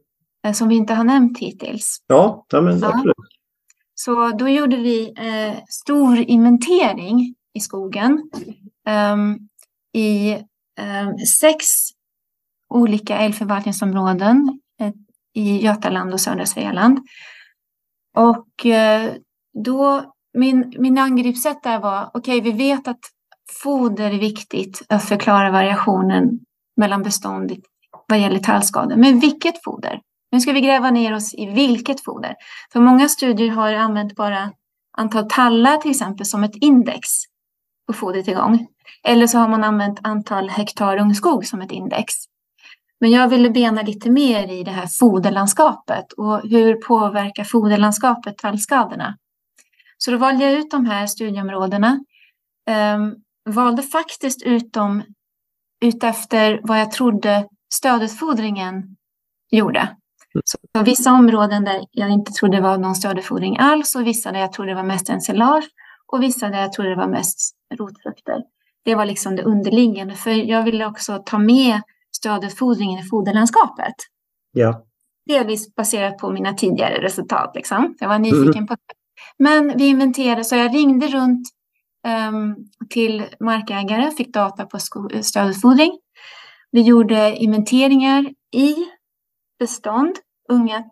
Eh, 0.47 0.53
som 0.53 0.69
vi 0.69 0.75
inte 0.75 0.95
har 0.95 1.05
nämnt 1.05 1.39
hittills. 1.39 1.99
Ja, 2.07 2.47
men 2.53 2.85
absolut. 2.85 3.15
Ja. 3.17 3.25
Så 3.95 4.29
då 4.29 4.49
gjorde 4.49 4.77
vi 4.77 5.13
eh, 5.17 5.63
stor 5.69 6.19
inventering 6.19 7.35
i 7.55 7.61
skogen 7.61 8.31
eh, 8.87 9.17
i 10.03 10.31
eh, 10.79 11.15
sex 11.41 11.67
olika 12.69 13.19
älgförvaltningsområden 13.19 14.61
eh, 14.81 14.93
i 15.35 15.63
Götaland 15.63 16.13
och 16.13 16.21
södra 16.21 16.47
Svealand. 16.47 16.99
Och 18.17 18.67
eh, 18.67 19.13
då, 19.65 20.13
min, 20.39 20.75
min 20.79 20.99
angreppssätt 20.99 21.63
där 21.63 21.81
var, 21.81 22.11
okej 22.15 22.39
okay, 22.39 22.53
vi 22.53 22.59
vet 22.59 22.89
att 22.89 23.01
foder 23.63 24.11
är 24.11 24.19
viktigt 24.19 24.83
att 24.89 25.05
förklara 25.05 25.51
variationen 25.51 26.41
mellan 26.77 27.03
bestånd 27.03 27.53
vad 28.09 28.19
gäller 28.19 28.39
tallskador. 28.39 28.97
Men 28.97 29.21
vilket 29.21 29.65
foder? 29.65 30.01
Nu 30.33 30.41
ska 30.41 30.53
vi 30.53 30.61
gräva 30.61 30.91
ner 30.91 31.15
oss 31.15 31.35
i 31.35 31.47
vilket 31.47 32.05
foder. 32.05 32.35
För 32.73 32.81
många 32.81 33.09
studier 33.09 33.51
har 33.51 33.73
använt 33.73 34.17
bara 34.17 34.53
antal 34.99 35.29
tallar 35.31 35.77
till 35.77 35.91
exempel 35.91 36.27
som 36.27 36.45
ett 36.45 36.57
index 36.57 37.09
på 37.87 37.93
fodertillgång. 37.93 38.67
Eller 39.05 39.27
så 39.27 39.39
har 39.39 39.49
man 39.49 39.65
använt 39.65 39.99
antal 40.03 40.49
hektar 40.49 40.97
ungskog 40.97 41.47
som 41.47 41.61
ett 41.61 41.73
index. 41.73 42.15
Men 43.01 43.11
jag 43.11 43.29
ville 43.29 43.51
bena 43.51 43.83
lite 43.83 44.11
mer 44.11 44.49
i 44.49 44.63
det 44.63 44.71
här 44.71 44.87
foderlandskapet 44.87 46.13
och 46.13 46.41
hur 46.49 46.75
påverkar 46.75 47.45
foderlandskapet 47.45 48.39
tallskadorna? 48.39 49.17
Så 49.99 50.11
då 50.11 50.17
valde 50.17 50.45
jag 50.45 50.53
ut 50.53 50.71
de 50.71 50.87
här 50.87 51.07
studieområdena. 51.07 52.05
Ehm, 52.67 53.15
Valde 53.51 53.83
faktiskt 53.83 54.43
ut 54.43 54.73
dem 54.73 55.03
utefter 55.85 56.61
vad 56.63 56.81
jag 56.81 56.91
trodde 56.91 57.49
stödutfodringen 57.75 58.97
gjorde. 59.51 59.97
Så 60.45 60.59
på 60.73 60.85
vissa 60.85 61.13
områden 61.13 61.65
där 61.65 61.85
jag 61.91 62.11
inte 62.11 62.33
trodde 62.33 62.57
det 62.57 62.63
var 62.63 62.79
någon 62.79 62.95
stödutfodring 62.95 63.59
alls 63.59 63.95
och 63.95 64.07
vissa 64.07 64.33
där 64.33 64.41
jag 64.41 64.53
trodde 64.53 64.71
det 64.71 64.75
var 64.75 64.83
mest 64.83 65.09
ensilage 65.09 65.65
och 66.13 66.23
vissa 66.23 66.49
där 66.49 66.61
jag 66.61 66.73
trodde 66.73 66.91
det 66.91 66.97
var 66.97 67.09
mest 67.09 67.57
rotfrukter. 67.79 68.43
Det 68.85 68.95
var 68.95 69.05
liksom 69.05 69.37
det 69.37 69.43
underliggande, 69.43 70.15
för 70.15 70.31
jag 70.31 70.63
ville 70.63 70.87
också 70.87 71.23
ta 71.27 71.39
med 71.39 71.81
stödutfodringen 72.17 72.99
i 72.99 73.09
foderlandskapet. 73.09 73.95
Ja. 74.53 74.85
Delvis 75.27 75.75
baserat 75.75 76.19
på 76.19 76.31
mina 76.31 76.55
tidigare 76.55 77.03
resultat. 77.03 77.53
Liksom. 77.55 77.97
Jag 78.01 78.09
var 78.09 78.19
nyfiken 78.19 78.55
mm. 78.55 78.67
på 78.67 78.75
det. 78.75 78.95
Men 79.39 79.77
vi 79.77 79.87
inventerade, 79.89 80.45
så 80.45 80.57
jag 80.57 80.75
ringde 80.75 81.07
runt 81.07 81.49
till 82.91 83.27
markägare, 83.41 84.11
fick 84.11 84.35
data 84.35 84.67
på 84.67 84.79
stödutfodring. 85.23 85.99
Vi 86.71 86.83
gjorde 86.83 87.37
inventeringar 87.37 88.31
i 88.57 88.75
bestånd, 89.59 90.17
unga, 90.49 90.85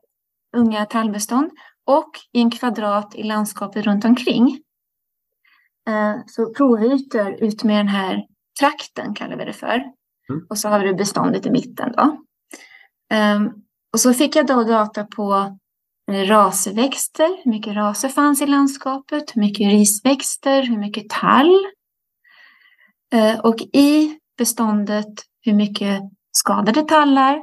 unga 0.57 0.87
tallbestånd 0.87 1.51
och 1.87 2.11
i 2.33 2.41
en 2.41 2.51
kvadrat 2.51 3.15
i 3.15 3.23
landskapet 3.23 3.87
runt 3.87 4.05
omkring. 4.05 4.47
Uh, 5.89 6.17
så 6.27 6.53
provytor 6.55 7.45
ut 7.45 7.65
med 7.65 7.77
den 7.77 7.89
här 7.89 8.27
trakten 8.61 9.15
kallar 9.15 9.37
vi 9.37 9.45
det 9.45 9.53
för. 9.53 9.75
Mm. 10.31 10.47
Och 10.51 10.59
så 10.59 10.69
har 10.69 10.81
vi 10.81 10.95
beståndet 10.95 11.47
i 11.47 11.51
mitten 11.51 11.93
då. 11.97 12.03
Um, 13.17 13.65
och 13.93 14.01
så 14.01 14.15
fick 14.15 14.37
jag 14.37 14.47
då 14.47 14.65
data 14.65 15.05
på 15.05 15.59
raseväxter, 16.09 17.45
hur 17.45 17.51
mycket 17.51 17.77
raser 17.77 18.09
fanns 18.09 18.43
i 18.43 18.47
landskapet, 18.47 19.37
hur 19.37 19.43
mycket 19.43 19.73
risväxter, 19.73 20.63
hur 20.63 20.79
mycket 20.79 21.09
tall. 21.09 21.67
Uh, 23.15 23.41
och 23.41 23.61
i 23.61 24.19
beståndet 24.39 25.15
hur 25.41 25.55
mycket 25.55 26.03
skadade 26.33 26.83
tallar, 26.83 27.43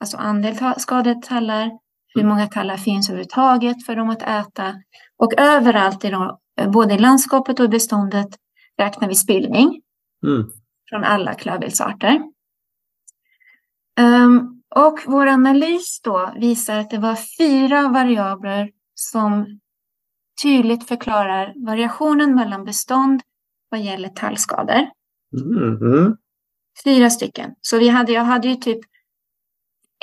alltså 0.00 0.16
andel 0.16 0.56
skadade 0.76 1.22
tallar, 1.22 1.70
hur 2.14 2.24
många 2.24 2.46
tallar 2.46 2.76
finns 2.76 3.08
överhuvudtaget 3.08 3.86
för 3.86 3.96
dem 3.96 4.10
att 4.10 4.22
äta. 4.22 4.74
Och 5.16 5.40
överallt, 5.40 6.04
i 6.04 6.10
de, 6.10 6.38
både 6.72 6.94
i 6.94 6.98
landskapet 6.98 7.60
och 7.60 7.66
i 7.66 7.68
beståndet, 7.68 8.28
räknar 8.78 9.08
vi 9.08 9.14
spillning 9.14 9.82
mm. 10.26 10.50
från 10.90 11.04
alla 11.04 11.34
klövviltsarter. 11.34 12.22
Um, 14.00 14.59
och 14.76 14.98
vår 15.06 15.26
analys 15.26 16.00
då 16.02 16.32
visar 16.36 16.78
att 16.78 16.90
det 16.90 16.98
var 16.98 17.16
fyra 17.38 17.88
variabler 17.88 18.70
som 18.94 19.60
tydligt 20.42 20.88
förklarar 20.88 21.66
variationen 21.66 22.34
mellan 22.34 22.64
bestånd 22.64 23.22
vad 23.68 23.80
gäller 23.80 24.08
tallskador. 24.08 24.88
Mm. 25.32 26.16
Fyra 26.84 27.10
stycken. 27.10 27.50
Så 27.60 27.78
vi 27.78 27.88
hade, 27.88 28.12
jag 28.12 28.24
hade 28.24 28.48
ju 28.48 28.56
typ 28.56 28.80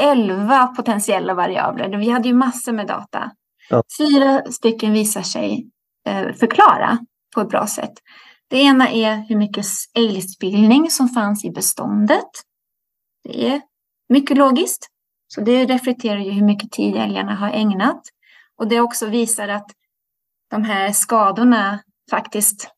elva 0.01 0.67
potentiella 0.67 1.33
variabler. 1.33 1.97
Vi 1.97 2.09
hade 2.09 2.27
ju 2.27 2.33
massor 2.33 2.71
med 2.71 2.87
data. 2.87 3.31
Ja. 3.69 3.83
Fyra 3.97 4.51
stycken 4.51 4.93
visar 4.93 5.21
sig 5.21 5.69
eh, 6.07 6.33
förklara 6.33 6.97
på 7.35 7.41
ett 7.41 7.49
bra 7.49 7.67
sätt. 7.67 7.93
Det 8.47 8.57
ena 8.57 8.89
är 8.89 9.15
hur 9.15 9.35
mycket 9.35 9.65
älgspillning 9.93 10.89
som 10.89 11.09
fanns 11.09 11.45
i 11.45 11.51
beståndet. 11.51 12.29
Det 13.23 13.47
är 13.47 13.61
mycket 14.09 14.37
logiskt. 14.37 14.87
Så 15.27 15.41
det 15.41 15.65
reflekterar 15.65 16.19
ju 16.19 16.31
hur 16.31 16.45
mycket 16.45 16.71
tid 16.71 16.95
älgarna 16.95 17.35
har 17.35 17.49
ägnat. 17.49 18.01
Och 18.57 18.67
det 18.67 18.81
också 18.81 19.05
visar 19.05 19.47
att 19.47 19.71
de 20.49 20.63
här 20.63 20.91
skadorna 20.91 21.79
faktiskt, 22.09 22.69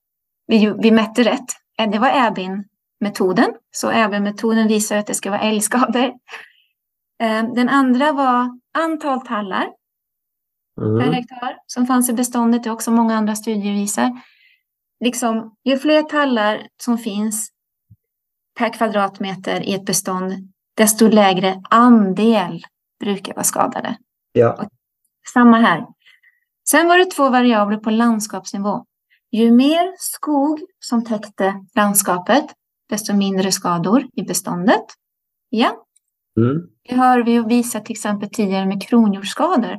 vi, 0.47 0.73
vi 0.79 0.91
mätte 0.91 1.23
rätt. 1.23 1.45
Det 1.91 1.99
var 1.99 2.27
äbin 2.27 2.65
metoden. 2.99 3.53
Så 3.71 3.89
även 3.89 4.23
metoden 4.23 4.67
visar 4.67 4.97
att 4.97 5.07
det 5.07 5.13
ska 5.13 5.29
vara 5.29 5.41
älgskador. 5.41 6.13
Eh, 7.21 7.53
den 7.53 7.69
andra 7.69 8.13
var 8.13 8.59
antal 8.77 9.21
tallar 9.21 9.69
mm. 10.81 10.99
per 10.99 11.11
hektar 11.11 11.57
som 11.67 11.87
fanns 11.87 12.09
i 12.09 12.13
beståndet. 12.13 12.63
Det 12.63 12.69
är 12.69 12.73
också 12.73 12.91
många 12.91 13.15
andra 13.15 13.35
studier 13.35 13.73
visar. 13.73 14.21
Liksom, 15.03 15.55
ju 15.63 15.77
fler 15.77 16.03
tallar 16.03 16.67
som 16.83 16.97
finns 16.97 17.49
per 18.57 18.73
kvadratmeter 18.73 19.61
i 19.61 19.73
ett 19.73 19.85
bestånd, 19.85 20.33
desto 20.79 21.07
lägre 21.07 21.61
andel 21.69 22.65
brukar 22.99 23.33
vara 23.33 23.43
skadade. 23.43 23.97
Ja. 24.31 24.67
samma 25.33 25.57
här. 25.57 25.85
Sen 26.69 26.87
var 26.87 26.97
det 26.97 27.05
två 27.05 27.29
variabler 27.29 27.77
på 27.77 27.89
landskapsnivå. 27.89 28.85
Ju 29.31 29.51
mer 29.51 29.95
skog 29.97 30.59
som 30.79 31.05
täckte 31.05 31.65
landskapet, 31.75 32.45
desto 32.89 33.13
mindre 33.13 33.51
skador 33.51 34.07
i 34.13 34.23
beståndet. 34.23 34.85
Ja. 35.49 35.85
Mm. 36.37 36.61
Det 36.89 36.95
har 36.95 37.23
vi 37.23 37.39
visat 37.39 37.85
till 37.85 37.93
exempel 37.93 38.29
tidigare 38.29 38.65
med 38.65 38.87
kronhjortsskador. 38.87 39.77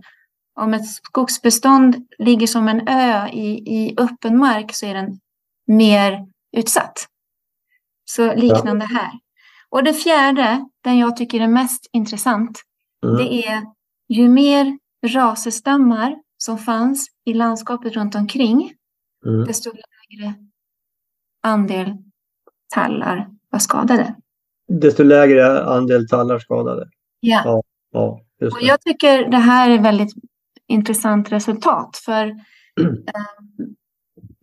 Om 0.60 0.74
ett 0.74 0.88
skogsbestånd 0.88 1.96
ligger 2.18 2.46
som 2.46 2.68
en 2.68 2.88
ö 2.88 3.28
i, 3.28 3.48
i 3.76 3.94
öppen 3.98 4.38
mark 4.38 4.74
så 4.74 4.86
är 4.86 4.94
den 4.94 5.20
mer 5.66 6.26
utsatt. 6.56 7.06
Så 8.04 8.34
liknande 8.34 8.86
ja. 8.90 8.98
här. 8.98 9.10
Och 9.70 9.84
det 9.84 9.94
fjärde, 9.94 10.66
den 10.84 10.98
jag 10.98 11.16
tycker 11.16 11.40
är 11.40 11.48
mest 11.48 11.90
intressant, 11.92 12.62
mm. 13.04 13.16
det 13.16 13.46
är 13.46 13.62
ju 14.08 14.28
mer 14.28 14.78
rasestammar 15.06 16.16
som 16.36 16.58
fanns 16.58 17.08
i 17.24 17.34
landskapet 17.34 17.92
runt 17.92 18.14
omkring, 18.14 18.72
mm. 19.26 19.44
desto 19.44 19.70
lägre 19.70 20.34
andel 21.42 21.96
tallar 22.74 23.28
var 23.50 23.58
skadade. 23.58 24.14
Desto 24.68 25.02
lägre 25.02 25.64
andel 25.64 26.08
tallar 26.08 26.38
skadade? 26.38 26.88
Ja. 27.20 27.42
ja, 27.44 27.62
ja 27.90 28.20
och 28.46 28.62
jag 28.62 28.80
tycker 28.80 29.30
det 29.30 29.36
här 29.36 29.70
är 29.70 29.82
väldigt 29.82 30.14
intressant 30.68 31.32
resultat 31.32 31.96
för 32.04 32.26
eh, 32.80 33.66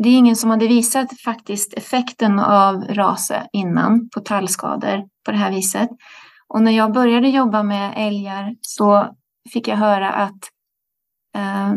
det 0.04 0.10
är 0.10 0.18
ingen 0.18 0.36
som 0.36 0.50
hade 0.50 0.68
visat 0.68 1.22
faktiskt 1.22 1.74
effekten 1.74 2.40
av 2.40 2.84
rase 2.84 3.48
innan 3.54 4.10
på 4.10 4.20
tallskador 4.20 5.04
på 5.26 5.32
det 5.32 5.38
här 5.38 5.52
viset. 5.52 5.90
Och 6.48 6.62
när 6.62 6.72
jag 6.72 6.94
började 6.94 7.30
jobba 7.30 7.64
med 7.64 7.94
älgar 7.98 8.56
så 8.62 9.16
fick 9.54 9.68
jag 9.68 9.78
höra 9.78 10.14
att 10.14 10.50
eh, 11.36 11.74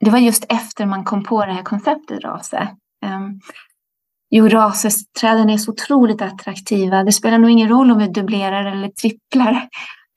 det 0.00 0.10
var 0.10 0.18
just 0.18 0.44
efter 0.48 0.86
man 0.86 1.04
kom 1.04 1.24
på 1.24 1.46
det 1.46 1.52
här 1.52 1.62
konceptet 1.62 2.24
rase. 2.24 2.58
Eh, 3.04 3.20
Jo, 4.32 4.48
rasesträden 4.48 5.50
är 5.50 5.56
så 5.56 5.70
otroligt 5.70 6.22
attraktiva. 6.22 7.04
Det 7.04 7.12
spelar 7.12 7.38
nog 7.38 7.50
ingen 7.50 7.68
roll 7.68 7.90
om 7.90 7.98
vi 7.98 8.06
dubblerar 8.06 8.64
eller 8.64 8.88
tripplar 8.88 9.68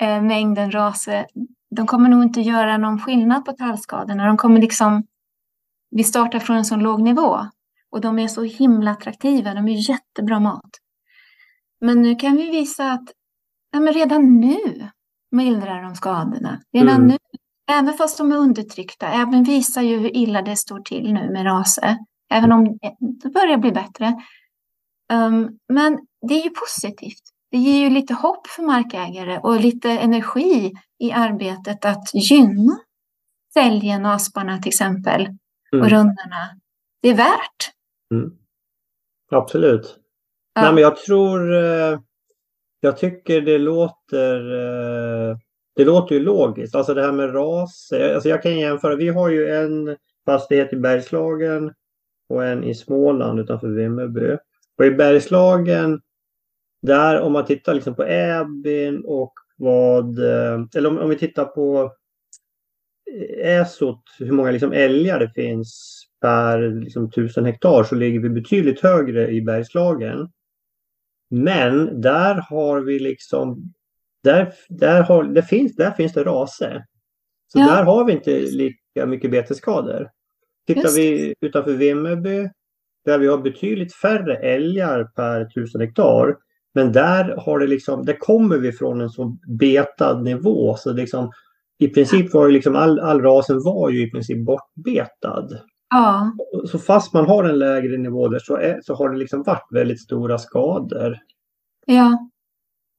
eh, 0.01 0.21
mängden 0.21 0.71
RASE. 0.71 1.25
De 1.75 1.87
kommer 1.87 2.09
nog 2.09 2.23
inte 2.23 2.41
göra 2.41 2.77
någon 2.77 2.99
skillnad 2.99 3.45
på 3.45 3.51
tallskadorna. 3.51 4.25
De 4.25 4.37
kommer 4.37 4.61
liksom... 4.61 5.03
Vi 5.95 6.03
startar 6.03 6.39
från 6.39 6.57
en 6.57 6.65
sån 6.65 6.79
låg 6.79 7.01
nivå 7.01 7.39
och 7.91 8.01
de 8.01 8.19
är 8.19 8.27
så 8.27 8.43
himla 8.43 8.91
attraktiva. 8.91 9.53
De 9.53 9.67
är 9.67 9.89
jättebra 9.89 10.39
mat. 10.39 10.71
Men 11.81 12.01
nu 12.01 12.15
kan 12.15 12.35
vi 12.35 12.49
visa 12.49 12.91
att 12.91 13.11
ja, 13.71 13.79
men 13.79 13.93
redan 13.93 14.39
nu 14.39 14.89
mildrar 15.31 15.83
de 15.83 15.95
skadorna. 15.95 16.61
Redan 16.73 16.95
mm. 16.95 17.07
nu, 17.07 17.17
även 17.71 17.93
fast 17.93 18.17
de 18.17 18.31
är 18.31 18.35
undertryckta, 18.35 19.07
även 19.07 19.43
visar 19.43 19.81
ju 19.81 19.97
hur 19.97 20.17
illa 20.17 20.41
det 20.41 20.55
står 20.55 20.79
till 20.79 21.13
nu 21.13 21.31
med 21.31 21.45
raser. 21.45 21.97
Även 22.33 22.51
om 22.51 22.77
det 23.23 23.29
börjar 23.29 23.57
bli 23.57 23.71
bättre. 23.71 24.13
Um, 25.13 25.59
men 25.73 25.99
det 26.27 26.33
är 26.33 26.43
ju 26.43 26.49
positivt. 26.49 27.21
Det 27.51 27.57
ger 27.57 27.79
ju 27.79 27.89
lite 27.89 28.13
hopp 28.13 28.47
för 28.47 28.63
markägare 28.63 29.39
och 29.39 29.59
lite 29.59 29.91
energi 29.91 30.73
i 30.99 31.11
arbetet 31.11 31.85
att 31.85 32.13
gynna 32.13 32.77
säljen 33.53 34.05
och 34.05 34.11
asparna 34.11 34.57
till 34.57 34.69
exempel. 34.69 35.27
Mm. 35.73 35.85
Och 35.85 35.91
rundorna. 35.91 36.59
Det 37.01 37.09
är 37.09 37.15
värt. 37.15 37.71
Mm. 38.11 38.31
Absolut. 39.31 39.99
Ja. 40.53 40.61
Nej, 40.61 40.73
men 40.73 40.83
jag 40.83 40.97
tror... 40.97 41.53
Eh, 41.53 41.99
jag 42.79 42.97
tycker 42.97 43.41
det 43.41 43.57
låter... 43.57 44.53
Eh, 44.53 45.37
det 45.75 45.85
låter 45.85 46.15
ju 46.15 46.21
logiskt. 46.21 46.75
Alltså 46.75 46.93
det 46.93 47.01
här 47.01 47.11
med 47.11 47.35
ras. 47.35 47.89
Alltså 48.13 48.29
jag 48.29 48.43
kan 48.43 48.59
jämföra. 48.59 48.95
Vi 48.95 49.09
har 49.09 49.29
ju 49.29 49.49
en 49.49 49.97
fastighet 50.25 50.73
i 50.73 50.75
Bergslagen 50.75 51.73
och 52.29 52.45
en 52.45 52.63
i 52.63 52.75
Småland 52.75 53.39
utanför 53.39 53.67
Vimmerby. 53.67 54.37
Och 54.77 54.85
i 54.85 54.91
Bergslagen, 54.91 56.01
där 56.81 57.21
om 57.21 57.33
man 57.33 57.45
tittar 57.45 57.73
liksom 57.73 57.95
på 57.95 58.03
Äbin 58.03 59.03
och 59.05 59.33
vad, 59.57 60.19
eh, 60.19 60.61
eller 60.75 60.89
om, 60.89 60.97
om 60.97 61.09
vi 61.09 61.17
tittar 61.17 61.45
på 61.45 61.91
Äsot, 63.43 64.03
hur 64.19 64.31
många 64.31 64.51
liksom 64.51 64.71
älgar 64.71 65.19
det 65.19 65.29
finns 65.29 66.03
per 66.21 66.69
liksom, 66.69 67.11
tusen 67.11 67.45
hektar 67.45 67.83
så 67.83 67.95
ligger 67.95 68.19
vi 68.19 68.29
betydligt 68.29 68.79
högre 68.79 69.31
i 69.31 69.41
Bergslagen. 69.41 70.29
Men 71.29 72.01
där 72.01 72.35
har 72.35 72.79
vi 72.79 72.99
liksom, 72.99 73.73
där, 74.23 74.53
där, 74.69 75.03
har, 75.03 75.23
det 75.23 75.43
finns, 75.43 75.75
där 75.75 75.91
finns 75.91 76.13
det 76.13 76.23
raser. 76.23 76.85
Så 77.47 77.59
ja. 77.59 77.67
där 77.67 77.83
har 77.83 78.05
vi 78.05 78.13
inte 78.13 78.39
lika 78.39 79.05
mycket 79.05 79.31
betesskador. 79.31 80.09
Tittar 80.67 80.95
vi 80.95 81.35
utanför 81.41 81.73
Vimmerby 81.73 82.49
där 83.05 83.19
vi 83.19 83.27
har 83.27 83.37
betydligt 83.37 83.93
färre 83.93 84.37
älgar 84.37 85.03
per 85.03 85.45
tusen 85.45 85.81
hektar. 85.81 86.37
Men 86.73 86.91
där 86.91 87.35
har 87.37 87.59
det 87.59 87.67
liksom, 87.67 88.05
där 88.05 88.17
kommer 88.19 88.57
vi 88.57 88.71
från 88.71 89.01
en 89.01 89.09
så 89.09 89.37
betad 89.59 90.23
nivå 90.23 90.75
så 90.75 90.93
liksom 90.93 91.31
i 91.83 91.89
princip 91.89 92.33
var 92.33 92.47
det 92.47 92.53
liksom 92.53 92.75
all, 92.75 92.99
all 92.99 93.21
rasen 93.21 93.57
var 93.63 93.89
ju 93.89 94.07
i 94.07 94.11
princip 94.11 94.45
bortbetad. 94.45 95.47
Ja, 95.89 96.31
Så 96.65 96.79
fast 96.79 97.13
man 97.13 97.25
har 97.25 97.43
en 97.43 97.59
lägre 97.59 97.97
nivå 97.97 98.27
där 98.27 98.39
så, 98.39 98.55
är, 98.57 98.79
så 98.83 98.95
har 98.95 99.09
det 99.09 99.17
liksom 99.17 99.43
varit 99.43 99.67
väldigt 99.71 100.01
stora 100.01 100.37
skador. 100.37 101.17
ja, 101.85 102.29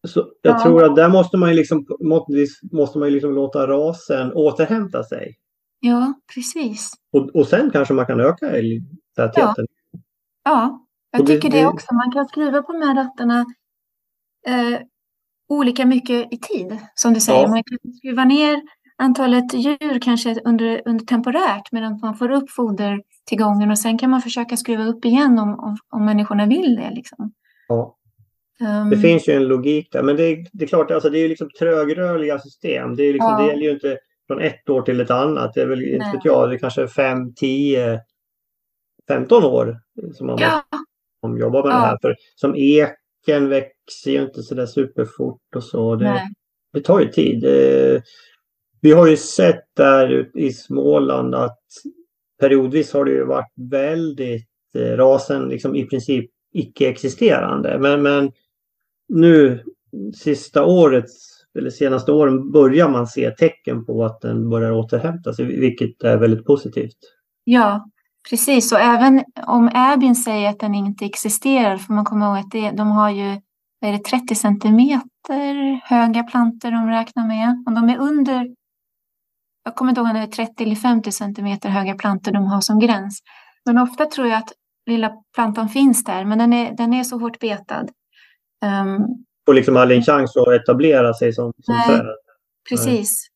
Så 0.07 0.31
jag 0.43 0.55
Ja. 0.55 0.63
tror 0.63 0.85
att 0.85 0.97
där 0.97 1.09
måste 1.09 1.37
man 1.37 1.49
ju 1.51 1.57
liksom, 1.57 1.87
måste, 2.71 2.99
man 2.99 3.09
ju 3.09 3.15
liksom 3.15 3.35
låta 3.35 3.67
rasen 3.67 4.33
återhämta 4.33 5.03
sig. 5.03 5.35
ja, 5.81 6.15
precis. 6.35 6.91
Och, 7.13 7.37
och 7.37 7.47
sen 7.47 7.71
kanske 7.71 7.95
man 7.95 8.07
kan 8.07 8.21
öka 8.21 8.51
älgtätheten. 8.51 9.67
Ja, 10.45 10.87
jag 11.11 11.21
Och 11.21 11.27
det- 11.27 11.33
tycker 11.35 11.51
det, 11.51 11.61
det- 11.61 11.67
också. 11.67 11.95
Man 11.95 12.13
kan 12.13 12.29
skriva 12.29 12.63
på 12.63 12.73
de 12.73 12.83
här 12.83 12.95
rattarna 13.05 13.45
eh, 14.47 14.81
olika 15.49 15.87
mycket 15.87 16.33
i 16.33 16.39
tid, 16.39 16.79
som 16.95 17.15
du 17.15 17.21
säger. 17.21 17.43
Ja. 17.43 17.49
Man 17.49 17.63
kan 17.65 17.93
skruva 17.93 18.25
ner 18.25 18.63
antalet 18.99 19.55
djur 19.55 20.01
kanske 20.03 20.41
under, 20.45 20.83
under 20.85 21.05
temporärt 21.05 21.73
medan 21.73 21.99
man 22.03 22.17
får 22.17 22.31
upp 22.31 22.51
fodertillgången 22.51 23.71
och 23.71 23.79
sen 23.79 23.99
kan 23.99 24.11
man 24.11 24.23
försöka 24.23 24.57
skruva 24.57 24.85
upp 24.85 25.05
igen 25.05 25.39
om, 25.39 25.59
om, 25.59 25.77
om 25.91 26.05
människorna 26.05 26.47
vill 26.47 26.77
det. 26.77 26.91
Liksom. 26.95 27.33
Ja. 27.69 27.97
Ehm, 28.61 28.91
Det 28.91 28.97
finns 28.99 29.29
ju 29.29 29.33
en 29.33 29.49
logik 29.49 29.89
där. 29.93 30.03
Men 30.03 30.17
det, 30.17 30.23
är- 30.25 30.47
det 30.53 30.65
är 30.65 30.69
klart, 30.69 30.91
alltså, 30.91 31.11
det 31.11 31.19
är 31.19 31.23
ju 31.23 31.29
liksom 31.29 31.49
trögrörliga 31.59 32.39
system. 32.39 32.97
Det, 32.97 33.03
är 33.03 33.13
liksom, 33.13 33.31
Ja. 33.31 33.39
det 33.43 33.47
gäller 33.47 33.63
ju 33.63 33.71
inte 33.71 33.99
från 34.27 34.41
ett 34.41 34.69
år 34.71 34.83
till 34.83 35.01
ett 35.01 35.11
annat. 35.11 35.55
Det 35.55 35.61
är 35.63 35.67
väl 35.67 35.83
inte 35.83 36.11
vet 36.15 36.25
jag, 36.25 36.49
det 36.51 36.55
är 36.57 36.59
kanske 36.59 36.89
5, 36.89 37.35
10, 37.35 38.01
15 39.09 39.45
år 39.45 39.77
som 40.15 40.27
man 40.27 40.39
ja, 40.41 40.63
måste 41.27 41.41
jobba 41.41 41.63
med 41.63 41.71
Ja. 41.73 41.77
det 41.81 41.87
här. 41.87 41.99
För 42.03 42.17
som 42.35 42.55
eken 42.57 43.49
växer 43.87 44.11
ju 44.11 44.23
inte 44.23 44.43
så 44.43 44.55
där 44.55 44.67
superfort 44.67 45.57
och 45.57 45.65
så. 45.65 45.97
Det, 45.97 46.05
nej, 46.05 46.29
det 46.73 46.81
tar 46.81 47.01
ju 47.01 47.09
tid. 47.09 47.45
Eh, 47.45 48.03
Vi 48.81 48.93
har 48.93 49.07
ju 49.07 49.17
sett 49.17 49.65
där 49.77 50.31
i 50.39 50.53
Småland 50.53 51.35
att 51.35 51.59
periodvis 52.41 52.93
har 52.93 53.05
det 53.05 53.11
ju 53.11 53.25
varit 53.25 53.53
väldigt 53.71 54.49
eh, 54.75 54.97
rasen 54.97 55.49
liksom 55.49 55.77
i 55.77 55.85
princip 55.87 56.31
icke-existerande. 56.53 57.79
Men, 57.79 58.03
men 58.03 58.33
nu 59.09 59.63
sista 60.15 60.65
året 60.65 61.05
eller 61.59 61.71
senaste 61.71 62.13
åren 62.13 62.53
börjar 62.53 62.89
man 62.89 63.07
se 63.07 63.31
tecken 63.31 63.85
på 63.87 64.05
att 64.05 64.21
den 64.21 64.51
börjar 64.51 64.73
återhämta 64.73 65.33
sig, 65.35 65.45
vilket 65.45 66.03
är 66.03 66.17
väldigt 66.17 66.45
positivt. 66.45 66.97
ja, 67.45 67.85
precis. 68.31 68.73
Och 68.73 68.79
även 68.79 69.25
om 69.47 69.71
Abbyn 69.75 70.15
säger 70.15 70.51
att 70.51 70.61
den 70.61 70.75
inte 70.75 71.05
existerar 71.05 71.77
får 71.77 71.95
man 71.95 72.05
komma 72.05 72.27
ihåg 72.27 72.39
att 72.39 72.51
det, 72.51 72.71
de 72.71 72.91
har 72.91 73.11
ju 73.11 73.41
är 73.87 73.93
det, 73.93 74.05
30 74.05 74.35
centimeter 74.35 75.81
höga 75.85 76.23
plantor 76.23 76.71
de 76.71 76.89
räknar 76.89 77.27
med. 77.27 77.65
Om 77.67 77.75
de 77.75 77.89
är 77.89 77.99
under, 77.99 78.55
jag 79.65 79.75
kommer 79.75 79.91
inte 79.91 80.01
ihåg 80.01 80.09
om 80.09 80.15
det 80.15 80.21
är 80.21 80.27
30 80.27 80.65
eller 80.65 80.77
50 80.77 81.13
centimeter 81.13 81.69
höga 81.69 81.95
plantor 81.95 82.33
de 82.33 82.47
har 82.47 82.61
som 82.61 82.79
gräns. 82.81 83.19
Men 83.67 83.79
ofta 83.79 84.07
tror 84.07 84.27
jag 84.27 84.39
att 84.39 84.53
lilla 84.87 85.13
plantan 85.35 85.69
finns 85.69 86.05
där, 86.05 86.25
men 86.25 86.39
den 86.39 86.53
är, 86.53 86.77
den 86.77 86.95
är 86.95 87.05
så 87.05 87.19
hårt 87.19 87.39
betad. 87.39 87.91
Ehm, 88.65 89.03
Och 89.47 89.55
liksom 89.55 89.77
aldrig 89.77 89.99
en 89.99 90.05
chans 90.05 90.37
att 90.37 90.49
etablera 90.49 91.15
sig 91.15 91.33
som, 91.33 91.53
som 91.63 91.75
Nej. 91.75 91.87
träd. 91.87 92.07
precis. 92.69 93.29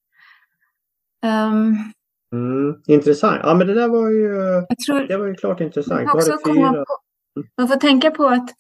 Mm, 2.33 2.75
intressant. 2.87 3.41
Ja 3.43 3.55
men 3.55 3.67
det 3.67 3.75
där 3.75 3.89
var 3.89 4.11
ju, 4.11 4.25
jag 4.69 4.79
tror, 4.87 5.01
det 5.01 5.17
var 5.17 5.27
ju 5.27 5.35
klart 5.35 5.61
intressant. 5.61 6.07
Man 6.07 6.17
också 6.17 6.33
komma 6.33 6.73
på, 6.73 6.85
man 7.57 7.69
får 7.69 7.77
tänka 7.77 8.11
på 8.11 8.27
att 8.27 8.51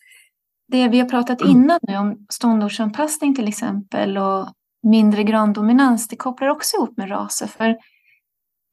det 0.68 0.88
vi 0.88 0.98
har 0.98 1.08
pratat 1.08 1.40
Mm. 1.42 1.56
innan 1.56 1.78
nu 1.82 1.96
om 1.96 2.26
ståndortsanpassning 2.28 3.34
till 3.34 3.48
exempel 3.48 4.18
och 4.18 4.48
mindre 4.82 5.22
grandominans, 5.22 6.08
det 6.08 6.16
kopplar 6.16 6.48
också 6.48 6.76
ihop 6.76 6.96
med 6.96 7.10
raser. 7.10 7.46
För 7.46 7.76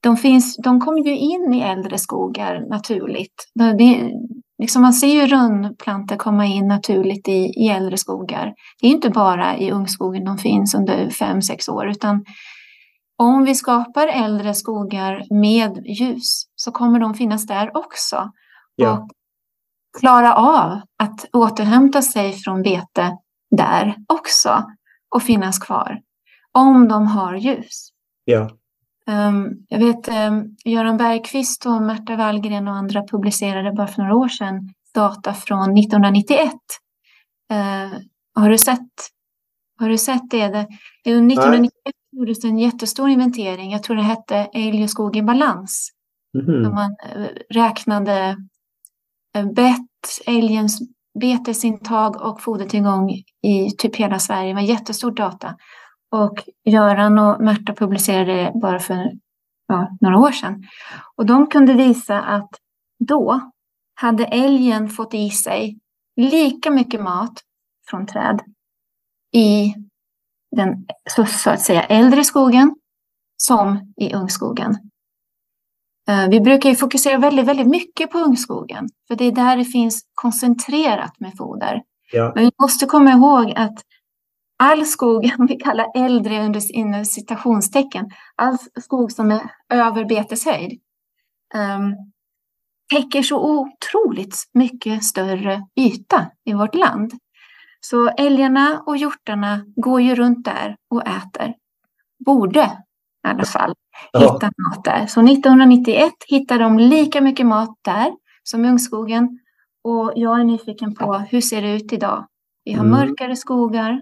de, 0.03 0.17
finns, 0.17 0.57
de 0.57 0.79
kommer 0.81 1.05
ju 1.05 1.17
in 1.17 1.53
i 1.53 1.61
äldre 1.61 1.97
skogar 1.97 2.69
naturligt. 2.69 3.51
Det, 3.55 3.73
det, 3.73 4.11
liksom 4.61 4.81
man 4.81 4.93
ser 4.93 5.07
ju 5.07 5.27
rönnplantor 5.27 6.15
komma 6.15 6.45
in 6.45 6.67
naturligt 6.67 7.27
i, 7.27 7.51
i 7.57 7.69
äldre 7.69 7.97
skogar. 7.97 8.53
Det 8.81 8.87
är 8.87 8.91
inte 8.91 9.09
bara 9.09 9.57
i 9.57 9.71
ungskogen 9.71 10.25
de 10.25 10.37
finns 10.37 10.75
under 10.75 11.09
fem 11.09 11.41
sex 11.41 11.69
år, 11.69 11.87
utan 11.89 12.25
om 13.17 13.43
vi 13.43 13.55
skapar 13.55 14.07
äldre 14.07 14.53
skogar 14.53 15.23
med 15.41 15.87
ljus 15.87 16.43
så 16.55 16.71
kommer 16.71 16.99
de 16.99 17.13
finnas 17.13 17.47
där 17.47 17.77
också 17.77 18.31
Ja, 18.75 18.91
och 18.91 19.09
klara 19.99 20.35
av 20.35 20.81
att 21.03 21.25
återhämta 21.33 22.01
sig 22.01 22.33
från 22.33 22.61
bete 22.61 23.17
där 23.51 23.95
också 24.07 24.63
och 25.15 25.23
finnas 25.23 25.59
kvar 25.59 26.01
om 26.51 26.87
de 26.87 27.07
har 27.07 27.35
ljus. 27.35 27.89
ja. 28.25 28.49
Ehm, 29.07 29.49
jag 29.69 29.79
vet 29.79 30.07
um, 30.07 30.55
Göran 30.65 30.97
Bergqvist 30.97 31.65
och 31.65 31.81
Märta 31.81 32.15
Wallgren 32.15 32.67
och 32.67 32.73
andra 32.73 33.03
publicerade 33.03 33.71
bara 33.71 33.87
för 33.87 34.01
några 34.01 34.15
år 34.15 34.27
sedan 34.27 34.73
data 34.93 35.33
från 35.33 35.77
1991. 35.77 36.51
Eh, 37.51 37.99
har, 38.35 38.49
du 38.49 38.57
sett, 38.57 38.89
har 39.79 39.89
du 39.89 39.97
sett 39.97 40.29
det? 40.29 40.47
det? 40.47 40.67
Under 41.05 41.35
1991 41.35 41.71
gjordes 42.11 42.43
en 42.43 42.59
jättestor 42.59 43.09
inventering. 43.09 43.71
Jag 43.71 43.83
tror 43.83 43.95
det 43.95 44.01
hette 44.01 44.35
Älg 44.35 44.83
och 44.83 44.89
skog 44.89 45.15
i 45.15 45.21
balans. 45.21 45.89
Mhm. 46.37 46.61
När 46.61 46.71
man 46.71 46.95
eh, 47.15 47.27
räknade 47.49 48.37
Eh, 49.35 49.45
bett, 49.45 50.21
älgens 50.25 50.79
betesintag 51.19 52.21
och 52.21 52.41
fodertillgång 52.41 53.09
i 53.41 53.71
typ 53.77 53.95
hela 53.95 54.19
Sverige. 54.19 54.47
Det 54.47 54.53
var 54.53 54.61
jättestor 54.61 55.11
data. 55.11 55.55
Och 56.11 56.43
Göran 56.65 57.19
och 57.19 57.43
Märta 57.43 57.73
publicerade 57.73 58.33
det 58.33 58.51
bara 58.61 58.79
för 58.79 59.11
ja, 59.67 59.97
några 60.01 60.17
år 60.17 60.31
sedan. 60.31 60.63
Och 61.15 61.25
de 61.25 61.47
kunde 61.47 61.73
visa 61.73 62.21
att 62.21 62.49
då 63.07 63.51
hade 63.95 64.25
älgen 64.25 64.89
fått 64.89 65.13
i 65.13 65.29
sig 65.29 65.79
lika 66.15 66.71
mycket 66.71 67.01
mat 67.01 67.41
från 67.89 68.07
träd 68.07 68.41
i 69.33 69.75
den 70.55 70.85
så, 71.09 71.25
så 71.25 71.49
att 71.49 71.61
säga 71.61 71.83
äldre 71.83 72.23
skogen 72.23 72.75
som 73.37 73.93
i 73.97 74.13
ungskogen. 74.13 74.77
Eh, 76.07 76.29
Vi 76.29 76.39
brukar 76.41 76.69
ju 76.69 76.75
fokusera 76.75 77.17
väldigt, 77.17 77.45
väldigt 77.45 77.67
mycket 77.67 78.11
på 78.11 78.17
ungskogen, 78.17 78.89
för 79.07 79.15
det 79.15 79.25
är 79.25 79.31
där 79.31 79.57
det 79.57 79.65
finns 79.65 80.01
koncentrerat 80.13 81.19
med 81.19 81.37
foder. 81.37 81.81
Ja, 82.11 82.31
Men 82.35 82.45
vi 82.45 82.51
måste 82.61 82.85
komma 82.85 83.11
ihåg 83.11 83.53
att 83.55 83.79
all 84.57 84.85
skog, 84.85 85.31
om 85.39 85.45
vi 85.49 85.55
kallar 85.55 85.87
äldre 85.95 86.45
under 86.45 86.75
inom 86.75 87.05
citationstecken, 87.05 88.09
all 88.35 88.57
skog 88.81 89.11
som 89.11 89.31
är 89.31 89.41
över 89.69 90.05
beteshöjd, 90.05 90.81
um, 91.55 91.95
täcker 92.93 93.23
så 93.23 93.59
otroligt 93.59 94.35
mycket 94.53 95.03
större 95.03 95.61
yta 95.79 96.31
i 96.45 96.53
vårt 96.53 96.75
land. 96.75 97.11
Så 97.79 98.09
älgarna 98.09 98.83
och 98.85 98.97
hjortarna 98.97 99.61
går 99.75 100.01
ju 100.01 100.15
runt 100.15 100.45
där 100.45 100.77
och 100.89 101.07
äter. 101.07 101.53
Borde 102.25 102.83
i 103.25 103.29
alla 103.29 103.45
fall 103.45 103.73
Ja. 104.11 104.19
hitta 104.19 104.45
mat 104.57 104.83
där. 104.83 105.05
Så 105.07 105.21
1991 105.21 106.13
hittade 106.27 106.63
de 106.63 106.79
lika 106.79 107.21
mycket 107.21 107.45
mat 107.45 107.75
där 107.81 108.13
som 108.43 108.65
ungskogen. 108.65 109.39
Och 109.83 110.13
jag 110.15 110.39
är 110.39 110.43
nyfiken 110.43 110.95
på 110.95 111.13
hur 111.13 111.41
ser 111.41 111.61
det 111.61 111.75
ut 111.75 111.93
idag? 111.93 112.27
Vi 112.63 112.73
har 112.73 112.85
Mm. 112.85 112.99
mörkare 112.99 113.35
skogar 113.35 113.99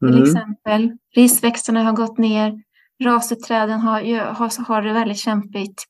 till 0.00 0.08
mm. 0.14 0.22
exempel. 0.22 0.92
Risväxterna 1.16 1.82
har 1.82 1.92
gått 1.92 2.18
ner. 2.18 2.62
Raseträden 3.04 3.80
har, 3.80 4.00
har, 4.32 4.64
har 4.66 4.82
det 4.82 4.92
väldigt 4.92 5.18
kämpigt. 5.18 5.84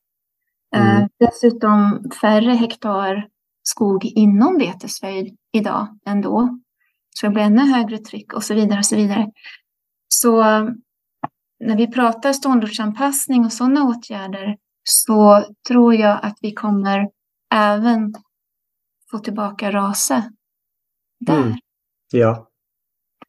Eh, 0.76 0.96
Mm. 0.96 1.08
dessutom 1.20 2.10
färre 2.20 2.52
hektar 2.52 3.26
skog 3.62 4.04
inom 4.04 4.58
beteshöjd 4.58 5.36
idag 5.52 5.88
än 6.06 6.20
då. 6.20 6.58
Så 7.20 7.26
det 7.26 7.32
blir 7.32 7.42
ännu 7.42 7.62
högre 7.62 7.98
tryck 7.98 8.32
och 8.32 8.42
så 8.44 8.54
vidare 8.54 8.78
och 8.78 8.86
så 8.86 8.96
vidare. 8.96 9.30
Så 10.08 10.40
eh, 10.42 10.64
när 11.60 11.76
vi 11.76 11.86
pratar 11.86 12.32
ståndortsanpassning 12.32 13.44
och 13.44 13.52
sådana 13.52 13.84
åtgärder 13.84 14.56
så 14.82 15.44
tror 15.68 15.94
jag 15.94 16.18
att 16.22 16.38
vi 16.40 16.52
kommer 16.52 17.10
även 17.54 18.14
få 19.10 19.18
tillbaka 19.18 19.70
rase 19.70 20.32
där. 21.20 21.42
Mm. 21.42 21.58
ja. 22.12 22.48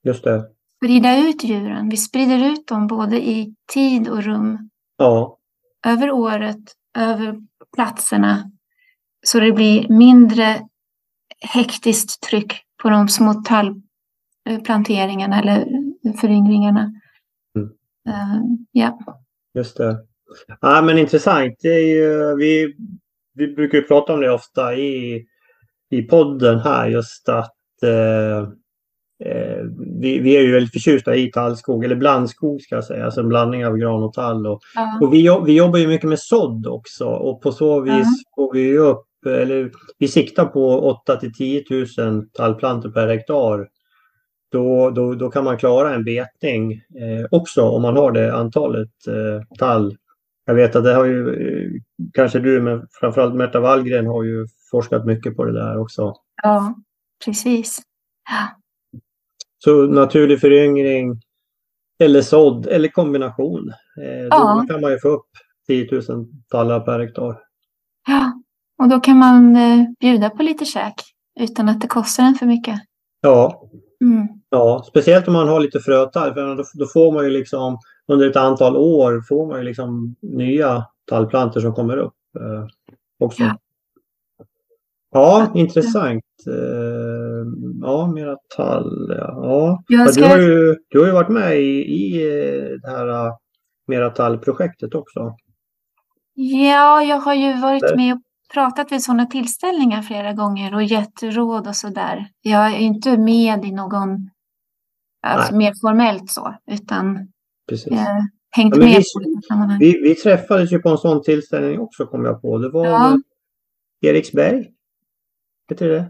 Just 0.03 0.23
det. 0.23 0.45
Sprida 0.77 1.17
ut 1.17 1.43
djuren. 1.43 1.89
Vi 1.89 1.97
sprider 1.97 2.51
ut 2.51 2.67
dem 2.67 2.87
både 2.87 3.27
i 3.27 3.55
tid 3.73 4.09
och 4.09 4.23
rum. 4.23 4.69
Ja, 4.97 5.37
Över 5.85 6.11
året, 6.11 6.73
över 6.97 7.35
platserna. 7.75 8.51
Så 9.25 9.39
det 9.39 9.51
blir 9.51 9.89
mindre 9.89 10.67
hektiskt 11.39 12.23
tryck 12.23 12.53
på 12.81 12.89
de 12.89 13.07
små 13.07 13.33
tallplanteringarna 13.33 15.41
eller 15.41 15.67
föryngringarna. 16.19 16.91
Eh, 18.07 18.41
ja. 18.71 18.99
just 19.53 19.77
det. 19.77 19.97
Ja, 20.61 20.81
men 20.81 20.97
intressant. 20.97 21.55
Det 21.61 21.67
är 21.73 21.87
ju, 21.95 22.35
vi, 22.35 22.75
vi 23.33 23.47
brukar 23.47 23.77
ju 23.77 23.83
prata 23.83 24.13
om 24.13 24.19
det 24.21 24.31
ofta 24.31 24.75
i, 24.75 25.25
i 25.89 26.01
podden 26.01 26.59
här 26.59 26.87
just 26.87 27.29
att 27.29 27.53
eh, 27.83 28.37
eh, 29.29 29.63
vi, 30.01 30.19
vi 30.19 30.37
är 30.37 30.41
ju 30.41 30.51
väldigt 30.53 30.71
förtjusta 30.73 31.15
i 31.15 31.31
tallskog, 31.31 31.85
eller 31.85 31.95
blandskog 31.95 32.61
ska 32.61 32.75
jag 32.75 32.83
säga, 32.83 33.05
alltså 33.05 33.21
en 33.21 33.29
blandning 33.29 33.65
av 33.65 33.77
gran 33.77 34.03
och 34.03 34.13
tall. 34.13 34.47
Och, 34.47 34.59
Ja. 34.75 34.99
och 35.01 35.13
vi, 35.13 35.29
vi 35.45 35.57
jobbar 35.57 35.79
ju 35.79 35.87
mycket 35.87 36.09
med 36.09 36.19
sådd 36.19 36.67
också 36.67 37.05
och 37.05 37.41
på 37.41 37.51
så 37.51 37.81
vis 37.81 37.93
Ja. 37.93 38.05
får 38.35 38.53
vi 38.53 38.77
upp, 38.77 39.05
eller 39.27 39.71
vi 39.97 40.07
siktar 40.07 40.45
på 40.45 40.79
8 40.81 41.15
till 41.15 41.33
10 41.33 41.63
000 41.97 42.25
tallplantor 42.33 42.89
per 42.89 43.07
hektar. 43.07 43.67
Då, 44.51 44.89
då, 44.89 45.13
då 45.15 45.29
kan 45.31 45.43
man 45.43 45.57
klara 45.57 45.93
en 45.95 46.03
betning 46.03 46.71
eh, 46.73 47.25
också 47.31 47.61
om 47.69 47.81
man 47.81 47.95
har 47.97 48.11
det 48.11 48.35
antalet 48.35 49.07
eh, 49.07 49.57
tall. 49.59 49.97
Jag 50.45 50.53
vet 50.55 50.75
att 50.75 50.83
det 50.83 50.93
har 50.93 51.05
ju, 51.05 51.29
eh, 51.29 51.71
kanske 52.13 52.39
du, 52.39 52.61
men 52.61 52.87
framförallt 52.91 53.35
Märta 53.35 53.59
Wallgren 53.59 54.07
har 54.07 54.23
ju 54.23 54.47
forskat 54.71 55.05
mycket 55.05 55.35
på 55.35 55.45
det 55.45 55.53
där 55.53 55.77
också. 55.79 56.13
ja, 56.43 56.75
precis. 57.25 57.79
Ja. 58.29 58.47
Så 59.63 59.87
naturlig 59.87 60.39
föryngring 60.41 61.21
eller 61.99 62.21
sådd 62.21 62.67
eller 62.67 62.87
kombination. 62.89 63.69
Eh, 64.03 64.21
då 64.23 64.27
Ja. 64.29 64.65
kan 64.69 64.81
man 64.81 64.91
ju 64.91 64.99
få 64.99 65.07
upp 65.07 65.27
10 65.67 66.01
000 66.09 66.27
tallar 66.51 66.79
per 66.79 66.99
hektar. 66.99 67.39
ja, 68.07 68.33
och 68.83 68.89
då 68.89 68.99
kan 68.99 69.17
man 69.17 69.55
eh, 69.55 69.85
bjuda 69.99 70.29
på 70.29 70.43
lite 70.43 70.65
käk 70.65 70.93
utan 71.39 71.69
att 71.69 71.81
det 71.81 71.87
kostar 71.87 72.23
en 72.23 72.35
för 72.35 72.45
mycket. 72.45 72.79
Ja, 73.21 73.69
Mm. 74.01 74.27
Ja, 74.49 74.83
speciellt 74.87 75.27
om 75.27 75.33
man 75.33 75.47
har 75.47 75.59
lite 75.59 75.79
frötall. 75.79 76.33
För 76.33 76.55
då, 76.55 76.63
då 76.73 76.85
får 76.85 77.11
man 77.11 77.23
ju 77.23 77.29
liksom 77.29 77.79
under 78.07 78.29
ett 78.29 78.35
antal 78.35 78.77
år 78.77 79.21
får 79.27 79.47
man 79.47 79.57
ju 79.57 79.63
liksom 79.63 80.15
nya 80.21 80.85
tallplantor 81.09 81.61
som 81.61 81.73
kommer 81.73 81.97
upp 81.97 82.13
eh, 82.39 82.65
också. 83.19 83.43
Ja. 83.43 83.57
Ja, 85.11 85.51
intressant. 85.55 86.23
Eh, 86.47 87.45
ja, 87.81 88.07
mera 88.07 88.37
tall. 88.55 89.15
Ja. 89.17 89.83
Ja. 89.87 90.07
Du, 90.15 90.23
har 90.23 90.37
ju, 90.37 90.75
du 90.89 90.99
har 90.99 91.07
ju 91.07 91.13
varit 91.13 91.29
med 91.29 91.59
i, 91.59 91.81
i 91.81 92.15
eh, 92.15 92.79
det 92.81 92.89
här 92.89 93.07
eh, 93.07 93.33
mera 93.87 94.09
tallprojektet 94.09 94.95
också. 94.95 95.35
Ja, 96.33 97.03
jag 97.03 97.19
har 97.19 97.33
ju 97.33 97.61
varit 97.61 97.95
med 97.95 98.13
och 98.13 98.21
pratat 98.53 98.91
vid 98.91 99.03
sådana 99.03 99.25
tillställningar 99.25 100.01
flera 100.01 100.33
gånger 100.33 100.75
och 100.75 100.83
gett 100.83 101.23
råd 101.23 101.67
och 101.67 101.75
sådär. 101.75 102.27
Jag 102.41 102.67
är 102.67 102.77
inte 102.77 103.17
med 103.17 103.65
i 103.65 103.71
någon, 103.71 104.29
alltså 105.27 105.55
mer 105.55 105.73
formellt 105.81 106.29
så, 106.31 106.55
utan 106.71 107.27
Precis. 107.69 107.91
eh, 107.91 107.97
hängt 108.51 108.75
Ja, 108.75 108.83
med 108.83 109.03
vi-. 109.79 109.91
Vi, 109.93 110.01
vi 110.01 110.15
träffades 110.15 110.71
ju 110.73 110.79
på 110.79 110.89
en 110.89 110.97
sån 110.97 111.23
tillställning 111.23 111.79
också 111.79 112.05
kom 112.05 112.25
jag 112.25 112.41
på. 112.41 112.57
Det 112.57 112.69
var 112.69 112.85
Ja. 112.85 113.17
Eriksberg? 114.01 114.67
Heter 115.69 115.89
det? 115.89 116.05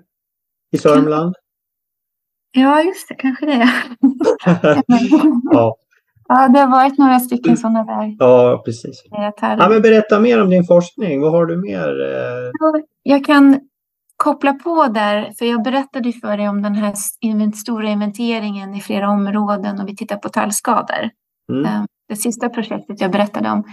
I 0.71 0.77
Sörmland? 0.77 1.35
Ja, 2.51 2.83
just 2.83 3.09
det, 3.09 3.15
kanske 3.15 3.45
det. 3.45 3.69
ja, 5.51 5.75
ja, 6.27 6.47
det 6.47 6.59
har 6.59 6.67
varit 6.71 6.97
några 6.97 7.19
stycken 7.19 7.57
sådana 7.57 7.83
där. 7.83 8.15
ja, 8.19 8.61
precis. 8.65 9.03
Ja, 9.39 9.69
men 9.69 9.81
berätta 9.81 10.19
mer 10.19 10.41
om 10.41 10.49
din 10.49 10.63
forskning. 10.65 11.21
Vad 11.21 11.31
har 11.31 11.45
du 11.45 11.57
mer? 11.57 12.01
Eh, 12.01 12.81
Jag 13.03 13.25
kan 13.25 13.59
koppla 14.17 14.53
på 14.53 14.87
där, 14.87 15.33
för 15.37 15.45
jag 15.45 15.63
berättade 15.63 16.13
för 16.13 16.37
dig 16.37 16.49
om 16.49 16.61
den 16.61 16.75
här 16.75 16.93
stora 17.55 17.89
inventeringen 17.89 18.75
i 18.75 18.81
flera 18.81 19.09
områden 19.09 19.81
och 19.81 19.87
vi 19.87 19.95
tittar 19.95 20.17
på 20.17 20.29
tallskador. 20.29 21.09
mm, 21.51 21.65
Eh, 21.65 21.83
Det 22.09 22.15
sista 22.15 22.49
projektet 22.49 23.01
jag 23.01 23.11
berättade 23.11 23.51
om. 23.51 23.63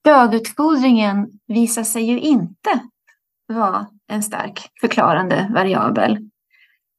Stödutfodringen 0.00 1.30
visar 1.46 1.82
sig 1.82 2.02
ju 2.02 2.20
inte 2.20 2.80
vara 3.48 3.86
en 4.12 4.22
stark 4.22 4.70
förklarande 4.80 5.50
variabel. 5.54 6.18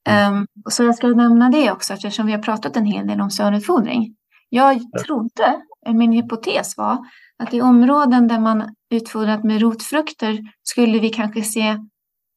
Um, 0.10 0.48
så 0.70 0.84
jag 0.84 0.96
ska 0.96 1.08
nämna 1.08 1.50
det 1.50 1.72
också 1.72 1.94
eftersom 1.94 2.26
vi 2.26 2.32
har 2.32 2.40
pratat 2.40 2.78
en 2.78 2.86
hel 2.86 3.08
del 3.08 3.22
om 3.22 3.32
stödutfodring. 3.32 4.16
Jag 4.50 4.82
trodde, 5.06 5.62
min 5.88 6.12
hypotes 6.12 6.78
var, 6.78 6.98
att 7.44 7.54
i 7.54 7.62
områden 7.62 8.28
där 8.28 8.40
man 8.40 8.76
utfodrat 8.90 9.44
med 9.44 9.62
rotfrukter 9.62 10.40
skulle 10.64 11.00
vi 11.00 11.10
kanske 11.10 11.42
se 11.42 11.78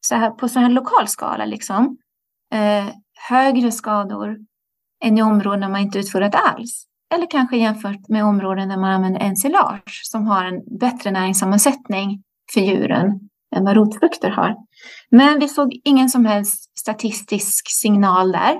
så 0.04 0.14
här, 0.14 0.30
på 0.30 0.48
så 0.48 0.58
här 0.58 0.68
lokal 0.68 1.08
skala 1.08 1.44
liksom, 1.44 1.96
eh, 2.54 2.94
högre 3.28 3.72
skador 3.72 4.36
än 5.04 5.18
i 5.18 5.22
områden 5.22 5.60
där 5.60 5.68
man 5.68 5.80
inte 5.80 5.98
utfodrat 5.98 6.34
alls. 6.34 6.86
Eller 7.14 7.30
kanske 7.30 7.56
jämfört 7.56 8.08
med 8.08 8.24
områden 8.24 8.68
där 8.68 8.76
man 8.76 8.90
använder 8.90 9.20
ensilage 9.20 10.00
som 10.04 10.26
har 10.26 10.44
en 10.44 10.78
bättre 10.78 11.10
näringssammansättning 11.10 12.22
för 12.54 12.60
djuren 12.60 13.20
än 13.56 13.64
vad 13.64 13.76
rotfrukter 13.76 14.30
har. 14.30 14.56
Men 15.10 15.38
vi 15.40 15.48
såg 15.48 15.80
ingen 15.84 16.08
som 16.08 16.24
helst 16.24 16.78
statistisk 16.78 17.70
signal 17.70 18.32
där. 18.32 18.58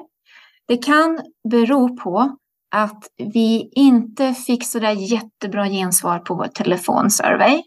Det 0.68 0.76
kan 0.76 1.20
bero 1.50 1.96
på 1.96 2.36
att 2.74 3.04
vi 3.16 3.70
inte 3.74 4.34
fick 4.34 4.64
så 4.66 4.78
där 4.78 4.90
jättebra 4.90 5.68
gensvar 5.68 6.18
på 6.18 6.34
vår 6.34 6.46
telefonsurvey. 6.46 7.62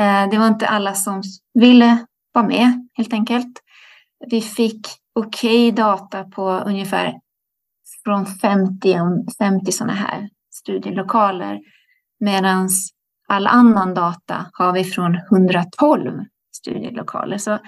Eh, 0.00 0.30
det 0.30 0.38
var 0.38 0.46
inte 0.46 0.66
alla 0.66 0.94
som 0.94 1.22
ville 1.54 2.06
vara 2.34 2.46
med 2.46 2.88
helt 2.94 3.12
enkelt. 3.12 3.60
Vi 4.30 4.40
fick 4.40 4.86
okej 5.14 5.72
data 5.72 6.24
på 6.24 6.50
ungefär 6.50 7.14
från 8.04 8.26
50, 8.26 9.00
om- 9.00 9.26
50 9.38 9.72
sådana 9.72 9.92
här 9.92 10.28
studielokaler. 10.54 11.60
Medan 12.20 12.68
all 13.28 13.46
annan 13.46 13.94
data 13.94 14.46
har 14.52 14.72
vi 14.72 14.84
från 14.84 15.14
112 15.32 16.24
studielokaler. 16.56 17.38
Så 17.38 17.58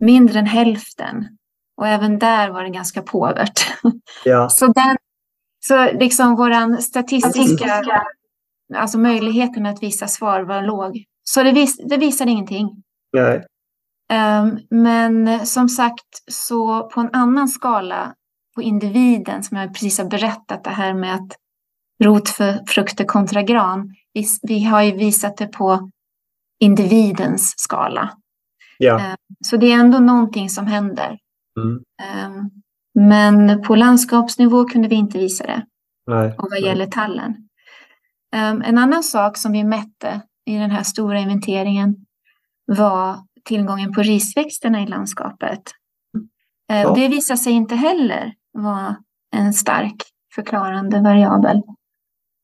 mindre 0.00 0.38
än 0.38 0.46
hälften. 0.46 1.38
Och 1.76 1.86
även 1.88 2.18
där 2.18 2.50
var 2.50 2.62
det 2.62 2.70
ganska 2.70 3.02
påvert. 3.02 3.60
ja, 4.24 4.48
Så, 4.48 4.66
den, 4.66 4.96
så 5.66 5.92
liksom 5.92 6.36
våran 6.36 6.82
statistiska, 6.82 7.82
alltså 8.74 8.98
möjligheten 8.98 9.66
att 9.66 9.82
visa 9.82 10.06
svar 10.08 10.40
var 10.42 10.62
låg. 10.62 11.04
Så 11.24 11.42
det, 11.42 11.52
vis, 11.52 11.76
det 11.88 11.96
visade 11.96 12.30
ingenting. 12.30 12.82
nej, 13.12 13.44
men 14.70 15.46
som 15.46 15.68
sagt, 15.68 16.22
så 16.30 16.88
på 16.88 17.00
en 17.00 17.10
annan 17.12 17.48
skala, 17.48 18.14
på 18.54 18.62
individen, 18.62 19.42
som 19.42 19.56
jag 19.56 19.74
precis 19.74 19.98
har 19.98 20.04
berättat, 20.04 20.64
det 20.64 20.70
här 20.70 20.94
med 20.94 21.14
att 21.14 21.36
rotfrukter 22.04 23.04
kontra 23.04 23.42
gran. 23.42 23.94
Vi, 24.12 24.26
vi 24.42 24.64
har 24.64 24.82
ju 24.82 24.92
visat 24.92 25.36
det 25.36 25.46
på 25.46 25.90
individens 26.60 27.54
skala. 27.56 28.10
ja. 28.78 29.16
Så 29.46 29.56
det 29.56 29.72
är 29.72 29.78
ändå 29.78 29.98
någonting 29.98 30.48
som 30.50 30.66
händer. 30.66 31.18
Mm, 31.60 31.82
Ehm, 32.02 32.50
men 32.94 33.62
på 33.62 33.76
landskapsnivå 33.76 34.64
kunde 34.64 34.88
vi 34.88 34.94
inte 34.94 35.18
visa 35.18 35.46
det. 35.46 35.66
nej. 36.06 36.34
och 36.38 36.48
vad 36.50 36.60
gäller 36.60 36.86
tallen. 36.86 37.48
Ehm, 38.34 38.62
en 38.62 38.78
annan 38.78 39.02
sak 39.02 39.36
som 39.36 39.52
vi 39.52 39.64
mätte 39.64 40.20
i 40.46 40.56
den 40.56 40.70
här 40.70 40.82
stora 40.82 41.18
inventeringen 41.18 41.96
var 42.66 43.18
tillgången 43.44 43.92
på 43.92 44.02
risväxterna 44.02 44.82
i 44.82 44.86
landskapet. 44.86 45.62
Eh, 46.70 46.82
Ja. 46.82 46.94
det 46.94 47.08
visade 47.08 47.38
sig 47.38 47.52
inte 47.52 47.74
heller 47.76 48.34
vara 48.52 48.96
en 49.36 49.52
stark 49.52 49.96
förklarande 50.34 51.00
variabel. 51.00 51.62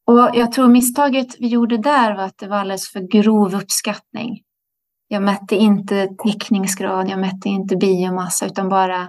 Och 0.07 0.30
jag 0.34 0.53
tror 0.53 0.68
misstaget 0.68 1.40
vi 1.40 1.48
gjorde 1.48 1.76
där 1.78 2.16
var 2.16 2.22
att 2.22 2.38
det 2.38 2.48
var 2.48 2.57
alldeles 2.57 2.88
för 2.88 3.01
grov 3.01 3.55
uppskattning. 3.55 4.40
Jag 5.09 5.22
mätte 5.22 5.57
inte 5.57 6.09
täckningsgrad, 6.24 7.09
jag 7.09 7.18
mätte 7.18 7.48
inte 7.48 7.76
biomassa 7.76 8.46
utan 8.46 8.68
bara 8.68 9.03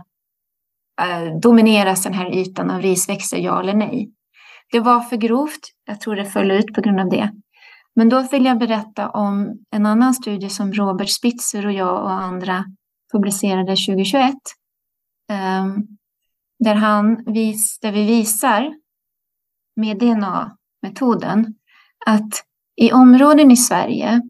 eh, 1.01 1.39
domineras 1.41 2.03
den 2.03 2.13
här 2.13 2.35
ytan 2.35 2.71
av 2.71 2.81
risväxter, 2.81 3.37
ja 3.37 3.59
eller 3.59 3.73
nej. 3.73 4.11
Det 4.71 4.79
var 4.79 4.99
för 5.01 5.17
grovt. 5.17 5.59
Jag 5.85 6.01
tror 6.01 6.15
det 6.15 6.25
föll 6.25 6.51
ut 6.51 6.73
på 6.73 6.81
grund 6.81 6.99
av 6.99 7.09
det. 7.09 7.31
Men 7.95 8.09
då 8.09 8.21
vill 8.21 8.45
jag 8.45 8.59
berätta 8.59 9.09
om 9.09 9.59
en 9.71 9.85
annan 9.85 10.13
studie 10.13 10.49
som 10.49 10.73
Robert 10.73 11.09
Spitzer 11.09 11.65
och 11.65 11.71
jag 11.71 12.03
och 12.03 12.11
andra 12.11 12.65
publicerade 13.11 13.71
2021. 13.71 14.33
ehm, 15.31 15.87
där, 16.59 16.75
han 16.75 17.23
vis, 17.33 17.79
där 17.79 17.91
vi 17.91 18.05
visar 18.05 18.73
med 19.75 19.97
DNA-metoden 19.99 21.55
att 22.05 22.45
i 22.75 22.91
områden 22.91 23.51
i 23.51 23.57
Sverige 23.57 24.21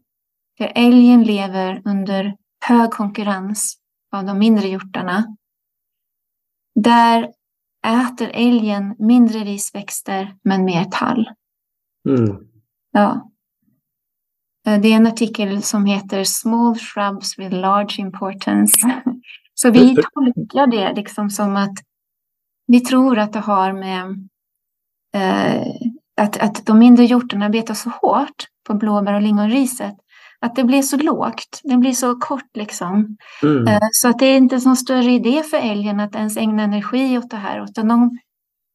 där 0.58 0.72
älgen 0.74 1.22
lever 1.22 1.82
under 1.84 2.36
hög 2.66 2.90
konkurrens 2.90 3.78
av 4.12 4.24
de 4.24 4.38
mindre 4.38 4.68
hjortarna, 4.68 5.36
där 6.74 7.32
äter 7.86 8.30
älgen 8.34 8.96
mindre 8.98 9.38
risväxter 9.38 10.36
men 10.42 10.64
mer 10.64 10.84
tall. 10.84 11.30
Mm, 12.08 12.36
Ja. 12.92 13.31
Eh, 14.66 14.80
Det 14.80 14.88
är 14.92 14.96
en 14.96 15.06
artikel 15.06 15.62
som 15.62 15.86
heter 15.86 16.24
Small 16.24 16.76
shrubs 16.78 17.38
with 17.38 17.54
large 17.54 17.94
importance. 17.98 19.02
Så 19.54 19.70
vi 19.70 19.96
tolkar 19.96 20.66
det 20.66 20.92
liksom 20.92 21.30
som 21.30 21.56
att 21.56 21.74
vi 22.66 22.80
tror 22.80 23.18
att 23.18 23.32
det 23.32 23.38
har 23.38 23.72
med 23.72 24.28
eh, 25.14 25.66
att, 26.16 26.36
att 26.38 26.66
de 26.66 26.78
mindre 26.78 27.04
hjortarna 27.04 27.48
betar 27.48 27.74
så 27.74 27.90
hårt 27.90 28.46
på 28.66 28.74
blåbär 28.74 29.14
och 29.14 29.22
lingonriset 29.22 29.94
Att 30.40 30.56
det 30.56 30.64
blir 30.64 30.82
så 30.82 30.96
lågt, 30.96 31.60
det 31.64 31.76
blir 31.76 31.92
så 31.92 32.20
kort 32.20 32.56
liksom. 32.56 33.16
Mm. 33.42 33.68
Eh, 33.68 33.78
Så 33.92 34.08
att 34.08 34.18
det 34.18 34.26
är 34.26 34.36
inte 34.36 34.58
någon 34.64 34.76
större 34.76 35.12
idé 35.12 35.42
för 35.42 35.56
älgen 35.56 36.00
att 36.00 36.14
ens 36.14 36.36
ägna 36.36 36.62
energi 36.62 37.18
åt 37.18 37.30
det 37.30 37.36
här, 37.36 37.64
utan 37.64 37.88
de, 37.88 38.18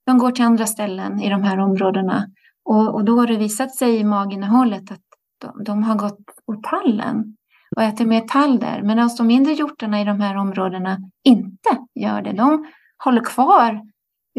de 0.06 0.18
går 0.18 0.32
till 0.32 0.46
andra 0.46 0.66
ställen 0.66 1.22
i 1.22 1.30
de 1.30 1.44
här 1.44 1.60
områdena. 1.60 2.26
Och, 2.66 2.96
och 2.96 3.06
då 3.06 3.20
har 3.20 3.28
det 3.28 3.38
visat 3.38 3.76
sig 3.76 3.96
i 3.96 4.04
maginnehållet 4.04 4.92
att 4.92 5.07
de, 5.38 5.64
de 5.64 5.84
har 5.84 5.96
gått 5.96 6.20
åt 6.46 6.64
tallen 6.64 7.36
och 7.76 7.84
äter 7.84 8.06
mer 8.06 8.22
tall 8.22 8.60
där, 8.60 8.82
medan 8.82 9.10
de 9.18 9.28
mindre 9.28 9.54
hjortarna 9.54 10.02
i 10.02 10.04
de 10.04 10.22
här 10.22 10.36
områdena 10.38 10.98
inte 11.24 11.70
gör 11.96 12.22
det. 12.22 12.32
De 12.34 12.68
håller 13.04 13.22
kvar 13.24 13.82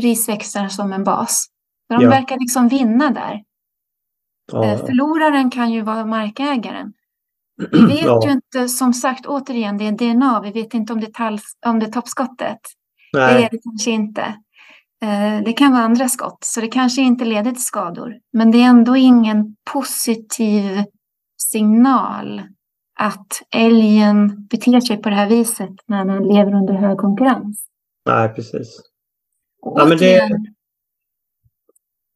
risväxterna 0.00 0.68
som 0.68 0.92
en 0.92 1.04
bas. 1.04 1.46
De 1.88 2.02
Ja. 2.02 2.10
verkar 2.10 2.38
liksom 2.38 2.68
vinna 2.68 3.10
där. 3.10 3.42
Ja, 4.52 4.64
Eh, 4.64 4.78
Förloraren 4.86 5.50
kan 5.50 5.70
ju 5.72 5.82
vara 5.82 6.04
markägaren. 6.06 6.92
Vi 7.72 7.86
vet 7.86 8.02
Ja. 8.04 8.20
ju 8.26 8.32
inte, 8.32 8.68
som 8.68 8.92
sagt, 8.94 9.26
återigen, 9.26 9.78
det 9.78 9.86
är 9.86 9.92
DNA. 9.92 10.40
Vi 10.40 10.50
vet 10.50 10.74
inte 10.74 10.92
om 10.92 11.00
det 11.00 11.06
är, 11.06 11.12
talls, 11.12 11.42
om 11.66 11.78
det 11.78 11.86
är 11.86 11.90
toppskottet. 11.92 12.58
Det 13.12 13.18
är 13.18 13.34
nej, 13.34 13.48
det 13.50 13.58
kanske 13.64 13.90
inte. 13.90 14.34
Eh, 15.02 15.42
Det 15.44 15.52
kan 15.52 15.72
vara 15.72 15.82
andra 15.82 16.08
skott, 16.08 16.38
så 16.40 16.60
det 16.60 16.68
kanske 16.68 17.02
inte 17.02 17.24
leder 17.24 17.52
till 17.52 17.64
skador. 17.64 18.14
Men 18.32 18.50
det 18.50 18.58
är 18.62 18.68
ändå 18.68 18.96
ingen 18.96 19.56
positiv 19.72 20.84
signal 21.42 22.42
att 23.00 23.42
älgen 23.54 24.46
beter 24.50 24.80
sig 24.80 24.96
på 25.02 25.08
det 25.08 25.14
här 25.14 25.28
viset 25.28 25.70
när 25.86 26.04
den 26.04 26.22
lever 26.22 26.54
under 26.54 26.74
hög 26.74 26.98
konkurrens. 26.98 27.64
nej, 28.06 28.28
precis. 28.34 28.80
Och 29.62 29.80
Ja, 29.80 29.84
men 29.88 29.98
det- 29.98 30.20
återigen, 30.20 30.46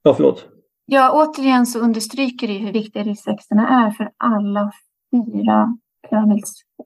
Ja, 0.02 0.14
förlåt. 0.14 0.46
ja, 0.86 1.10
återigen 1.12 1.66
så 1.66 1.78
understryker 1.78 2.48
det 2.48 2.58
hur 2.58 2.72
viktiga 2.72 3.02
risväxterna 3.02 3.68
är 3.86 3.90
för 3.90 4.10
alla 4.16 4.72
fyra, 5.14 5.76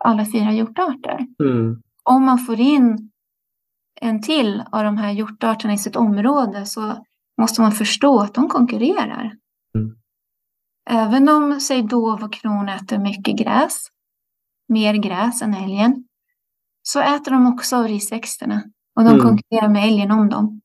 alla 0.01 0.25
fyra 0.33 0.53
hjortarter. 0.53 1.19
Mm. 1.45 1.83
om 2.03 2.25
man 2.25 2.39
får 2.39 2.61
in 2.61 3.11
en 4.01 4.23
till 4.23 4.63
av 4.73 4.85
de 4.85 4.97
här 4.97 5.13
hjortarterna 5.13 5.75
i 5.75 5.79
sitt 5.79 5.97
område 5.97 6.67
så 6.67 7.05
måste 7.41 7.61
man 7.61 7.73
förstå 7.73 8.21
att 8.21 8.35
de 8.35 8.49
konkurrerar. 8.49 9.33
Mm. 9.75 9.97
Även 10.91 11.29
om, 11.29 11.61
säg 11.61 11.83
dov 11.83 12.23
och 12.25 12.33
kron 12.33 12.69
äter 12.69 12.99
mycket 12.99 13.37
gräs, 13.39 13.87
mer 14.69 14.95
gräs 14.95 15.43
än 15.43 15.55
älgen, 15.55 16.05
så 16.83 17.01
äter 17.01 17.31
de 17.31 17.47
också 17.55 17.77
av 17.77 17.89
risväxterna. 17.89 18.63
Och 18.97 19.05
de 19.05 19.09
Mm. 19.09 19.21
konkurrerar 19.21 19.69
med 19.69 19.85
älgen 19.89 20.11
om 20.11 20.29
dem. 20.29 20.61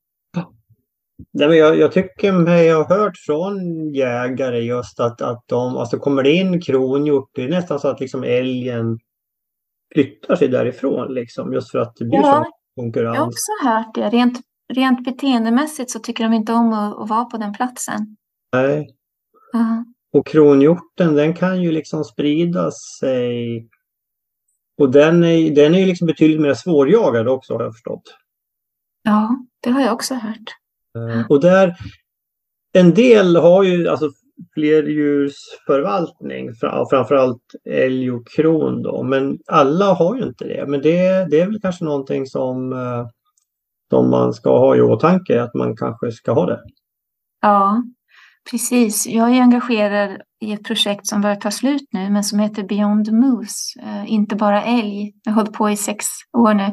Nej, 1.32 1.48
men 1.48 1.56
jag, 1.58 1.78
jag 1.78 1.92
tycker 1.92 2.32
mig 2.32 2.72
ha 2.72 2.88
hört 2.88 3.16
från 3.26 3.88
jägare 3.94 4.58
just 4.58 5.00
att, 5.00 5.22
att 5.22 5.44
de, 5.46 5.76
alltså 5.76 5.98
kommer 5.98 6.22
det 6.22 6.32
in 6.32 6.60
kronhjort, 6.60 7.30
det 7.34 7.44
är 7.44 7.48
nästan 7.48 7.80
så 7.80 7.88
att 7.88 8.00
liksom 8.00 8.24
älgen 8.24 8.98
flyttar 9.94 10.36
sig 10.36 10.48
därifrån 10.48 11.14
liksom 11.14 11.52
just 11.52 11.70
för 11.70 11.78
att 11.78 11.96
det 11.96 12.04
blir 12.04 12.18
Ja, 12.18 12.44
så 12.44 12.50
Jag 12.74 12.82
har 12.82 12.92
konkurrens. 12.92 13.18
också 13.18 13.68
hört 13.68 13.94
det. 13.94 14.08
Rent, 14.10 14.40
rent 14.74 15.04
beteendemässigt 15.04 15.90
så 15.90 15.98
tycker 15.98 16.24
de 16.24 16.32
inte 16.32 16.52
om 16.52 16.72
att, 16.72 16.98
att 16.98 17.08
vara 17.08 17.24
på 17.24 17.36
den 17.36 17.52
platsen. 17.52 18.16
Nej. 18.52 18.88
Ja. 19.52 19.84
Och 20.12 20.26
kronhjorten 20.26 21.14
den 21.14 21.34
kan 21.34 21.62
ju 21.62 21.72
liksom 21.72 22.04
sprida 22.04 22.70
sig 23.00 23.68
och 24.78 24.90
den 24.90 25.24
är, 25.24 25.54
den 25.54 25.74
är 25.74 25.78
ju 25.78 25.86
liksom 25.86 26.06
betydligt 26.06 26.40
mer 26.40 26.54
svårjagad 26.54 27.28
också 27.28 27.54
har 27.54 27.62
jag 27.62 27.72
förstått. 27.74 28.14
ja, 29.02 29.36
det 29.60 29.70
har 29.70 29.80
jag 29.80 29.92
också 29.94 30.14
hört. 30.14 30.56
Eh, 30.98 31.26
Och 31.28 31.40
där, 31.40 31.76
en 32.72 32.94
del 32.94 33.36
har 33.36 33.62
ju 33.62 33.88
alltså 33.88 34.10
flerdjursförvaltning, 34.54 36.50
framförallt 36.90 37.42
älg 37.70 38.10
och 38.10 38.26
kron 38.36 38.82
då, 38.82 39.02
men 39.02 39.38
alla 39.46 39.92
har 39.92 40.16
ju 40.16 40.22
inte 40.22 40.44
det. 40.44 40.64
Men 40.68 40.82
det, 40.82 41.26
det 41.30 41.40
är 41.40 41.46
väl 41.46 41.60
kanske 41.60 41.84
någonting 41.84 42.26
som, 42.26 42.72
eh, 42.72 43.06
som 43.90 44.10
man 44.10 44.32
ska 44.32 44.58
ha 44.58 44.76
i 44.76 44.80
åtanke, 44.80 45.42
att 45.42 45.54
man 45.54 45.76
kanske 45.76 46.12
ska 46.12 46.32
ha 46.32 46.46
det. 46.46 46.60
Ja, 47.40 47.82
precis. 48.50 49.06
Jag 49.06 49.36
är 49.36 49.42
engagerad 49.42 50.20
i 50.40 50.52
ett 50.52 50.64
projekt 50.64 51.06
som 51.06 51.20
börjar 51.20 51.36
ta 51.36 51.50
slut 51.50 51.88
nu, 51.92 52.10
men 52.10 52.24
som 52.24 52.38
heter 52.38 52.62
Beyond 52.62 53.12
Moose. 53.12 53.80
Eh, 53.82 54.12
inte 54.12 54.36
bara 54.36 54.62
älg. 54.62 55.12
Jag 55.24 55.32
har 55.32 55.36
hållit 55.36 55.52
på 55.52 55.70
i 55.70 55.76
sex 55.76 56.06
år 56.38 56.54
nu. 56.54 56.72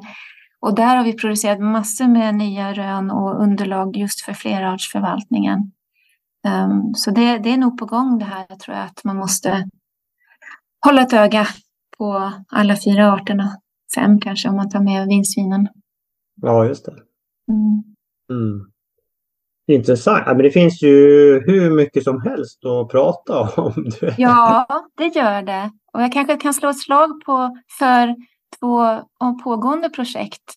Och 0.62 0.76
där 0.76 0.96
har 0.96 1.04
vi 1.04 1.14
producerat 1.14 1.60
massor 1.60 2.08
med 2.08 2.36
nya 2.36 2.74
rön 2.74 3.12
och 3.12 3.44
underlag 3.44 3.98
just 3.98 4.22
för 4.22 4.34
flerartsförvaltningen. 4.34 5.72
Um, 6.48 6.94
så 6.96 7.12
det, 7.12 7.38
det 7.38 7.50
är 7.50 7.58
nog 7.58 7.78
på 7.78 7.86
gång 7.86 8.20
det 8.20 8.26
här, 8.26 8.46
jag 8.50 8.60
tror 8.60 8.78
jag, 8.78 8.86
att 8.86 9.04
man 9.04 9.18
måste 9.18 9.70
hålla 10.86 11.02
ett 11.02 11.14
öga 11.14 11.48
på 11.98 12.32
alla 12.50 12.76
fyra 12.76 13.14
arterna. 13.14 13.50
Fem 13.96 14.20
kanske 14.20 14.50
om 14.50 14.56
man 14.56 14.70
tar 14.70 14.80
med 14.84 15.08
vildsvinen. 15.08 15.68
Ja, 16.42 16.66
just 16.66 16.86
det. 16.86 16.92
Mm. 17.52 17.84
Mm. 18.32 18.72
Intressant. 19.68 20.28
Men 20.28 20.38
det 20.38 20.52
finns 20.52 20.84
ju 20.84 20.90
hur 21.46 21.76
mycket 21.76 22.04
som 22.04 22.22
helst 22.22 22.66
att 22.66 22.90
prata 22.92 23.42
om. 23.62 23.86
Ja, 24.18 24.68
det 24.98 25.16
gör 25.16 25.42
det. 25.42 25.72
Och 25.94 26.02
jag 26.02 26.14
kanske 26.14 26.38
kan 26.38 26.54
slå 26.54 26.70
ett 26.70 26.80
slag 26.80 27.22
på 27.26 27.58
för 27.80 28.16
två 28.60 29.00
pågående 29.44 29.90
projekt. 29.90 30.54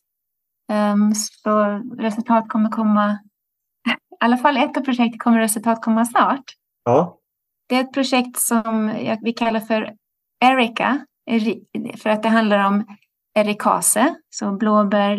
Ehm, 0.73 1.15
så 1.15 1.81
resultat 1.99 2.49
kommer 2.49 2.71
komma, 2.71 3.19
i 3.89 4.25
alla 4.25 4.37
fall 4.37 4.57
ett 4.57 4.77
av 4.77 4.81
projekten 4.81 5.19
kommer 5.19 5.39
resultat 5.39 5.83
komma 5.83 6.05
snart. 6.05 6.45
Ja. 6.85 7.19
Det 7.69 7.77
är 7.77 7.81
ett 7.81 7.93
projekt 7.93 8.39
som 8.39 8.93
vi 9.23 9.33
kallar 9.33 9.61
för 9.61 9.93
Erica, 10.45 11.07
eri- 11.31 11.97
för 11.97 12.11
att 12.11 12.23
det 12.23 12.29
handlar 12.29 12.67
om 12.67 12.85
erikase, 13.35 14.15
så 14.31 14.53
blåbär, 14.53 15.19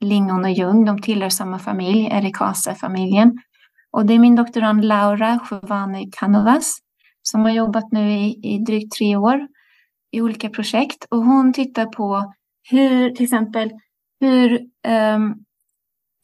lingon 0.00 0.44
och 0.44 0.50
ljung, 0.50 0.84
de 0.84 1.02
tillhör 1.02 1.28
samma 1.28 1.58
familj, 1.58 2.08
erikase-familjen. 2.12 3.38
Och 3.90 4.06
det 4.06 4.14
är 4.14 4.18
min 4.18 4.36
doktorand 4.36 4.84
Laura 4.84 5.38
Sjövani 5.38 6.10
Kanovas 6.12 6.78
som 7.22 7.40
har 7.40 7.50
jobbat 7.50 7.92
nu 7.92 8.12
i, 8.12 8.54
i 8.54 8.58
drygt 8.58 8.92
tre 8.92 9.16
år 9.16 9.48
i 10.10 10.20
olika 10.20 10.50
projekt 10.50 11.04
och 11.10 11.18
hon 11.18 11.52
tittar 11.52 11.86
på 11.86 12.34
hur, 12.70 13.10
till 13.10 13.24
exempel, 13.24 13.70
hur 14.20 14.60
ehm, 14.86 15.34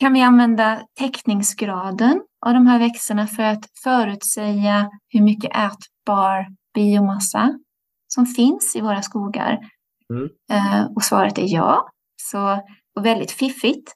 kan 0.05 0.13
vi 0.13 0.23
använda 0.23 0.83
täckningsgraden 0.99 2.23
av 2.47 2.55
de 2.55 2.67
här 2.67 2.79
växterna 2.79 3.27
för 3.27 3.43
att 3.43 3.65
förutsäga 3.83 4.91
hur 5.09 5.21
mycket 5.21 5.51
ätbar 5.51 6.47
biomassa 6.75 7.59
som 8.09 8.27
finns 8.27 8.77
i 8.77 8.81
våra 8.81 9.03
skogar? 9.03 9.59
Mm. 10.11 10.29
Eh, 10.53 10.87
och 10.97 11.03
svaret 11.03 11.39
är 11.39 11.55
ja. 11.55 11.89
Så, 12.23 12.63
och 12.97 13.07
väldigt 13.07 13.31
fiffigt. 13.31 13.93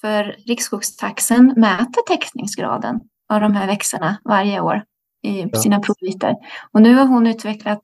För 0.00 0.36
Riksskogstaxen 0.46 1.54
mäter 1.56 2.02
täckningsgraden 2.08 3.00
av 3.32 3.40
de 3.40 3.54
här 3.54 3.66
växterna 3.66 4.20
varje 4.24 4.60
år 4.60 4.84
i 5.22 5.40
Ja. 5.52 5.60
sina 5.60 5.80
provytor. 5.80 6.34
Och 6.72 6.82
nu 6.82 6.94
har 6.94 7.06
hon 7.06 7.26
utvecklat 7.26 7.80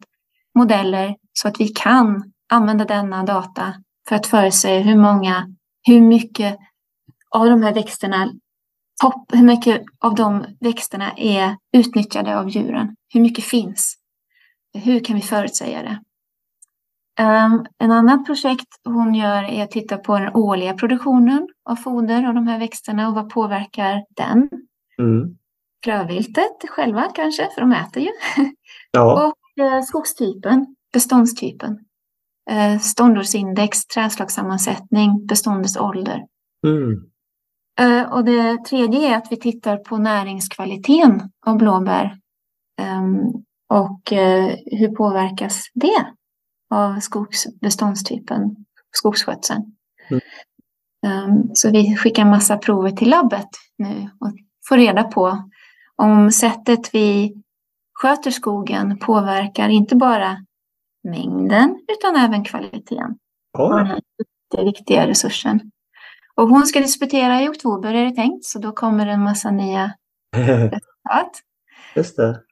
modeller 0.58 1.16
så 1.32 1.48
att 1.48 1.60
vi 1.60 1.68
kan 1.68 2.32
använda 2.52 2.84
denna 2.84 3.22
data 3.22 3.74
för 4.08 4.16
att 4.16 4.26
förutsäga 4.26 4.80
hur 4.80 4.96
många, 4.96 5.46
hur 5.86 6.00
mycket 6.00 6.58
av 7.36 7.46
de 7.46 7.62
här 7.62 7.74
växterna, 7.74 8.32
topp, 9.02 9.30
hur 9.32 9.44
mycket 9.44 9.82
av 9.98 10.14
de 10.14 10.44
växterna 10.60 11.12
är 11.16 11.56
utnyttjade 11.76 12.38
av 12.38 12.48
djuren. 12.48 12.96
Hur 13.14 13.20
mycket 13.20 13.44
finns? 13.44 13.96
Hur 14.74 15.04
kan 15.04 15.16
vi 15.16 15.22
förutsäga 15.22 15.82
det? 15.82 16.00
Um, 17.22 17.66
en 17.78 17.92
annat 17.92 18.26
projekt 18.26 18.66
hon 18.84 19.14
gör 19.14 19.42
är 19.42 19.64
att 19.64 19.70
titta 19.70 19.96
på 19.96 20.18
den 20.18 20.34
årliga 20.34 20.74
produktionen 20.74 21.48
av 21.70 21.76
foder 21.76 22.28
av 22.28 22.34
de 22.34 22.46
här 22.46 22.58
växterna 22.58 23.08
och 23.08 23.14
vad 23.14 23.30
påverkar 23.30 24.04
den? 24.16 24.48
Mm. 24.98 25.36
Klövviltet 25.82 26.68
själva 26.68 27.02
kanske, 27.14 27.48
för 27.54 27.60
de 27.60 27.72
äter 27.72 28.02
ju. 28.02 28.10
Ja. 28.90 29.26
Och 29.26 29.64
eh, 29.64 29.82
skogstypen, 29.82 30.76
beståndstypen. 30.92 31.78
Eh, 32.50 32.78
ståndortsindex, 32.78 33.86
trädslagssammansättning, 33.86 35.26
beståndets 35.26 35.76
ålder. 35.76 36.26
Mm. 36.66 37.10
Eh, 37.80 38.12
och 38.12 38.24
det 38.24 38.64
tredje 38.64 39.08
är 39.08 39.16
att 39.16 39.32
vi 39.32 39.36
tittar 39.36 39.76
på 39.76 39.98
näringskvaliteten 39.98 41.30
av 41.46 41.56
blåbär. 41.56 42.18
Ehm, 42.80 43.18
och 43.68 44.12
eh, 44.12 44.56
hur 44.66 44.88
påverkas 44.96 45.62
det 45.74 46.06
av 46.70 47.00
skogsbeståndstypen, 47.00 48.56
skogsskötseln. 48.92 49.76
Mm. 50.10 50.20
Ehm, 51.06 51.50
så 51.54 51.70
vi 51.70 51.96
skickar 51.96 52.24
massa 52.24 52.56
prover 52.58 52.90
till 52.90 53.10
labbet 53.10 53.48
nu 53.78 54.10
och 54.20 54.32
får 54.68 54.76
reda 54.76 55.02
på 55.04 55.50
om 55.96 56.30
sättet 56.30 56.94
vi 56.94 57.34
sköter 57.92 58.30
skogen 58.30 58.98
påverkar 58.98 59.68
inte 59.68 59.96
bara 59.96 60.36
mängden 61.04 61.78
utan 61.92 62.16
även 62.16 62.44
kvaliteten 62.44 63.18
på 63.56 63.76
den 63.78 63.86
Ja. 63.86 64.00
här 64.56 64.64
viktiga 64.64 65.06
resursen. 65.06 65.70
Och 66.36 66.48
hon 66.48 66.66
ska 66.66 66.80
disputera 66.80 67.42
i 67.42 67.48
oktober 67.48 67.94
är 67.94 68.04
det 68.04 68.14
tänkt, 68.14 68.44
så 68.44 68.58
då 68.58 68.72
kommer 68.72 69.06
en 69.06 69.22
massa 69.22 69.50
nya 69.50 69.92
resultat. 70.36 71.42
Just 71.94 72.16
det. 72.16 72.42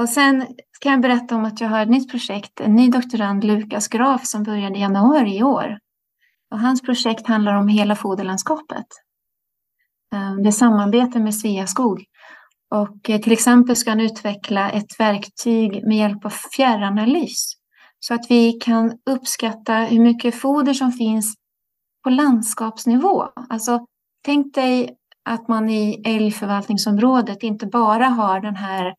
Och 0.00 0.08
sen 0.08 0.46
kan 0.80 0.92
jag 0.92 1.00
berätta 1.00 1.36
om 1.36 1.44
att 1.44 1.60
jag 1.60 1.68
har 1.68 1.82
ett 1.82 1.88
nytt 1.88 2.10
projekt, 2.10 2.60
en 2.60 2.74
ny 2.74 2.90
doktorand, 2.90 3.44
Lukas 3.44 3.88
Graf, 3.88 4.26
som 4.26 4.42
började 4.42 4.78
i 4.78 4.80
januari 4.80 5.36
i 5.36 5.42
år. 5.42 5.78
Och 6.50 6.60
hans 6.60 6.82
projekt 6.82 7.26
handlar 7.26 7.54
om 7.54 7.68
hela 7.68 7.96
foderlandskapet. 7.96 8.86
Ehm, 10.14 10.42
det 10.42 10.48
är 10.48 10.52
samarbete 10.52 11.18
med 11.18 11.34
Sveaskog. 11.34 12.04
Och 12.70 13.10
eh, 13.10 13.20
till 13.20 13.32
exempel 13.32 13.76
ska 13.76 13.90
han 13.90 14.00
utveckla 14.00 14.70
ett 14.70 15.00
verktyg 15.00 15.86
med 15.86 15.96
hjälp 15.96 16.24
av 16.24 16.32
fjärranalys. 16.56 17.52
Så 18.00 18.14
att 18.14 18.26
vi 18.28 18.52
kan 18.52 18.98
uppskatta 19.10 19.74
hur 19.74 20.00
mycket 20.00 20.40
foder 20.40 20.74
som 20.74 20.92
finns 20.92 21.34
på 22.06 22.10
landskapsnivå. 22.10 23.24
Alltså, 23.48 23.86
tänk 24.24 24.54
dig 24.54 24.96
att 25.24 25.48
man 25.48 25.70
i 25.70 26.02
älgförvaltningsområdet 26.04 27.42
inte 27.42 27.66
bara 27.66 28.06
har 28.06 28.40
den 28.40 28.56
här 28.56 28.94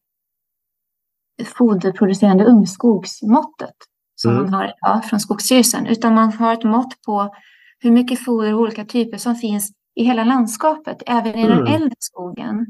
foderproducerande 1.58 2.46
ungskogsmåttet 2.46 3.76
som 4.16 4.32
mm. 4.32 4.44
man 4.44 4.54
har 4.54 4.74
ja, 4.82 5.02
från 5.10 5.20
Skogsstyrelsen, 5.20 5.88
utan 5.88 6.14
man 6.14 6.34
har 6.34 6.54
ett 6.54 6.64
mått 6.64 7.02
på 7.06 7.36
hur 7.80 7.92
mycket 7.92 8.26
foder 8.26 8.54
och 8.54 8.60
olika 8.60 8.86
typer 8.86 9.18
som 9.18 9.36
finns 9.36 9.72
i 9.96 10.04
hela 10.04 10.24
landskapet, 10.24 11.04
även 11.06 11.36
i 11.36 11.42
mm. 11.42 11.58
den 11.58 11.68
äldre 11.68 11.96
skogen. 12.00 12.66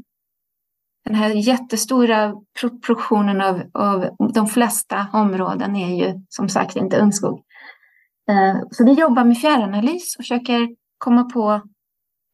Den 1.04 1.14
här 1.14 1.30
jättestora 1.30 2.34
proportionen 2.60 3.40
av, 3.40 3.62
av 3.74 4.08
de 4.34 4.46
flesta 4.46 5.06
områden 5.12 5.76
är 5.76 6.06
ju 6.06 6.20
som 6.28 6.48
sagt 6.48 6.76
inte 6.76 6.98
ungskog. 6.98 7.42
Eh, 8.28 8.56
så 8.70 8.84
vi 8.84 8.92
jobbar 8.92 9.24
med 9.24 9.38
fjärranalys 9.38 10.16
och 10.16 10.24
försöker 10.24 10.68
komma 10.98 11.24
på 11.24 11.60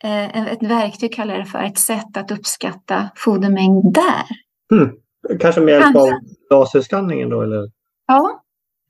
eh, 0.04 0.52
ett 0.52 0.62
verktyg, 0.62 1.14
kallar 1.14 1.38
det 1.38 1.44
för, 1.44 1.58
ett 1.58 1.78
sätt 1.78 2.16
att 2.16 2.30
uppskatta 2.30 3.10
fodermängd 3.16 3.94
där. 3.94 4.24
Mm. 4.72 4.96
Kanske 5.40 5.60
med 5.60 5.74
hjälp 5.74 5.96
av 5.96 6.08
laserskanningen 6.50 7.28
då? 7.30 7.42
Eller? 7.42 7.70
Ja, 8.06 8.42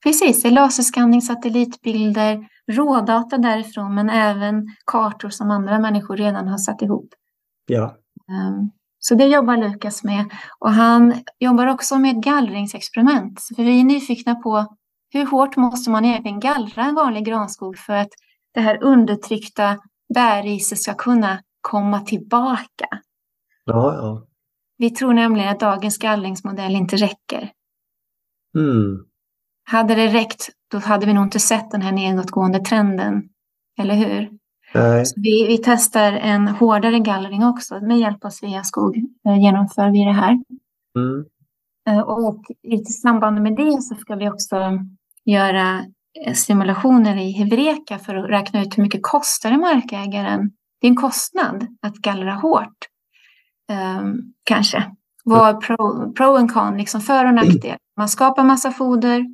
precis. 0.02 0.42
Det 0.42 0.48
är 0.48 0.52
laserskanning, 0.52 1.22
satellitbilder, 1.22 2.48
rådata 2.72 3.38
därifrån 3.38 3.94
men 3.94 4.10
även 4.10 4.66
kartor 4.86 5.28
som 5.28 5.50
andra 5.50 5.78
människor 5.78 6.16
redan 6.16 6.48
har 6.48 6.58
satt 6.58 6.82
ihop. 6.82 7.08
Ja. 7.66 7.96
Um, 8.28 8.70
så 8.98 9.14
det 9.14 9.24
jobbar 9.24 9.56
Lukas 9.56 10.04
med. 10.04 10.24
Och 10.58 10.70
han 10.70 11.14
jobbar 11.38 11.66
också 11.66 11.98
med 11.98 12.22
gallringsexperiment. 12.22 13.40
För 13.56 13.62
vi 13.62 13.80
är 13.80 13.84
nyfikna 13.84 14.34
på 14.34 14.76
hur 15.14 15.26
hårt 15.26 15.56
måste 15.56 15.90
man 15.90 16.04
egentligen 16.04 16.40
gallra 16.40 16.84
en 16.84 16.94
vanlig 16.94 17.24
granskog 17.24 17.78
för 17.78 17.92
att 17.92 18.08
det 18.54 18.60
här 18.60 18.82
undertryckta 18.82 19.78
bärriset 20.14 20.78
ska 20.78 20.94
kunna 20.94 21.42
komma 21.60 22.00
tillbaka. 22.00 22.88
Ja, 23.64 23.94
ja. 23.94 24.26
Vi 24.76 24.90
tror 24.90 25.14
nämligen 25.14 25.48
att 25.48 25.60
dagens 25.60 25.98
gallringsmodell 25.98 26.74
inte 26.74 26.96
räcker. 26.96 27.50
Mm. 28.58 29.04
Hade 29.64 29.94
det 29.94 30.08
räckt, 30.08 30.48
då 30.70 30.78
hade 30.78 31.06
vi 31.06 31.12
nog 31.12 31.24
inte 31.24 31.40
sett 31.40 31.70
den 31.70 31.82
här 31.82 31.92
nedåtgående 31.92 32.58
trenden. 32.58 33.22
Eller 33.78 33.94
hur? 33.94 34.30
Nej. 34.74 35.04
Vi, 35.16 35.46
vi, 35.46 35.58
testar 35.64 36.12
en 36.12 36.48
hårdare 36.48 36.98
gallring 36.98 37.44
också. 37.44 37.80
Med 37.80 37.98
hjälp 37.98 38.24
av 38.24 38.30
Sveaskog 38.30 38.96
eh, 39.26 39.42
genomför 39.42 39.90
vi 39.90 40.04
det 40.04 40.12
här. 40.12 40.44
Mm. 40.96 41.24
Eh, 41.88 42.00
och 42.00 42.44
i 42.62 42.84
samband 42.84 43.42
med 43.42 43.56
det 43.56 43.82
så 43.82 43.94
ska 43.94 44.14
vi 44.14 44.30
också 44.30 44.56
göra 45.24 45.84
eh, 46.26 46.34
simulationer 46.34 47.16
i 47.16 47.30
Heureka 47.30 47.98
för 47.98 48.14
att 48.14 48.30
räkna 48.30 48.62
ut 48.62 48.78
hur 48.78 48.82
mycket 48.82 49.02
kostar 49.02 49.50
det 49.50 49.58
markägaren. 49.58 50.50
Det 50.80 50.86
är 50.86 50.90
en 50.90 50.96
kostnad 50.96 51.66
att 51.82 51.94
gallra 51.94 52.32
hårt. 52.32 52.78
Um, 53.98 54.34
kanske. 54.44 54.84
Vad 55.24 55.60
pro, 55.60 56.12
pro 56.12 56.36
and 56.36 56.52
con, 56.52 56.76
liksom 56.76 57.00
för 57.00 57.24
och 57.24 57.34
nackdel. 57.34 57.76
Man 57.96 58.08
skapar 58.08 58.44
massa 58.44 58.70
foder, 58.70 59.24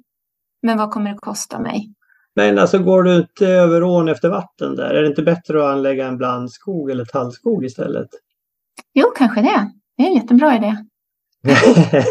men 0.62 0.78
vad 0.78 0.90
kommer 0.90 1.10
det 1.10 1.18
kosta 1.18 1.58
mig? 1.58 1.94
Men 2.36 2.58
alltså 2.58 2.78
går 2.78 3.02
du 3.02 3.16
inte 3.16 3.46
över 3.46 3.82
ån 3.82 4.08
efter 4.08 4.28
vatten 4.28 4.76
där? 4.76 4.94
Är 4.94 5.02
det 5.02 5.08
inte 5.08 5.22
bättre 5.22 5.64
att 5.64 5.72
anlägga 5.72 6.06
en 6.06 6.16
blandskog 6.16 6.90
eller 6.90 7.04
tallskog 7.04 7.64
istället? 7.64 8.08
Jo, 8.94 9.06
kanske 9.16 9.42
det. 9.42 9.70
Det 9.96 10.02
är 10.02 10.06
en 10.06 10.14
jättebra 10.14 10.56
idé. 10.56 10.76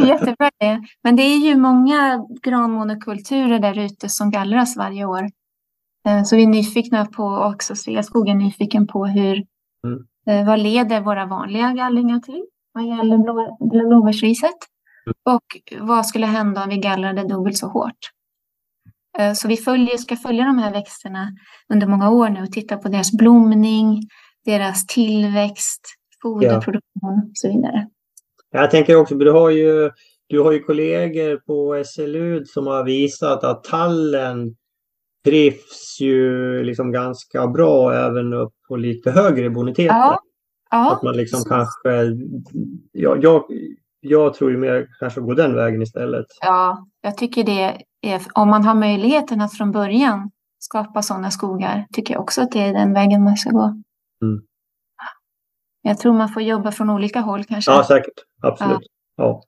det 0.00 0.12
är 0.12 0.18
jättebra 0.18 0.50
idé. 0.60 0.82
Men 1.04 1.16
det 1.16 1.22
är 1.22 1.38
ju 1.38 1.56
många 1.56 2.26
granmonokulturer 2.42 3.58
där 3.58 3.78
ute 3.78 4.08
som 4.08 4.30
gallras 4.30 4.76
varje 4.76 5.04
år. 5.04 5.30
Eh, 6.08 6.22
så 6.22 6.36
vi 6.36 6.42
är 6.42 6.46
nyfikna 6.46 7.06
på 7.06 7.24
också, 7.24 7.76
Sveaskog 7.76 8.28
är 8.28 8.34
nyfiken 8.34 8.86
på 8.86 9.06
hur, 9.06 9.44
mm. 9.86 10.06
Eh, 10.26 10.46
vad 10.46 10.58
leder 10.58 11.00
våra 11.00 11.26
vanliga 11.26 11.72
gallringar 11.72 12.18
till 12.18 12.44
vad 12.72 12.86
gäller 12.86 13.88
blåbärsriset? 13.88 14.50
Mm. 15.06 15.36
Och 15.36 15.86
vad 15.88 16.06
skulle 16.06 16.26
hända 16.26 16.62
om 16.62 16.68
vi 16.68 16.76
gallrade 16.76 17.28
dubbelt 17.28 17.56
så 17.56 17.68
hårt? 17.68 17.98
Eh, 19.18 19.32
så 19.32 19.48
vi 19.48 19.56
följer, 19.56 19.96
ska 19.96 20.16
följa 20.16 20.44
de 20.44 20.58
här 20.58 20.72
växterna 20.72 21.28
under 21.72 21.86
många 21.86 22.10
år 22.10 22.28
nu 22.28 22.42
och 22.42 22.52
titta 22.52 22.76
på 22.76 22.88
deras 22.88 23.12
blomning, 23.12 24.00
deras 24.44 24.86
tillväxt, 24.86 25.80
foderproduktion 26.22 27.30
och 27.30 27.30
så 27.34 27.48
vidare. 27.48 27.88
Jag 28.50 28.70
tänker 28.70 28.96
också, 28.96 29.14
du 29.14 29.30
har 29.30 29.50
ju, 29.50 29.90
du 30.26 30.40
har 30.40 30.52
ju 30.52 30.62
kollegor 30.62 31.36
på 31.36 31.84
SLU 31.86 32.44
som 32.44 32.66
har 32.66 32.84
visat 32.84 33.44
att 33.44 33.64
tallen 33.64 34.56
trivs 35.24 36.00
ju 36.00 36.62
liksom 36.64 36.92
ganska 36.92 37.46
bra 37.46 37.94
även 37.94 38.32
upp 38.32 38.52
på 38.68 38.76
lite 38.76 39.10
högre 39.10 39.50
boniteter. 39.50 39.94
Ja, 39.94 40.20
ja. 40.70 40.92
Att 40.92 41.02
man 41.02 41.16
liksom 41.16 41.44
kanske, 41.48 41.90
ja, 42.92 43.16
jag, 43.20 43.44
jag 44.00 44.34
tror 44.34 44.50
ju 44.50 44.56
mer 44.56 44.88
kanske 45.00 45.20
gå 45.20 45.34
den 45.34 45.54
vägen 45.54 45.82
istället. 45.82 46.26
Ja, 46.40 46.86
jag 47.02 47.16
tycker 47.16 47.44
det 47.44 47.84
är, 48.02 48.22
om 48.34 48.48
man 48.48 48.64
har 48.64 48.74
möjligheten 48.74 49.40
att 49.40 49.56
från 49.56 49.72
början 49.72 50.30
skapa 50.58 51.02
sådana 51.02 51.30
skogar, 51.30 51.86
tycker 51.92 52.14
jag 52.14 52.22
också 52.22 52.42
att 52.42 52.52
det 52.52 52.60
är 52.60 52.72
den 52.72 52.92
vägen 52.92 53.24
man 53.24 53.36
ska 53.36 53.50
gå. 53.50 53.82
Mm. 54.22 54.42
Jag 55.82 55.98
tror 55.98 56.12
man 56.12 56.28
får 56.28 56.42
jobba 56.42 56.72
från 56.72 56.90
olika 56.90 57.20
håll 57.20 57.44
kanske. 57.44 57.70
Ja, 57.70 57.84
säkert. 57.84 58.14
Absolut. 58.42 58.78
Ja. 59.16 59.24
ja. 59.24 59.42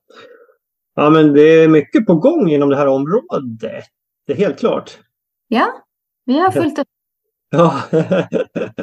Ja. 0.94 1.10
men 1.10 1.32
det 1.32 1.62
är 1.62 1.68
mycket 1.68 2.06
på 2.06 2.14
gång 2.14 2.50
inom 2.50 2.68
det 2.68 2.76
här 2.76 2.86
området. 2.86 3.84
Det 4.26 4.32
är 4.32 4.36
helt 4.36 4.58
klart. 4.58 4.98
Ja, 5.48 5.66
vi 6.24 6.38
har 6.38 6.50
fullt 6.50 6.78
upp. 6.78 6.88
Ja. 7.54 7.82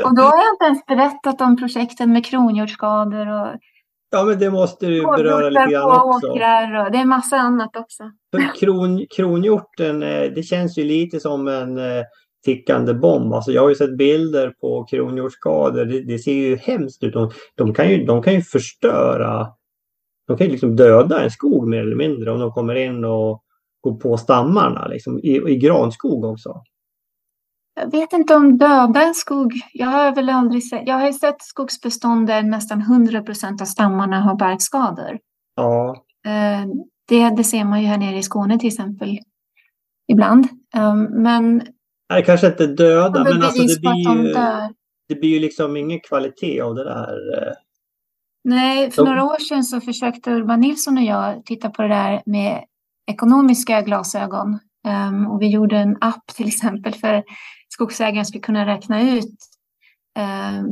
och 0.04 0.16
då 0.16 0.22
har 0.22 0.38
jag 0.38 0.54
inte 0.54 0.66
ens 0.66 0.86
berättat 0.86 1.41
om 1.41 1.57
projekten 1.57 2.14
med 2.14 2.26
kronhjortsskador 2.26 3.28
och 3.28 3.48
Ja, 4.11 4.24
men 4.24 4.40
det 4.40 4.52
måste 4.52 4.86
du 4.86 5.02
beröra 5.02 5.49
lite 5.49 5.68
grann 5.72 6.02
också. 6.02 6.32
Åkrar 6.32 6.86
och 6.86 6.91
det 6.91 6.98
är 6.98 7.06
massa 7.06 7.38
annat 7.38 7.76
också. 7.76 8.03
För 8.32 8.60
kron, 8.60 9.06
kronhjorten, 9.15 10.03
eh, 10.03 10.32
det 10.36 10.44
känns 10.44 10.78
ju 10.78 10.84
lite 10.84 11.19
som 11.19 11.48
en 11.48 11.78
eh, 11.78 12.03
tickande 12.45 12.94
bomb. 12.94 13.34
Alltså 13.34 13.52
jag 13.52 13.61
har 13.61 13.70
ju 13.70 13.76
sett 13.76 13.98
bilder 13.98 14.53
på 14.61 14.84
kronhjortsskador. 14.84 15.86
Det, 15.86 16.02
det, 16.02 16.20
ser 16.20 16.34
ju 16.34 16.56
hemskt 16.56 17.03
ut. 17.03 17.14
De, 17.14 17.32
de, 17.56 17.74
kan 17.74 17.90
ju, 17.90 18.06
de 18.06 18.24
kan 18.24 18.34
ju 18.34 18.41
förstöra. 18.41 19.48
De 20.28 20.38
kan 20.38 20.48
ju 20.48 20.52
liksom 20.52 20.76
döda 20.76 21.24
en 21.24 21.32
skog 21.32 21.68
mer 21.68 21.80
eller 21.80 21.95
mindre 21.95 22.32
om 22.32 22.40
de 22.40 22.52
kommer 22.52 22.76
in 22.76 23.06
och 23.06 23.44
går 23.82 23.95
på 23.95 24.18
stammarna. 24.18 24.88
Liksom, 24.88 25.20
i, 25.20 25.52
I 25.52 25.56
granskog 25.56 26.26
också. 26.26 26.61
Jag 27.82 27.91
vet 27.91 28.14
inte 28.14 28.36
om 28.36 28.57
döda 28.57 29.02
en 29.02 29.14
skog. 29.14 29.53
Jag 29.74 29.88
har 29.88 30.16
väl 30.16 30.30
aldrig 30.30 30.70
sett. 30.70 30.88
Jag 30.88 30.95
har 30.95 31.11
sett 31.11 31.41
skogsbestånd 31.41 32.28
där 32.28 32.44
nästan 32.44 32.82
100 32.82 33.22
procent 33.22 33.61
av 33.61 33.66
stammarna 33.66 34.22
har 34.22 34.36
barkskador. 34.36 35.20
Ja. 35.56 36.03
Eh, 36.26 36.68
det, 37.07 37.30
det 37.30 37.44
ser 37.44 37.64
man 37.64 37.82
ju 37.82 37.88
här 37.88 37.98
nere 37.98 38.18
i 38.18 38.24
Skåne 38.24 38.60
till 38.60 38.68
exempel. 38.68 39.20
Ibland. 40.07 40.48
Ehm, 40.76 41.03
men. 41.03 41.61
Nej, 42.10 42.26
kanske 42.26 42.48
inte 42.48 42.68
döda, 42.68 43.23
men 43.23 43.44
alltså 43.44 43.64
det 43.64 43.80
blir 43.80 44.26
ju. 44.26 44.34
Det 45.07 45.15
blir 45.15 45.30
ju 45.30 45.40
liksom 45.40 45.77
ingen 45.77 45.99
kvalitet 45.99 46.61
av 46.61 46.76
det 46.76 46.84
där. 46.84 47.38
Eh. 47.38 47.53
Nej, 48.44 48.91
för 48.91 49.06
några 49.06 49.23
år 49.23 49.40
sedan 49.40 49.64
så 49.64 49.81
försökte 49.81 50.31
Urban 50.31 50.60
Nilsson 50.60 50.98
och 50.98 51.03
jag 51.03 51.45
titta 51.45 51.69
på 51.69 51.81
det 51.81 51.88
där 51.88 52.22
med 52.26 52.64
ekonomiska 53.11 53.81
glasögon. 53.81 54.60
Um, 54.88 55.27
och 55.27 55.41
vi 55.41 55.48
gjorde 55.48 55.77
en 55.77 55.98
app 56.02 56.27
till 56.36 56.48
exempel 56.48 56.94
för 56.94 57.23
skogsägaren 57.69 58.26
skulle 58.26 58.41
kunna 58.41 58.65
räkna 58.65 59.02
ut 59.02 59.36
eh, 60.18 60.64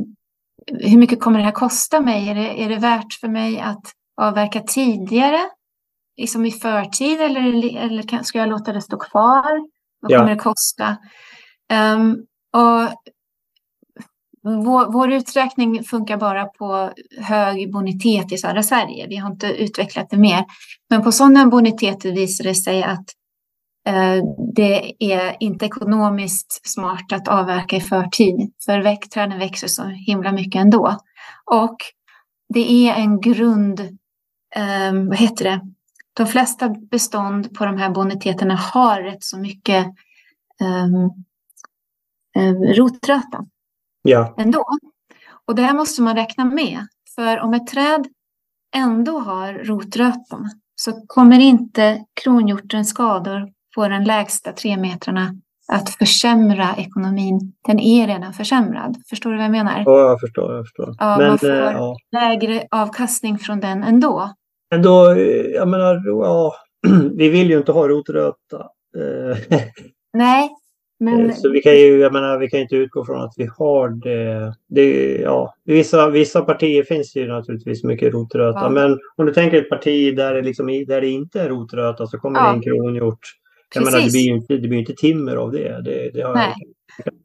hur 0.66 0.98
mycket 0.98 1.20
kommer 1.20 1.38
det 1.38 1.44
här 1.44 1.52
kosta 1.52 2.00
mig? 2.00 2.28
Är 2.28 2.34
det, 2.34 2.62
är 2.62 2.68
det 2.68 2.76
värt 2.76 3.12
för 3.20 3.28
mig 3.28 3.60
att 3.60 3.92
avverka 4.20 4.60
tidigare, 4.60 5.40
liksom 6.16 6.46
i 6.46 6.50
förtid, 6.50 7.20
eller, 7.20 7.76
eller 7.76 8.22
ska 8.22 8.38
jag 8.38 8.48
låta 8.48 8.72
det 8.72 8.82
stå 8.82 8.96
kvar? 8.96 9.68
Vad 10.00 10.10
kommer 10.10 10.30
ja. 10.30 10.34
det 10.34 10.40
kosta? 10.40 10.96
Um, 11.72 12.26
och 12.52 12.94
vår, 14.42 14.92
vår, 14.92 15.12
uträkning 15.12 15.84
funkar 15.84 16.16
bara 16.16 16.44
på 16.44 16.92
hög 17.18 17.72
bonitet 17.72 18.32
i 18.32 18.38
södra 18.38 18.62
Sverige. 18.62 19.06
Vi 19.08 19.16
har 19.16 19.30
inte 19.30 19.46
utvecklat 19.46 20.10
det 20.10 20.16
mer. 20.16 20.44
Men 20.90 21.02
på 21.02 21.12
sådana 21.12 21.46
boniteter 21.46 22.12
visar 22.12 22.44
det 22.44 22.54
sig 22.54 22.82
att 22.82 23.04
Eh, 23.88 24.22
det 24.54 24.94
är 24.98 25.36
inte 25.40 25.66
ekonomiskt 25.66 26.68
smart 26.68 27.12
att 27.12 27.28
avverka 27.28 27.76
i 27.76 27.80
förtid, 27.80 28.52
för 28.64 29.08
träden 29.08 29.38
växer 29.38 29.68
så 29.68 29.84
himla 29.84 30.32
mycket 30.32 30.60
ändå. 30.60 30.96
Och 31.44 31.76
det 32.54 32.72
är 32.88 32.94
en 32.94 33.20
grund 33.20 33.80
eh, 34.54 34.92
vad 35.08 35.16
heter 35.16 35.44
det? 35.44 35.60
De 36.12 36.26
flesta 36.26 36.68
bestånd 36.68 37.54
på 37.54 37.64
de 37.64 37.76
här 37.76 37.90
boniteterna 37.90 38.54
har 38.54 39.02
rätt 39.02 39.24
så 39.24 39.38
mycket 39.38 39.86
eh, 40.60 40.88
eh, 42.38 42.74
rotröta 42.74 43.44
Ja, 44.02 44.34
ändå. 44.38 44.64
Och 45.46 45.54
det 45.54 45.62
här 45.62 45.74
måste 45.74 46.02
man 46.02 46.16
räkna 46.16 46.44
med. 46.44 46.86
För 47.14 47.40
om 47.40 47.54
ett 47.54 47.66
träd 47.66 48.06
ändå 48.76 49.18
har 49.18 49.52
rotröta 49.52 50.38
så 50.76 50.92
kommer 51.06 51.40
inte 51.40 52.04
kronhjortens 52.22 52.88
skador 52.90 53.48
på 53.74 53.88
den 53.88 54.04
lägsta 54.04 54.52
tre 54.52 54.76
metrarna 54.76 55.34
att 55.72 55.90
försämra 55.90 56.74
ekonomin. 56.76 57.52
Den 57.66 57.80
är 57.80 58.06
redan 58.06 58.32
försämrad. 58.32 58.96
Förstår 59.10 59.30
du 59.30 59.36
vad 59.36 59.44
jag 59.44 59.50
menar? 59.52 59.82
ja 59.86 59.98
jag 60.00 60.20
förstår. 60.20 60.54
Jag 60.54 60.64
förstår. 60.64 60.94
Ja, 60.98 61.16
Men 61.18 61.28
man 61.28 61.38
får- 61.38 61.50
eh, 61.50 61.56
ja. 61.72 61.96
Lägre 62.12 62.66
avkastning 62.70 63.38
från 63.38 63.60
den 63.60 63.82
ändå. 63.84 64.32
Men 64.70 64.82
då, 64.82 65.10
eh, 65.10 65.18
jag 65.54 65.68
menar, 65.68 66.02
ja, 66.06 66.54
vi 67.16 67.28
vill 67.28 67.50
ju 67.50 67.58
inte 67.58 67.72
ha 67.72 67.88
rotröta. 67.88 68.66
Nej, 70.12 70.50
men 70.98 71.34
Så 71.34 71.50
vi 71.50 71.60
kan 71.60 71.72
ju, 71.72 71.98
jag 71.98 72.12
menar, 72.12 72.38
vi 72.38 72.48
kan 72.48 72.60
inte 72.60 72.76
utgå 72.76 73.04
från 73.04 73.20
att 73.20 73.34
vi 73.36 73.48
har 73.58 73.88
det. 73.88 74.54
det 74.68 75.16
ja, 75.16 75.54
vissa, 75.64 76.10
vissa 76.10 76.40
partier 76.40 76.82
finns 76.82 77.16
ju 77.16 77.26
naturligtvis 77.26 77.84
mycket 77.84 78.12
rotröta. 78.12 78.60
Ja. 78.60 78.68
Men 78.68 78.98
om 79.16 79.26
du 79.26 79.32
tänker 79.34 79.62
ett 79.62 79.70
parti 79.70 80.16
där 80.16 80.34
det, 80.34 80.42
liksom, 80.42 80.66
där 80.66 81.00
det 81.00 81.08
inte 81.08 81.40
är 81.40 81.48
rotröta 81.48 82.06
så 82.06 82.18
kommer 82.18 82.40
Ja. 82.40 82.46
det 82.46 82.52
en 82.56 82.62
kronhjort. 82.62 83.20
Jag 83.74 83.84
menar, 83.84 84.00
det 84.00 84.10
blir 84.10 84.20
ju 84.20 84.34
inte, 84.34 84.56
det 84.56 84.68
blir 84.68 84.78
inte 84.78 84.94
timmer 84.94 85.36
av 85.36 85.52
det. 85.52 85.82
det, 85.84 86.10
det 86.14 86.32
Nej. 86.34 86.54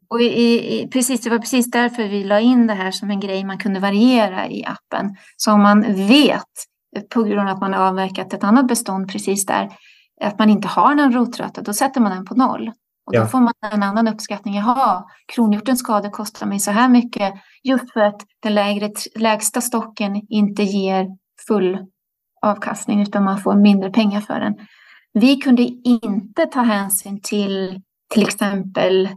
Och 0.08 0.20
i, 0.20 0.24
i, 0.24 0.88
precis, 0.88 1.20
det 1.20 1.30
var 1.30 1.38
precis 1.38 1.70
därför 1.70 2.02
vi 2.08 2.24
la 2.24 2.40
in 2.40 2.66
det 2.66 2.74
här 2.74 2.90
som 2.90 3.10
en 3.10 3.20
grej 3.20 3.44
man 3.44 3.58
kunde 3.58 3.80
variera 3.80 4.48
i 4.48 4.64
appen. 4.64 5.16
Så 5.36 5.52
om 5.52 5.62
man 5.62 5.80
vet, 6.08 6.42
eh, 6.96 7.02
på 7.02 7.22
grund 7.22 7.48
av 7.48 7.54
att 7.54 7.60
man 7.60 7.72
har 7.72 7.88
avverkat 7.88 8.32
ett 8.32 8.44
annat 8.44 8.68
bestånd 8.68 9.08
precis 9.12 9.46
där, 9.46 9.68
att 10.20 10.38
man 10.38 10.50
inte 10.50 10.68
har 10.68 10.94
någon 10.94 11.12
rotröta, 11.12 11.62
då 11.62 11.72
sätter 11.72 12.00
man 12.00 12.12
den 12.12 12.24
på 12.24 12.34
noll. 12.34 12.70
Och 13.06 13.14
Ja. 13.14 13.20
då 13.20 13.26
får 13.26 13.40
man 13.40 13.52
en 13.72 13.82
annan 13.82 14.08
uppskattning. 14.08 14.54
Jaha, 14.54 15.04
kronhjortens 15.34 15.78
skador 15.78 16.10
kostar 16.10 16.46
mig 16.46 16.60
så 16.60 16.70
här 16.70 16.88
mycket 16.88 17.34
just 17.62 17.92
för 17.92 18.00
att 18.00 18.22
den 18.42 18.54
lägre, 18.54 18.92
lägsta 19.14 19.60
stocken 19.60 20.22
inte 20.28 20.62
ger 20.62 21.06
full 21.48 21.78
avkastning 22.42 23.02
utan 23.02 23.24
man 23.24 23.38
får 23.40 23.54
mindre 23.54 23.90
pengar 23.90 24.20
för 24.20 24.40
den. 24.40 24.54
Vi 25.12 25.36
kunde 25.36 25.62
inte 25.84 26.46
ta 26.46 26.60
hänsyn 26.60 27.20
till 27.22 27.80
till 28.14 28.22
exempel 28.22 29.08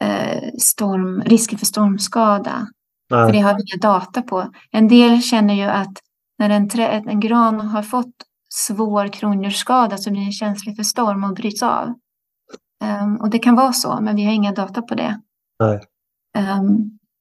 eh, 0.00 0.50
storm, 0.58 1.22
risken 1.22 1.58
för 1.58 1.66
stormskada. 1.66 2.66
För 3.08 3.26
det 3.26 3.32
Nej. 3.32 3.40
har 3.40 3.54
vi 3.54 3.60
inga 3.60 3.80
data 3.90 4.22
på. 4.22 4.52
En 4.70 4.88
del 4.88 5.22
känner 5.22 5.54
ju 5.54 5.62
att 5.62 5.92
när 6.38 6.50
en, 6.50 6.68
trä, 6.68 6.88
en 6.88 7.20
gran 7.20 7.60
har 7.60 7.82
fått 7.82 8.14
svår 8.54 9.08
kronhjortsskada 9.08 9.96
så 9.96 10.10
blir 10.10 10.22
den 10.22 10.32
känslig 10.32 10.76
för 10.76 10.82
storm 10.82 11.24
och 11.24 11.34
bryts 11.34 11.62
av. 11.62 11.94
Ehm, 12.84 13.16
och 13.16 13.30
det 13.30 13.38
kan 13.38 13.54
vara 13.56 13.72
så, 13.72 14.00
men 14.00 14.16
vi 14.16 14.24
har 14.24 14.32
inga 14.32 14.52
data 14.52 14.82
på 14.82 14.94
det. 14.94 15.20
Nej. 15.58 15.80
Ehm, 16.38 16.76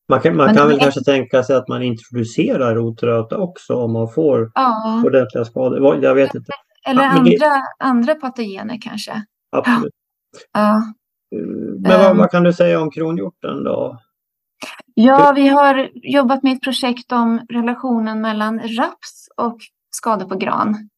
Man 0.09 0.21
kan, 0.21 0.35
man 0.37 0.55
kan 0.55 0.67
väl 0.67 0.75
är- 0.77 0.79
kanske 0.81 1.03
tänka 1.03 1.43
sig 1.43 1.55
att 1.55 1.67
man 1.67 1.83
introducerar 1.83 2.75
rotröta 2.75 3.37
också 3.37 3.75
om 3.75 3.93
man 3.93 4.09
får 4.09 4.51
ja, 4.55 5.01
ordentliga 5.05 5.45
skador. 5.45 6.03
Jag 6.03 6.15
vet 6.15 6.35
inte. 6.35 6.51
eller 6.87 7.03
Ja, 7.03 7.13
men 7.13 7.23
det- 7.23 7.45
andra, 7.45 7.63
andra 7.79 8.15
patogener 8.15 8.77
kanske. 8.81 9.23
Absolut. 9.51 9.93
Ja. 10.53 10.81
Men 11.79 11.99
vad, 12.03 12.17
vad 12.17 12.31
kan 12.31 12.43
du 12.43 12.53
säga 12.53 12.81
om 12.81 12.91
kronhjorten 12.91 13.63
då? 13.63 13.99
ja, 14.93 15.33
vi 15.35 15.47
har 15.47 15.89
jobbat 15.93 16.43
med 16.43 16.53
ett 16.53 16.61
projekt 16.63 17.11
om 17.11 17.39
relationen 17.49 18.21
mellan 18.21 18.59
raps 18.59 19.27
och 19.37 19.57
skador 19.95 20.25
på 20.25 20.35
gran. 20.37 20.89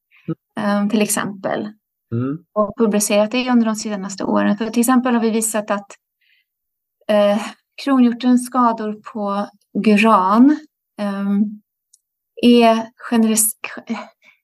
ehm, 0.59 0.89
till 0.89 1.01
exempel. 1.01 1.67
Mm. 2.11 2.37
och 2.53 2.77
publicerat 2.77 3.31
det 3.31 3.51
under 3.51 3.65
de 3.65 3.75
senaste 3.75 4.23
åren. 4.23 4.57
För 4.57 4.69
till 4.69 4.79
exempel 4.79 5.13
har 5.13 5.21
vi 5.21 5.29
visat 5.29 5.71
att 5.71 5.91
eh, 7.07 7.41
kronhjortens 7.83 8.45
skador 8.45 8.93
på 9.13 9.49
gran 9.83 10.59
eh, 10.99 11.25
är 12.41 12.89
generöst... 12.95 13.57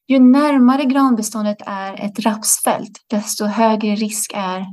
Ju 0.07 0.19
närmare 0.19 0.85
granbeståndet 0.85 1.57
är 1.65 2.05
ett 2.05 2.19
rapsfält, 2.19 3.05
desto 3.09 3.45
högre 3.45 3.95
risk 3.95 4.31
är 4.35 4.65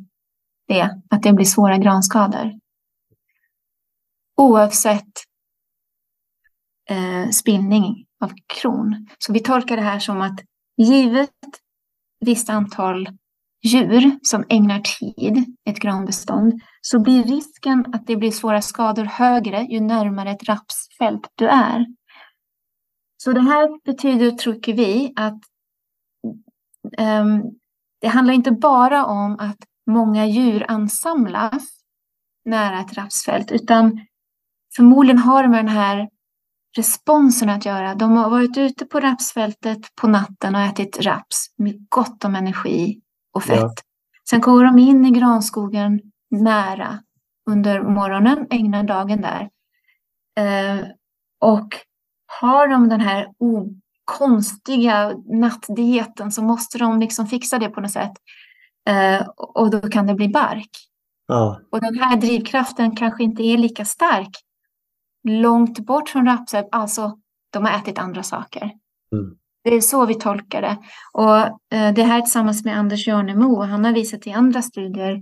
det 0.68 1.00
att 1.10 1.22
det 1.22 1.32
blir 1.32 1.46
svåra 1.46 1.78
granskador. 1.78 2.52
Oavsett 4.36 5.12
eh, 6.90 7.30
spillning 7.30 8.06
av 8.20 8.32
kron. 8.46 9.08
Så 9.18 9.32
vi 9.32 9.40
tolkar 9.40 9.76
det 9.76 9.82
här 9.82 9.98
som 9.98 10.20
att 10.20 10.40
givet 10.76 11.30
visst 12.22 12.50
antal 12.50 13.08
djur 13.62 14.18
som 14.22 14.44
ägnar 14.48 14.80
tid 14.80 15.56
ett 15.64 15.78
granbestånd 15.78 16.60
så 16.80 17.00
blir 17.00 17.24
risken 17.24 17.84
att 17.94 18.06
det 18.06 18.16
blir 18.16 18.30
svåra 18.30 18.62
skador 18.62 19.04
högre 19.04 19.62
ju 19.62 19.80
närmare 19.80 20.30
ett 20.30 20.48
rapsfält 20.48 21.28
du 21.34 21.48
är. 21.48 21.86
Så 23.16 23.32
det 23.32 23.40
här 23.40 23.84
betyder, 23.84 24.30
tror 24.30 24.72
vi, 24.74 25.12
att 25.16 25.40
um, 26.98 27.42
det 28.00 28.08
handlar 28.08 28.34
inte 28.34 28.52
bara 28.52 29.06
om 29.06 29.36
att 29.38 29.58
många 29.90 30.26
djur 30.26 30.64
ansamlas 30.68 31.82
nära 32.44 32.80
ett 32.80 32.92
rapsfält 32.92 33.52
utan 33.52 34.06
förmodligen 34.76 35.18
har 35.18 35.42
det 35.42 35.48
med 35.48 35.58
den 35.58 35.74
här 35.74 36.08
responsen 36.76 37.48
att 37.48 37.66
göra. 37.66 37.94
De 37.94 38.16
har 38.16 38.30
varit 38.30 38.56
ute 38.56 38.86
på 38.86 39.00
rapsfältet 39.00 39.94
på 40.00 40.08
natten 40.08 40.54
och 40.54 40.60
ätit 40.60 41.00
raps 41.00 41.46
med 41.56 41.86
gott 41.88 42.24
om 42.24 42.36
energi 42.36 43.00
och 43.34 43.44
fett. 43.44 43.60
Ja. 43.60 43.74
Sen 44.30 44.40
går 44.40 44.64
de 44.64 44.78
in 44.78 45.04
i 45.04 45.10
granskogen 45.10 46.00
nära 46.30 46.98
under 47.50 47.82
morgonen, 47.82 48.46
ägnar 48.50 48.82
dagen 48.82 49.20
där. 49.20 49.50
Eh, 50.38 50.84
och 51.40 51.68
har 52.40 52.68
de 52.68 52.88
den 52.88 53.00
här 53.00 53.28
konstiga 54.04 55.12
nattdieten 55.24 56.32
så 56.32 56.42
måste 56.42 56.78
de 56.78 57.00
liksom 57.00 57.26
fixa 57.26 57.58
det 57.58 57.68
på 57.68 57.80
något 57.80 57.90
sätt. 57.90 58.12
Eh, 58.88 59.26
och 59.36 59.70
då 59.70 59.80
kan 59.80 60.06
det 60.06 60.14
bli 60.14 60.28
bark. 60.28 60.70
Ja, 61.26 61.60
Och 61.72 61.80
den 61.80 61.98
här 61.98 62.16
drivkraften 62.16 62.96
kanske 62.96 63.22
inte 63.22 63.42
är 63.42 63.58
lika 63.58 63.84
stark 63.84 64.30
långt 65.28 65.78
bort 65.78 66.08
från 66.08 66.26
rapset. 66.26 66.68
Alltså, 66.72 67.16
de 67.52 67.64
har 67.64 67.72
ätit 67.78 67.98
andra 67.98 68.22
saker. 68.22 68.62
Mm. 68.62 69.36
Det 69.64 69.74
är 69.74 69.80
så 69.80 70.06
vi 70.06 70.14
tolkar 70.14 70.62
det. 70.62 70.78
Och 71.12 71.38
eh, 71.78 71.94
det 71.94 72.02
här 72.02 72.20
tillsammans 72.20 72.64
med 72.64 72.78
Anders 72.78 73.06
Jarnemo, 73.06 73.62
han 73.62 73.84
har 73.84 73.92
visat 73.92 74.26
i 74.26 74.32
andra 74.32 74.62
studier 74.62 75.12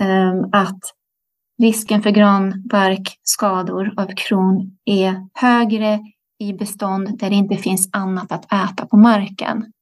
eh, 0.00 0.34
att 0.52 0.80
risken 1.62 2.02
för 2.02 2.10
granbarkskador 2.10 3.94
av 3.96 4.08
kron 4.16 4.78
är 4.84 5.28
högre 5.34 6.00
i 6.38 6.52
bestånd 6.52 7.18
där 7.18 7.30
det 7.30 7.36
inte 7.36 7.56
finns 7.56 7.88
annat 7.92 8.32
att 8.32 8.44
äta 8.52 8.86
på 8.86 8.96
marken. 8.96 9.72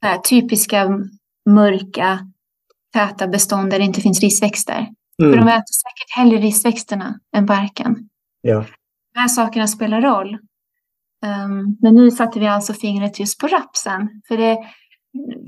Det 0.00 0.06
här 0.06 0.18
typiska 0.18 0.88
mörka, 1.50 2.18
täta 2.92 3.28
bestånd 3.28 3.70
där 3.70 3.78
det 3.78 3.84
inte 3.84 4.00
finns 4.00 4.20
risväxter. 4.20 4.86
För 5.22 5.26
Mm. 5.32 5.38
de 5.40 5.48
äter 5.52 5.72
säkert 5.72 6.16
hellre 6.16 6.36
risväxterna 6.38 7.18
än 7.36 7.46
barken. 7.46 8.08
Ja. 8.40 8.64
De 9.14 9.20
här 9.20 9.28
sakerna 9.28 9.66
spelar 9.66 10.00
roll. 10.00 10.38
Um, 11.26 11.76
men 11.80 11.94
nu 11.94 12.10
satte 12.10 12.40
vi 12.40 12.46
alltså 12.46 12.72
fingret 12.72 13.20
just 13.20 13.40
på 13.40 13.46
rapsen. 13.46 14.22
För 14.28 14.36
det, 14.36 14.58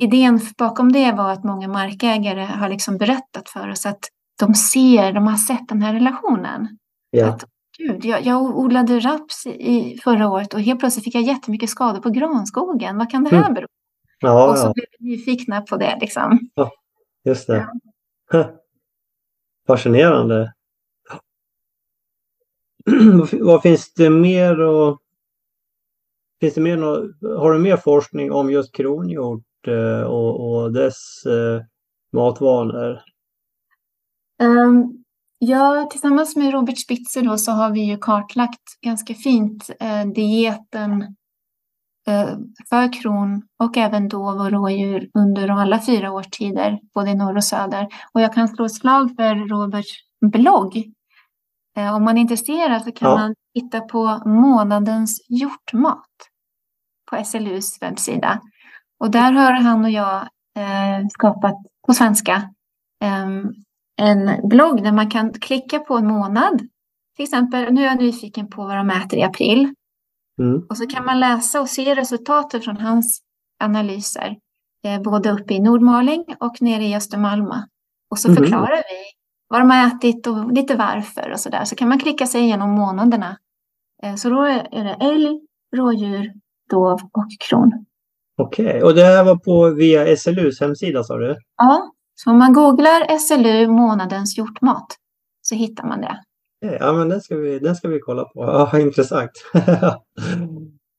idén 0.00 0.40
bakom 0.58 0.92
det 0.92 1.12
var 1.12 1.32
att 1.32 1.44
många 1.44 1.68
markägare 1.68 2.44
har 2.44 2.68
liksom 2.68 2.98
berättat 2.98 3.48
för 3.48 3.68
oss 3.70 3.86
att 3.86 4.00
de 4.40 4.54
ser, 4.54 5.12
de 5.12 5.26
har 5.26 5.36
sett 5.36 5.68
den 5.68 5.82
här 5.82 5.94
relationen. 5.94 6.78
Ja. 7.10 7.28
Att, 7.28 7.44
Gud, 7.78 8.04
jag, 8.04 8.26
jag 8.26 8.42
odlade 8.58 9.00
raps 9.00 9.46
i 9.46 9.98
förra 10.04 10.28
året 10.28 10.54
och 10.54 10.60
helt 10.60 10.80
plötsligt 10.80 11.04
fick 11.04 11.14
jag 11.14 11.22
jättemycket 11.22 11.70
skador 11.70 12.00
på 12.00 12.10
granskogen. 12.10 12.98
Vad 12.98 13.10
kan 13.10 13.24
det 13.24 13.30
här 13.30 13.42
Mm. 13.42 13.54
bero 13.54 13.66
på? 13.66 14.26
Ja, 14.26 14.50
och 14.50 14.58
så 14.58 14.66
ja, 14.66 14.72
blev 14.72 14.86
vi 14.98 15.10
nyfikna 15.10 15.60
på 15.60 15.76
det. 15.76 15.98
Liksom. 16.00 16.38
just 17.24 17.46
det. 17.46 17.68
Fascinerande. 19.66 20.52
Vad- 23.40 23.62
finns 23.62 23.94
det 23.94 24.10
mer 24.10 24.60
och 24.60 24.98
Finns 26.40 26.54
det 26.54 26.60
mer 26.60 26.78
har 27.38 27.52
du 27.52 27.58
mer 27.58 27.76
forskning 27.76 28.32
om 28.32 28.50
just 28.50 28.74
kronhjort 28.74 29.66
eh, 29.66 30.02
och, 30.02 30.52
och 30.52 30.72
dess 30.72 31.26
eh, 31.26 31.62
matvanor? 32.12 33.00
Um, 34.42 35.04
ja, 35.38 35.88
tillsammans 35.90 36.36
med 36.36 36.52
Robert 36.52 36.78
Spitzer 36.78 37.22
då 37.22 37.38
så 37.38 37.52
har 37.52 37.70
vi 37.70 37.80
ju 37.80 37.98
kartlagt 37.98 38.62
ganska 38.80 39.14
fint 39.14 39.70
eh, 39.80 40.06
dieten 40.14 41.02
eh, 42.06 42.28
för 42.68 43.02
kron 43.02 43.42
och 43.58 43.76
även 43.76 44.08
dov 44.08 44.40
och 44.40 44.50
rådjur 44.50 45.10
under 45.14 45.48
alla 45.48 45.80
fyra 45.80 46.12
årstider, 46.12 46.80
både 46.94 47.10
i 47.10 47.14
norr 47.14 47.36
och 47.36 47.44
söder. 47.44 47.88
Och 48.12 48.20
jag 48.20 48.34
kan 48.34 48.48
slå 48.48 48.64
ett 48.64 48.74
slag 48.74 49.16
för 49.16 49.48
Roberts 49.48 49.92
blogg. 50.20 50.92
Eh, 51.76 51.94
om 51.94 52.04
man 52.04 52.16
är 52.16 52.20
intresserad 52.20 52.82
så 52.82 52.92
kan 52.92 53.10
Ja. 53.10 53.16
man 53.16 53.34
titta 53.54 53.80
på 53.80 54.22
månadens 54.26 55.26
hjortmat 55.28 56.08
på 57.10 57.24
SLUs 57.24 57.82
webbsida. 57.82 58.40
Och 59.00 59.10
där 59.10 59.32
har 59.32 59.52
han 59.52 59.84
och 59.84 59.90
jag 59.90 60.16
eh, 60.58 61.06
skapat 61.10 61.56
på 61.86 61.94
svenska 61.94 62.34
eh, 63.04 63.26
en 63.96 64.48
blogg 64.48 64.84
där 64.84 64.92
man 64.92 65.10
kan 65.10 65.32
klicka 65.32 65.78
på 65.78 65.96
en 65.96 66.06
månad. 66.06 66.58
Till 67.16 67.22
exempel, 67.22 67.72
nu 67.72 67.82
är 67.82 67.86
jag 67.86 67.98
nyfiken 67.98 68.50
på 68.50 68.62
vad 68.62 68.76
de 68.76 68.90
äter 68.90 69.18
i 69.18 69.22
april. 69.22 69.74
Mm. 70.40 70.66
Och 70.70 70.76
så 70.76 70.86
kan 70.86 71.04
man 71.04 71.20
läsa 71.20 71.60
och 71.60 71.68
se 71.68 71.94
resultatet 71.94 72.64
från 72.64 72.76
hans 72.76 73.22
analyser. 73.64 74.36
Eh, 74.84 75.02
både 75.02 75.30
uppe 75.30 75.54
i 75.54 75.60
Nordmaling 75.60 76.24
och 76.40 76.62
nere 76.62 76.84
i 76.84 76.96
Östermalma. 76.96 77.68
Och 78.10 78.18
så 78.18 78.28
mm. 78.28 78.36
förklarar 78.36 78.76
vi 78.76 79.21
vad 79.52 79.60
de 79.60 79.70
har 79.70 79.86
ätit 79.86 80.26
och 80.26 80.52
lite 80.52 80.76
varför 80.76 81.30
och 81.32 81.40
så 81.40 81.48
där. 81.48 81.64
Så 81.64 81.76
kan 81.76 81.88
man 81.88 81.98
klicka 81.98 82.26
sig 82.26 82.40
igenom 82.40 82.70
månaderna. 82.70 83.36
Eh, 84.02 84.14
så 84.14 84.28
då 84.28 84.42
är 84.42 84.84
det 84.84 84.96
älg, 85.00 85.40
rådjur, 85.76 86.32
dov 86.70 87.00
och 87.12 87.26
kron. 87.48 87.86
Okej, 88.38 88.66
okay. 88.66 88.82
och 88.82 88.94
det 88.94 89.04
här 89.04 89.24
var 89.24 89.36
på 89.36 89.70
via 89.70 90.16
SLUs 90.16 90.60
hemsida 90.60 91.04
sa 91.04 91.16
du? 91.16 91.36
Ja, 91.56 91.92
så 92.14 92.30
om 92.30 92.38
man 92.38 92.52
googlar 92.52 93.18
SLU 93.18 93.66
månadens 93.66 94.38
hjortmat 94.38 94.86
så 95.42 95.54
hittar 95.54 95.84
man 95.84 96.00
det. 96.00 96.22
Ja, 96.80 96.92
men 96.92 97.08
den 97.08 97.20
ska 97.20 97.36
vi, 97.36 97.58
den 97.58 97.76
ska 97.76 97.88
vi 97.88 98.00
kolla 98.00 98.24
på. 98.24 98.44
Ja, 98.44 98.78
intressant. 98.78 99.30
ja, 99.54 100.00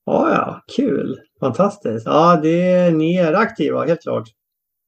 ja, 0.05 0.61
kul. 0.75 1.19
Fantastiskt. 1.39 2.05
Ja, 2.05 2.39
det, 2.43 2.91
ni 2.91 3.15
är 3.15 3.33
aktiva, 3.33 3.85
helt 3.85 4.01
klart. 4.01 4.29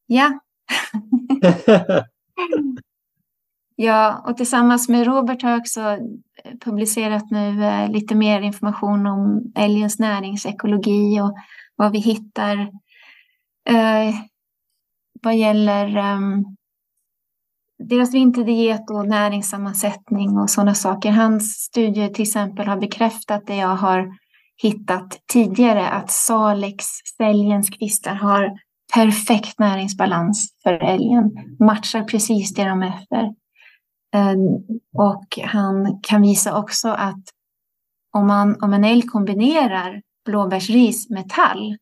Ja. 0.06 0.40
ja, 3.76 4.24
och 4.28 4.38
tillsammans 4.38 4.90
med 4.90 5.08
Robert 5.08 5.42
har 5.42 5.50
jag 5.50 5.60
också 5.60 5.82
eh, 5.82 5.98
publicerat 6.62 7.32
nu 7.32 7.64
eh, 7.66 7.90
lite 7.92 8.16
mer 8.16 8.42
information 8.42 9.08
om 9.08 9.52
älgens 9.56 10.00
näringsekologi 10.00 11.22
och 11.22 11.36
vad 11.76 11.92
vi 11.92 12.00
hittar 12.00 12.58
eh, 13.70 14.16
vad 15.22 15.36
gäller 15.38 15.98
eh, 15.98 16.20
deras 17.90 18.14
vinterdiet 18.14 18.90
och 18.90 19.08
näringssammansättning 19.08 20.38
och 20.38 20.50
sådana 20.50 20.76
saker. 20.76 21.12
Hans 21.12 21.54
studie 21.54 22.10
till 22.14 22.24
exempel 22.24 22.68
har 22.68 22.78
bekräftat 22.78 23.48
det 23.48 23.56
jag 23.56 23.76
har 23.76 24.18
hittat 24.62 25.20
tidigare, 25.34 25.90
att 25.90 26.12
Salix, 26.12 26.86
säljens 27.18 27.70
kvistar, 27.70 28.16
har 28.16 28.60
perfekt 28.94 29.60
näringsbalans 29.60 30.50
för 30.64 30.74
älgen, 30.74 31.32
matchar 31.60 32.04
precis 32.04 32.54
det 32.54 32.64
de 32.64 32.84
är 32.84 32.88
efter. 32.88 33.45
Ehm, 34.16 34.40
och 34.98 35.40
han 35.44 36.00
kan 36.02 36.22
visa 36.22 36.58
också 36.58 36.90
att 36.90 37.24
om, 38.14 38.28
man, 38.28 38.64
om 38.64 38.74
en 38.74 38.84
älg 38.84 39.02
kombinerar 39.02 40.02
blåbärsris 40.26 41.10
med 41.10 41.30
tall 41.30 41.78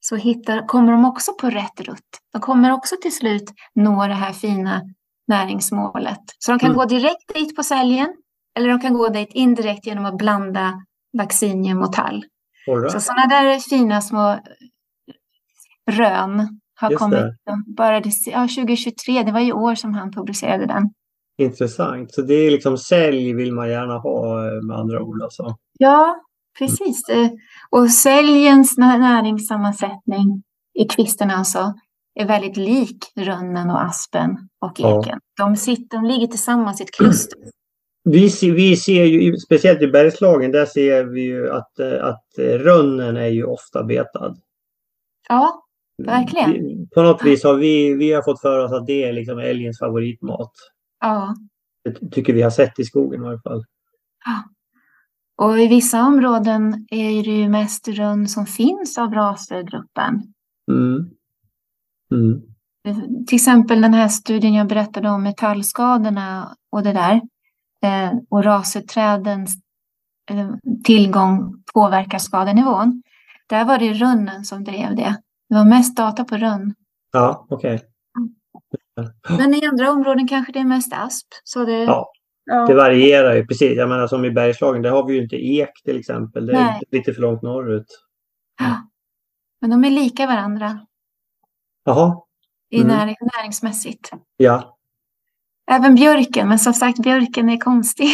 så 0.00 0.16
hittar, 0.16 0.66
kommer 0.66 0.92
de 0.92 1.04
också 1.04 1.32
på 1.40 1.50
rätt 1.50 1.80
rutt. 1.80 2.18
De 2.32 2.40
kommer 2.40 2.72
också 2.72 2.96
till 3.02 3.16
slut 3.16 3.52
nå 3.74 4.06
det 4.06 4.14
här 4.14 4.32
fina 4.32 4.82
näringsmålet. 5.26 6.20
Så 6.38 6.52
de 6.52 6.58
kan 6.58 6.70
mm. 6.70 6.78
gå 6.78 6.84
direkt 6.84 7.34
dit 7.34 7.56
på 7.56 7.62
säljen 7.62 8.14
eller 8.56 8.68
de 8.68 8.80
kan 8.80 8.94
gå 8.94 9.08
dit 9.08 9.30
indirekt 9.32 9.86
genom 9.86 10.04
att 10.04 10.16
blanda 10.16 10.82
vaccinium 11.18 11.82
och 11.82 11.92
tall. 11.92 12.24
Right. 12.66 12.92
Så 12.92 13.00
sådana 13.00 13.26
där 13.26 13.58
fina 13.58 14.00
små 14.00 14.38
rön 15.90 16.60
har 16.74 16.90
Just 16.90 16.98
kommit. 16.98 17.24
Bara 17.76 18.00
det, 18.00 18.12
ja, 18.26 18.40
2023, 18.40 19.22
det 19.22 19.32
var 19.32 19.40
i 19.40 19.52
år 19.52 19.74
som 19.74 19.94
han 19.94 20.12
publicerade 20.12 20.66
den. 20.66 20.90
Intressant. 21.38 22.14
Så 22.14 22.22
det 22.22 22.34
är 22.34 22.50
liksom 22.50 22.78
sälj 22.78 23.32
vill 23.32 23.52
man 23.52 23.70
gärna 23.70 23.98
ha 23.98 24.46
eh, 24.46 24.62
med 24.62 24.76
andra 24.76 25.02
ord 25.02 25.22
alltså? 25.22 25.56
Ja, 25.78 26.16
precis. 26.58 27.08
Mm. 27.08 27.30
Och 27.70 27.90
säljens 27.90 28.78
näringssammansättning 28.78 30.42
i 30.74 30.84
kvisten 30.84 31.30
alltså 31.30 31.74
är 32.20 32.26
väldigt 32.26 32.56
lik 32.56 33.12
rönnen 33.16 33.70
och 33.70 33.82
aspen 33.82 34.30
och 34.60 34.80
eken. 34.80 35.20
Ja. 35.36 35.44
De, 35.44 35.56
sitter, 35.56 35.96
de 35.96 36.04
ligger 36.04 36.26
tillsammans 36.26 36.80
i 36.80 36.84
ett 36.84 36.94
kluster. 36.94 37.38
Vi 38.04 38.30
ser, 38.30 38.52
vi 38.52 38.76
ser 38.76 39.04
ju, 39.04 39.36
speciellt 39.36 39.82
i 39.82 39.86
Bergslagen, 39.86 40.52
där 40.52 40.66
ser 40.66 41.04
vi 41.04 41.20
ju 41.20 41.50
att, 41.50 41.78
eh, 41.78 42.04
att 42.04 42.24
rönnen 42.38 43.16
är 43.16 43.28
ju 43.28 43.44
ofta 43.44 43.84
betad. 43.84 44.38
Ja, 45.28 45.64
verkligen. 46.06 46.88
På 46.94 47.02
något 47.02 47.24
vis 47.24 47.44
har 47.44 47.54
vi, 47.54 47.94
vi 47.94 48.12
har 48.12 48.22
fått 48.22 48.40
för 48.40 48.58
oss 48.58 48.72
att 48.72 48.86
det 48.86 49.04
är 49.04 49.12
liksom 49.12 49.38
älgens 49.38 49.78
favoritmat. 49.78 50.52
Ja. 51.00 51.34
Det 51.84 52.10
tycker 52.10 52.32
vi 52.32 52.42
har 52.42 52.50
sett 52.50 52.78
i 52.78 52.84
skogen 52.84 53.24
i 53.24 53.26
alla 53.26 53.40
fall. 53.40 53.64
Ja. 54.24 54.44
Och 55.46 55.60
i 55.60 55.68
vissa 55.68 56.02
områden 56.02 56.86
är 56.90 57.22
det 57.22 57.30
ju 57.30 57.48
mest 57.48 57.88
rönn 57.88 58.28
som 58.28 58.46
finns 58.46 58.98
av 58.98 59.14
rasergruppen. 59.14 60.22
Mm. 60.70 61.10
Mm. 62.12 62.42
Till 63.26 63.36
exempel 63.36 63.80
den 63.80 63.94
här 63.94 64.08
studien 64.08 64.54
jag 64.54 64.66
berättade 64.66 65.10
om 65.10 65.22
metallskadorna 65.22 66.56
och 66.70 66.82
det 66.82 66.92
där. 66.92 67.20
Eh, 67.82 68.18
och 68.28 68.44
raserträdens 68.44 69.56
eh, 70.30 70.50
tillgång 70.84 71.62
påverkar 71.74 72.18
skadenivån. 72.18 73.02
Där 73.48 73.64
var 73.64 73.78
det 73.78 73.92
rönnen 73.92 74.44
som 74.44 74.64
drev 74.64 74.96
det. 74.96 75.16
Det 75.48 75.54
var 75.54 75.64
mest 75.64 75.96
data 75.96 76.24
på 76.24 76.36
rönn. 76.36 76.74
Ja, 77.12 77.46
okej. 77.48 77.74
Okay. 77.74 77.88
Men 79.38 79.54
i 79.54 79.66
andra 79.66 79.90
områden 79.90 80.28
kanske 80.28 80.52
det 80.52 80.58
är 80.58 80.64
mest 80.64 80.92
asp. 80.92 81.26
Så 81.44 81.64
det, 81.64 81.84
ja. 81.84 82.12
Ja. 82.50 82.66
Det 82.66 82.74
varierar 82.74 83.34
ju 83.34 83.46
precis. 83.46 83.76
Jag 83.76 83.88
menar 83.88 84.06
som 84.06 84.24
i 84.24 84.30
Bergslagen, 84.30 84.82
där 84.82 84.90
har 84.90 85.06
vi 85.06 85.14
ju 85.14 85.22
inte 85.22 85.36
ek 85.36 85.82
till 85.84 85.98
exempel. 85.98 86.46
Det 86.46 86.52
är 86.52 86.64
Nej. 86.64 86.80
lite 86.90 87.12
för 87.12 87.20
långt 87.20 87.42
norrut. 87.42 87.86
Ja. 88.60 88.88
Men 89.60 89.70
de 89.70 89.84
är 89.84 89.90
lika 89.90 90.26
varandra. 90.26 90.80
Jaha. 91.84 92.22
I 92.70 92.80
mm. 92.80 92.88
näring, 92.88 93.16
näringsmässigt. 93.36 94.10
Ja. 94.36 94.78
Även 95.70 95.94
björken, 95.94 96.48
men 96.48 96.58
som 96.58 96.72
sagt 96.72 97.02
björken 97.02 97.48
är 97.48 97.58
konstig. 97.58 98.08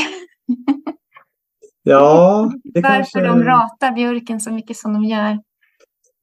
ja, 1.83 2.51
det 2.65 2.81
Varför 2.81 2.97
kanske... 2.97 3.21
de 3.21 3.45
ratar 3.45 3.93
björken 3.93 4.41
så 4.41 4.53
mycket 4.53 4.77
som 4.77 4.93
de 4.93 5.05
gör. 5.05 5.39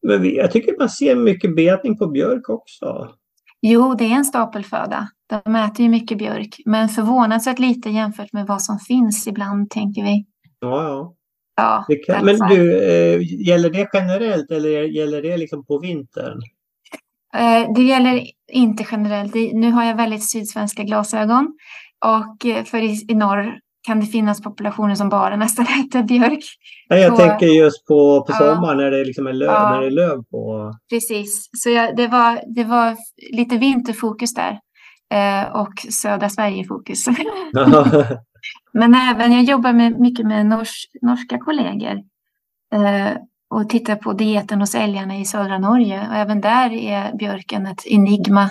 Men 0.02 0.36
jag 0.36 0.52
tycker 0.52 0.76
man 0.80 0.90
ser 0.90 1.16
mycket 1.16 1.56
betning 1.56 1.98
på 1.98 2.08
björk 2.08 2.50
också. 2.50 3.16
Jo, 3.62 3.94
det 3.94 4.06
är 4.06 4.16
en 4.16 4.26
stapelföda. 4.26 5.08
De 5.30 5.56
äter 5.56 5.82
ju 5.84 5.90
mycket 5.90 6.18
björk, 6.18 6.62
men 6.66 6.90
förvånansvärt 6.90 7.60
lite 7.60 7.90
jämfört 7.90 8.34
med 8.34 8.48
vad 8.48 8.62
som 8.62 8.80
finns 8.80 9.28
ibland, 9.28 9.70
tänker 9.70 10.04
vi. 10.04 10.26
Ja, 10.60 11.16
ja. 11.56 11.86
ja 11.88 11.96
kan, 12.08 12.26
men 12.26 12.38
du, 12.50 12.84
eh, 12.84 13.48
gäller 13.48 13.70
det 13.70 13.90
generellt 13.94 14.52
eller 14.52 14.84
gäller 14.84 15.22
det 15.22 15.38
liksom 15.38 15.66
på 15.66 15.80
vintern? 15.80 16.42
Eh, 17.34 17.74
det 17.76 17.82
gäller 17.82 18.28
inte 18.52 18.86
generellt. 18.92 19.34
Nu 19.54 19.72
har 19.72 19.84
jag 19.84 19.96
väldigt 19.96 20.30
sydsvenska 20.30 20.84
glasögon 20.84 21.58
och 22.06 22.46
eh, 22.46 22.64
för 22.64 22.78
i, 22.78 23.06
i 23.10 23.16
norr 23.16 23.60
kan 23.82 24.00
det 24.00 24.06
finnas 24.06 24.42
populationer 24.42 24.96
som 24.96 25.10
bara 25.10 25.36
nästan 25.36 25.66
äter 25.66 26.04
björk. 26.04 26.44
Ja, 26.88 26.96
jag 26.96 27.18
så, 27.18 27.18
tänker 27.18 27.46
just 27.46 27.86
på, 27.88 28.26
på 28.28 28.34
sommaren 28.34 28.78
när 28.78 28.92
det 28.92 29.06
liksom 29.06 29.28
är 29.28 29.34
löv, 29.34 29.50
ja, 29.50 29.70
när 29.70 29.82
det 29.82 29.88
är 29.88 29.92
löv 29.92 30.24
på. 30.24 30.74
Precis, 30.90 31.50
så 31.58 31.70
jag, 31.70 31.96
det, 31.96 32.08
var, 32.08 32.42
det 32.56 32.64
var 32.64 32.96
lite 33.32 33.58
vinterfokus 33.58 34.34
där 34.34 34.60
eh, 35.14 35.56
och 35.56 35.74
södra 35.90 36.30
Sverige-fokus. 36.30 37.06
Men 38.74 38.96
även, 38.96 39.32
jag 39.32 39.44
jobbar 39.44 39.74
med, 39.74 40.00
mycket 40.00 40.26
med 40.26 40.46
nors, 40.46 40.86
norska 41.02 41.38
kollegor 41.38 42.02
eh, 42.74 43.18
och 43.50 43.70
tittar 43.70 43.96
på 43.96 44.14
dieten 44.14 44.60
hos 44.60 44.76
älgarna 44.76 45.18
i 45.18 45.26
södra 45.26 45.60
Norge. 45.60 46.08
Och 46.10 46.16
även 46.16 46.42
där 46.42 46.74
är 46.74 47.18
björken 47.18 47.66
ett 47.66 47.88
enigma. 47.88 48.44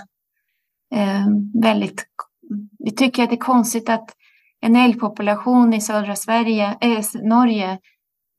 Eh, 0.94 1.26
väldigt, 1.62 2.04
vi 2.78 2.90
tycker 2.90 3.22
att 3.22 3.30
det 3.30 3.36
är 3.36 3.40
konstigt 3.40 3.88
att 3.88 4.10
en 4.60 4.76
älgpopulation 4.76 5.74
i 5.74 5.80
södra 5.80 6.16
Sverige, 6.16 6.78
äh, 6.80 7.04
Norge 7.22 7.78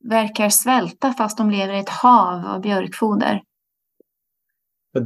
verkar 0.04 0.48
svälta 0.48 1.12
fast 1.12 1.38
de 1.38 1.50
lever 1.50 1.74
i 1.74 1.78
ett 1.78 1.88
hav 1.88 2.46
av 2.46 2.60
björkfoder. 2.60 3.42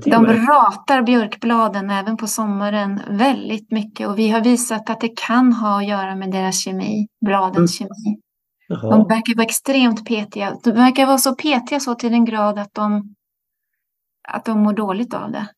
De 0.04 0.26
ratar 0.26 1.02
björkbladen 1.02 1.90
även 1.90 2.16
på 2.16 2.26
sommaren 2.26 3.02
väldigt 3.08 3.70
mycket 3.70 4.08
och 4.08 4.18
vi 4.18 4.30
har 4.30 4.40
visat 4.40 4.90
att 4.90 5.00
det 5.00 5.16
kan 5.16 5.52
ha 5.52 5.78
att 5.78 5.88
göra 5.88 6.16
med 6.16 6.30
deras 6.30 6.60
kemi, 6.64 7.08
bladens 7.26 7.80
mm. 7.80 7.88
kemi. 7.88 8.20
Jaha. 8.68 8.90
De 8.90 9.08
verkar 9.08 9.34
vara 9.34 9.44
extremt 9.44 10.06
petiga. 10.06 10.58
De 10.64 10.70
verkar 10.70 11.06
vara 11.06 11.18
så 11.18 11.34
petiga 11.34 11.80
så 11.80 11.94
till 11.94 12.12
den 12.12 12.24
grad 12.24 12.58
att 12.58 12.74
de, 12.74 13.14
att 14.28 14.44
de 14.44 14.62
mår 14.62 14.72
dåligt 14.72 15.14
av 15.14 15.32
det. 15.32 15.48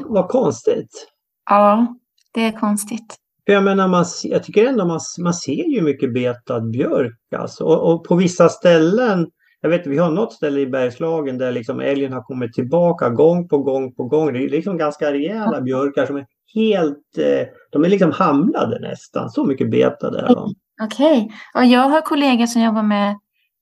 Vad, 0.00 0.28
konstigt. 0.28 1.12
Ja, 1.50 1.96
det 2.32 2.40
är 2.40 2.52
konstigt. 2.52 3.16
För 3.46 3.52
jag 3.52 3.64
menar, 3.64 3.88
man, 3.88 4.04
jag 4.24 4.42
tycker 4.42 4.66
ändå 4.66 4.84
man, 4.84 5.00
man 5.18 5.34
ser 5.34 5.74
ju 5.74 5.82
mycket 5.82 6.14
betad 6.14 6.70
björk. 6.70 7.18
Alltså. 7.36 7.64
Och, 7.64 7.92
och 7.92 8.04
på 8.04 8.14
vissa 8.14 8.48
ställen, 8.48 9.26
jag 9.60 9.70
vet 9.70 9.86
vi 9.86 9.98
har 9.98 10.10
något 10.10 10.32
ställe 10.32 10.60
i 10.60 10.66
Bergslagen 10.66 11.38
där 11.38 11.52
liksom 11.52 11.80
älgen 11.80 12.12
har 12.12 12.22
kommit 12.22 12.52
tillbaka 12.52 13.08
gång 13.08 13.48
på 13.48 13.58
gång 13.58 13.94
på 13.94 14.04
gång. 14.04 14.32
Det 14.32 14.44
är 14.44 14.48
liksom 14.48 14.78
ganska 14.78 15.12
rejäla 15.12 15.60
björkar 15.60 16.06
som 16.06 16.16
är 16.16 16.26
helt, 16.54 17.18
eh, 17.18 17.46
de 17.72 17.84
är 17.84 17.88
liksom 17.88 18.12
hamlade 18.12 18.78
nästan. 18.80 19.30
Så 19.30 19.44
mycket 19.44 19.70
betade 19.70 20.20
är 20.20 20.34
de. 20.34 20.54
Okej, 20.82 21.22
okay. 21.22 21.28
och 21.54 21.64
jag 21.64 21.88
har 21.88 22.00
kollegor 22.00 22.46
som 22.46 22.62
jobbar 22.62 22.82
med 22.82 23.16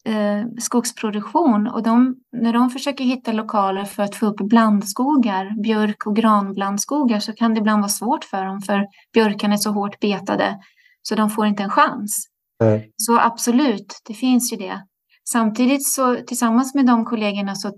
eh, 0.05 0.47
skogsproduktion 0.59 1.67
och 1.67 1.83
de, 1.83 2.17
när 2.33 2.53
de 2.53 2.71
försöker 2.71 3.05
hitta 3.05 3.33
lokaler 3.33 3.85
för 3.85 4.03
att 4.03 4.15
få 4.15 4.27
upp 4.27 4.37
blandskogar, 4.37 5.63
björk 5.63 6.07
och 6.07 6.17
granblandskogar, 6.17 7.21
så 7.21 7.33
kan 7.33 7.55
det 7.55 7.61
ibland 7.61 7.81
vara 7.81 7.89
svårt 7.89 8.25
för 8.25 8.45
dem 8.45 8.61
för 8.61 8.87
björkarna 9.13 9.55
är 9.55 9.59
så 9.59 9.71
hårt 9.71 10.01
betade 10.01 10.59
så 11.03 11.15
de 11.15 11.31
får 11.31 11.47
inte 11.47 11.63
en 11.63 11.71
chans. 11.71 12.27
Nej. 12.61 12.93
Så 12.97 13.21
absolut, 13.21 14.01
det 14.07 14.15
finns 14.15 14.53
ju 14.53 14.57
det. 14.57 14.85
Samtidigt 15.29 15.87
så 15.87 16.17
tillsammans 16.17 16.75
med 16.75 16.87
de 16.87 17.05
kollegorna 17.05 17.55
så 17.55 17.73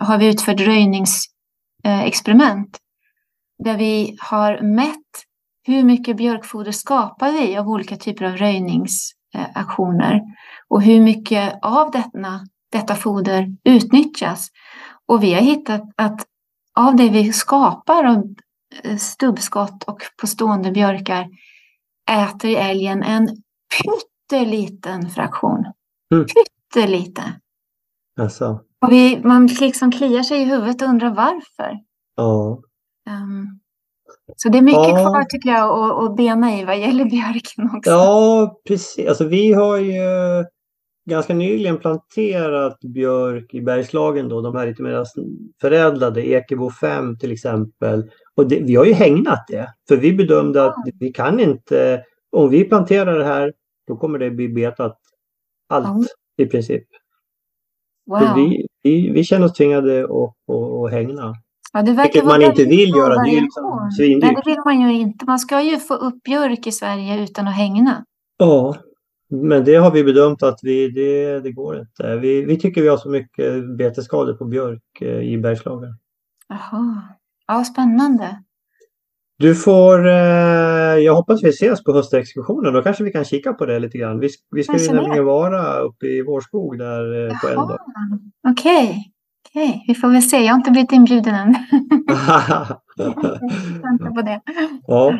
har 0.00 0.18
vi 0.18 0.26
utfört 0.26 0.60
röjningsexperiment 0.60 2.78
där 3.64 3.76
vi 3.76 4.16
har 4.20 4.62
mätt 4.62 4.96
hur 5.64 5.82
mycket 5.82 6.16
björkfoder 6.16 6.72
skapar 6.72 7.32
vi 7.32 7.56
av 7.56 7.68
olika 7.68 7.96
typer 7.96 8.24
av 8.24 8.36
röjningsaktioner 8.36 10.20
och 10.72 10.82
hur 10.82 11.00
mycket 11.00 11.58
av 11.62 11.90
detta, 11.90 12.40
detta 12.72 12.94
foder 12.94 13.56
utnyttjas. 13.64 14.48
Och 15.08 15.22
vi 15.22 15.34
har 15.34 15.40
hittat 15.40 15.82
att 15.96 16.26
av 16.80 16.96
det 16.96 17.08
vi 17.08 17.32
skapar 17.32 18.04
av 18.04 18.34
eh, 18.84 18.96
stubbskott 18.96 19.84
och 19.84 19.98
på 20.20 20.26
stående 20.26 20.70
björkar 20.70 21.28
äter 22.10 22.56
älgen 22.56 23.02
en 23.02 23.28
pytteliten 23.82 25.10
fraktion. 25.10 25.64
Mm. 26.14 26.26
Pyttelite. 26.26 27.22
Alltså, 28.20 28.60
Och 28.80 28.92
vi, 28.92 29.20
man 29.24 29.46
liksom 29.46 29.92
kliar 29.92 30.22
sig 30.22 30.42
i 30.42 30.44
huvudet 30.44 30.82
och 30.82 30.88
undrar 30.88 31.10
varför. 31.14 31.78
ja. 32.16 32.62
Um, 33.10 33.58
så 34.36 34.48
det 34.48 34.58
är 34.58 34.62
mycket 34.62 34.88
Ja. 34.88 34.94
kvar 34.96 35.24
tycker 35.24 35.50
jag 35.50 35.70
att, 35.70 36.04
att 36.04 36.16
bena 36.16 36.58
i 36.58 36.64
vad 36.64 36.78
gäller 36.78 37.04
björken 37.04 37.70
också. 37.76 37.90
Ja, 37.90 38.60
precis. 38.68 39.08
Alltså 39.08 39.24
vi 39.28 39.52
har 39.52 39.76
ju 39.76 40.00
ganska 41.04 41.34
nyligen 41.34 41.78
planterat 41.78 42.80
björk 42.80 43.54
i 43.54 43.60
Bergslagen 43.60 44.28
då, 44.28 44.40
de 44.40 44.56
här 44.56 44.66
lite 44.66 44.82
mer 44.82 45.04
förädlade, 45.60 46.26
Ekebo 46.26 46.70
5 46.70 47.18
till 47.18 47.32
exempel. 47.32 48.10
Och 48.34 48.48
det, 48.48 48.60
vi 48.60 48.74
har 48.74 48.84
ju 48.84 48.92
hägnat 48.92 49.44
det, 49.48 49.74
för 49.88 49.96
vi 49.96 50.12
bedömde 50.12 50.64
att 50.64 50.76
vi 51.00 51.12
kan 51.12 51.40
inte, 51.40 52.02
om 52.32 52.50
vi 52.50 52.64
planterar 52.64 53.18
det 53.18 53.24
här, 53.24 53.52
då 53.86 53.96
kommer 53.96 54.18
det 54.18 54.30
bli 54.30 54.48
betat 54.48 54.98
allt 55.68 55.86
Ja. 56.36 56.44
i 56.44 56.46
princip. 56.46 56.84
Wow. 58.06 58.20
Vi, 58.36 58.66
vi, 58.82 59.10
vi 59.10 59.24
känner 59.24 59.46
oss 59.46 59.52
tvingade 59.52 60.04
att, 60.04 60.10
att, 60.10 60.84
att 60.84 60.90
hängna. 60.90 61.34
ja, 61.72 61.82
det 61.82 61.92
vilket 61.92 62.24
man 62.24 62.42
inte 62.42 62.64
vill 62.64 62.88
göra, 62.88 63.14
det 63.14 63.30
är 63.30 63.40
liksom 63.40 63.90
svindyrt. 63.96 64.32
Nej, 64.32 64.42
det 64.44 64.50
vill 64.50 64.60
man 64.64 64.80
ju 64.80 64.92
inte. 64.92 65.24
Man 65.24 65.38
ska 65.38 65.62
ju 65.62 65.76
få 65.78 65.94
upp 65.94 66.22
björk 66.22 66.66
i 66.66 66.72
Sverige 66.72 67.22
utan 67.22 67.48
att 67.48 67.56
hängna. 67.56 68.04
Ja, 68.36 68.76
men 69.32 69.64
det 69.64 69.74
har 69.74 69.90
vi 69.90 70.04
bedömt 70.04 70.42
att 70.42 70.58
vi, 70.62 70.88
det, 70.88 71.40
det 71.40 71.52
går 71.52 71.80
inte. 71.80 72.16
Vi, 72.16 72.44
vi 72.44 72.58
tycker 72.58 72.82
vi 72.82 72.88
har 72.88 72.96
så 72.96 73.08
mycket 73.08 73.76
betesskador 73.76 74.34
på 74.34 74.44
björk 74.44 75.00
eh, 75.00 75.20
i 75.20 75.38
Bergslagen. 75.38 75.98
Jaha. 76.48 77.02
Ja, 77.46 77.64
spännande. 77.64 78.42
Du 79.38 79.54
får, 79.54 80.06
eh, 80.06 80.14
jag 80.98 81.14
hoppas 81.14 81.44
vi 81.44 81.48
ses 81.48 81.84
på 81.84 81.92
höstexkursionen. 81.92 82.72
Då 82.72 82.82
kanske 82.82 83.04
vi 83.04 83.12
kan 83.12 83.24
kika 83.24 83.52
på 83.52 83.66
det 83.66 83.78
lite 83.78 83.98
grann. 83.98 84.20
Vi, 84.20 84.28
vi 84.50 84.62
ska 84.62 84.78
ju 84.78 84.92
nämligen 84.92 85.24
vara 85.24 85.78
uppe 85.78 86.06
i 86.06 86.22
vår 86.22 86.40
skog 86.40 86.78
där 86.78 87.26
eh, 87.26 87.40
på 87.40 87.48
en 87.48 87.54
Jaha. 87.54 87.68
dag. 87.68 87.78
Okej. 88.48 89.12
Okej, 89.48 89.84
vi 89.86 89.94
får 89.94 90.08
väl 90.08 90.22
se. 90.22 90.36
Jag 90.36 90.52
har 90.52 90.56
inte 90.56 90.70
blivit 90.70 90.92
inbjuden 90.92 91.34
än. 91.34 91.54
Vänta 93.82 94.10
på 94.14 94.22
det. 94.22 94.40
ja. 94.86 95.18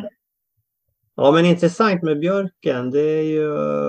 Ja, 1.15 1.31
men 1.31 1.45
intressant 1.45 2.03
med 2.03 2.19
björken. 2.19 2.91
Det 2.91 3.19
är 3.19 3.23
ju, 3.23 3.43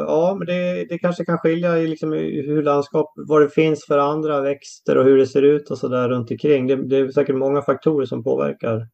ja, 0.08 0.36
men 0.38 0.46
det, 0.46 0.86
det 0.88 0.98
kanske 0.98 1.24
kan 1.24 1.38
skilja 1.38 1.78
i 1.78 1.86
liksom 1.86 2.12
hur 2.12 2.62
landskap, 2.62 3.12
vad 3.16 3.42
det 3.42 3.50
finns 3.50 3.86
för 3.86 3.98
andra 3.98 4.40
växter 4.40 4.98
och 4.98 5.04
hur 5.04 5.16
det 5.16 5.26
ser 5.26 5.42
ut 5.42 5.70
och 5.70 5.78
så 5.78 5.88
där 5.88 6.08
runt 6.08 6.30
omkring. 6.30 6.66
Det, 6.66 6.88
det 6.88 6.96
är 6.96 7.10
säkert 7.10 7.36
många 7.36 7.62
faktorer 7.62 8.06
som 8.06 8.24
påverkar. 8.24 8.88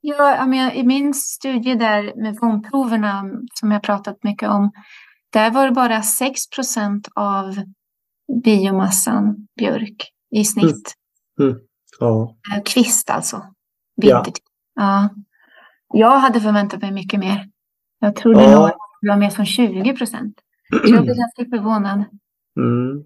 Ja, 0.00 0.46
menar, 0.46 0.72
I 0.72 0.84
min 0.84 1.14
studie 1.14 1.74
där 1.74 2.22
med 2.22 2.36
vonproverna 2.40 3.24
som 3.54 3.70
jag 3.70 3.82
pratat 3.82 4.24
mycket 4.24 4.48
om, 4.48 4.70
där 5.32 5.50
var 5.50 5.66
det 5.66 5.72
bara 5.72 6.00
6% 6.00 7.08
av 7.14 7.54
biomassan 8.44 9.46
björk 9.58 10.10
i 10.30 10.44
snitt. 10.44 10.94
Ja, 11.36 12.36
Eh, 12.52 12.62
Kvist 12.62 13.10
alltså. 13.10 13.36
Ja. 13.94 14.16
Vintertid. 14.16 14.44
Ja. 14.74 15.08
Jag 15.94 16.18
hade 16.18 16.40
förväntat 16.40 16.82
mig 16.82 16.92
mycket 16.92 17.20
mer. 17.20 17.48
Jag 18.00 18.16
trodde 18.16 18.42
Ja. 18.42 18.54
nog 18.54 18.64
att 18.64 18.76
det 19.00 19.08
var 19.08 19.16
mer 19.16 19.30
som 19.30 19.44
20 19.44 19.96
procent. 19.96 20.34
Så 20.70 20.94
jag 20.94 21.04
blev 21.04 21.16
ganska 21.16 21.44
förvånad. 21.56 22.04
Mm. 22.56 23.04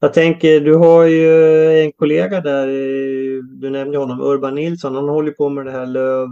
Jag 0.00 0.14
tänker, 0.14 0.60
du 0.60 0.74
har 0.74 1.04
ju 1.04 1.30
en 1.84 1.92
kollega 1.92 2.40
där, 2.40 2.66
du 3.60 3.70
nämnde 3.70 3.98
honom, 3.98 4.20
Urban 4.20 4.54
Nilsson, 4.54 4.94
han 4.94 5.08
håller 5.08 5.32
på 5.32 5.48
med 5.48 5.66
det 5.66 5.72
här 5.72 5.86
Löv, 5.86 6.28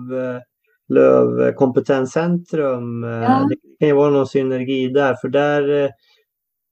Löv 0.88 1.52
kompetenscentrum. 1.52 3.02
Ja. 3.02 3.48
Det 3.48 3.56
kan 3.78 3.88
ju 3.88 3.94
vara 3.94 4.10
någon 4.10 4.26
synergi 4.26 4.88
där, 4.88 5.14
för 5.14 5.28
där, 5.28 5.90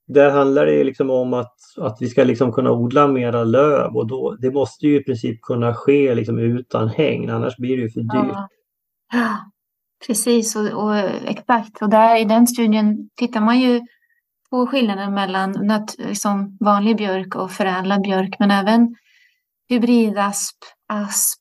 där 0.06 0.30
handlar 0.30 0.66
det 0.66 0.84
liksom 0.84 1.10
om 1.10 1.34
att, 1.34 1.54
att 1.78 1.96
vi 2.00 2.08
ska 2.08 2.24
liksom 2.24 2.52
kunna 2.52 2.70
odla 2.72 3.06
mera 3.08 3.44
löv 3.44 3.96
och 3.96 4.06
då, 4.06 4.36
det 4.40 4.50
måste 4.50 4.86
ju 4.86 4.96
i 5.00 5.04
princip 5.04 5.42
kunna 5.42 5.74
ske 5.74 6.14
liksom 6.14 6.38
utan 6.38 6.88
hägn, 6.88 7.30
annars 7.30 7.56
blir 7.56 7.76
det 7.76 7.82
ju 7.82 7.90
för 7.90 8.00
dyrt. 8.00 8.32
Ja. 9.12 9.38
Precis 10.06 10.56
och, 10.56 10.84
och 10.84 10.96
exakt. 11.24 11.82
Och 11.82 11.90
där 11.90 12.16
i 12.20 12.24
den 12.24 12.46
studien 12.46 13.08
tittar 13.16 13.40
man 13.40 13.60
ju 13.60 13.80
på 14.50 14.66
skillnaden 14.66 15.14
mellan 15.14 15.54
nat- 15.56 15.94
liksom 16.08 16.56
vanlig 16.60 16.96
björk 16.96 17.34
och 17.34 17.50
förädlad 17.50 18.02
björk, 18.02 18.36
men 18.38 18.50
även 18.50 18.94
hybridasp, 19.68 20.56
asp, 20.88 21.40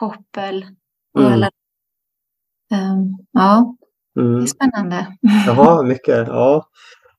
poppel 0.00 0.66
och 1.14 1.20
Mm. 1.20 1.32
alla. 1.32 1.50
Ehm, 2.72 3.16
ja, 3.32 3.76
det 4.14 4.20
Mm. 4.20 4.40
är 4.42 4.46
spännande. 4.46 5.06
Jaha, 5.46 5.82
mycket. 5.82 6.28
Ja, 6.28 6.66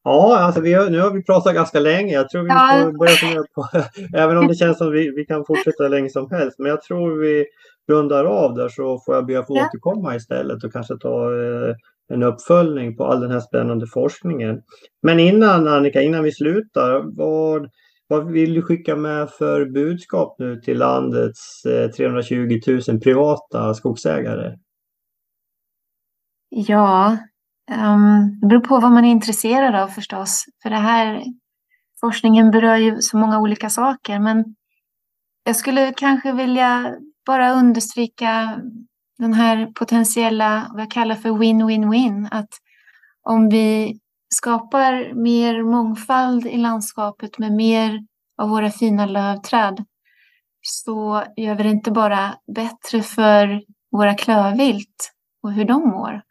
ja 0.10 0.38
alltså 0.40 0.61
har, 0.61 0.90
nu 0.90 0.99
har 0.99 1.11
vi 1.11 1.23
pratat 1.23 1.53
ganska 1.53 1.80
länge. 1.80 2.14
Jag 2.14 2.30
tror 2.30 2.41
vi 2.44 2.49
Ja. 2.49 2.69
får 2.86 2.98
börja 2.99 3.11
fundera 3.11 3.44
på, 3.56 3.68
även 4.18 4.38
om 4.38 4.48
det 4.48 4.56
känns 4.56 4.77
som 4.77 4.91
vi, 4.91 5.11
vi 5.15 5.26
kan 5.26 5.45
fortsätta 5.45 5.88
länge 5.88 6.10
som 6.10 6.31
helst. 6.31 6.60
Men 6.60 6.69
jag 6.69 6.81
tror 6.81 7.19
vi 7.19 7.45
rundar 7.91 8.26
av 8.26 8.56
där 8.56 8.69
så 8.69 8.99
får 9.06 9.15
jag 9.15 9.26
be 9.26 9.40
att 9.40 9.48
få 9.48 9.57
Ja. 9.57 9.65
återkomma 9.68 10.15
istället 10.15 10.64
och 10.64 10.73
kanske 10.73 10.98
ta 10.98 11.31
eh, 11.34 11.76
en 12.14 12.23
uppföljning 12.23 12.95
på 12.98 13.06
all 13.06 13.22
den 13.22 13.31
här 13.31 13.40
spännande 13.40 13.88
forskningen. 13.88 14.61
Men 15.03 15.19
innan 15.19 15.68
Annika, 15.68 16.02
innan 16.02 16.23
vi 16.23 16.31
slutar, 16.31 17.02
vad, 17.18 17.69
vad 18.07 18.31
vill 18.31 18.53
du 18.53 18.61
skicka 18.61 18.95
med 18.95 19.30
för 19.30 19.65
budskap 19.65 20.36
nu 20.40 20.56
till 20.56 20.77
landets 20.77 21.65
eh, 21.65 21.90
320 21.91 22.60
000 22.88 22.99
privata 22.99 23.73
skogsägare? 23.73 24.56
Ja, 26.49 27.18
Um, 27.71 28.39
det 28.41 28.47
beror 28.47 28.61
på 28.61 28.79
vad 28.79 28.91
man 28.91 29.05
är 29.05 29.11
intresserad 29.11 29.75
av 29.75 29.87
förstås. 29.87 30.45
För 30.63 30.69
det 30.69 30.75
här 30.75 31.23
forskningen 31.99 32.51
berör 32.51 32.75
ju 32.75 33.01
så 33.01 33.17
många 33.17 33.39
olika 33.39 33.69
saker. 33.69 34.19
Men 34.19 34.55
jag 35.43 35.55
skulle 35.55 35.93
kanske 35.97 36.33
vilja 36.33 36.95
bara 37.25 37.51
understryka 37.51 38.61
den 39.17 39.33
här 39.33 39.65
potentiella, 39.65 40.67
vad 40.71 40.81
jag 40.81 40.91
kallar 40.91 41.15
för 41.15 41.29
win-win-win. 41.29 42.27
Att 42.31 42.49
om 43.23 43.49
vi 43.49 43.99
skapar 44.33 45.13
mer 45.13 45.63
mångfald 45.63 46.45
i 46.45 46.57
landskapet 46.57 47.39
med 47.39 47.51
mer 47.51 48.05
av 48.41 48.49
våra 48.49 48.69
fina 48.69 49.05
lövträd 49.05 49.85
så 50.61 51.23
gör 51.37 51.55
vi 51.55 51.63
det 51.63 51.69
inte 51.69 51.91
bara 51.91 52.35
bättre 52.55 53.01
för 53.01 53.63
våra 53.91 54.13
klövvilt 54.13 55.11
och 55.43 55.53
hur 55.53 55.65
de 55.65 55.89
mår 55.89 56.21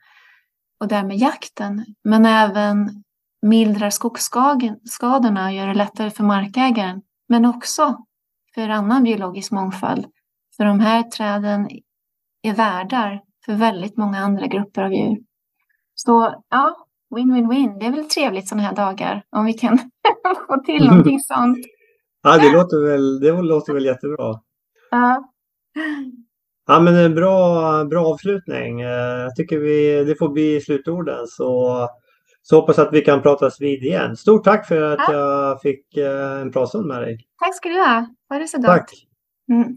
och 0.80 0.88
därmed 0.88 1.16
jakten, 1.16 1.84
men 2.04 2.26
även 2.26 3.04
mildrar 3.42 3.90
skogsskadorna 3.90 5.46
och 5.46 5.52
gör 5.52 5.66
det 5.66 5.74
lättare 5.74 6.10
för 6.10 6.24
markägaren, 6.24 7.02
men 7.28 7.44
också 7.44 7.96
för 8.54 8.68
annan 8.68 9.02
biologisk 9.02 9.52
mångfald. 9.52 10.06
För 10.56 10.64
de 10.64 10.80
här 10.80 11.02
träden 11.02 11.68
är 12.42 12.54
värdar 12.54 13.22
för 13.44 13.52
väldigt 13.54 13.96
många 13.96 14.18
andra 14.18 14.46
grupper 14.46 14.82
av 14.82 14.92
djur. 14.92 15.18
Så 15.94 16.44
ja, 16.48 16.86
win-win-win. 17.16 17.78
Det 17.78 17.86
är 17.86 17.90
väl 17.90 18.08
trevligt 18.08 18.48
sådana 18.48 18.68
här 18.68 18.74
dagar 18.74 19.24
om 19.30 19.44
vi 19.44 19.52
kan 19.52 19.78
få 20.48 20.62
till 20.66 20.86
någonting 20.86 21.20
sånt. 21.24 21.58
Ja, 22.22 22.38
det 22.38 22.52
låter 22.52 22.90
väl, 22.90 23.20
det 23.20 23.42
låter 23.42 23.72
väl 23.72 23.84
jättebra. 23.84 24.40
Ja. 24.90 25.32
Ja, 26.70 26.80
men 26.80 26.96
en 26.96 27.14
bra, 27.14 27.84
bra 27.84 28.06
avslutning. 28.06 28.80
Eh, 28.80 28.88
Jag 28.88 29.36
tycker 29.36 29.58
vi, 29.58 30.04
det 30.04 30.14
får 30.16 30.28
bli 30.28 30.60
slutorden. 30.60 31.26
Så, 31.26 31.88
så 32.42 32.56
hoppas 32.60 32.78
att 32.78 32.92
vi 32.92 33.00
kan 33.00 33.22
pratas 33.22 33.60
vid 33.60 33.82
igen. 33.82 34.16
Stort 34.16 34.44
tack 34.44 34.66
för 34.68 34.82
att 34.82 34.98
Ja. 35.08 35.12
jag 35.12 35.60
fick 35.62 35.96
eh, 35.96 36.40
en 36.40 36.52
pratstund 36.52 36.86
med 36.86 37.02
dig. 37.02 37.18
Tack 37.38 37.56
ska 37.56 37.68
du 37.68 37.74
ha. 37.74 38.06
Ha 38.28 38.38
det 38.38 38.48
så 38.48 38.56
gott. 38.56 38.66
Tack! 38.66 38.90
Mm. 39.52 39.76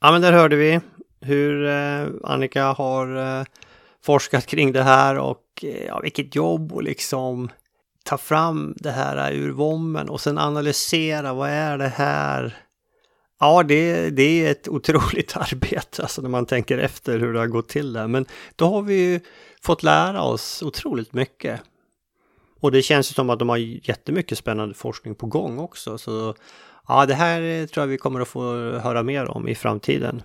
Ja, 0.00 0.12
men 0.12 0.22
där 0.22 0.32
hörde 0.32 0.56
vi 0.56 0.80
hur 1.20 1.66
eh, 1.66 2.06
Annika 2.24 2.64
har 2.64 3.16
eh, 3.16 3.44
forskat 4.04 4.46
kring 4.46 4.72
det 4.72 4.82
här 4.82 5.18
och 5.18 5.44
eh, 5.62 5.84
ja, 5.86 6.00
vilket 6.00 6.34
jobb 6.36 6.72
och 6.72 6.82
liksom 6.82 7.48
ta 8.04 8.18
fram 8.18 8.74
det 8.76 8.90
här 8.90 9.32
ur 9.32 9.50
vommen 9.50 10.08
och 10.08 10.20
sen 10.20 10.38
analysera 10.38 11.32
vad 11.34 11.50
är 11.50 11.78
det 11.78 11.88
här? 11.88 12.56
Ja, 13.40 13.62
det, 13.62 14.10
det 14.10 14.46
är 14.46 14.50
ett 14.50 14.68
otroligt 14.68 15.36
arbete 15.36 16.02
alltså 16.02 16.22
när 16.22 16.28
man 16.28 16.46
tänker 16.46 16.78
efter 16.78 17.18
hur 17.18 17.32
det 17.32 17.38
har 17.38 17.46
gått 17.46 17.68
till 17.68 17.92
där. 17.92 18.06
Men 18.08 18.26
då 18.56 18.64
har 18.64 18.82
vi 18.82 18.94
ju 18.94 19.20
fått 19.62 19.82
lära 19.82 20.22
oss 20.22 20.62
otroligt 20.62 21.12
mycket. 21.12 21.60
Och 22.60 22.72
det 22.72 22.82
känns 22.82 23.10
ju 23.10 23.14
som 23.14 23.30
att 23.30 23.38
de 23.38 23.48
har 23.48 23.56
jättemycket 23.56 24.38
spännande 24.38 24.74
forskning 24.74 25.14
på 25.14 25.26
gång 25.26 25.58
också. 25.58 25.98
Så 25.98 26.34
ja, 26.88 27.06
det 27.06 27.14
här 27.14 27.66
tror 27.66 27.82
jag 27.82 27.88
vi 27.88 27.98
kommer 27.98 28.20
att 28.20 28.28
få 28.28 28.72
höra 28.78 29.02
mer 29.02 29.30
om 29.30 29.48
i 29.48 29.54
framtiden. 29.54 30.22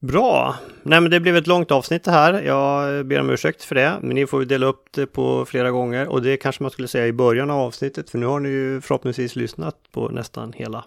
Bra! 0.00 0.56
Nej 0.82 1.00
men 1.00 1.10
det 1.10 1.20
blev 1.20 1.36
ett 1.36 1.46
långt 1.46 1.70
avsnitt 1.70 2.04
det 2.04 2.10
här. 2.10 2.42
Jag 2.42 3.06
ber 3.06 3.20
om 3.20 3.30
ursäkt 3.30 3.64
för 3.64 3.74
det. 3.74 3.98
Men 4.02 4.14
ni 4.14 4.26
får 4.26 4.44
dela 4.44 4.66
upp 4.66 4.84
det 4.90 5.06
på 5.06 5.44
flera 5.44 5.70
gånger. 5.70 6.08
Och 6.08 6.22
det 6.22 6.36
kanske 6.36 6.62
man 6.62 6.70
skulle 6.70 6.88
säga 6.88 7.06
i 7.06 7.12
början 7.12 7.50
av 7.50 7.60
avsnittet. 7.60 8.10
För 8.10 8.18
nu 8.18 8.26
har 8.26 8.40
ni 8.40 8.48
ju 8.48 8.80
förhoppningsvis 8.80 9.36
lyssnat 9.36 9.76
på 9.92 10.08
nästan 10.08 10.52
hela. 10.52 10.84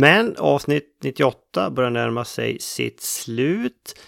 Men 0.00 0.36
avsnitt 0.36 0.98
98 1.02 1.70
börjar 1.70 1.90
närma 1.90 2.24
sig 2.24 2.58
sitt 2.60 3.00
slut. 3.00 4.00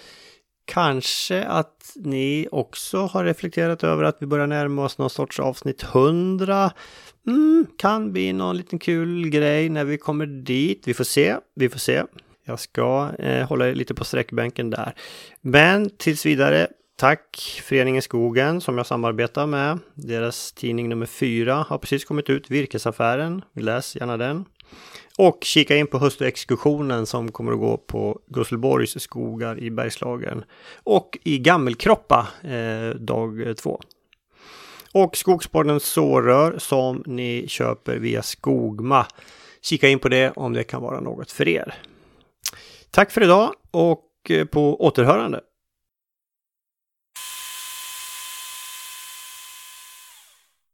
Kanske 0.65 1.45
att 1.45 1.93
ni 1.97 2.49
också 2.51 2.99
har 2.99 3.25
reflekterat 3.25 3.85
över 3.85 4.05
att 4.05 4.17
vi 4.21 4.27
börjar 4.27 4.47
närma 4.47 4.85
oss 4.85 4.99
någon 4.99 5.11
sorts 5.11 5.41
avsnitt 5.41 5.83
100. 5.83 6.71
Mm, 7.27 7.67
kan 7.79 8.13
bli 8.13 8.33
någon 8.33 8.57
liten 8.57 8.79
kul 8.79 9.29
grej 9.29 9.69
när 9.69 9.85
vi 9.85 9.99
kommer 9.99 10.27
dit. 10.27 10.83
Vi 10.85 10.95
får 10.95 11.05
se. 11.05 11.37
Vi 11.55 11.69
får 11.69 11.79
se. 11.79 12.03
Jag 12.45 12.61
ska 12.61 13.11
eh, 13.19 13.49
hålla 13.49 13.65
lite 13.65 13.95
på 13.95 14.05
sträckbänken 14.05 14.71
där. 14.71 14.95
Men 15.41 15.91
tills 15.91 16.27
vidare, 16.27 16.69
tack 16.97 17.61
Föreningen 17.65 18.03
Skogen 18.03 18.61
som 18.61 18.77
jag 18.77 18.87
samarbetar 18.87 19.47
med. 19.47 19.79
Deras 19.95 20.53
tidning 20.53 20.89
nummer 20.89 21.07
4 21.07 21.55
har 21.69 21.79
precis 21.79 22.05
kommit 22.05 22.31
ut, 22.31 22.51
Virkesaffären. 22.51 23.43
Läs 23.55 23.97
gärna 23.97 24.17
den. 24.17 24.45
Och 25.23 25.39
kika 25.45 25.77
in 25.77 25.87
på 25.87 25.99
höstexkursionen 25.99 27.07
som 27.07 27.33
kommer 27.33 27.53
att 27.53 27.59
gå 27.59 27.77
på 27.77 28.21
Gusselborgs 28.27 29.03
skogar 29.03 29.59
i 29.59 29.71
Bergslagen. 29.71 30.45
Och 30.85 31.19
i 31.25 31.39
Gammelkroppa 31.39 32.29
eh, 32.43 32.95
dag 32.95 33.55
två. 33.57 33.81
Och 34.93 35.17
Skogspoddens 35.17 35.85
sårör 35.85 36.59
som 36.59 37.03
ni 37.07 37.45
köper 37.49 37.97
via 37.97 38.23
Skogma. 38.23 39.07
Kika 39.63 39.89
in 39.89 39.99
på 39.99 40.09
det 40.09 40.31
om 40.31 40.53
det 40.53 40.65
kan 40.65 40.83
vara 40.83 41.01
något 41.01 41.33
för 41.33 41.49
er. 41.49 41.75
Tack 42.91 43.11
för 43.11 43.23
idag 43.23 43.55
och 43.71 44.07
eh, 44.29 44.45
på 44.45 44.85
återhörande. 44.85 45.41